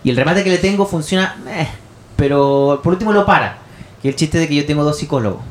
Y 0.03 0.11
el 0.11 0.17
remate 0.17 0.45
que 0.45 0.51
le 0.51 0.59
tengo 0.59 0.87
funciona, 0.87 1.37
eh, 1.49 1.69
pero 2.17 2.81
por 2.83 2.95
último 2.95 3.13
lo 3.13 3.27
para. 3.27 3.59
Que 4.01 4.09
el 4.09 4.17
chiste 4.17 4.39
de 4.39 4.49
que 4.49 4.55
yo 4.55 4.67
tengo 4.67 4.85
dos 4.85 4.99
psicólogos. 4.99 5.43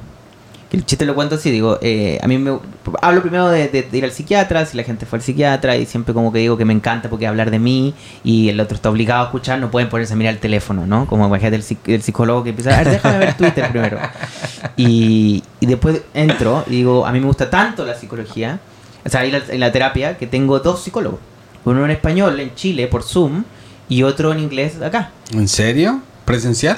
Que 0.69 0.75
el 0.75 0.85
chiste 0.85 1.05
lo 1.05 1.15
cuento 1.15 1.35
así, 1.35 1.49
digo, 1.49 1.77
eh, 1.81 2.19
a 2.21 2.27
mí 2.27 2.37
me... 2.37 2.59
Hablo 3.01 3.21
primero 3.21 3.47
de, 3.47 3.69
de- 3.69 3.83
de 3.83 3.97
ir 3.97 4.03
al 4.03 4.11
psiquiatra, 4.11 4.65
si 4.65 4.75
la 4.75 4.83
gente 4.83 5.05
fue 5.05 5.17
al 5.19 5.23
psiquiatra, 5.23 5.77
y 5.77 5.85
siempre 5.85 6.13
como 6.13 6.33
que 6.33 6.39
digo 6.39 6.57
que 6.57 6.65
me 6.65 6.73
encanta 6.73 7.09
porque 7.09 7.25
hablar 7.25 7.51
de 7.51 7.59
mí 7.59 7.93
y 8.23 8.49
el 8.49 8.59
otro 8.59 8.75
está 8.75 8.89
obligado 8.89 9.21
a 9.21 9.25
escuchar, 9.27 9.59
no 9.59 9.71
pueden 9.71 9.87
ponerse 9.87 10.11
a 10.11 10.15
mirar 10.17 10.33
el 10.33 10.41
teléfono, 10.41 10.85
¿no? 10.85 11.07
Como 11.07 11.25
imagínate 11.25 11.55
el, 11.55 11.63
el 11.93 12.01
psicólogo 12.01 12.43
que 12.43 12.49
empieza, 12.49 12.73
a 12.75 12.79
ver, 12.83 12.89
déjame 12.91 13.17
ver 13.19 13.37
Twitter 13.37 13.69
primero. 13.71 13.97
Y, 14.75 15.41
y 15.59 15.65
después 15.65 16.01
entro 16.13 16.63
y 16.67 16.71
digo, 16.71 17.05
a 17.05 17.11
mí 17.11 17.19
me 17.19 17.27
gusta 17.27 17.49
tanto 17.49 17.85
la 17.85 17.95
psicología, 17.95 18.59
o 19.05 19.09
sea, 19.09 19.25
ir 19.25 19.35
a- 19.35 19.43
en 19.53 19.59
la 19.61 19.71
terapia, 19.71 20.17
que 20.17 20.27
tengo 20.27 20.59
dos 20.59 20.83
psicólogos. 20.83 21.19
Uno 21.63 21.83
en 21.85 21.91
español 21.91 22.39
en 22.39 22.53
Chile 22.55 22.87
por 22.87 23.03
Zoom 23.03 23.43
y 23.89 24.03
otro 24.03 24.31
en 24.33 24.39
inglés 24.39 24.81
acá. 24.81 25.11
¿en 25.31 25.47
serio? 25.47 26.01
¿Presencial? 26.25 26.77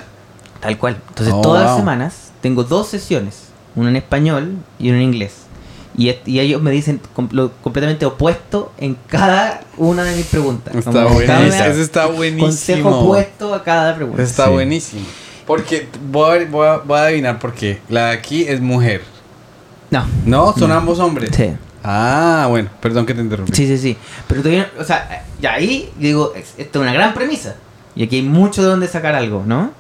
Tal 0.59 0.77
cual. 0.77 0.97
Entonces 1.09 1.33
Oh, 1.35 1.41
todas 1.41 1.63
las 1.63 1.71
wow. 1.71 1.79
semanas 1.79 2.31
tengo 2.41 2.63
dos 2.63 2.87
sesiones, 2.87 3.48
una 3.75 3.89
en 3.89 3.95
español 3.95 4.57
y 4.79 4.89
una 4.89 4.97
en 4.99 5.03
inglés. 5.05 5.33
Y, 5.97 6.09
ellos 6.39 6.61
me 6.61 6.71
dicen 6.71 7.01
com- 7.13 7.27
lo 7.31 7.51
completamente 7.61 8.05
opuesto 8.05 8.71
en 8.77 8.95
cada 9.07 9.61
una 9.77 10.03
de 10.03 10.15
mis 10.15 10.27
preguntas. 10.27 10.73
Está 10.75 11.05
buenísimo. 11.05 11.63
Eso 11.65 11.81
está 11.81 12.05
buenísimo. 12.05 12.45
Consejo 12.45 12.89
opuesto 12.99 13.53
a 13.53 13.63
cada 13.63 13.95
pregunta. 13.95 14.21
Está 14.23 14.45
Sí. 14.45 14.51
buenísimo. 14.51 15.01
Porque 15.45 15.87
voy 16.11 16.39
a, 16.43 16.45
voy, 16.45 16.67
a, 16.67 16.77
voy 16.77 16.97
a 16.99 17.03
adivinar 17.05 17.39
por 17.39 17.53
qué. 17.53 17.81
La 17.89 18.07
de 18.07 18.11
aquí 18.13 18.43
es 18.43 18.61
mujer. 18.61 19.01
No. 19.89 20.05
¿No? 20.25 20.53
Son 20.55 20.69
No. 20.69 20.75
ambos 20.75 20.99
hombres. 20.99 21.31
Sí. 21.35 21.49
Ah, 21.83 22.45
bueno, 22.49 22.69
perdón 22.81 23.05
que 23.05 23.13
te 23.13 23.21
interrumpí. 23.21 23.53
Sí, 23.55 23.65
sí, 23.67 23.77
sí. 23.77 23.97
Pero 24.27 24.41
todavía, 24.41 24.69
o 24.79 24.83
sea, 24.83 25.25
ya 25.41 25.53
ahí 25.53 25.91
digo, 25.97 26.33
es- 26.35 26.53
esto 26.57 26.79
es 26.79 26.83
una 26.83 26.93
gran 26.93 27.13
premisa. 27.13 27.55
Y 27.95 28.03
aquí 28.03 28.17
hay 28.17 28.21
mucho 28.21 28.61
de 28.61 28.67
donde 28.69 28.87
sacar 28.87 29.15
algo, 29.15 29.43
¿no? 29.45 29.71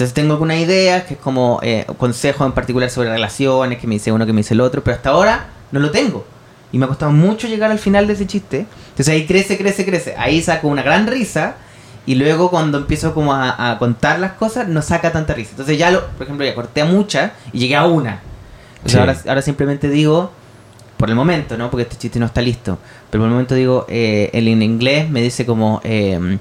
Entonces 0.00 0.14
tengo 0.14 0.32
algunas 0.32 0.56
ideas, 0.56 1.04
que 1.04 1.12
es 1.12 1.20
como 1.20 1.60
eh, 1.62 1.84
consejos 1.98 2.46
en 2.46 2.52
particular 2.52 2.88
sobre 2.88 3.10
relaciones, 3.10 3.78
que 3.78 3.86
me 3.86 3.96
dice 3.96 4.10
uno, 4.10 4.24
que 4.24 4.32
me 4.32 4.38
dice 4.38 4.54
el 4.54 4.62
otro, 4.62 4.82
pero 4.82 4.96
hasta 4.96 5.10
ahora 5.10 5.48
no 5.72 5.78
lo 5.78 5.90
tengo. 5.90 6.24
Y 6.72 6.78
me 6.78 6.86
ha 6.86 6.88
costado 6.88 7.12
mucho 7.12 7.46
llegar 7.48 7.70
al 7.70 7.78
final 7.78 8.06
de 8.06 8.14
ese 8.14 8.26
chiste. 8.26 8.64
Entonces 8.92 9.08
ahí 9.08 9.26
crece, 9.26 9.58
crece, 9.58 9.84
crece. 9.84 10.14
Ahí 10.16 10.40
saco 10.40 10.68
una 10.68 10.80
gran 10.82 11.06
risa. 11.06 11.56
Y 12.06 12.14
luego 12.14 12.48
cuando 12.50 12.78
empiezo 12.78 13.12
como 13.12 13.34
a, 13.34 13.72
a 13.72 13.78
contar 13.78 14.20
las 14.20 14.32
cosas, 14.32 14.68
no 14.68 14.80
saca 14.80 15.12
tanta 15.12 15.34
risa. 15.34 15.50
Entonces 15.50 15.76
ya, 15.76 15.90
lo, 15.90 16.06
por 16.06 16.22
ejemplo, 16.22 16.46
ya 16.46 16.54
corté 16.54 16.80
a 16.80 16.86
muchas 16.86 17.32
y 17.52 17.58
llegué 17.58 17.76
a 17.76 17.84
una. 17.84 18.20
Entonces 18.76 18.92
Sí. 18.92 18.98
ahora, 19.00 19.16
ahora 19.28 19.42
simplemente 19.42 19.90
digo, 19.90 20.30
por 20.96 21.10
el 21.10 21.14
momento, 21.14 21.58
¿no? 21.58 21.70
Porque 21.70 21.82
este 21.82 21.96
chiste 21.96 22.18
no 22.18 22.24
está 22.24 22.40
listo. 22.40 22.78
Pero 23.10 23.20
por 23.20 23.26
el 23.26 23.32
momento 23.32 23.54
digo, 23.54 23.84
eh, 23.90 24.30
él 24.32 24.48
en 24.48 24.62
inglés 24.62 25.10
me 25.10 25.20
dice 25.20 25.44
como, 25.44 25.82
eh, 25.84 26.38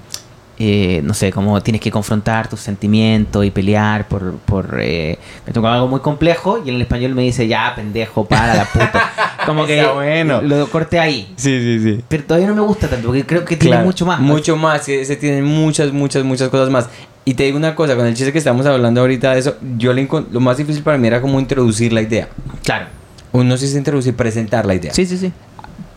eh, 0.62 1.02
no 1.06 1.14
sé, 1.14 1.32
como 1.32 1.62
tienes 1.62 1.82
que 1.82 1.90
confrontar 1.90 2.50
tus 2.50 2.60
sentimientos 2.60 3.46
y 3.46 3.50
pelear 3.50 4.10
por, 4.10 4.34
por 4.40 4.78
eh, 4.82 5.18
me 5.48 5.54
tocó 5.54 5.68
algo 5.68 5.88
muy 5.88 6.02
complejo. 6.02 6.62
Y 6.64 6.70
en 6.70 6.76
el 6.76 6.82
español 6.82 7.16
me 7.16 7.22
dice, 7.22 7.48
ya, 7.48 7.74
pendejo, 7.74 8.26
para 8.26 8.54
la 8.54 8.66
puta. 8.66 9.12
Como 9.46 9.66
que 9.66 9.86
bueno. 9.86 10.42
lo 10.42 10.68
corté 10.70 11.00
ahí. 11.00 11.34
Sí, 11.38 11.60
sí, 11.62 11.80
sí. 11.80 12.04
Pero 12.10 12.26
todavía 12.26 12.50
no 12.50 12.56
me 12.56 12.62
gusta 12.62 12.90
tanto, 12.90 13.08
porque 13.08 13.26
creo 13.26 13.46
que 13.46 13.56
tiene 13.56 13.78
Claro, 13.78 13.86
mucho 13.86 14.06
más. 14.06 14.20
Mucho 14.20 14.58
más, 14.58 14.86
que 14.86 15.06
se 15.06 15.16
tienen 15.16 15.46
muchas, 15.46 15.94
muchas, 15.94 16.26
muchas 16.26 16.50
cosas 16.50 16.70
más. 16.70 16.90
Y 17.24 17.36
te 17.36 17.44
digo 17.44 17.58
una 17.58 17.74
cosa, 17.74 17.96
con 17.96 18.06
el 18.06 18.14
chiste 18.14 18.34
que 18.34 18.40
estamos 18.40 18.66
hablando 18.66 19.00
ahorita 19.00 19.32
de 19.34 19.40
eso, 19.40 19.56
yo 19.78 19.94
le 19.94 20.10
lo 20.32 20.40
más 20.42 20.58
difícil 20.58 20.84
para 20.84 20.98
mí 20.98 21.08
era 21.08 21.22
como 21.22 21.40
introducir 21.40 21.94
la 21.94 22.02
idea. 22.02 22.28
Claro. 22.64 22.88
Uno 23.32 23.56
sí 23.56 23.68
se 23.68 23.78
introducir, 23.78 24.14
presentar 24.14 24.66
la 24.66 24.76
idea. 24.76 24.94
Sí, 24.94 25.06
sí, 25.06 25.18
sí. 25.18 25.32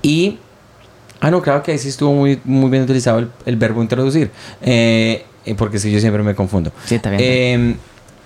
Y. 0.03 0.39
Ah, 1.25 1.31
no, 1.31 1.41
claro 1.41 1.63
que 1.63 1.71
ahí 1.71 1.79
sí 1.79 1.89
estuvo 1.89 2.13
muy, 2.13 2.41
muy 2.45 2.69
bien 2.69 2.83
utilizado 2.83 3.21
el, 3.21 3.31
el 3.47 3.57
verbo 3.57 3.81
introducir. 3.81 4.31
Eh, 4.61 5.25
eh, 5.47 5.55
porque 5.55 5.79
sí, 5.79 5.91
yo 5.93 6.01
siempre 6.01 6.23
me 6.25 6.35
confundo. 6.35 6.73
Sí, 6.85 6.97
está 6.97 7.11
bien. 7.11 7.21
Eh, 7.23 7.77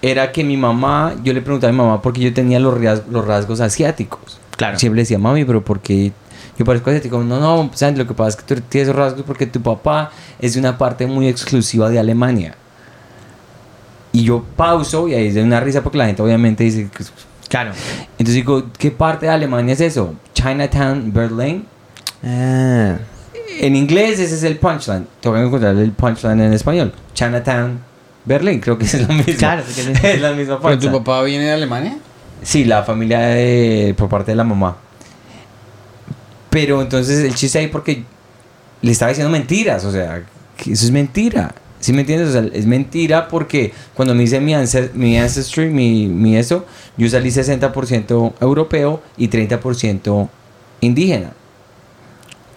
era 0.00 0.32
que 0.32 0.42
mi 0.42 0.56
mamá, 0.56 1.14
yo 1.22 1.32
le 1.34 1.42
preguntaba 1.42 1.68
a 1.68 1.72
mi 1.72 1.78
mamá 1.78 2.00
porque 2.00 2.20
yo 2.22 2.32
tenía 2.32 2.58
los, 2.58 2.80
ras- 2.80 3.02
los 3.10 3.26
rasgos 3.26 3.60
asiáticos. 3.60 4.38
Claro. 4.56 4.78
Siempre 4.78 5.02
decía, 5.02 5.18
mami, 5.18 5.44
pero 5.44 5.62
¿por 5.62 5.80
qué 5.80 6.10
yo 6.58 6.64
parezco 6.64 6.88
asiático? 6.88 7.22
No, 7.22 7.38
no, 7.38 7.70
Sandy, 7.74 7.98
lo 7.98 8.06
que 8.06 8.14
pasa 8.14 8.30
es 8.30 8.36
que 8.44 8.54
tú 8.54 8.62
tienes 8.68 8.88
esos 8.88 8.96
rasgos 8.98 9.24
porque 9.26 9.46
tu 9.46 9.60
papá 9.60 10.10
es 10.38 10.54
de 10.54 10.60
una 10.60 10.78
parte 10.78 11.06
muy 11.06 11.28
exclusiva 11.28 11.90
de 11.90 11.98
Alemania. 11.98 12.54
Y 14.12 14.24
yo 14.24 14.42
pauso 14.56 15.06
y 15.08 15.14
ahí 15.14 15.26
es 15.26 15.34
de 15.34 15.42
una 15.42 15.60
risa 15.60 15.82
porque 15.82 15.98
la 15.98 16.06
gente 16.06 16.22
obviamente 16.22 16.64
dice, 16.64 16.88
Claro. 17.48 17.72
entonces 18.12 18.34
digo, 18.34 18.64
¿qué 18.78 18.90
parte 18.90 19.26
de 19.26 19.32
Alemania 19.32 19.74
es 19.74 19.80
eso? 19.82 20.14
Chinatown, 20.32 21.12
Berlin. 21.12 21.66
Ah. 22.26 22.96
En 23.60 23.76
inglés 23.76 24.18
ese 24.18 24.34
es 24.34 24.42
el 24.42 24.58
punchline. 24.58 25.06
Tengo 25.20 25.36
que 25.36 25.42
encontrar 25.42 25.76
el 25.76 25.92
punchline 25.92 26.40
en 26.40 26.52
español. 26.52 26.92
Chinatown, 27.14 27.78
Berlín, 28.24 28.60
creo 28.60 28.76
que 28.76 28.84
es 28.84 29.00
lo 29.06 29.14
mismo. 29.14 29.32
Claro, 29.38 29.62
que 29.64 30.10
es- 30.14 30.20
la 30.20 30.32
misma 30.32 30.60
¿Pero 30.60 30.74
tu 30.74 30.86
punchline. 30.86 30.92
papá 31.04 31.22
viene 31.22 31.44
de 31.44 31.52
Alemania? 31.52 31.96
Sí, 32.42 32.64
la 32.64 32.82
familia 32.82 33.20
de- 33.20 33.94
por 33.96 34.08
parte 34.08 34.32
de 34.32 34.36
la 34.36 34.44
mamá. 34.44 34.76
Pero 36.50 36.82
entonces 36.82 37.24
el 37.24 37.34
chiste 37.34 37.58
ahí 37.58 37.68
porque 37.68 38.04
le 38.82 38.92
estaba 38.92 39.10
diciendo 39.10 39.30
mentiras, 39.30 39.84
o 39.84 39.92
sea, 39.92 40.22
que 40.56 40.72
eso 40.72 40.84
es 40.84 40.90
mentira. 40.90 41.54
¿Sí 41.80 41.92
me 41.92 42.00
entiendes? 42.00 42.28
O 42.28 42.32
sea, 42.32 42.44
es 42.52 42.66
mentira 42.66 43.28
porque 43.28 43.72
cuando 43.94 44.14
me 44.14 44.22
hice 44.24 44.40
mi, 44.40 44.52
ance- 44.54 44.90
mi 44.94 45.18
ancestry, 45.18 45.68
mi, 45.68 46.06
mi 46.06 46.36
eso, 46.36 46.64
yo 46.96 47.08
salí 47.08 47.28
60% 47.30 48.32
europeo 48.40 49.02
y 49.16 49.28
30% 49.28 50.28
indígena. 50.80 51.32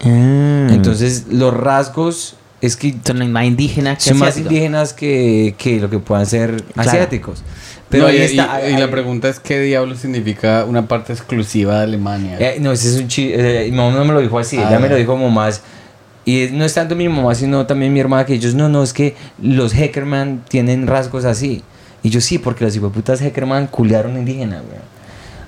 Mm. 0.04 0.70
Entonces 0.70 1.26
los 1.30 1.52
rasgos 1.54 2.36
es 2.60 2.76
que 2.76 2.94
son 3.04 3.30
más 3.32 3.44
indígenas 3.44 4.02
que 4.02 4.10
son 4.10 4.18
más 4.18 4.36
indígenas 4.36 4.92
que, 4.92 5.54
que 5.58 5.80
lo 5.80 5.88
que 5.90 5.98
puedan 5.98 6.26
ser 6.26 6.62
Claro. 6.74 6.90
asiáticos. 6.90 7.42
Pero 7.88 8.04
No, 8.04 8.08
ahí 8.10 8.18
y, 8.18 8.20
está. 8.20 8.68
y- 8.70 8.76
la 8.78 8.90
pregunta 8.90 9.28
es: 9.28 9.40
¿qué 9.40 9.60
diablo 9.60 9.94
significa 9.96 10.64
una 10.64 10.86
parte 10.86 11.12
exclusiva 11.12 11.78
de 11.78 11.84
Alemania? 11.84 12.36
Eh, 12.38 12.58
no, 12.60 12.70
ese 12.72 12.88
es 12.88 13.00
un 13.00 13.08
chiste. 13.08 13.64
mi 13.70 13.76
mamá 13.76 13.96
no 13.96 14.04
me 14.04 14.12
lo 14.12 14.20
dijo 14.20 14.38
así, 14.38 14.56
Ah, 14.58 14.66
ella 14.68 14.78
me 14.78 14.88
lo 14.88 14.96
dijo 14.96 15.12
como 15.12 15.30
más. 15.30 15.62
Y 16.24 16.42
es- 16.42 16.52
no 16.52 16.64
es 16.64 16.74
tanto 16.74 16.94
mi 16.94 17.08
mamá, 17.08 17.34
sino 17.34 17.66
también 17.66 17.92
mi 17.92 17.98
hermana, 18.00 18.24
que 18.26 18.34
ellos 18.34 18.54
no, 18.54 18.68
no, 18.68 18.82
es 18.82 18.92
que 18.92 19.16
los 19.42 19.74
Heckerman 19.74 20.44
tienen 20.48 20.86
rasgos 20.86 21.24
así. 21.24 21.62
Y 22.02 22.10
yo 22.10 22.20
sí, 22.20 22.38
porque 22.38 22.64
los 22.64 22.76
hijueputas 22.76 23.20
Heckerman 23.20 23.66
culearon 23.66 24.16
indígenas, 24.16 24.62
güey. 24.62 24.78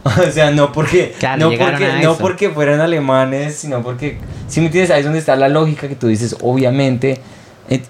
O 0.28 0.30
sea, 0.32 0.50
no 0.50 0.72
porque, 0.72 1.14
Claro, 1.18 1.50
no, 1.50 1.56
porque, 1.58 1.92
no 2.02 2.16
porque 2.18 2.50
fueran 2.50 2.80
alemanes, 2.80 3.56
sino 3.56 3.82
porque, 3.82 4.18
si 4.48 4.60
me 4.60 4.66
entiendes, 4.66 4.90
ahí 4.90 5.00
es 5.00 5.04
donde 5.04 5.20
está 5.20 5.36
la 5.36 5.48
lógica 5.48 5.88
que 5.88 5.94
tú 5.96 6.08
dices, 6.08 6.36
obviamente. 6.40 7.20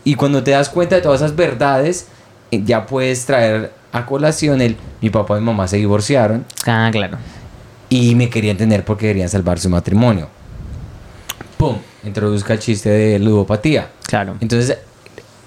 Y 0.05 0.15
cuando 0.15 0.43
te 0.43 0.51
das 0.53 0.69
cuenta 0.69 0.95
de 0.97 1.03
todas 1.03 1.23
esas 1.23 1.35
verdades, 1.35 2.09
eh, 2.51 2.61
ya 2.65 2.87
puedes 2.87 3.25
traer 3.25 3.73
a 3.93 4.05
colación 4.07 4.61
el, 4.61 4.77
mi 5.01 5.11
papá 5.11 5.37
y 5.37 5.41
mi 5.41 5.47
mamá 5.47 5.67
se 5.69 5.77
divorciaron 5.79 6.45
Ah, 6.67 6.89
claro. 6.93 7.19
y 7.89 8.15
me 8.15 8.29
querían 8.31 8.57
tener 8.57 8.85
porque 8.85 9.07
querían 9.09 9.29
salvar 9.29 9.59
su 9.59 9.69
matrimonio. 9.71 10.29
¡Pum! 11.57 11.77
Introduzca 12.05 12.53
el 12.55 12.59
chiste 12.59 12.91
de 12.91 13.19
ludopatía. 13.19 13.89
Claro. 14.07 14.37
Entonces, 14.41 14.79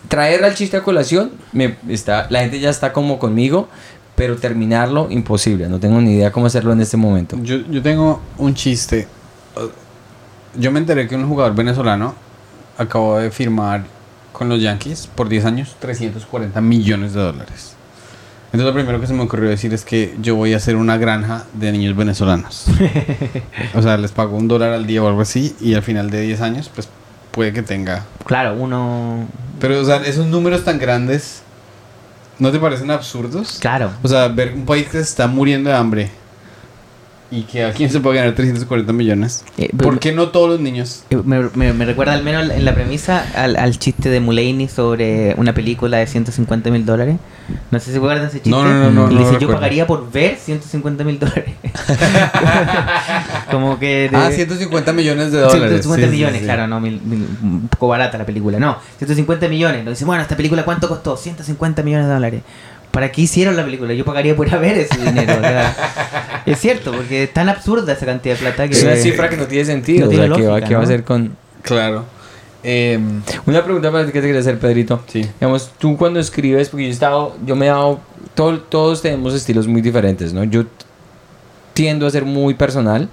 traer 0.07 0.43
al 0.43 0.53
chiste 0.55 0.77
a 0.77 0.83
colación, 0.83 1.31
me 1.51 1.75
está, 1.89 2.27
la 2.29 2.39
gente 2.41 2.59
ya 2.59 2.69
está 2.69 2.93
como 2.93 3.19
conmigo, 3.19 3.67
pero 4.15 4.37
terminarlo, 4.37 5.07
imposible. 5.09 5.67
No 5.67 5.79
tengo 5.79 5.99
ni 6.01 6.13
idea 6.13 6.31
cómo 6.31 6.45
hacerlo 6.45 6.73
en 6.73 6.81
este 6.81 6.97
momento. 6.97 7.37
Yo, 7.41 7.57
yo 7.69 7.81
tengo 7.81 8.21
un 8.37 8.53
chiste. 8.53 9.07
Yo 10.57 10.71
me 10.71 10.79
enteré 10.79 11.07
que 11.07 11.15
un 11.15 11.27
jugador 11.27 11.53
venezolano 11.53 12.15
acabó 12.77 13.17
de 13.17 13.29
firmar 13.31 13.83
con 14.31 14.49
los 14.49 14.61
Yankees 14.61 15.07
por 15.07 15.29
10 15.29 15.45
años 15.45 15.75
340 15.79 16.59
millones 16.61 17.13
de 17.13 17.21
dólares. 17.21 17.75
Entonces 18.55 18.67
lo 18.67 18.73
primero 18.73 19.01
que 19.01 19.07
se 19.07 19.13
me 19.13 19.23
ocurrió 19.23 19.49
decir 19.49 19.73
es 19.73 19.83
que 19.83 20.15
yo 20.21 20.35
voy 20.35 20.53
a 20.53 20.57
hacer 20.57 20.77
una 20.77 20.97
granja 20.97 21.45
de 21.53 21.73
niños 21.73 21.95
venezolanos. 21.95 22.67
o 23.75 23.81
sea, 23.81 23.97
les 23.97 24.11
pago 24.11 24.37
un 24.37 24.47
dólar 24.47 24.71
al 24.71 24.87
día 24.87 25.03
o 25.03 25.07
algo 25.07 25.21
así 25.21 25.55
y 25.59 25.73
al 25.73 25.83
final 25.83 26.09
de 26.09 26.21
10 26.21 26.41
años 26.41 26.71
pues 26.73 26.87
puede 27.31 27.51
que 27.51 27.63
tenga. 27.63 28.05
Claro, 28.25 28.55
uno. 28.55 29.27
Pero 29.59 29.81
o 29.81 29.83
sea, 29.83 29.97
esos 29.97 30.27
números 30.27 30.63
tan 30.63 30.79
grandes 30.79 31.41
¿no 32.39 32.51
te 32.51 32.59
parecen 32.59 32.91
absurdos? 32.91 33.57
Claro. 33.59 33.91
O 34.03 34.07
sea, 34.07 34.27
ver 34.27 34.53
un 34.53 34.65
país 34.65 34.85
que 34.85 34.97
se 34.97 35.03
está 35.03 35.27
muriendo 35.27 35.69
de 35.69 35.75
hambre 35.75 36.11
y 37.31 37.41
que 37.43 37.63
a 37.65 37.73
quién 37.73 37.89
se 37.89 37.99
puede 37.99 38.17
ganar 38.17 38.35
340 38.35 38.93
millones. 38.93 39.43
Eh, 39.57 39.69
¿Por 39.75 39.99
qué 39.99 40.11
no 40.11 40.29
todos 40.29 40.47
los 40.49 40.59
niños? 40.59 41.03
Eh, 41.09 41.17
Me, 41.25 41.49
me- 41.55 41.73
me 41.73 41.85
recuerda 41.85 42.13
al 42.13 42.23
menos 42.23 42.49
en 42.51 42.63
la 42.63 42.73
premisa 42.75 43.25
al, 43.35 43.55
al 43.55 43.77
chiste 43.79 44.09
de 44.09 44.19
Mulaney 44.19 44.67
sobre 44.67 45.33
una 45.37 45.53
película 45.53 45.97
de 45.97 46.07
150 46.07 46.69
mil 46.69 46.85
dólares. 46.85 47.15
No 47.71 47.79
sé 47.79 47.93
si 47.93 47.99
de 47.99 48.15
ese 48.15 48.31
chiste. 48.33 48.49
No, 48.49 48.63
no, 48.63 48.89
no, 48.91 49.07
no, 49.07 49.11
Y 49.11 49.15
dice, 49.17 49.25
yo 49.25 49.31
recuerdo". 49.33 49.53
pagaría 49.55 49.85
por 49.87 50.11
ver 50.11 50.37
150 50.37 51.03
mil 51.03 51.19
dólares. 51.19 51.55
Como 53.51 53.77
que... 53.79 54.09
de- 54.09 54.17
Ah, 54.17 54.31
150 54.31 54.93
millones 54.93 55.31
de 55.31 55.39
dólares. 55.39 55.81
150 55.83 55.95
Sí, 56.07 56.11
sí, 56.11 56.15
millones, 56.17 56.39
sí. 56.39 56.45
claro, 56.45 56.67
no, 56.67 56.79
mil- 56.79 57.01
mil- 57.03 57.27
un 57.43 57.67
poco 57.69 57.87
barata 57.87 58.17
la 58.17 58.25
película. 58.25 58.59
No, 58.59 58.77
150 58.97 59.47
millones. 59.47 59.83
Nos 59.83 59.93
dice, 59.93 60.05
bueno, 60.05 60.21
esta 60.21 60.35
película 60.35 60.63
¿cuánto 60.63 60.87
costó? 60.87 61.17
150 61.17 61.83
millones 61.83 62.07
de 62.07 62.13
dólares. 62.13 62.41
¿Para 62.91 63.11
qué 63.11 63.21
hicieron 63.23 63.55
la 63.57 63.63
película? 63.65 63.93
Yo 63.93 64.05
pagaría 64.05 64.35
por 64.35 64.49
ver 64.59 64.77
ese 64.77 64.97
dinero. 64.97 65.33
Es 66.45 66.59
cierto, 66.59 66.91
porque 66.91 67.23
es 67.23 67.33
tan 67.33 67.49
absurda 67.49 67.93
esa 67.93 68.05
cantidad 68.05 68.35
de 68.35 68.39
plata 68.41 68.67
que... 68.67 68.73
Es 68.75 68.83
una 68.83 68.95
cifra 68.95 69.29
que 69.29 69.37
no 69.37 69.45
tiene 69.47 69.65
sentido. 69.65 70.05
No 70.05 70.09
tiene 70.09 70.25
o 70.25 70.27
sea, 70.27 70.35
¿qué 70.37 70.43
va- 70.45 70.49
lógica, 70.51 70.67
¿qué 70.67 70.75
va 70.75 70.81
a 70.81 70.83
hacer 70.83 71.03
con...? 71.03 71.35
Claro. 71.61 72.05
Em, 72.63 73.21
Una 73.45 73.63
pregunta 73.63 73.91
para 73.91 74.05
ti 74.05 74.11
que 74.11 74.21
te 74.21 74.27
quería 74.27 74.41
hacer, 74.41 74.57
Pedrito. 74.59 75.01
sí. 75.07 75.21
Digamos, 75.39 75.71
tú 75.77 75.97
cuando 75.97 76.19
escribes, 76.19 76.69
porque 76.69 76.83
yo 76.85 76.89
he 76.89 76.93
estado, 76.93 77.35
yo 77.45 77.55
me 77.55 77.65
he 77.67 77.69
dado, 77.69 77.99
todo- 78.33 78.59
todos 78.59 79.01
tenemos 79.01 79.33
estilos 79.33 79.67
muy 79.67 79.81
diferentes, 79.81 80.33
¿no? 80.33 80.43
Yo 80.43 80.63
tiendo 81.73 82.07
a 82.07 82.09
ser 82.09 82.25
muy 82.25 82.53
personal. 82.53 83.09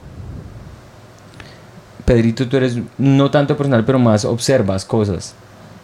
Pedrito, 2.05 2.49
tú 2.49 2.57
eres 2.57 2.79
no 2.99 3.31
tanto 3.31 3.57
personal, 3.57 3.85
pero 3.85 3.99
más 3.99 4.25
observas 4.25 4.85
cosas. 4.85 5.35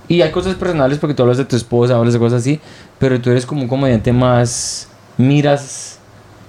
Y 0.09 0.22
hay 0.22 0.30
cosas 0.30 0.55
personales 0.57 0.99
porque 0.99 1.14
tú 1.14 1.22
hablas 1.22 1.36
de 1.38 1.44
tu 1.44 1.55
esposa, 1.55 1.94
hablas 1.96 2.14
de 2.14 2.18
cosas 2.18 2.40
así, 2.40 2.61
pero 2.99 3.20
tú 3.20 3.30
eres 3.30 3.46
como 3.46 3.62
un 3.62 3.68
comediante 3.68 4.12
más, 4.12 4.88
miras 5.16 5.97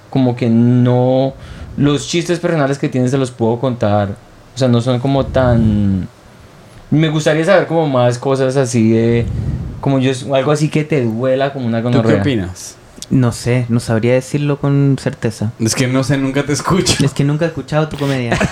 como 0.09 0.35
que 0.35 0.49
no, 0.49 1.33
los 1.77 2.07
chistes 2.07 2.39
personales 2.39 2.77
que 2.77 2.89
tienes 2.89 3.11
se 3.11 3.17
los 3.17 3.31
puedo 3.31 3.59
contar, 3.59 4.09
o 4.55 4.57
sea, 4.57 4.67
no 4.67 4.81
son 4.81 4.99
como 4.99 5.25
tan... 5.25 6.07
Me 6.91 7.09
gustaría 7.09 7.45
saber 7.45 7.67
como 7.67 7.87
más 7.87 8.17
cosas 8.17 8.57
así 8.57 8.91
de, 8.91 9.25
como 9.79 9.99
yo, 9.99 10.11
algo 10.35 10.51
así 10.51 10.69
que 10.69 10.83
te 10.83 11.03
duela 11.03 11.53
como 11.53 11.67
una 11.67 11.81
¿Tú 11.81 11.89
qué 11.89 11.97
gonorrea. 11.97 12.21
opinas? 12.21 12.75
No 13.11 13.31
sé, 13.31 13.65
no 13.69 13.79
sabría 13.79 14.13
decirlo 14.13 14.59
con 14.59 14.97
certeza. 14.99 15.51
Es 15.59 15.75
que 15.75 15.87
no 15.87 16.03
sé, 16.03 16.17
nunca 16.17 16.43
te 16.43 16.53
escucho. 16.53 17.03
Es 17.03 17.13
que 17.13 17.23
nunca 17.23 17.45
he 17.45 17.47
escuchado 17.47 17.87
tu 17.89 17.97
comedia. 17.97 18.37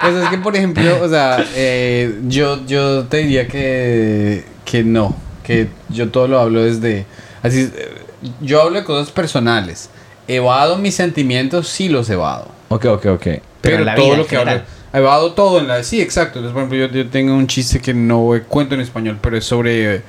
Pues 0.00 0.14
es 0.14 0.28
que, 0.28 0.38
por 0.38 0.54
ejemplo, 0.56 1.02
o 1.02 1.08
sea, 1.08 1.44
eh, 1.54 2.20
yo, 2.28 2.64
yo 2.66 3.04
te 3.06 3.16
diría 3.18 3.48
que, 3.48 4.44
que 4.64 4.84
no, 4.84 5.16
que 5.42 5.68
yo 5.88 6.10
todo 6.10 6.28
lo 6.28 6.38
hablo 6.38 6.62
desde... 6.62 7.04
Así, 7.42 7.68
eh, 7.74 7.98
yo 8.40 8.62
hablo 8.62 8.78
de 8.78 8.84
cosas 8.84 9.10
personales. 9.10 9.90
Evado 10.28 10.76
mis 10.78 10.94
sentimientos, 10.94 11.68
sí 11.68 11.88
los 11.88 12.08
evado. 12.10 12.48
Ok, 12.68 12.84
ok, 12.84 13.06
ok. 13.06 13.26
Pero, 13.60 13.78
en 13.78 13.84
la 13.86 13.94
todo 13.94 14.04
vida 14.04 14.16
lo 14.16 14.22
en 14.22 14.28
que 14.28 14.36
hablo... 14.36 14.50
general. 14.52 14.68
Evado 14.92 15.32
todo 15.32 15.58
en 15.58 15.68
la... 15.68 15.82
Sí, 15.82 16.00
exacto. 16.00 16.38
Entonces, 16.38 16.52
por 16.54 16.62
ejemplo, 16.62 16.78
yo, 16.78 17.04
yo 17.04 17.10
tengo 17.10 17.34
un 17.34 17.46
chiste 17.46 17.80
que 17.80 17.92
no 17.92 18.30
cuento 18.48 18.74
en 18.74 18.80
español, 18.80 19.18
pero 19.20 19.36
es 19.36 19.44
sobre 19.44 20.02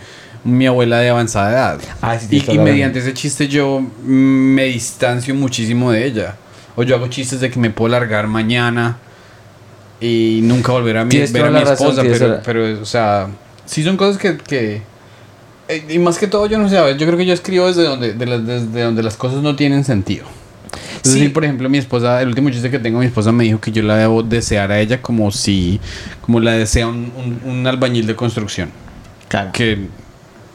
mi 0.43 0.67
abuela 0.67 0.99
de 0.99 1.09
avanzada 1.09 1.51
edad. 1.51 1.79
Ah, 2.01 2.17
sí, 2.17 2.27
y, 2.47 2.51
y 2.51 2.59
mediante 2.59 2.99
ese 2.99 3.13
chiste 3.13 3.47
yo 3.47 3.79
mm, 3.81 4.05
me 4.05 4.65
distancio 4.65 5.35
muchísimo 5.35 5.91
de 5.91 6.05
ella. 6.05 6.35
O 6.75 6.83
yo 6.83 6.95
hago 6.95 7.07
chistes 7.07 7.41
de 7.41 7.49
que 7.49 7.59
me 7.59 7.69
puedo 7.71 7.91
largar 7.91 8.27
mañana 8.27 8.97
y 9.99 10.39
nunca 10.43 10.71
volver 10.71 10.97
a 10.97 11.03
mi, 11.03 11.09
Tienes 11.09 11.33
ver 11.33 11.43
a 11.43 11.47
toda 11.47 11.59
mi 11.59 11.65
la 11.65 11.71
razón, 11.71 11.87
esposa. 11.89 12.01
tienes 12.03 12.19
pero, 12.19 12.41
pero, 12.45 12.81
o 12.81 12.85
sea, 12.85 13.27
sí 13.65 13.83
son 13.83 13.97
cosas 13.97 14.17
que... 14.17 14.37
que 14.37 14.75
eh, 14.75 14.81
y 15.89 15.99
más 15.99 16.17
que 16.17 16.27
todo, 16.27 16.45
yo 16.47 16.57
no 16.57 16.67
sé, 16.69 16.77
a 16.77 16.83
ver, 16.83 16.97
yo 16.97 17.05
creo 17.05 17.17
que 17.17 17.25
yo 17.25 17.33
escribo 17.33 17.67
desde 17.67 17.83
donde, 17.83 18.13
de 18.13 18.25
las- 18.25 18.45
desde 18.45 18.81
donde 18.83 19.03
las 19.03 19.15
cosas 19.17 19.41
no 19.43 19.55
tienen 19.55 19.83
sentido. 19.83 20.25
Es 21.03 21.11
Sí. 21.11 21.19
decir, 21.19 21.33
por 21.33 21.43
ejemplo, 21.45 21.69
mi 21.69 21.77
esposa, 21.77 22.21
el 22.21 22.27
último 22.29 22.49
chiste 22.49 22.69
que 22.69 22.79
tengo, 22.79 22.99
mi 22.99 23.05
esposa 23.05 23.31
me 23.31 23.43
dijo 23.43 23.59
que 23.61 23.71
yo 23.71 23.81
la 23.83 23.95
debo 23.95 24.21
desear 24.23 24.71
a 24.71 24.79
ella 24.79 25.01
como 25.01 25.31
si, 25.31 25.79
como 26.21 26.39
la 26.39 26.51
desea 26.53 26.87
un, 26.87 27.11
un- 27.15 27.41
un 27.49 27.67
albañil 27.67 28.05
de 28.07 28.15
construcción. 28.15 28.69
Claro. 29.27 29.51
Que, 29.53 29.87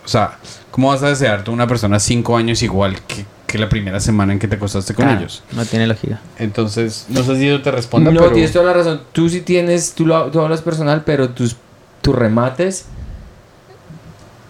o 0.05 0.09
sea, 0.09 0.39
¿cómo 0.71 0.89
vas 0.89 1.03
a 1.03 1.09
desear 1.09 1.45
tú 1.45 1.53
a 1.53 1.55
una 1.55 1.67
persona 1.67 1.99
cinco 1.99 2.37
años 2.37 2.63
igual 2.63 2.97
que, 3.07 3.25
que 3.47 3.59
la 3.59 3.69
primera 3.69 4.01
semana 4.01 4.33
en 4.33 4.39
que 4.39 4.49
te 4.49 4.57
acostaste 4.57 4.95
con 4.95 5.05
Claro, 5.07 5.21
ellos? 5.21 5.43
No 5.53 5.65
tiene 5.65 5.87
lógica. 5.87 6.21
Entonces, 6.39 7.07
no 7.09 7.23
sé 7.23 7.37
si 7.37 7.49
eso 7.49 7.63
te 7.63 7.71
responde, 7.71 8.13
no, 8.13 8.21
pero... 8.21 8.33
tienes 8.33 8.53
toda 8.53 8.67
la 8.67 8.73
razón. 8.75 9.01
Tú 9.13 9.29
sí 9.31 9.41
tienes, 9.41 9.93
tú, 9.95 10.05
lo, 10.07 10.31
tú 10.31 10.41
hablas 10.41 10.61
personal, 10.61 11.03
pero 11.07 11.31
tus, 11.31 11.57
tus 12.03 12.15
remates 12.15 12.85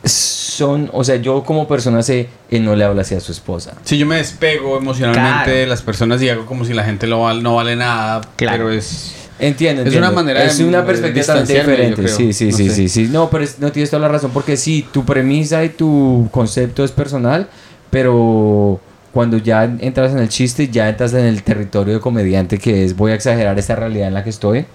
son, 0.05 0.91
o 0.93 1.03
sea, 1.05 1.17
yo 1.17 1.43
como 1.45 1.67
persona 1.67 2.03
sé 2.03 2.29
que 2.51 2.61
no 2.61 2.77
le 2.77 2.85
habla 2.85 3.03
así 3.03 3.15
a 3.15 3.21
su 3.21 3.33
esposa. 3.33 3.75
Si 3.85 3.97
yo 3.99 4.07
me 4.07 4.17
despego 4.17 4.77
emocionalmente 4.77 5.45
Claro. 5.45 5.53
de 5.53 5.67
las 5.67 5.83
personas 5.83 6.21
y 6.23 6.29
hago 6.29 6.47
como 6.47 6.65
si 6.65 6.73
la 6.75 6.85
gente 6.85 7.07
lo 7.07 7.23
val- 7.23 7.43
no 7.43 7.57
vale 7.57 7.77
nada, 7.77 8.21
Claro. 8.37 8.57
pero 8.67 8.73
es... 8.73 9.15
Entiendo, 9.39 9.83
Es 9.83 9.87
entiendo. 9.87 10.09
una 10.09 10.15
manera 10.17 10.45
Es 10.45 10.59
de- 10.59 10.65
una 10.65 10.83
de 10.83 10.87
perspectiva 10.87 11.35
yo 11.35 11.43
diferente. 11.43 12.07
Sí, 12.09 12.33
sí, 12.33 12.51
No 12.51 12.57
sí, 12.57 12.69
sé. 12.69 12.75
sí, 12.75 12.89
sí. 12.89 13.09
No, 13.11 13.29
pero 13.31 13.43
es- 13.45 13.59
no 13.59 13.73
tienes 13.73 13.91
toda 13.91 14.01
la 14.03 14.09
razón 14.09 14.31
porque 14.33 14.57
sí, 14.57 14.87
tu 14.93 15.05
premisa 15.05 15.65
y 15.65 15.71
tu 15.71 16.29
concepto 16.31 16.85
es 16.85 16.93
personal, 16.93 17.49
pero 17.91 18.81
cuando 19.13 19.39
ya 19.39 19.65
entras 19.65 20.13
en 20.13 20.19
el 20.19 20.29
chiste, 20.29 20.69
ya 20.69 20.89
entras 20.89 21.15
en 21.15 21.25
el 21.25 21.43
territorio 21.43 21.95
de 21.95 22.01
comediante 22.01 22.59
que 22.59 22.85
es 22.85 22.97
voy 22.97 23.13
a 23.13 23.15
exagerar 23.15 23.59
esta 23.59 23.75
realidad 23.75 24.09
en 24.09 24.15
la 24.15 24.23
que 24.25 24.31
estoy 24.31 24.67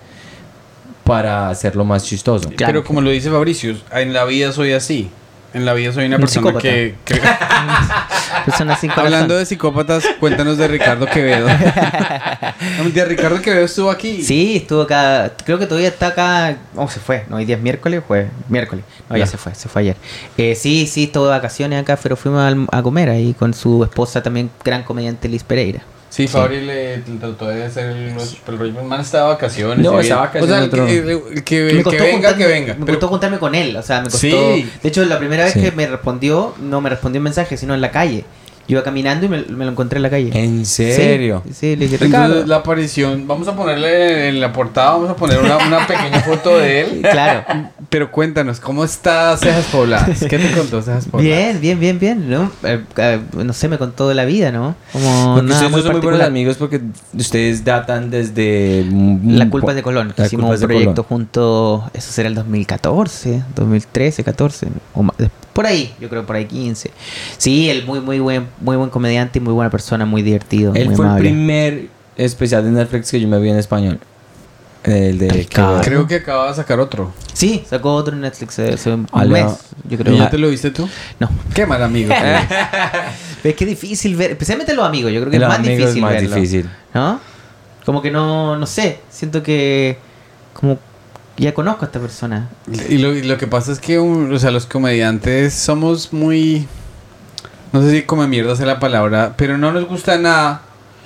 para 1.09 1.49
hacerlo 1.49 1.83
más 1.85 2.03
chistoso. 2.05 2.49
Claro. 2.49 2.73
Pero 2.73 2.83
como 2.85 3.01
lo 3.01 3.09
dice 3.09 3.29
Fabricio, 3.29 3.75
en 3.91 4.13
la 4.13 4.25
vida 4.25 4.51
soy 4.51 4.71
así. 4.73 5.09
En 5.53 5.65
la 5.65 5.73
vida 5.73 5.91
soy 5.91 6.05
una 6.05 6.17
Un 6.17 6.21
persona 6.21 6.47
psicópata. 6.47 6.61
que... 6.61 6.95
que- 7.05 7.21
Personas 8.45 8.79
sin 8.79 8.91
Hablando 8.91 9.35
de 9.37 9.45
psicópatas, 9.45 10.03
cuéntanos 10.19 10.57
de 10.57 10.67
Ricardo 10.67 11.05
Quevedo. 11.07 11.47
mentira, 12.83 13.05
Ricardo 13.05 13.41
Quevedo 13.41 13.65
estuvo 13.65 13.89
aquí. 13.91 14.21
Sí, 14.23 14.57
estuvo 14.57 14.83
acá. 14.83 15.33
Creo 15.45 15.57
que 15.59 15.65
todavía 15.65 15.89
está 15.89 16.07
acá. 16.07 16.57
Oh, 16.75 16.87
se 16.87 16.99
fue. 16.99 17.25
No, 17.29 17.37
hoy 17.37 17.45
día 17.45 17.55
es 17.57 17.61
miércoles, 17.61 18.01
jueves. 18.07 18.29
Miércoles. 18.47 18.85
No, 19.09 19.17
ya 19.17 19.25
Ya. 19.25 19.31
se 19.31 19.37
fue, 19.37 19.53
se 19.55 19.67
fue 19.69 19.81
ayer. 19.81 19.97
Eh, 20.37 20.55
sí, 20.55 20.87
sí, 20.87 21.05
estuvo 21.05 21.25
de 21.25 21.31
vacaciones 21.31 21.81
acá, 21.81 21.97
pero 22.01 22.15
fuimos 22.15 22.67
a 22.71 22.81
comer 22.81 23.09
ahí 23.09 23.33
con 23.33 23.53
su 23.53 23.83
esposa 23.83 24.21
también, 24.23 24.49
gran 24.63 24.83
comediante 24.83 25.27
Liz 25.27 25.43
Pereira. 25.43 25.81
Sí, 26.09 26.27
Fabri 26.27 26.61
le 26.61 26.97
le 26.97 27.03
trató 27.19 27.47
de 27.47 27.63
hacer 27.65 28.13
los 28.15 28.37
pero 28.45 28.63
el 28.65 28.73
man 28.73 29.01
está 29.01 29.19
de 29.19 29.23
vacaciones. 29.29 29.77
No, 29.85 29.99
está 29.99 30.15
de 30.15 30.19
vacaciones 30.21 30.43
O 30.49 30.53
sea, 30.53 30.57
el 30.63 30.69
otro. 30.69 30.85
que, 30.87 30.97
el- 30.97 31.09
el 31.37 31.43
que, 31.43 31.57
el 31.59 31.65
Me 31.65 31.77
que 31.77 31.83
costó 31.83 32.03
venga, 32.03 32.35
que 32.35 32.45
venga. 32.47 32.73
Me 32.73 32.85
Pero- 32.85 32.97
costó 32.97 33.07
juntarme 33.09 33.37
con 33.39 33.53
él, 33.55 33.75
o 33.75 33.83
sea, 33.83 33.99
me 33.99 34.05
costó. 34.05 34.19
Sí. 34.19 34.69
De 34.81 34.89
hecho, 34.89 35.05
la 35.05 35.19
primera 35.19 35.43
vez 35.43 35.53
Sí. 35.53 35.61
que 35.61 35.71
me 35.71 35.85
respondió, 35.87 36.55
no 36.59 36.81
me 36.81 36.89
respondió 36.89 37.19
en 37.19 37.23
mensaje, 37.23 37.57
sino 37.57 37.73
en 37.75 37.81
la 37.81 37.91
calle. 37.91 38.25
Yo 38.67 38.73
iba 38.75 38.83
caminando 38.83 39.25
y 39.25 39.29
me, 39.29 39.41
me 39.43 39.65
lo 39.65 39.71
encontré 39.71 39.97
en 39.97 40.03
la 40.03 40.09
calle. 40.11 40.29
¿En 40.33 40.63
serio? 40.65 41.41
Sí, 41.47 41.53
sí, 41.53 41.75
le 41.75 41.85
dije, 41.87 41.97
Ricardo. 41.97 42.25
Entonces, 42.27 42.47
la 42.49 42.55
aparición, 42.57 43.27
vamos 43.27 43.47
a 43.47 43.55
ponerle 43.55 44.29
en 44.29 44.39
la 44.39 44.53
portada, 44.53 44.91
vamos 44.91 45.09
a 45.09 45.15
poner 45.15 45.39
una, 45.39 45.57
una 45.57 45.87
pequeña 45.87 46.19
foto 46.21 46.57
de 46.59 46.81
él. 46.81 47.01
Claro. 47.01 47.45
Pero 47.89 48.11
cuéntanos, 48.11 48.59
¿cómo 48.59 48.83
está 48.83 49.35
Cejas 49.37 49.65
Pobladas? 49.71 50.19
¿Qué 50.29 50.37
te 50.37 50.51
contó 50.55 50.79
Cejas 50.83 51.05
Pobladas? 51.07 51.59
Bien, 51.59 51.59
bien, 51.59 51.79
bien, 51.79 51.99
bien, 51.99 52.29
¿no? 52.29 52.51
Eh, 52.63 52.83
eh, 52.97 53.19
no 53.35 53.51
sé, 53.53 53.67
me 53.67 53.79
contó 53.79 54.07
de 54.07 54.13
la 54.13 54.25
vida, 54.25 54.51
¿no? 54.51 54.75
Como 54.93 55.33
Porque 55.35 55.47
nada 55.49 55.55
ustedes 55.55 55.71
muy 55.71 55.81
son 55.81 55.91
muy 55.93 56.01
buenos 56.01 56.21
amigos 56.21 56.57
porque 56.57 56.81
ustedes 57.17 57.65
datan 57.65 58.11
desde... 58.11 58.85
La 59.25 59.49
culpa 59.49 59.71
es 59.71 59.75
de 59.77 59.81
Colón. 59.81 60.13
que 60.15 60.21
La 60.21 60.27
hicimos 60.27 60.61
un 60.61 60.67
proyecto 60.67 61.03
Colón. 61.03 61.07
juntos, 61.25 61.83
eso 61.95 62.11
será 62.11 62.29
el 62.29 62.35
2014, 62.35 63.43
2013, 63.55 64.23
14, 64.23 64.67
o 64.93 65.01
más, 65.03 65.15
por 65.53 65.65
ahí, 65.65 65.93
yo 65.99 66.09
creo 66.09 66.25
por 66.27 66.35
ahí 66.35 66.45
15. 66.45 66.91
Sí, 67.37 67.69
él 67.69 67.85
muy, 67.87 68.01
muy 68.01 68.19
buen, 68.19 68.47
muy 68.61 68.77
buen 68.77 68.91
comediante 68.91 69.39
y 69.39 69.41
muy 69.41 69.53
buena 69.53 69.71
persona, 69.71 70.05
muy 70.05 70.21
divertido, 70.21 70.73
Él 70.75 70.87
muy 70.87 70.95
fue 70.95 71.05
amable. 71.05 71.27
el 71.27 71.33
primer 71.35 71.87
especial 72.17 72.63
de 72.63 72.69
Netflix 72.71 73.09
que 73.11 73.19
yo 73.19 73.27
me 73.27 73.39
vi 73.39 73.49
en 73.49 73.57
español. 73.57 73.99
El 74.89 75.17
de... 75.19 75.29
Ay, 75.31 75.45
que-. 75.45 75.61
Creo 75.83 76.07
que 76.07 76.15
acaba 76.15 76.49
de 76.49 76.55
sacar 76.55 76.79
otro. 76.79 77.13
Sí, 77.33 77.63
sacó 77.69 77.93
otro 77.93 78.13
en 78.15 78.21
Netflix 78.21 78.59
hace 78.59 78.73
hace 78.73 78.91
un 78.93 79.07
mes, 79.29 79.45
yo 79.87 79.97
creo. 79.97 80.13
¿Y 80.13 80.17
ya 80.17 80.29
te 80.29 80.37
lo 80.37 80.49
viste 80.49 80.71
tú? 80.71 80.89
No. 81.19 81.29
Qué 81.53 81.65
mal 81.65 81.81
amigo. 81.83 82.13
Es 83.43 83.55
que 83.55 83.63
es 83.63 83.69
difícil 83.69 84.15
ver, 84.15 84.31
especialmente 84.31 84.73
los 84.73 84.85
amigos, 84.85 85.11
yo 85.11 85.19
creo 85.21 85.31
que 85.31 85.39
Los 85.39 85.47
es 85.51 85.57
más 85.57 85.65
difícil 85.67 85.87
es 85.87 85.95
más 85.97 86.11
verlo, 86.11 86.35
difícil. 86.35 86.69
¿No? 86.93 87.19
Como 87.85 88.01
que 88.01 88.11
no, 88.11 88.57
no 88.57 88.65
sé, 88.65 88.99
siento 89.09 89.41
que 89.43 89.97
como 90.53 90.77
ya 91.37 91.53
conozco 91.53 91.85
a 91.85 91.87
esta 91.87 91.99
persona. 91.99 92.49
Y 92.89 92.97
lo, 92.97 93.13
y 93.15 93.23
lo 93.23 93.37
que 93.37 93.47
pasa 93.47 93.71
es 93.71 93.79
que 93.79 93.97
un- 93.99 94.33
o 94.33 94.39
sea, 94.39 94.51
los 94.51 94.65
comediantes 94.65 95.53
somos 95.53 96.11
muy... 96.11 96.67
No 97.71 97.81
sé 97.81 97.91
si 97.91 98.01
come 98.01 98.27
mierda 98.27 98.55
sea 98.55 98.65
la 98.65 98.79
palabra, 98.79 99.35
pero 99.37 99.57
no 99.57 99.71
nos 99.71 99.87
gusta 99.87 100.17
nada. 100.17 100.63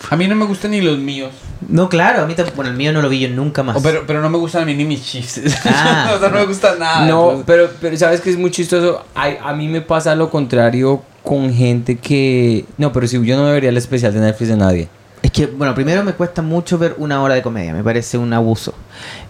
A 0.10 0.16
mí 0.16 0.28
no 0.28 0.36
me 0.36 0.46
gustan 0.46 0.72
ni 0.72 0.82
los 0.82 0.98
míos. 0.98 1.32
No, 1.68 1.90
claro, 1.90 2.24
a 2.24 2.26
mí 2.26 2.34
tampoco, 2.36 2.58
bueno, 2.58 2.72
el 2.72 2.78
mío 2.78 2.92
no 2.92 3.02
lo 3.02 3.10
vi 3.10 3.20
yo 3.20 3.30
nunca 3.30 3.64
más. 3.64 3.78
O 3.78 3.82
pero, 3.82 4.04
pero 4.06 4.22
no 4.22 4.30
me 4.30 4.38
gustan 4.38 4.64
a 4.64 4.66
mí 4.66 4.74
ni 4.74 4.86
mis 4.86 5.06
chistes. 5.06 5.56
Ah. 5.66 6.14
o 6.16 6.20
sea, 6.20 6.30
no 6.30 6.38
me 6.38 6.46
gusta 6.46 6.76
nada. 6.78 7.06
No, 7.06 7.44
pero, 7.46 7.70
pero 7.80 7.98
sabes 7.98 8.22
que 8.22 8.30
es 8.30 8.38
muy 8.38 8.52
chistoso. 8.52 9.06
Ay, 9.16 9.38
a 9.42 9.54
mí 9.54 9.68
me 9.68 9.82
pasa 9.82 10.16
lo 10.16 10.30
contrario 10.30 11.02
con 11.24 11.54
gente 11.54 11.98
que... 11.98 12.66
No, 12.78 12.92
pero 12.92 13.08
si 13.08 13.24
yo 13.26 13.38
no 13.38 13.44
me 13.44 13.52
vería 13.54 13.70
el 13.70 13.78
especial 13.78 14.14
de 14.14 14.20
Netflix 14.20 14.50
de 14.50 14.58
nadie. 14.58 14.90
Es 15.24 15.32
que, 15.32 15.48
bueno, 15.48 15.74
primero 15.74 16.04
me 16.04 16.12
cuesta 16.14 16.42
mucho 16.42 16.78
ver 16.78 16.96
una 16.98 17.22
hora 17.22 17.34
de 17.34 17.42
comedia, 17.42 17.74
me 17.74 17.82
parece 17.82 18.18
un 18.18 18.34
abuso. 18.34 18.74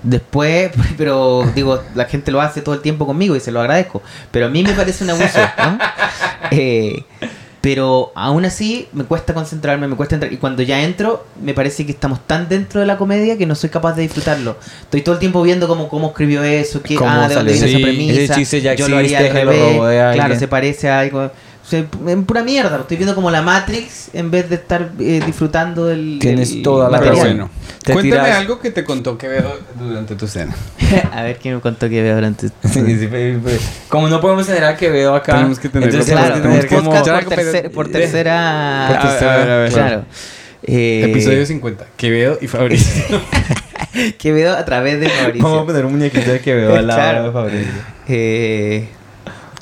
Después, 0.01 0.71
pero 0.97 1.43
digo, 1.53 1.82
la 1.93 2.05
gente 2.05 2.32
lo 2.32 2.41
hace 2.41 2.61
todo 2.61 2.74
el 2.74 2.82
tiempo 2.82 3.05
conmigo 3.05 3.36
y 3.36 3.39
se 3.39 3.51
lo 3.51 3.61
agradezco. 3.61 4.01
Pero 4.32 4.47
a 4.47 4.49
mí 4.49 4.63
me 4.63 4.74
parece 4.74 5.03
un 5.03 5.11
abuso, 5.11 5.39
¿no? 5.57 5.78
Eh, 6.55 7.03
pero 7.64 8.11
aún 8.14 8.43
así 8.43 8.89
me 8.91 9.05
cuesta 9.05 9.34
concentrarme, 9.34 9.88
me 9.88 9.95
cuesta 9.95 10.16
entrar. 10.16 10.34
Y 10.34 10.36
cuando 10.36 10.64
ya 10.64 10.84
entro, 10.84 11.26
me 11.41 11.53
parece 11.53 11.86
que 11.86 11.93
estamos 11.93 12.20
tan 12.28 12.49
dentro 12.49 12.82
de 12.82 12.86
la 12.86 12.97
comedia 12.97 13.38
que 13.38 13.45
no 13.45 13.55
soy 13.55 13.70
capaz 13.70 13.93
de 13.93 14.01
disfrutarlo. 14.01 14.57
Estoy 14.82 15.01
todo 15.01 15.16
el 15.16 15.20
tiempo 15.20 15.41
viendo 15.41 15.66
cómo, 15.70 15.88
cómo 15.88 16.09
escribió 16.09 16.43
eso, 16.43 16.82
qué, 16.84 16.97
ah, 17.01 17.30
de 17.30 17.36
dónde 17.36 17.53
viene 17.53 17.70
esa 17.70 17.80
premisa. 17.80 18.22
ese 18.22 18.34
chiste 18.34 18.61
ya 18.61 18.74
yo 18.74 18.89
lo 18.89 18.97
haría 18.97 19.18
existe, 19.22 19.39
al 19.39 19.45
lo 19.45 19.51
revés. 19.53 20.09
de 20.09 20.14
Claro, 20.14 20.36
se 20.38 20.47
parece 20.49 20.89
a 20.89 20.99
algo. 20.99 21.32
O 21.64 21.66
sea, 21.66 21.86
en 22.07 22.26
pura 22.26 22.43
mierda, 22.43 22.78
estoy 22.82 22.97
viendo 22.97 23.16
como 23.16 23.32
la 23.32 23.41
Matrix 23.41 24.09
en 24.14 24.30
vez 24.30 24.49
de 24.49 24.55
estar 24.55 24.91
eh, 24.99 25.22
disfrutando 25.26 25.86
del. 25.86 26.18
Tienes 26.20 26.51
del 26.51 26.61
toda 26.61 26.89
la 26.89 26.99
razón. 26.99 27.16
bueno, 27.20 27.49
cuéntame 27.86 28.03
tiras- 28.11 28.38
algo 28.38 28.59
que 28.59 28.70
te 28.72 28.84
contó 28.84 29.18
Quevedo 29.18 29.57
durante 29.80 30.16
tu 30.16 30.28
cena. 30.28 30.53
a 31.14 31.24
ver 31.24 31.38
quién 31.41 31.55
me 31.55 31.61
contó 31.61 31.88
que 31.88 32.01
veo 32.01 32.16
durante. 32.16 32.49
Sí, 32.49 32.53
sí, 32.99 33.07
pero- 33.09 33.39
pero- 33.43 33.59
Como 33.88 34.09
no 34.09 34.20
podemos 34.20 34.45
tener 34.45 34.66
a 34.66 34.76
Quevedo 34.76 35.16
acá, 35.16 35.36
Tenemos 35.36 35.57
que 35.57 35.70
tenerlo 35.70 35.93
entonces 35.99 36.14
por- 36.16 36.34
tenemos 36.41 36.43
Claro, 36.43 36.61
que 36.61 36.68
tener 36.68 36.84
como- 36.84 36.91
por, 36.91 37.38
tercer- 37.38 37.72
por 37.72 37.88
tercera. 37.88 38.88
por 38.89 38.99
tercera- 39.09 39.34
a 39.34 39.38
ver, 39.38 39.49
a 39.51 39.57
ver. 39.59 39.72
Claro. 39.72 40.05
Eh, 40.64 41.05
Episodio 41.09 41.45
50. 41.45 41.86
Quevedo 41.95 42.38
y 42.41 42.47
Fabricio. 42.47 43.22
que 44.18 44.32
veo 44.34 44.53
a 44.53 44.66
través 44.66 44.99
de 44.99 45.07
Mauricio. 45.22 45.43
Vamos 45.43 45.64
a 45.64 45.66
poner 45.66 45.86
un 45.86 45.93
muñequito 45.93 46.30
de 46.30 46.39
Quevedo 46.41 46.76
al 46.76 46.88
lado 46.88 46.99
Claro. 46.99 47.24
de 47.26 47.32
Fabricio. 47.32 47.72
Eh, 48.07 48.88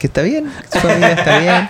que 0.01 0.07
está 0.07 0.23
bien, 0.23 0.51
su 0.73 0.79
familia 0.79 1.11
está 1.11 1.39
bien, 1.39 1.69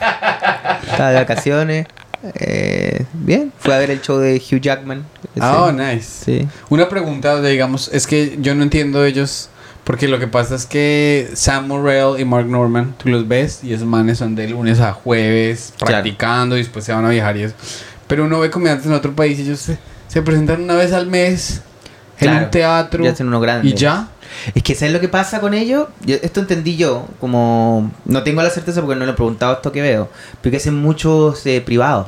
está 0.89 1.09
de 1.09 1.15
vacaciones. 1.15 1.87
Eh, 2.35 3.05
bien, 3.13 3.51
fue 3.59 3.75
a 3.75 3.79
ver 3.79 3.91
el 3.91 4.01
show 4.01 4.19
de 4.19 4.37
Hugh 4.37 4.61
Jackman. 4.61 5.03
Ah, 5.37 5.63
oh, 5.65 5.71
nice. 5.73 6.23
Sí. 6.23 6.47
Una 6.69 6.87
pregunta, 6.87 7.41
digamos, 7.41 7.89
es 7.91 8.07
que 8.07 8.37
yo 8.39 8.55
no 8.55 8.63
entiendo 8.63 9.03
ellos. 9.03 9.49
Porque 9.83 10.07
lo 10.07 10.19
que 10.19 10.27
pasa 10.27 10.53
es 10.55 10.67
que 10.67 11.31
Sam 11.33 11.67
Morrell 11.67 12.19
y 12.19 12.23
Mark 12.23 12.45
Norman, 12.45 12.93
tú 12.99 13.09
los 13.09 13.27
ves 13.27 13.63
y 13.63 13.73
esos 13.73 13.87
manes 13.87 14.19
son 14.19 14.35
de 14.35 14.47
lunes 14.47 14.79
a 14.79 14.93
jueves 14.93 15.73
Claro. 15.77 15.91
practicando 15.93 16.55
y 16.55 16.59
después 16.59 16.85
se 16.85 16.93
van 16.93 17.03
a 17.03 17.09
viajar 17.09 17.35
y 17.35 17.43
eso. 17.43 17.55
Pero 18.07 18.25
uno 18.25 18.39
ve 18.39 18.51
comediantes 18.51 18.85
en 18.85 18.93
otro 18.93 19.13
país 19.15 19.39
y 19.39 19.41
ellos 19.41 19.59
se, 19.59 19.79
se 20.07 20.21
presentan 20.21 20.61
una 20.61 20.75
vez 20.75 20.93
al 20.93 21.07
mes 21.07 21.61
en 22.19 22.31
un 22.31 22.51
teatro 22.51 23.03
ya 23.03 23.61
y 23.63 23.73
ya. 23.73 24.07
Es 24.55 24.63
que 24.63 24.75
¿sabes 24.75 24.93
lo 24.93 24.99
que 24.99 25.09
pasa 25.09 25.39
con 25.39 25.53
ellos? 25.53 25.87
Yo- 26.05 26.17
esto 26.21 26.39
entendí 26.39 26.77
yo, 26.77 27.07
como 27.19 27.91
no 28.05 28.23
tengo 28.23 28.41
la 28.41 28.49
certeza 28.49 28.81
porque 28.81 28.95
no 28.97 29.05
le 29.05 29.11
he 29.11 29.15
preguntado 29.15 29.53
esto 29.53 29.71
que 29.71 29.81
veo, 29.81 30.09
pero 30.41 30.51
que 30.51 30.57
hacen 30.57 30.75
muchos 30.81 31.45
eh, 31.45 31.61
privados. 31.61 32.07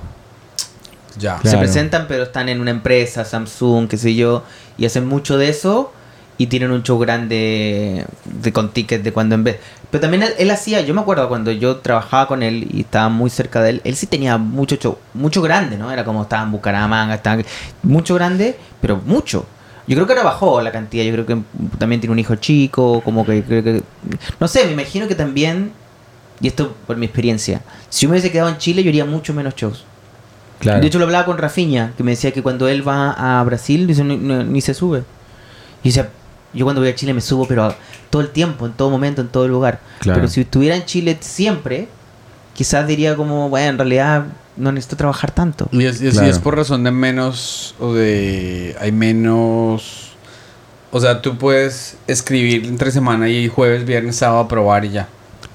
Ya. 1.18 1.36
Se 1.38 1.44
Claro. 1.44 1.60
presentan 1.60 2.06
pero 2.08 2.24
están 2.24 2.50
en 2.50 2.60
una 2.60 2.72
empresa, 2.72 3.24
Samsung, 3.26 3.88
qué 3.88 3.98
sé 3.98 4.16
yo, 4.16 4.44
y 4.78 4.86
hacen 4.86 5.08
mucho 5.08 5.38
de 5.38 5.50
eso 5.50 5.92
y 6.40 6.48
tienen 6.48 6.72
un 6.72 6.82
show 6.82 6.98
grande 6.98 8.06
de, 8.26 8.52
con 8.54 8.72
tickets 8.74 9.04
de 9.04 9.14
cuando 9.14 9.36
en 9.36 9.44
vez. 9.44 9.58
Pero 9.92 10.02
también 10.02 10.24
él, 10.24 10.34
él 10.40 10.50
hacía, 10.50 10.82
yo 10.82 10.96
me 10.96 11.02
acuerdo 11.02 11.30
cuando 11.30 11.52
yo 11.52 11.78
trabajaba 11.78 12.28
con 12.28 12.42
él 12.42 12.68
y 12.74 12.82
estaba 12.82 13.10
muy 13.10 13.30
cerca 13.30 13.62
de 13.62 13.70
él, 13.70 13.82
él 13.84 13.96
sí 13.96 14.08
tenía 14.08 14.40
mucho 14.40 14.76
show, 14.78 14.98
mucho 15.14 15.44
grande, 15.44 15.78
¿no? 15.78 15.92
Era 15.92 16.04
como 16.04 16.24
estaba 16.24 16.42
en 16.42 16.52
Bucaramanga, 16.52 17.14
estaba 17.14 17.44
mucho 17.84 18.16
grande, 18.16 18.58
pero 18.82 18.98
mucho. 19.06 19.46
Yo 19.88 19.96
creo 19.96 20.06
que 20.08 20.14
ahora 20.14 20.24
bajó 20.26 20.62
la 20.62 20.72
cantidad, 20.72 21.04
yo 21.04 21.12
creo 21.12 21.26
que 21.26 21.38
también 21.78 22.00
tiene 22.00 22.14
un 22.14 22.20
hijo 22.20 22.36
chico, 22.36 23.02
como 23.04 23.26
que 23.26 23.44
creo 23.44 23.64
que... 23.64 23.84
No 24.40 24.48
sé, 24.48 24.66
me 24.66 24.72
imagino 24.72 25.08
que 25.08 25.16
también 25.16 25.72
y 26.42 26.48
esto 26.48 26.76
por 26.88 26.98
mi 26.98 27.06
experiencia, 27.06 27.62
si 27.90 28.02
yo 28.04 28.10
me 28.10 28.14
hubiese 28.14 28.32
quedado 28.32 28.50
en 28.50 28.58
Chile, 28.58 28.84
yo 28.84 28.90
haría 28.90 29.06
mucho 29.06 29.34
menos 29.34 29.56
shows. 29.56 29.86
Claro. 30.60 30.82
De 30.82 30.88
hecho, 30.88 31.00
lo 31.00 31.06
hablaba 31.06 31.26
con 31.26 31.38
Rafiña, 31.38 31.94
que 31.98 32.04
me 32.04 32.12
decía 32.12 32.32
que 32.32 32.42
cuando 32.42 32.68
él 32.68 32.86
va 32.88 33.12
a 33.40 33.44
Brasil, 33.44 33.86
dice, 33.88 34.04
"No- 34.04 34.18
no- 34.18 34.44
ni 34.44 34.62
se 34.62 34.74
sube. 34.74 35.04
Y 35.84 35.90
decía, 35.90 36.10
yo 36.54 36.66
cuando 36.66 36.82
voy 36.82 36.90
a 36.90 36.96
Chile 36.96 37.14
me 37.14 37.22
subo, 37.22 37.46
pero 37.48 37.66
a- 37.66 37.76
todo 38.10 38.22
el 38.22 38.30
tiempo, 38.30 38.66
en 38.66 38.74
todo 38.74 38.90
momento, 38.90 39.22
en 39.22 39.28
todo 39.28 39.48
lugar. 39.48 39.80
Claro. 40.00 40.20
Pero 40.20 40.28
si 40.30 40.42
estuviera 40.42 40.76
en 40.76 40.86
Chile 40.86 41.18
siempre, 41.22 41.88
quizás 42.54 42.88
diría 42.88 43.16
como, 43.16 43.50
bueno, 43.50 43.70
en 43.70 43.78
realidad 43.78 44.26
no 44.58 44.72
necesito 44.72 44.96
trabajar 44.98 45.32
tanto. 45.32 45.68
Y 45.72 45.86
es, 45.86 46.02
y 46.02 46.08
es- 46.08 46.22
y 46.22 46.26
es 46.26 46.40
por 46.40 46.56
razón 46.56 46.84
de 46.84 46.92
menos 46.92 47.76
o 47.80 47.94
de... 47.94 48.76
Hay 48.80 48.92
menos... 48.92 50.12
O 50.92 51.00
sea, 51.00 51.22
tú 51.22 51.38
puedes 51.38 51.98
escribir 52.06 52.66
entre 52.66 52.92
semana 52.92 53.28
y 53.28 53.48
jueves, 53.48 53.84
viernes, 53.86 54.18
sábado, 54.18 54.48
probar 54.48 54.86
y 54.86 54.90
ya. 54.92 55.08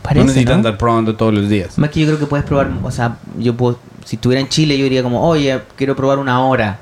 Parece, 0.03 0.21
no 0.21 0.27
necesitas 0.27 0.51
¿no? 0.55 0.57
andar 0.57 0.79
probando 0.79 1.15
todos 1.15 1.33
los 1.33 1.49
días. 1.49 1.79
Más 1.79 1.91
que 1.91 2.01
yo 2.01 2.07
creo 2.07 2.19
que 2.19 2.27
puedes 2.27 2.45
probar, 2.45 2.71
o 2.83 2.91
sea, 2.91 3.19
yo 3.39 3.55
puedo, 3.57 3.79
si 4.05 4.17
estuviera 4.17 4.41
en 4.41 4.49
Chile, 4.49 4.77
yo 4.77 4.83
diría 4.85 5.03
como, 5.05 5.25
oye, 5.29 5.61
quiero 5.77 5.95
probar 5.95 6.19
una 6.19 6.45
hora. 6.45 6.81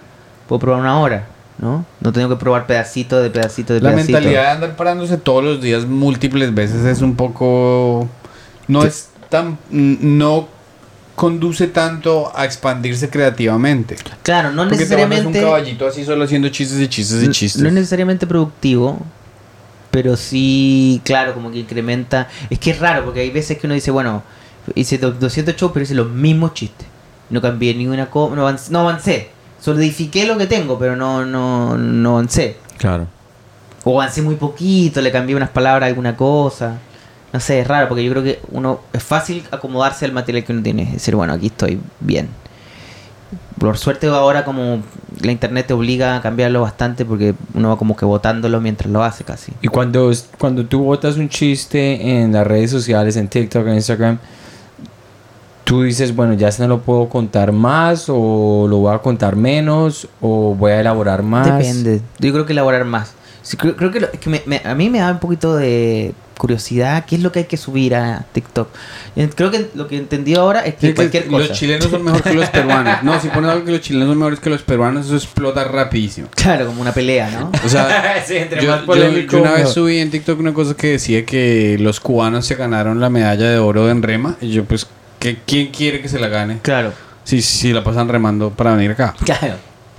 Puedo 0.49 0.61
probar 0.61 0.81
una 0.81 0.99
hora, 1.01 1.27
¿no? 1.59 1.85
No 2.01 2.13
tengo 2.13 2.31
que 2.31 2.37
probar 2.37 2.67
pedacito 2.67 3.21
de 3.21 3.29
pedacito 3.31 3.75
de 3.75 3.81
La 3.83 3.91
pedacito. 3.91 4.13
mentalidad 4.15 4.43
de 4.43 4.49
andar 4.49 4.77
parándose 4.77 5.19
todos 5.19 5.45
los 5.45 5.61
días 5.61 5.85
múltiples 5.85 6.55
veces 6.55 6.85
es 6.87 7.03
un 7.03 7.15
poco... 7.15 8.09
No 8.69 8.85
es 8.85 9.11
tan... 9.29 9.59
No 9.71 10.49
conduce 11.17 11.67
tanto 11.67 12.31
a 12.37 12.45
expandirse 12.45 13.11
creativamente. 13.11 13.97
Claro, 14.23 14.53
no 14.53 14.69
Porque 14.69 14.85
te 14.85 14.95
vuelves 14.97 15.21
un 15.25 15.33
necesariamente. 15.33 15.41
caballito 15.41 15.87
así 15.89 16.05
solo 16.05 16.25
haciendo 16.25 16.49
chistes 16.51 16.79
y 16.79 16.87
chistes 16.89 17.23
y 17.25 17.29
chistes. 17.31 17.61
No 17.63 17.69
es 17.69 17.75
necesariamente 17.75 18.27
productivo, 18.27 18.99
pero 19.91 20.17
sí, 20.17 21.01
claro, 21.05 21.35
como 21.35 21.51
que 21.51 21.59
incrementa. 21.59 22.29
Es 22.51 22.59
que 22.59 22.71
es 22.71 22.79
raro, 22.79 23.05
porque 23.05 23.21
hay 23.21 23.31
veces 23.31 23.59
que 23.59 23.67
uno 23.67 23.75
dice, 23.75 23.91
bueno, 23.91 24.23
hice 24.75 24.99
do- 24.99 25.11
200 25.13 25.57
shows, 25.57 25.73
pero 25.73 25.83
hice 25.85 25.95
los 25.95 26.11
mismos 26.11 26.55
chistes. 26.55 26.87
No 27.31 27.41
cambié 27.41 27.75
ni 27.75 27.89
una 27.89 28.09
cosa, 28.11 28.37
no 28.37 28.43
avancé, 28.43 28.71
no 28.73 28.81
avancé. 28.81 29.31
Solidifiqué 29.61 30.27
lo 30.27 30.37
que 30.39 30.47
tengo, 30.47 30.79
pero 30.79 30.95
no, 30.97 31.25
no, 31.25 31.77
no 31.79 32.11
avancé. 32.19 32.57
Claro. 32.79 33.07
O 33.85 34.01
avancé 34.01 34.21
muy 34.21 34.35
poquito, 34.37 35.01
le 35.01 35.11
cambié 35.11 35.35
unas 35.35 35.49
palabras 35.49 35.85
a 35.85 35.89
alguna 35.89 36.15
cosa. 36.15 36.79
No 37.37 37.41
sé, 37.41 37.61
es 37.61 37.69
raro, 37.69 37.87
porque 37.89 38.03
yo 38.03 38.11
creo 38.13 38.23
que 38.23 38.41
uno 38.51 38.81
es 38.95 39.03
fácil 39.03 39.45
acomodarse 39.51 40.07
al 40.07 40.13
material 40.13 40.43
que 40.43 40.53
uno 40.55 40.63
tiene. 40.63 40.85
Es 40.85 40.93
decir, 40.93 41.15
bueno, 41.15 41.35
aquí 41.35 41.49
estoy 41.49 41.79
bien. 42.01 42.29
Por 43.59 43.77
suerte 43.77 44.07
ahora 44.07 44.43
como 44.43 44.83
la 45.21 45.33
internet 45.33 45.67
te 45.67 45.75
obliga 45.75 46.17
a 46.17 46.23
cambiarlo 46.23 46.63
bastante 46.63 47.05
porque 47.05 47.35
uno 47.53 47.69
va 47.69 47.77
como 47.77 47.95
que 47.95 48.07
botándolo 48.07 48.59
mientras 48.63 48.91
lo 48.91 49.05
hace 49.05 49.23
casi. 49.23 49.53
Y 49.61 49.69
cuando, 49.69 50.11
cuando 50.39 50.65
tú 50.65 50.83
botas 50.83 51.19
un 51.19 51.29
chiste 51.29 52.23
en 52.23 52.33
las 52.33 52.47
redes 52.47 52.71
sociales, 52.71 53.17
en 53.17 53.29
TikTok, 53.29 53.67
en 53.67 53.75
Instagram, 53.75 54.19
tú 55.65 55.83
dices, 55.83 56.17
bueno, 56.17 56.33
ya 56.33 56.51
se 56.53 56.63
no 56.63 56.69
lo 56.69 56.81
puedo 56.81 57.11
contar 57.11 57.53
más, 57.53 58.07
o 58.09 58.67
lo 58.67 58.79
voy 58.79 58.95
a 58.95 58.99
contar 59.01 59.37
menos, 59.37 60.09
o 60.23 60.55
voy 60.55 60.73
a 60.73 60.81
elaborar 60.81 61.23
más. 61.23 61.47
Depende. 61.59 62.01
Yo 62.19 62.33
creo 62.33 62.47
que 62.47 62.55
elaborar 62.55 62.87
más. 62.87 63.13
Sí, 63.43 63.59
creo, 63.59 63.77
creo 63.77 63.91
que, 63.91 64.01
lo- 64.01 64.11
es 64.13 64.19
que 64.21 64.31
me- 64.31 64.43
me- 64.47 64.63
a 64.65 64.75
mí 64.75 64.89
me 64.89 65.01
da 65.01 65.11
un 65.13 65.19
poquito 65.19 65.55
de 65.55 66.15
curiosidad 66.37 67.05
qué 67.07 67.17
es 67.17 67.23
lo 67.23 67.33
que 67.33 67.41
hay 67.41 67.45
que 67.47 67.57
subir 67.57 67.95
a 67.95 68.25
TikTok. 68.33 68.69
Creo 69.35 69.51
que 69.51 69.71
lo 69.75 69.89
que 69.89 69.97
entendí 69.97 70.35
ahora 70.35 70.61
es 70.61 70.75
que 70.75 70.81
Sí, 70.81 70.87
que 70.89 70.95
cualquier 70.95 71.27
cosa. 71.27 71.49
Los 71.49 71.59
chilenos 71.59 71.91
son 71.91 72.05
mejor 72.05 72.23
que 72.23 72.35
los 72.35 72.51
peruanos. 72.51 73.03
No, 73.03 73.21
si 73.21 73.29
pones 73.29 73.51
algo 73.51 73.65
que 73.65 73.73
los 73.73 73.81
chilenos 73.81 74.09
son 74.09 74.19
mejores 74.19 74.41
que 74.41 74.51
los 74.51 74.63
peruanos, 74.63 75.07
eso 75.07 75.17
explota 75.17 75.65
rapidísimo. 75.65 76.29
Claro, 76.35 76.67
como 76.67 76.83
una 76.83 76.93
pelea, 76.93 77.31
¿no? 77.31 77.51
O 77.65 77.69
sea, 77.69 78.23
Sí, 78.27 78.37
entre 78.37 78.63
yo, 78.63 78.71
más 78.71 78.83
polémico, 78.83 79.37
yo 79.37 79.43
una 79.43 79.53
vez 79.53 79.71
subí 79.71 79.99
en 79.99 80.11
TikTok 80.11 80.39
una 80.39 80.53
cosa 80.53 80.75
que 80.75 80.89
decía 80.89 81.25
que 81.25 81.77
los 81.81 82.01
cubanos 82.01 82.47
se 82.47 82.55
ganaron 82.55 83.01
la 83.01 83.11
medalla 83.11 83.51
de 83.51 83.59
oro 83.59 83.91
en 83.91 84.03
rema. 84.03 84.37
Y 84.41 84.51
yo, 84.51 84.65
pues, 84.65 84.87
¿qué, 85.19 85.39
¿quién 85.47 85.69
quiere 85.69 86.01
que 86.01 86.09
se 86.09 86.19
la 86.19 86.29
gane? 86.29 86.59
Claro. 86.63 86.93
Si, 87.25 87.43
si 87.43 87.73
la 87.73 87.83
pasan 87.83 88.09
remando 88.09 88.51
para 88.51 88.75
venir 88.75 88.93
acá. 88.93 89.15
Claro. 89.25 89.55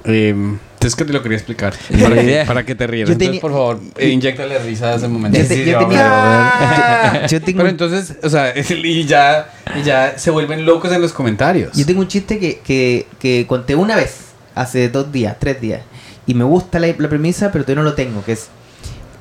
Eh, 0.05 0.33
entonces, 0.77 0.95
que 0.95 1.05
te 1.05 1.11
lo 1.13 1.23
quería 1.23 1.37
explicar. 1.37 1.73
Para 2.01 2.15
que, 2.15 2.43
para 2.45 2.65
que 2.65 2.75
te 2.75 2.85
rías. 2.87 3.07
Yo 3.09 3.13
Entonces, 3.13 3.39
por 3.41 3.51
favor, 3.51 3.79
eh, 3.97 4.09
inyectale 4.09 4.59
risa 4.59 4.89
a 4.89 4.95
ese 4.95 5.07
momento. 5.07 5.37
Yo, 5.37 5.43
Sí, 5.43 5.49
te- 5.49 5.55
sí, 5.65 5.71
yo 5.71 5.79
tenía- 5.79 7.25
yo 7.27 7.41
tengo 7.41 7.57
Pero 7.57 7.63
un- 7.63 7.69
entonces, 7.69 8.15
o 8.23 8.29
sea, 8.29 8.53
y 8.83 9.05
ya, 9.05 9.49
y 9.75 9.83
ya 9.83 10.17
se 10.17 10.29
vuelven 10.31 10.65
locos 10.65 10.91
en 10.91 11.01
los 11.01 11.13
comentarios. 11.13 11.75
Yo 11.75 11.85
tengo 11.85 12.01
un 12.01 12.07
chiste 12.07 12.39
que, 12.39 12.59
que, 12.59 13.07
que 13.19 13.45
conté 13.47 13.75
una 13.75 13.95
vez, 13.95 14.17
hace 14.55 14.89
dos 14.89 15.11
días, 15.11 15.35
tres 15.39 15.59
días. 15.61 15.81
Y 16.25 16.33
me 16.33 16.43
gusta 16.43 16.79
la, 16.79 16.87
la 16.97 17.09
premisa, 17.09 17.51
pero 17.51 17.63
todavía 17.63 17.83
no 17.83 17.89
lo 17.89 17.95
tengo. 17.95 18.23
Que 18.23 18.33
es. 18.33 18.47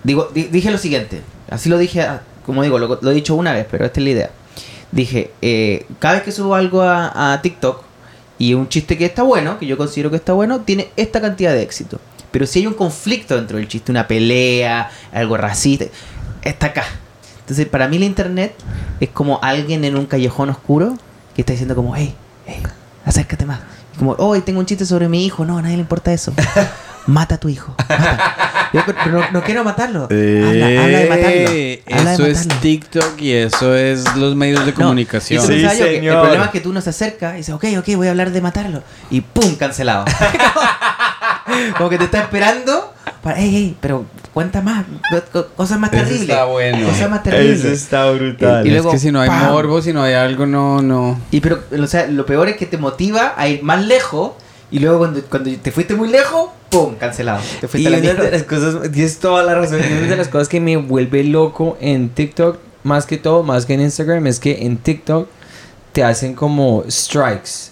Digo, 0.02 0.30
di- 0.34 0.44
dije 0.52 0.70
lo 0.70 0.78
siguiente. 0.78 1.20
Así 1.48 1.68
lo 1.68 1.78
dije, 1.78 2.02
ah, 2.02 2.20
como 2.44 2.62
digo, 2.62 2.78
lo, 2.78 2.98
lo 3.00 3.10
he 3.10 3.14
dicho 3.14 3.34
una 3.34 3.52
vez, 3.52 3.66
pero 3.70 3.84
esta 3.86 4.00
es 4.00 4.04
la 4.04 4.10
idea. 4.10 4.30
Dije, 4.92 5.30
eh, 5.42 5.84
cada 6.00 6.14
vez 6.16 6.22
que 6.24 6.32
subo 6.32 6.54
algo 6.54 6.82
a, 6.82 7.32
a 7.32 7.42
TikTok 7.42 7.82
y 8.38 8.54
un 8.54 8.68
chiste 8.68 8.98
que 8.98 9.06
está 9.06 9.22
bueno, 9.22 9.58
que 9.58 9.66
yo 9.66 9.76
considero 9.76 10.10
que 10.10 10.16
está 10.16 10.32
bueno, 10.32 10.60
tiene 10.60 10.90
esta 10.96 11.20
cantidad 11.20 11.52
de 11.52 11.62
éxito. 11.62 12.00
Pero 12.30 12.46
si 12.46 12.60
hay 12.60 12.66
un 12.66 12.74
conflicto 12.74 13.36
dentro 13.36 13.56
del 13.56 13.68
chiste, 13.68 13.90
una 13.90 14.06
pelea, 14.06 14.90
algo 15.12 15.36
racista, 15.36 15.86
está 16.42 16.66
acá. 16.66 16.84
Entonces, 17.40 17.66
para 17.66 17.88
mí 17.88 17.98
la 17.98 18.04
internet 18.04 18.54
es 19.00 19.08
como 19.10 19.38
alguien 19.42 19.84
en 19.84 19.96
un 19.96 20.06
callejón 20.06 20.50
oscuro 20.50 20.98
que 21.34 21.42
está 21.42 21.52
diciendo 21.52 21.74
como, 21.74 21.94
hey, 21.94 22.14
hey, 22.46 22.62
acércate 23.04 23.46
más. 23.46 23.60
Y 23.94 23.98
como, 23.98 24.12
hoy 24.18 24.40
tengo 24.40 24.58
un 24.58 24.66
chiste 24.66 24.84
sobre 24.84 25.08
mi 25.08 25.24
hijo. 25.24 25.44
No, 25.44 25.58
a 25.58 25.62
nadie 25.62 25.76
le 25.76 25.82
importa 25.82 26.12
eso. 26.12 26.32
Mata 27.06 27.36
a 27.36 27.38
tu 27.38 27.48
hijo. 27.48 27.74
mata. 27.88 28.52
Yo, 28.72 28.80
pero, 28.86 29.12
no, 29.20 29.24
no 29.32 29.42
quiero 29.42 29.64
matarlo. 29.64 30.04
Habla, 30.04 30.66
habla 30.82 30.98
de 30.98 31.06
matarlo. 31.08 31.50
Eh, 31.50 31.82
Habla 31.92 32.14
eso 32.14 32.22
de 32.24 32.30
es 32.30 32.38
matarlo. 32.46 32.60
TikTok 32.62 33.20
y 33.20 33.32
eso 33.32 33.74
es 33.74 34.16
los 34.16 34.34
medios 34.36 34.64
de 34.66 34.72
No, 34.72 34.78
comunicación. 34.78 35.40
y 35.42 35.44
eso 35.44 35.52
Sí, 35.52 35.62
yo, 35.62 35.84
que 35.84 35.94
señor. 35.96 36.14
el 36.16 36.20
problema 36.20 36.44
es 36.46 36.50
que 36.50 36.60
tú 36.60 36.72
no 36.72 36.80
se 36.80 36.90
acercas 36.90 37.34
y 37.34 37.36
dices, 37.38 37.54
ok, 37.54 37.64
ok, 37.78 37.88
voy 37.96 38.06
a 38.08 38.10
hablar 38.10 38.30
de 38.30 38.40
matarlo. 38.40 38.82
Y 39.10 39.20
¡pum! 39.20 39.54
cancelado. 39.56 40.04
Como 41.78 41.88
que 41.90 41.98
te 41.98 42.04
está 42.04 42.20
esperando 42.22 42.92
para, 43.22 43.38
hey, 43.38 43.50
hey, 43.52 43.76
pero 43.80 44.04
cuenta 44.32 44.60
más, 44.62 44.84
co- 45.10 45.22
co- 45.32 45.46
cosas 45.56 45.78
más 45.78 45.92
Eso 45.92 46.02
terribles. 46.04 46.30
está 46.30 46.44
bueno. 46.44 46.86
Cosas 46.88 47.10
más 47.10 47.22
terribles. 47.22 47.64
está 47.64 48.10
brutal. 48.10 48.64
Y 48.66 48.68
es 48.68 48.74
luego, 48.74 48.90
que 48.92 48.98
si 48.98 49.10
no 49.12 49.20
hay 49.20 49.28
¡pam! 49.28 49.52
morbo, 49.52 49.80
si 49.80 49.92
no 49.92 50.02
hay 50.02 50.14
algo, 50.14 50.46
no, 50.46 50.82
no. 50.82 51.18
Y 51.30 51.40
pero, 51.40 51.60
o 51.80 51.86
sea, 51.86 52.06
lo 52.08 52.26
peor 52.26 52.48
es 52.48 52.56
que 52.56 52.66
te 52.66 52.78
motiva 52.78 53.34
a 53.36 53.48
ir 53.48 53.62
más 53.62 53.84
lejos 53.84 54.32
y 54.70 54.78
luego 54.78 54.98
cuando, 54.98 55.20
cuando 55.22 55.50
te 55.62 55.70
fuiste 55.70 55.94
muy 55.94 56.08
lejos, 56.08 56.50
¡pum! 56.70 56.94
cancelado. 56.96 57.40
Te 57.60 57.66
Y 57.66 57.68
fuiste 57.68 57.88
a 57.88 57.90
la 57.92 57.98
una 57.98 58.22
de 58.24 58.30
las 58.32 58.42
cosas, 58.44 58.90
tienes 58.92 59.18
toda 59.18 59.42
la 59.42 59.54
razón, 59.54 59.80
y 59.80 59.92
una 59.92 60.08
de 60.08 60.16
las 60.16 60.28
cosas 60.28 60.48
que 60.48 60.60
me 60.60 60.76
vuelve 60.76 61.22
loco 61.24 61.76
en 61.80 62.08
TikTok, 62.10 62.58
más 62.84 63.06
que 63.06 63.16
todo, 63.16 63.42
más 63.42 63.66
que 63.66 63.74
en 63.74 63.80
Instagram, 63.80 64.26
es 64.26 64.38
que 64.40 64.64
en 64.66 64.76
TikTok 64.78 65.28
te 65.92 66.04
hacen 66.04 66.34
como 66.34 66.84
strikes. 66.88 67.70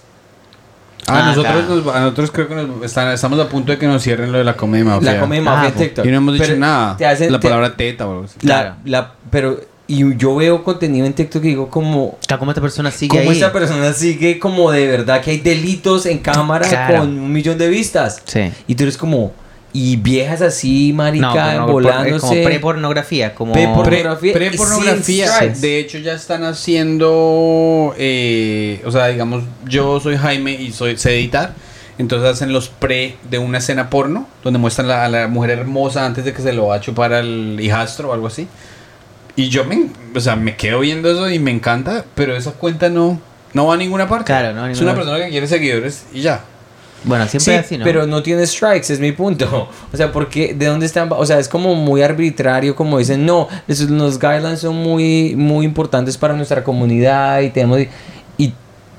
Ah, 1.07 1.19
Ah, 1.19 1.27
nosotros, 1.29 1.53
claro. 1.67 1.75
nos- 1.85 1.95
a 1.95 2.01
nosotros 2.01 2.31
creo 2.31 2.49
que 2.49 2.55
nos 2.55 2.83
están- 2.83 3.13
estamos 3.13 3.39
a 3.39 3.47
punto 3.49 3.73
de 3.73 3.79
que 3.79 3.87
nos 3.87 4.03
cierren 4.03 4.33
lo 4.33 4.39
de 4.39 4.45
la 4.45 4.57
comedia 4.57 4.87
mafia. 4.87 5.13
La 5.15 5.21
comedia 5.21 5.43
Ah, 5.43 5.55
mafia 5.55 5.69
en 5.69 5.75
pues. 5.75 5.87
TikTok. 5.89 6.07
Y 6.07 6.09
no 6.11 6.17
hemos 6.17 6.35
dicho 6.35 6.47
Pero 6.47 6.59
nada. 6.59 6.97
te 6.97 7.05
hacen- 7.07 7.31
la 7.31 7.39
te- 7.41 7.47
palabra 7.49 7.77
teta 7.77 8.07
o 8.07 8.11
algo 8.13 8.25
así. 8.25 8.37
La, 8.41 8.41
Claro. 8.61 8.75
la, 8.87 9.13
pero, 9.31 9.61
y 9.87 10.17
yo 10.17 10.35
veo 10.37 10.65
contenido 10.65 11.05
en 11.07 11.13
TikTok 11.13 11.45
y 11.45 11.49
digo 11.49 11.69
como... 11.69 12.19
Como 12.39 12.51
esta 12.51 12.61
persona 12.61 12.91
sigue 12.91 13.09
Como 13.19 13.31
ahí. 13.31 13.37
esta 13.37 13.53
persona 13.53 13.93
sigue 13.93 14.39
como 14.39 14.71
de 14.71 14.87
verdad 14.87 15.21
que 15.21 15.33
hay 15.33 15.39
delitos 15.39 16.07
en 16.07 16.19
cámara 16.19 16.67
Claro. 16.69 17.01
con 17.01 17.09
un 17.19 17.33
millón 17.33 17.59
de 17.59 17.69
vistas. 17.69 18.23
Sí. 18.25 18.51
Y 18.67 18.75
tú 18.75 18.85
eres 18.85 18.97
como... 18.97 19.33
Y 19.77 19.97
viejas 19.97 20.41
así, 20.41 20.93
marica, 20.95 21.27
No, 21.27 21.33
pero 21.35 21.67
no, 21.67 21.73
volándose. 21.73 22.21
como 22.29 22.45
pre-pornografía, 22.45 23.35
como... 23.35 23.53
Pre- 23.53 23.69
Pre- 23.83 24.33
Pre-pornografía. 24.33 25.27
sin 25.27 25.35
strikes. 25.35 25.61
de 25.61 25.79
hecho, 25.81 25.99
ya 25.99 26.13
están 26.15 26.45
haciendo. 26.45 27.95
eh, 27.99 28.81
o 28.85 28.91
sea, 28.91 29.09
digamos, 29.09 29.45
yo 29.67 30.01
soy 30.01 30.17
Jaime 30.17 30.53
y 30.53 30.73
soy, 30.73 30.97
sé 30.97 31.15
editar. 31.19 31.55
Entonces 31.99 32.29
hacen 32.29 32.53
los 32.53 32.69
pre 32.69 33.17
de 33.31 33.39
una 33.39 33.59
escena 33.59 33.89
porno, 33.89 34.27
donde 34.43 34.59
muestran 34.59 34.89
la- 34.89 35.05
a 35.05 35.09
la 35.09 35.29
mujer 35.29 35.51
hermosa 35.51 36.05
antes 36.05 36.25
de 36.25 36.33
que 36.33 36.43
se 36.43 36.53
lo 36.53 36.67
va 36.69 36.77
a 36.77 36.81
chupar 36.81 37.13
al 37.13 37.59
hijastro 37.61 38.11
o 38.11 38.13
algo 38.15 38.27
así. 38.27 38.49
Y 39.37 39.49
yo 39.49 39.65
me, 39.65 39.87
o 40.15 40.21
sea, 40.21 40.37
me 40.37 40.57
quedo 40.57 40.81
viendo 40.81 41.11
eso 41.11 41.29
y 41.29 41.39
me 41.39 41.51
encanta, 41.51 42.05
pero 42.15 42.37
esa 42.37 42.53
cuenta 42.53 42.89
no, 42.89 43.21
no 43.53 43.67
va 43.67 43.75
a 43.75 43.77
ninguna 43.77 44.09
parte. 44.09 44.27
Claro, 44.27 44.53
no 44.55 44.65
a 44.65 44.71
Es 44.71 44.81
una 44.81 44.93
parte. 44.93 45.07
persona 45.07 45.25
que 45.25 45.31
quiere 45.31 45.47
seguidores 45.49 46.05
y 46.13 46.21
ya. 46.21 46.41
Bueno, 47.03 47.27
siempre 47.29 47.45
Sí, 47.45 47.51
es 47.59 47.67
así, 47.67 47.79
¿no? 47.79 47.85
pero 47.85 48.07
no 48.07 48.23
tiene 48.23 48.47
strikes, 48.47 48.91
es 48.93 48.99
mi 49.01 49.13
punto. 49.13 49.69
O 49.93 49.97
sea, 49.97 50.11
porque 50.13 50.55
de 50.55 50.67
dónde 50.67 50.87
están, 50.87 51.09
o 51.13 51.27
sea, 51.27 51.39
es 51.39 51.49
como 51.49 51.75
muy 51.75 52.01
arbitrario, 52.03 52.75
como 52.75 52.99
dicen, 52.99 53.27
no, 53.27 53.49
esos- 53.69 53.91
los 53.91 54.19
guidelines 54.19 54.61
son 54.61 54.77
muy, 54.77 55.35
muy 55.37 55.67
importantes 55.67 56.17
para 56.17 56.35
nuestra 56.35 56.65
comunidad 56.65 57.41
y 57.43 57.51
tenemos 57.51 57.81
y 58.39 58.53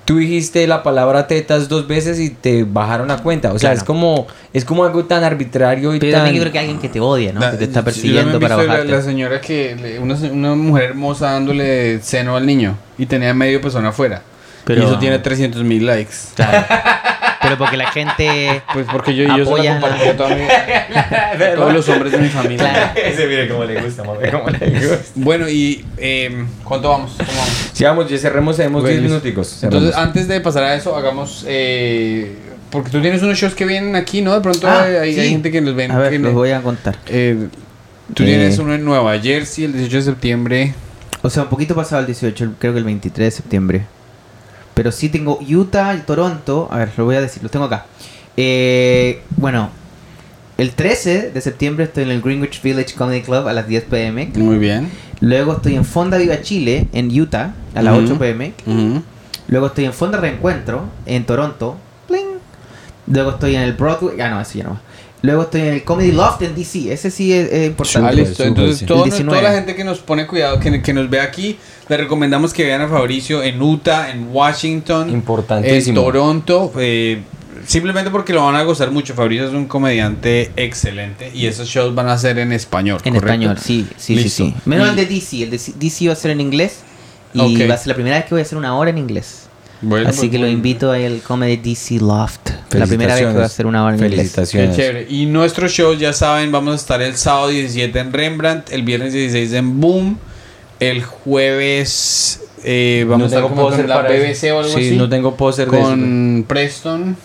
tú 0.06 0.18
dijiste 0.18 0.66
la 0.68 0.84
palabra 0.84 1.28
tetas 1.28 1.68
dos 1.68 1.88
veces 1.88 2.20
y 2.20 2.30
te 2.30 2.64
bajaron 2.64 3.08
la 3.08 3.18
cuenta. 3.18 3.50
O 3.54 3.60
sea, 3.60 3.70
Claro. 3.72 3.78
es 3.80 3.84
como, 3.84 4.28
es 4.54 4.64
como 4.64 4.86
algo 4.86 5.06
tan 5.06 5.24
arbitrario 5.24 5.94
y 5.96 6.00
Pero 6.00 6.12
tan. 6.14 6.22
también 6.22 6.36
yo 6.36 6.42
creo 6.44 6.54
que 6.54 6.60
alguien 6.60 6.80
que 6.80 6.90
te 6.90 7.00
odia, 7.00 7.34
¿no? 7.34 7.40
La- 7.42 7.52
que 7.52 7.58
te 7.58 7.64
está 7.66 7.84
persiguiendo 7.84 8.40
para 8.40 8.56
bajarte. 8.56 8.86
La, 8.86 8.98
la 8.98 9.02
señora 9.02 9.42
que, 9.42 9.76
le- 9.76 10.00
una, 10.00 10.16
una 10.16 10.56
mujer 10.56 10.92
hermosa 10.92 11.32
dándole 11.32 12.00
seno 12.02 12.36
al 12.36 12.46
niño 12.46 12.78
y 12.98 13.06
tenía 13.08 13.34
medio 13.34 13.60
pezón 13.62 13.86
afuera. 13.86 14.22
Pero- 14.64 14.82
Y 14.82 14.86
eso 14.86 14.98
tiene 15.00 15.20
300 15.20 15.64
mil 15.64 15.86
likes. 15.86 16.14
Claro. 16.36 16.66
Pero 17.46 17.58
porque 17.58 17.78
la 17.78 17.92
gente. 17.92 18.62
Pues 18.74 18.86
porque 18.92 19.16
yo, 19.16 19.26
yo 19.26 19.36
se 19.36 19.42
Apoya 19.52 19.76
lo 19.76 19.82
compartí 19.82 20.08
a, 20.10 20.18
toda 20.18 20.36
mi- 20.36 20.42
a 20.44 21.56
todos 21.56 21.74
los 21.74 21.90
hombres 21.90 22.12
de 22.12 22.18
mi 22.20 22.30
familia. 22.30 22.70
Claro. 22.70 22.92
Ese 23.08 23.28
mire 23.28 23.48
cómo 23.48 23.64
le 23.64 23.82
gusta, 23.82 24.04
mami, 24.04 24.30
cómo 24.30 24.50
le 24.50 24.70
gusta. 24.70 24.98
Bueno, 25.16 25.48
y 25.50 25.86
eh, 25.98 26.46
¿cuánto 26.64 26.90
vamos? 26.90 27.12
¿Cómo 27.18 27.30
vamos? 27.32 27.70
Si 27.74 27.84
vamos, 27.84 28.10
ya 28.10 28.18
cerremos, 28.18 28.58
tenemos 28.58 28.82
Bueno, 28.82 28.92
10 29.00 29.02
listo. 29.04 29.16
minuticos. 29.24 29.64
Entonces, 29.64 29.96
antes 29.96 30.28
de 30.28 30.42
pasar 30.42 30.64
a 30.64 30.76
eso, 30.76 30.96
hagamos. 30.96 31.46
Eh, 31.48 32.36
porque 32.72 32.90
tú 32.90 33.02
tienes 33.02 33.22
unos 33.22 33.38
shows 33.38 33.54
que 33.56 33.66
vienen 33.66 33.96
aquí, 33.96 34.22
¿no? 34.22 34.34
De 34.34 34.42
pronto 34.42 34.68
Ah, 34.68 34.84
hay, 34.84 34.96
hay 34.96 35.14
sí. 35.16 35.30
gente 35.30 35.52
que 35.52 35.62
los 35.62 35.76
ven. 35.76 35.92
A 35.92 35.98
ver, 36.00 36.12
que 36.12 36.20
los 36.20 36.32
no- 36.34 36.38
voy 36.40 36.52
a 36.52 36.62
contar. 36.62 36.98
eh, 37.08 37.48
tú 38.14 38.24
Eh. 38.24 38.26
tienes 38.26 38.58
uno 38.60 38.74
en 38.74 38.84
Nueva 38.84 39.18
Jersey 39.20 39.66
el 39.66 39.74
18 39.74 39.98
de 39.98 40.02
septiembre. 40.04 40.74
O 41.22 41.30
sea, 41.30 41.44
un 41.44 41.50
poquito 41.50 41.74
pasado 41.76 42.02
el 42.02 42.08
18, 42.08 42.54
creo 42.60 42.74
que 42.74 42.80
el 42.80 42.86
23 42.86 43.28
de 43.28 43.32
septiembre. 43.32 43.82
Pero 44.76 44.92
sí 44.92 45.10
tengo 45.10 45.40
Utah 45.42 45.96
y 45.96 46.02
Toronto. 46.02 46.68
A 46.72 46.78
ver, 46.78 46.92
lo 46.98 47.06
voy 47.06 47.16
a 47.16 47.22
decir, 47.22 47.42
los 47.42 47.52
tengo 47.52 47.66
acá. 47.66 47.86
Eh, 48.38 49.22
bueno, 49.38 49.70
el 50.58 50.72
13 50.72 51.32
de 51.32 51.42
septiembre 51.42 51.86
estoy 51.86 52.04
en 52.04 52.12
el 52.12 52.22
Greenwich 52.22 52.62
Village 52.62 52.94
Comedy 52.94 53.22
Club 53.22 53.48
a 53.48 53.54
las 53.54 53.68
10 53.68 53.86
pm. 53.86 54.32
Muy 54.36 54.58
bien. 54.58 54.92
Luego 55.22 55.54
estoy 55.54 55.76
en 55.76 55.86
Fonda 55.86 56.18
Viva 56.18 56.42
Chile 56.42 56.88
en 56.94 57.08
Utah 57.20 57.54
a 57.74 57.82
las 57.82 57.96
Ujú. 57.96 58.06
8 58.06 58.20
pm. 58.20 58.54
Luego 59.48 59.68
estoy 59.68 59.86
en 59.86 59.94
Fonda 59.94 60.20
Reencuentro 60.20 60.86
en 61.06 61.26
Toronto. 61.26 61.78
Pling. 62.08 62.26
Luego 63.08 63.32
estoy 63.32 63.56
en 63.56 63.62
el 63.62 63.74
Broadway. 63.74 64.20
Ah, 64.20 64.30
no, 64.30 64.42
ese 64.42 64.58
ya 64.60 64.66
no. 64.66 64.80
Luego 65.26 65.42
estoy 65.44 65.62
en 65.62 65.68
el 65.68 65.84
Comedy 65.84 66.12
Loft 66.12 66.42
en 66.42 66.56
DC. 66.56 66.92
Ese 66.94 67.12
sí 67.12 67.34
es, 67.34 67.52
es 67.52 67.68
importante. 67.68 68.16
Listo. 68.16 68.44
Entonces, 68.44 68.86
todo- 68.86 69.00
toda 69.00 69.06
19. 69.10 69.42
la 69.42 69.52
gente 69.54 69.76
que 69.76 69.84
nos 69.84 70.00
pone 70.00 70.26
cuidado, 70.28 70.60
que, 70.60 70.82
que 70.82 70.94
nos 70.94 71.10
ve 71.10 71.20
aquí, 71.20 71.58
le 71.90 71.98
recomendamos 71.98 72.54
que 72.54 72.64
vean 72.64 72.82
a 72.82 72.88
Fabricio 72.88 73.44
en 73.44 73.62
Utah, 73.62 74.10
en 74.12 74.30
Washington, 74.32 75.10
en 75.10 75.16
Importantísimo. 75.16 76.02
Toronto. 76.02 76.72
eh, 76.78 77.22
simplemente 77.68 78.12
porque 78.12 78.32
lo 78.34 78.44
van 78.46 78.56
a 78.56 78.64
gozar 78.64 78.92
mucho. 78.92 79.14
Fabricio 79.16 79.48
es 79.48 79.54
un 79.54 79.66
comediante 79.66 80.52
excelente 80.56 81.32
y 81.34 81.48
esos 81.48 81.68
shows 81.68 81.96
van 81.96 82.08
a 82.10 82.18
ser 82.18 82.38
en 82.40 82.52
español. 82.52 83.00
En 83.04 83.14
¿correcto? 83.16 83.26
español, 83.34 83.58
sí, 83.60 83.88
sí, 83.98 84.16
Listo. 84.16 84.46
sí, 84.46 84.52
sí. 84.52 84.62
Menos 84.66 84.88
Y- 84.88 84.90
el 84.92 84.96
de 84.96 85.06
DC. 85.06 85.44
El 85.44 85.50
de 85.52 85.60
DC 85.76 86.08
va 86.08 86.14
a 86.14 86.16
ser 86.16 86.32
en 86.32 86.42
inglés. 86.42 86.80
Y 87.34 87.40
Ok. 87.40 87.70
va 87.70 87.74
a 87.74 87.78
ser 87.78 87.88
la 87.88 87.94
primera 87.96 88.16
vez 88.18 88.26
que 88.26 88.34
voy 88.36 88.40
a 88.40 88.44
hacer 88.44 88.58
una 88.58 88.78
hora 88.78 88.90
en 88.92 88.98
inglés. 88.98 89.48
Bueno, 89.82 90.10
Así 90.10 90.20
pues, 90.22 90.32
que 90.32 90.40
lo 90.40 90.48
invito 90.48 90.92
al 90.92 91.22
Comedy 91.22 91.58
DC 91.58 92.00
Loft. 92.00 92.50
La 92.72 92.88
primera 92.88 93.14
vez 93.16 93.26
que 93.26 93.32
voy 93.34 93.42
a 93.42 93.46
hacer 93.46 93.66
una 93.68 93.84
hora 93.84 93.96
en 93.96 94.04
inglés. 94.04 94.12
Qué 94.12 94.18
Felicitaciones. 94.18 94.76
chévere. 94.76 95.08
Y 95.10 95.26
nuestros 95.28 95.72
shows, 95.72 96.00
ya 96.00 96.14
saben, 96.14 96.52
vamos 96.52 96.74
a 96.74 96.76
estar 96.78 97.02
el 97.02 97.16
sábado 97.16 97.50
17 97.50 97.98
en 98.00 98.12
Rembrandt, 98.14 98.72
el 98.72 98.84
viernes 98.84 99.14
16 99.14 99.54
en 99.54 99.80
Boom, 99.80 100.18
el 100.80 101.04
jueves 101.04 102.42
eh, 102.64 103.06
vamos 103.08 103.20
No 103.20 103.26
a 103.26 103.28
estar 103.28 103.44
con 103.44 103.54
póster 103.56 103.88
la 103.88 103.96
para 103.96 104.10
BBC 104.10 104.52
o 104.54 104.60
algo 104.60 104.72
Sí, 104.74 104.88
así. 104.88 104.98
no 104.98 105.08
tengo 105.08 105.36
póster 105.36 105.70
de 105.70 105.78
eso. 105.78 105.86
con 105.90 106.46
Preston 106.48 107.16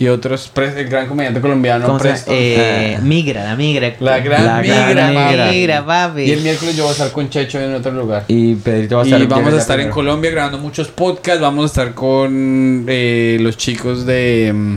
y 0.00 0.06
otros, 0.06 0.52
el 0.54 0.88
gran 0.88 1.08
comediante 1.08 1.40
colombiano 1.40 1.84
¿Cómo 1.86 1.98
se 1.98 2.04
llama? 2.04 2.14
Preston. 2.16 2.34
Eh, 2.38 2.98
migra, 3.02 3.42
la 3.44 3.56
migra. 3.56 3.92
La 3.98 4.20
gran 4.20 4.46
La 4.46 4.60
migra, 4.60 4.90
gran 4.90 5.14
papi. 5.14 5.50
migra, 5.50 5.86
papi. 5.86 6.22
y 6.22 6.30
el 6.30 6.40
miércoles 6.42 6.76
yo 6.76 6.84
voy 6.84 6.90
a 6.90 6.92
estar 6.92 7.10
con 7.10 7.28
Checho 7.28 7.60
en 7.60 7.74
otro 7.74 7.90
lugar. 7.90 8.24
Y 8.28 8.54
Pedrito 8.54 8.96
va 8.96 9.02
a 9.02 9.06
Y 9.06 9.12
estar 9.12 9.26
vamos 9.26 9.54
a 9.54 9.58
estar 9.58 9.80
en. 9.80 9.90
Colombia 9.90 10.30
grabando 10.30 10.58
muchos 10.58 10.88
podcasts. 10.88 11.40
Vamos 11.40 11.64
a 11.64 11.66
estar 11.66 11.94
con 11.94 12.84
eh, 12.88 13.38
los 13.40 13.56
chicos 13.56 14.06
de 14.06 14.52
mm, 14.54 14.76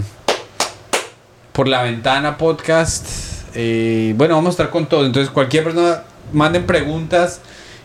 Por 1.51 1.67
la 1.67 1.83
Ventana 1.83 2.37
Podcast. 2.37 3.07
Eh, 3.53 4.15
bueno, 4.17 4.35
vamos 4.35 4.49
a 4.49 4.51
estar 4.53 4.69
con 4.71 4.87
todos. 4.87 5.05
Entonces, 5.05 5.31
cualquier 5.31 5.65
persona, 5.65 6.01
manden 6.33 6.65
preguntas. 6.65 7.41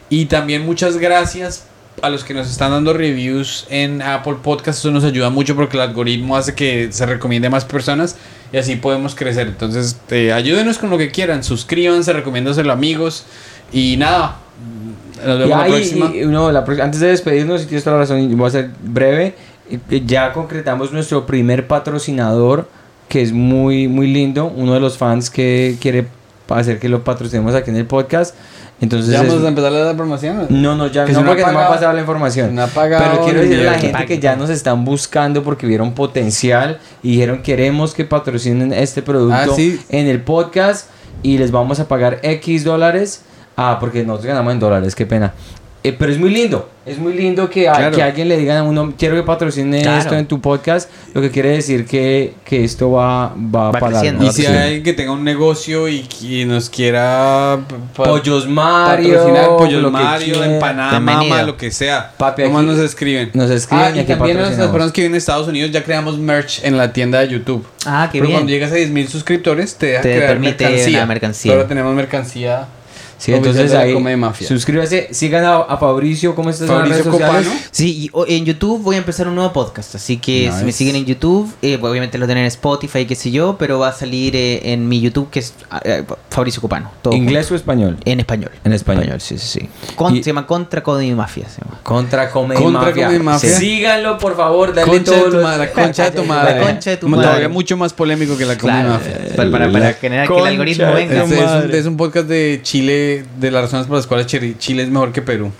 Y 0.08 0.24
también 0.26 0.64
muchas 0.64 0.96
gracias 0.96 1.66
a 2.02 2.10
los 2.10 2.24
que 2.24 2.34
nos 2.34 2.50
están 2.50 2.70
dando 2.72 2.92
reviews 2.92 3.66
en 3.70 4.02
Apple 4.02 4.36
Podcast. 4.42 4.78
Eso 4.80 4.90
nos 4.90 5.04
ayuda 5.04 5.30
mucho 5.30 5.54
porque 5.56 5.76
el 5.76 5.82
algoritmo 5.82 6.36
hace 6.36 6.54
que 6.54 6.88
se 6.92 7.06
recomiende 7.06 7.48
a 7.48 7.50
más 7.50 7.64
personas 7.64 8.16
y 8.52 8.56
así 8.58 8.76
podemos 8.76 9.14
crecer. 9.14 9.46
Entonces, 9.48 9.96
eh, 10.10 10.32
ayúdenos 10.32 10.78
con 10.78 10.90
lo 10.90 10.98
que 10.98 11.10
quieran. 11.10 11.42
Suscríbanse, 11.42 12.12
recomiéndoselo 12.12 12.70
a 12.70 12.74
amigos. 12.74 13.24
Y 13.72 13.96
nada, 13.96 14.36
nos 15.24 15.38
vemos 15.38 15.46
Y 15.46 15.50
la 15.50 15.66
próxima. 15.66 16.12
y- 16.14 16.26
no, 16.26 16.52
la 16.52 16.64
pro- 16.64 16.82
antes 16.82 17.00
de 17.00 17.08
despedirnos, 17.08 17.62
si 17.62 17.66
tienes 17.66 17.84
toda 17.84 17.96
la 17.96 18.02
razón, 18.02 18.36
voy 18.36 18.46
a 18.46 18.50
ser 18.50 18.70
breve. 18.82 19.34
eh, 19.70 20.02
Ya 20.06 20.32
concretamos 20.32 20.92
nuestro 20.92 21.26
primer 21.26 21.66
patrocinador, 21.66 22.68
que 23.08 23.22
es 23.22 23.32
muy, 23.32 23.88
muy 23.88 24.06
lindo. 24.06 24.46
Uno 24.46 24.74
de 24.74 24.80
los 24.80 24.96
fans 24.98 25.30
que 25.30 25.76
quiere 25.80 26.06
hacer 26.48 26.78
que 26.78 26.88
lo 26.88 27.02
patrocinemos 27.02 27.54
aquí 27.54 27.70
en 27.70 27.76
el 27.76 27.86
podcast. 27.86 28.34
Entonces, 28.80 29.10
¿Ya 29.12 29.22
es- 29.22 29.28
vamos 29.28 29.42
a 29.44 29.48
empezar 29.48 29.72
la 29.72 29.96
promoción? 29.96 30.46
no, 30.50 30.74
no, 30.74 30.86
ya 30.88 31.06
Que 31.06 31.12
no, 31.12 31.24
porque 31.24 31.42
no 31.42 31.52
me 31.52 31.60
ha 31.60 31.68
pasado 31.68 31.92
la 31.94 32.00
información. 32.00 32.54
No 32.54 32.62
ha 32.62 32.66
pagado 32.66 33.04
Pero 33.10 33.24
quiero 33.24 33.38
ni 33.40 33.46
decirle 33.48 33.68
a 33.68 33.72
la 33.72 33.78
gente 33.78 34.04
que 34.06 34.18
ya 34.18 34.36
nos 34.36 34.50
están 34.50 34.84
buscando 34.84 35.42
porque 35.42 35.66
vieron 35.66 35.92
potencial 35.94 36.78
y 37.02 37.12
dijeron 37.12 37.42
queremos 37.42 37.94
que 37.94 38.04
patrocinen 38.04 38.72
este 38.74 39.00
producto 39.02 39.52
Ah, 39.52 39.54
sí. 39.56 39.80
en 39.88 40.08
el 40.08 40.20
podcast 40.20 40.90
y 41.22 41.38
les 41.38 41.50
vamos 41.50 41.80
a 41.80 41.88
pagar 41.88 42.20
X 42.22 42.64
dólares. 42.64 43.22
Ah, 43.56 43.78
porque 43.80 44.04
nosotros 44.04 44.26
ganamos 44.26 44.52
en 44.52 44.60
dólares, 44.60 44.94
qué 44.94 45.06
pena. 45.06 45.32
Eh, 45.84 45.94
pero 45.96 46.10
es 46.10 46.18
muy 46.18 46.30
lindo, 46.30 46.68
es 46.84 46.98
muy 46.98 47.12
lindo 47.12 47.48
que, 47.48 47.68
a- 47.68 47.74
Claro. 47.74 47.94
que 47.94 48.02
alguien 48.02 48.28
le 48.28 48.36
diga 48.36 48.58
a 48.58 48.62
uno, 48.64 48.92
quiero 48.98 49.14
que 49.14 49.22
patrocine 49.22 49.82
Claro. 49.82 49.98
esto 49.98 50.16
en 50.16 50.26
tu 50.26 50.40
podcast, 50.40 50.90
lo 51.14 51.20
que 51.20 51.30
quiere 51.30 51.50
decir 51.50 51.84
que, 51.86 52.34
que 52.44 52.64
esto 52.64 52.90
va, 52.90 53.28
va, 53.36 53.66
Va 53.66 53.72
para 53.72 53.86
creciendo, 53.92 54.24
Y 54.24 54.32
si 54.32 54.46
hay 54.46 54.56
alguien 54.64 54.82
que 54.82 54.94
tenga 54.94 55.12
un 55.12 55.22
negocio 55.22 55.86
y 55.86 56.00
que 56.00 56.44
nos 56.44 56.70
quiera 56.70 57.60
Pollos 57.94 58.48
Mario, 58.48 59.14
patrocinar 59.14 59.44
lo 59.46 59.56
Pollos 59.58 59.92
Mario, 59.92 60.42
empanada, 60.42 60.98
mama, 60.98 61.42
lo 61.44 61.56
que 61.56 61.70
sea. 61.70 62.10
Papi, 62.16 62.42
Nomás 62.42 62.62
aquí 62.64 62.70
nos 62.72 62.78
escriben. 62.80 63.30
nos 63.34 63.50
escriben 63.50 63.84
Ah, 63.84 63.92
y 63.94 64.00
y 64.00 64.04
también 64.04 64.40
las 64.40 64.54
personas 64.56 64.90
que 64.90 65.02
viven 65.02 65.12
en 65.12 65.18
Estados 65.18 65.46
Unidos 65.46 65.70
ya 65.70 65.84
creamos 65.84 66.18
merch 66.18 66.64
en 66.64 66.76
la 66.76 66.92
tienda 66.92 67.20
de 67.20 67.28
YouTube. 67.28 67.64
Ah, 67.84 68.08
qué 68.10 68.18
Pero 68.18 68.26
bien. 68.26 68.38
cuando 68.38 68.50
llegas 68.50 68.72
a 68.72 68.74
10.000 68.76 69.06
suscriptores 69.06 69.76
te 69.76 69.86
deja 69.86 70.02
Te 70.02 70.16
crear 70.16 70.30
permite 70.32 70.64
mercancía. 70.64 70.98
una 70.98 71.06
mercancía. 71.06 71.52
Ahora 71.52 71.68
tenemos 71.68 71.94
mercancía. 71.94 72.66
Sí, 73.18 73.32
entonces 73.32 73.72
la 73.72 73.80
ahí 73.80 73.94
Comedia 73.94 74.16
Mafia. 74.16 74.46
suscríbase, 74.46 75.08
sigan 75.12 75.44
a, 75.44 75.56
a 75.56 75.76
Fabricio, 75.78 76.34
¿cómo 76.34 76.50
estás 76.50 76.68
en 76.68 76.74
las 76.74 76.82
Fabricio 76.88 77.04
redes 77.12 77.20
sociales? 77.20 77.46
Copano. 77.48 77.66
Sí, 77.70 77.98
y 78.04 78.10
o- 78.12 78.26
en 78.26 78.44
YouTube 78.44 78.82
voy 78.82 78.96
a 78.96 78.98
empezar 78.98 79.26
un 79.28 79.34
nuevo 79.36 79.52
podcast, 79.52 79.94
así 79.94 80.18
que 80.18 80.52
si 80.58 80.64
me 80.64 80.72
siguen 80.72 80.96
en 80.96 81.06
YouTube, 81.06 81.50
eh, 81.62 81.78
obviamente 81.80 82.18
lo 82.18 82.26
tienen 82.26 82.44
en 82.44 82.48
Spotify, 82.48 83.06
qué 83.06 83.14
sé 83.14 83.30
yo, 83.30 83.56
pero 83.58 83.78
va 83.78 83.88
a 83.88 83.92
salir 83.92 84.36
eh, 84.36 84.72
en 84.72 84.86
mi 84.88 85.00
YouTube 85.00 85.30
que 85.30 85.38
es 85.40 85.54
ah, 85.70 85.80
eh, 85.84 86.04
Fabricio 86.30 86.60
Copano. 86.60 86.90
todo 87.00 87.14
¿Inglés 87.14 87.50
o 87.50 87.54
español? 87.54 87.96
En 88.04 88.20
español. 88.20 88.50
En 88.64 88.72
español. 88.74 89.20
sí, 89.20 89.38
sí, 89.38 89.60
sí. 89.60 89.68
Con- 89.94 90.14
Y- 90.14 90.22
Se 90.22 90.30
llama 90.30 90.46
Contra 90.46 90.82
Comedy 90.82 91.12
Mafia. 91.12 91.48
Se 91.48 91.62
llama. 91.62 91.78
Contra 91.82 92.30
Comedy 92.30 92.60
Contra 92.62 92.82
Mafia. 92.82 93.06
Comedy 93.06 93.22
Mafia. 93.24 93.56
Síganlo, 93.58 94.18
por 94.18 94.36
favor, 94.36 94.74
dale 94.74 94.90
Concha 94.90 95.12
de 95.12 95.30
tu 95.30 95.36
madre, 95.38 95.58
la 95.66 95.72
concha 95.72 96.04
de 96.04 96.10
tu 96.10 96.22
La 96.22 96.26
madre. 96.28 96.60
concha 96.60 96.90
de 96.90 96.96
tu 96.98 97.06
Todavía 97.10 97.30
madre. 97.32 97.48
mucho 97.48 97.76
más 97.78 97.92
polémico 97.94 98.36
que 98.36 98.44
la 98.44 98.58
Comedia 98.58 98.82
Claro, 98.82 98.94
Mafia. 98.98 99.36
para, 99.36 99.50
para, 99.50 99.72
para 99.72 99.92
generar 99.94 100.28
que 100.28 100.38
el 100.38 100.46
algoritmo 100.46 100.92
venga. 100.92 101.22
Este 101.24 101.34
es, 101.42 101.64
un, 101.64 101.70
es 101.74 101.86
un 101.86 101.96
podcast 101.96 102.28
de 102.28 102.60
Chile, 102.62 103.05
de 103.38 103.50
las 103.50 103.62
razones 103.62 103.86
por 103.86 103.96
las 103.96 104.06
cuales 104.06 104.26
Chile, 104.26 104.82
es 104.82 104.88
mejor 104.88 105.12
que 105.12 105.22
Perú. 105.22 105.52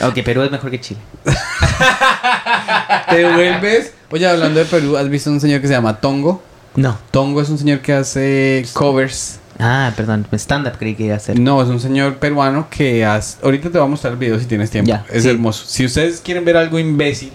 Aunque 0.00 0.22
Perú 0.22 0.42
es 0.42 0.50
mejor 0.50 0.70
que 0.70 0.80
Chile. 0.80 1.00
Te 3.10 3.32
vuelves. 3.32 3.92
Oye, 4.10 4.26
hablando 4.26 4.60
de 4.60 4.66
Perú, 4.66 4.96
¿has 4.96 5.08
visto 5.08 5.30
un 5.30 5.40
señor 5.40 5.60
que 5.60 5.68
se 5.68 5.72
llama 5.72 6.00
Tongo? 6.00 6.42
No. 6.74 6.98
Tongo 7.10 7.40
es 7.40 7.48
un 7.48 7.58
señor 7.58 7.80
que 7.80 7.92
hace 7.92 8.64
covers. 8.72 9.40
Ah, 9.58 9.92
perdón. 9.96 10.26
Stand-up 10.32 10.74
creí 10.78 10.94
que 10.94 11.04
iba 11.04 11.16
a 11.16 11.18
ser. 11.18 11.38
No, 11.38 11.62
es 11.62 11.68
un 11.68 11.80
señor 11.80 12.16
peruano 12.16 12.68
que 12.70 13.04
hace. 13.04 13.38
Ahorita 13.42 13.70
te 13.70 13.78
voy 13.78 13.86
a 13.86 13.90
mostrar 13.90 14.12
el 14.12 14.18
video 14.18 14.38
si 14.38 14.46
tienes 14.46 14.70
tiempo. 14.70 14.90
Ya, 14.90 15.06
es 15.10 15.22
sí. 15.22 15.30
hermoso. 15.30 15.64
Si 15.66 15.84
ustedes 15.84 16.20
quieren 16.20 16.44
ver 16.44 16.56
algo 16.56 16.78
imbécil 16.78 17.32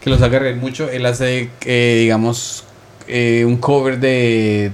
que 0.00 0.10
los 0.10 0.22
haga 0.22 0.38
reír 0.38 0.56
mucho, 0.56 0.88
él 0.88 1.04
hace, 1.04 1.50
eh, 1.64 1.96
digamos, 2.00 2.64
eh, 3.08 3.44
un 3.44 3.56
cover 3.56 3.98
de 3.98 4.70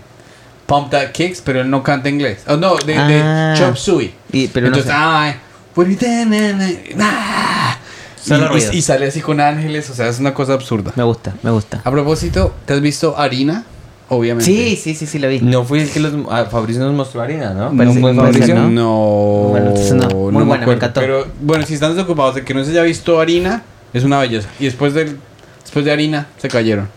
Pump 0.72 0.90
That 0.90 1.10
Kicks, 1.12 1.40
pero 1.42 1.60
él 1.60 1.68
no 1.70 1.82
canta 1.82 2.08
inglés. 2.08 2.42
Oh, 2.48 2.56
no, 2.56 2.76
de, 2.76 2.96
Ah. 2.96 3.06
de 3.54 3.58
Chop 3.58 3.76
Suey. 3.76 4.14
Y- 4.32 4.48
pero 4.48 4.70
no 4.70 4.76
Entonces, 4.76 4.90
sé. 4.90 4.98
ay, 4.98 5.34
what 5.76 5.86
you 5.86 5.96
done? 6.00 6.94
Ah. 7.00 7.76
Y- 8.24 8.32
y, 8.74 8.78
y 8.78 8.82
sale 8.82 9.06
así 9.08 9.20
con 9.20 9.40
ángeles, 9.40 9.90
o 9.90 9.94
sea, 9.94 10.08
es 10.08 10.18
una 10.20 10.32
cosa 10.32 10.54
absurda. 10.54 10.92
Me 10.94 11.02
gusta, 11.02 11.34
me 11.42 11.50
gusta. 11.50 11.82
A 11.84 11.90
propósito, 11.90 12.54
¿te 12.64 12.72
has 12.74 12.80
visto 12.80 13.18
Harina? 13.18 13.64
Obviamente. 14.08 14.44
Sí, 14.44 14.76
sí, 14.76 14.94
sí, 14.94 15.06
sí, 15.06 15.18
lo 15.18 15.28
vi. 15.28 15.40
No 15.40 15.64
fui 15.64 15.80
el 15.80 15.90
que 15.90 15.98
los, 15.98 16.12
ah, 16.30 16.44
Fabricio 16.50 16.82
nos 16.84 16.92
mostró 16.94 17.22
harina, 17.22 17.54
¿no? 17.54 17.70
No, 17.70 17.76
Parece- 17.78 18.00
fue 18.00 18.14
parece, 18.14 18.32
Fabricio. 18.40 18.54
¿no? 18.54 18.70
No, 18.70 19.48
Bueno, 19.50 19.66
entonces 19.68 19.94
no. 19.94 20.08
Muy 20.10 20.32
no 20.32 20.44
buena, 20.44 20.66
me 20.66 20.72
encantó. 20.74 21.00
Pero 21.00 21.26
bueno, 21.40 21.64
si 21.66 21.74
están 21.74 21.94
desocupados 21.94 22.34
de 22.34 22.44
que 22.44 22.52
no 22.54 22.62
se 22.62 22.70
haya 22.72 22.82
visto 22.82 23.18
harina, 23.20 23.62
es 23.94 24.04
una 24.04 24.18
belleza. 24.20 24.48
Y 24.60 24.66
después 24.66 24.92
del, 24.94 25.18
después 25.62 25.84
de 25.86 25.92
harina, 25.92 26.26
se 26.38 26.48
cayeron. 26.48 26.88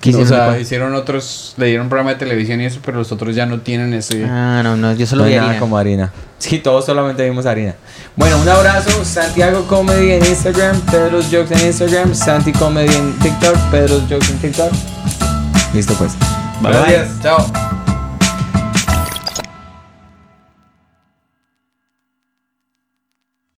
¿Qué 0.00 0.10
o 0.10 0.20
hicieron 0.20 0.28
sea, 0.28 0.58
hicieron 0.60 0.94
otros, 0.94 1.54
le 1.56 1.66
dieron 1.66 1.86
un 1.86 1.90
programa 1.90 2.10
de 2.10 2.16
televisión 2.16 2.60
y 2.60 2.66
eso, 2.66 2.80
pero 2.84 2.98
los 2.98 3.12
otros 3.12 3.36
ya 3.36 3.46
no 3.46 3.60
tienen 3.60 3.94
ese. 3.94 4.24
Ah, 4.24 4.60
no, 4.62 4.76
no, 4.76 4.92
yo 4.94 5.06
solo 5.06 5.22
No 5.22 5.28
vi 5.28 5.36
nada 5.36 5.48
harina. 5.48 5.60
como 5.60 5.78
harina. 5.78 6.12
Sí, 6.38 6.58
todos 6.58 6.84
solamente 6.84 7.24
vimos 7.24 7.46
harina. 7.46 7.74
Bueno, 8.16 8.38
un 8.38 8.48
abrazo. 8.48 9.04
Santiago 9.04 9.66
Comedy 9.66 10.12
en 10.12 10.24
Instagram, 10.24 10.80
Pedro's 10.82 11.26
Jokes 11.30 11.54
en 11.54 11.66
Instagram, 11.66 12.14
Santi 12.14 12.52
Comedy 12.52 12.94
en 12.94 13.12
TikTok, 13.20 13.56
Pedro's 13.70 14.02
Jokes 14.10 14.30
en 14.30 14.38
TikTok. 14.38 14.72
Listo 15.72 15.94
pues. 15.94 16.12
Gracias, 16.62 17.08
chao. 17.22 17.75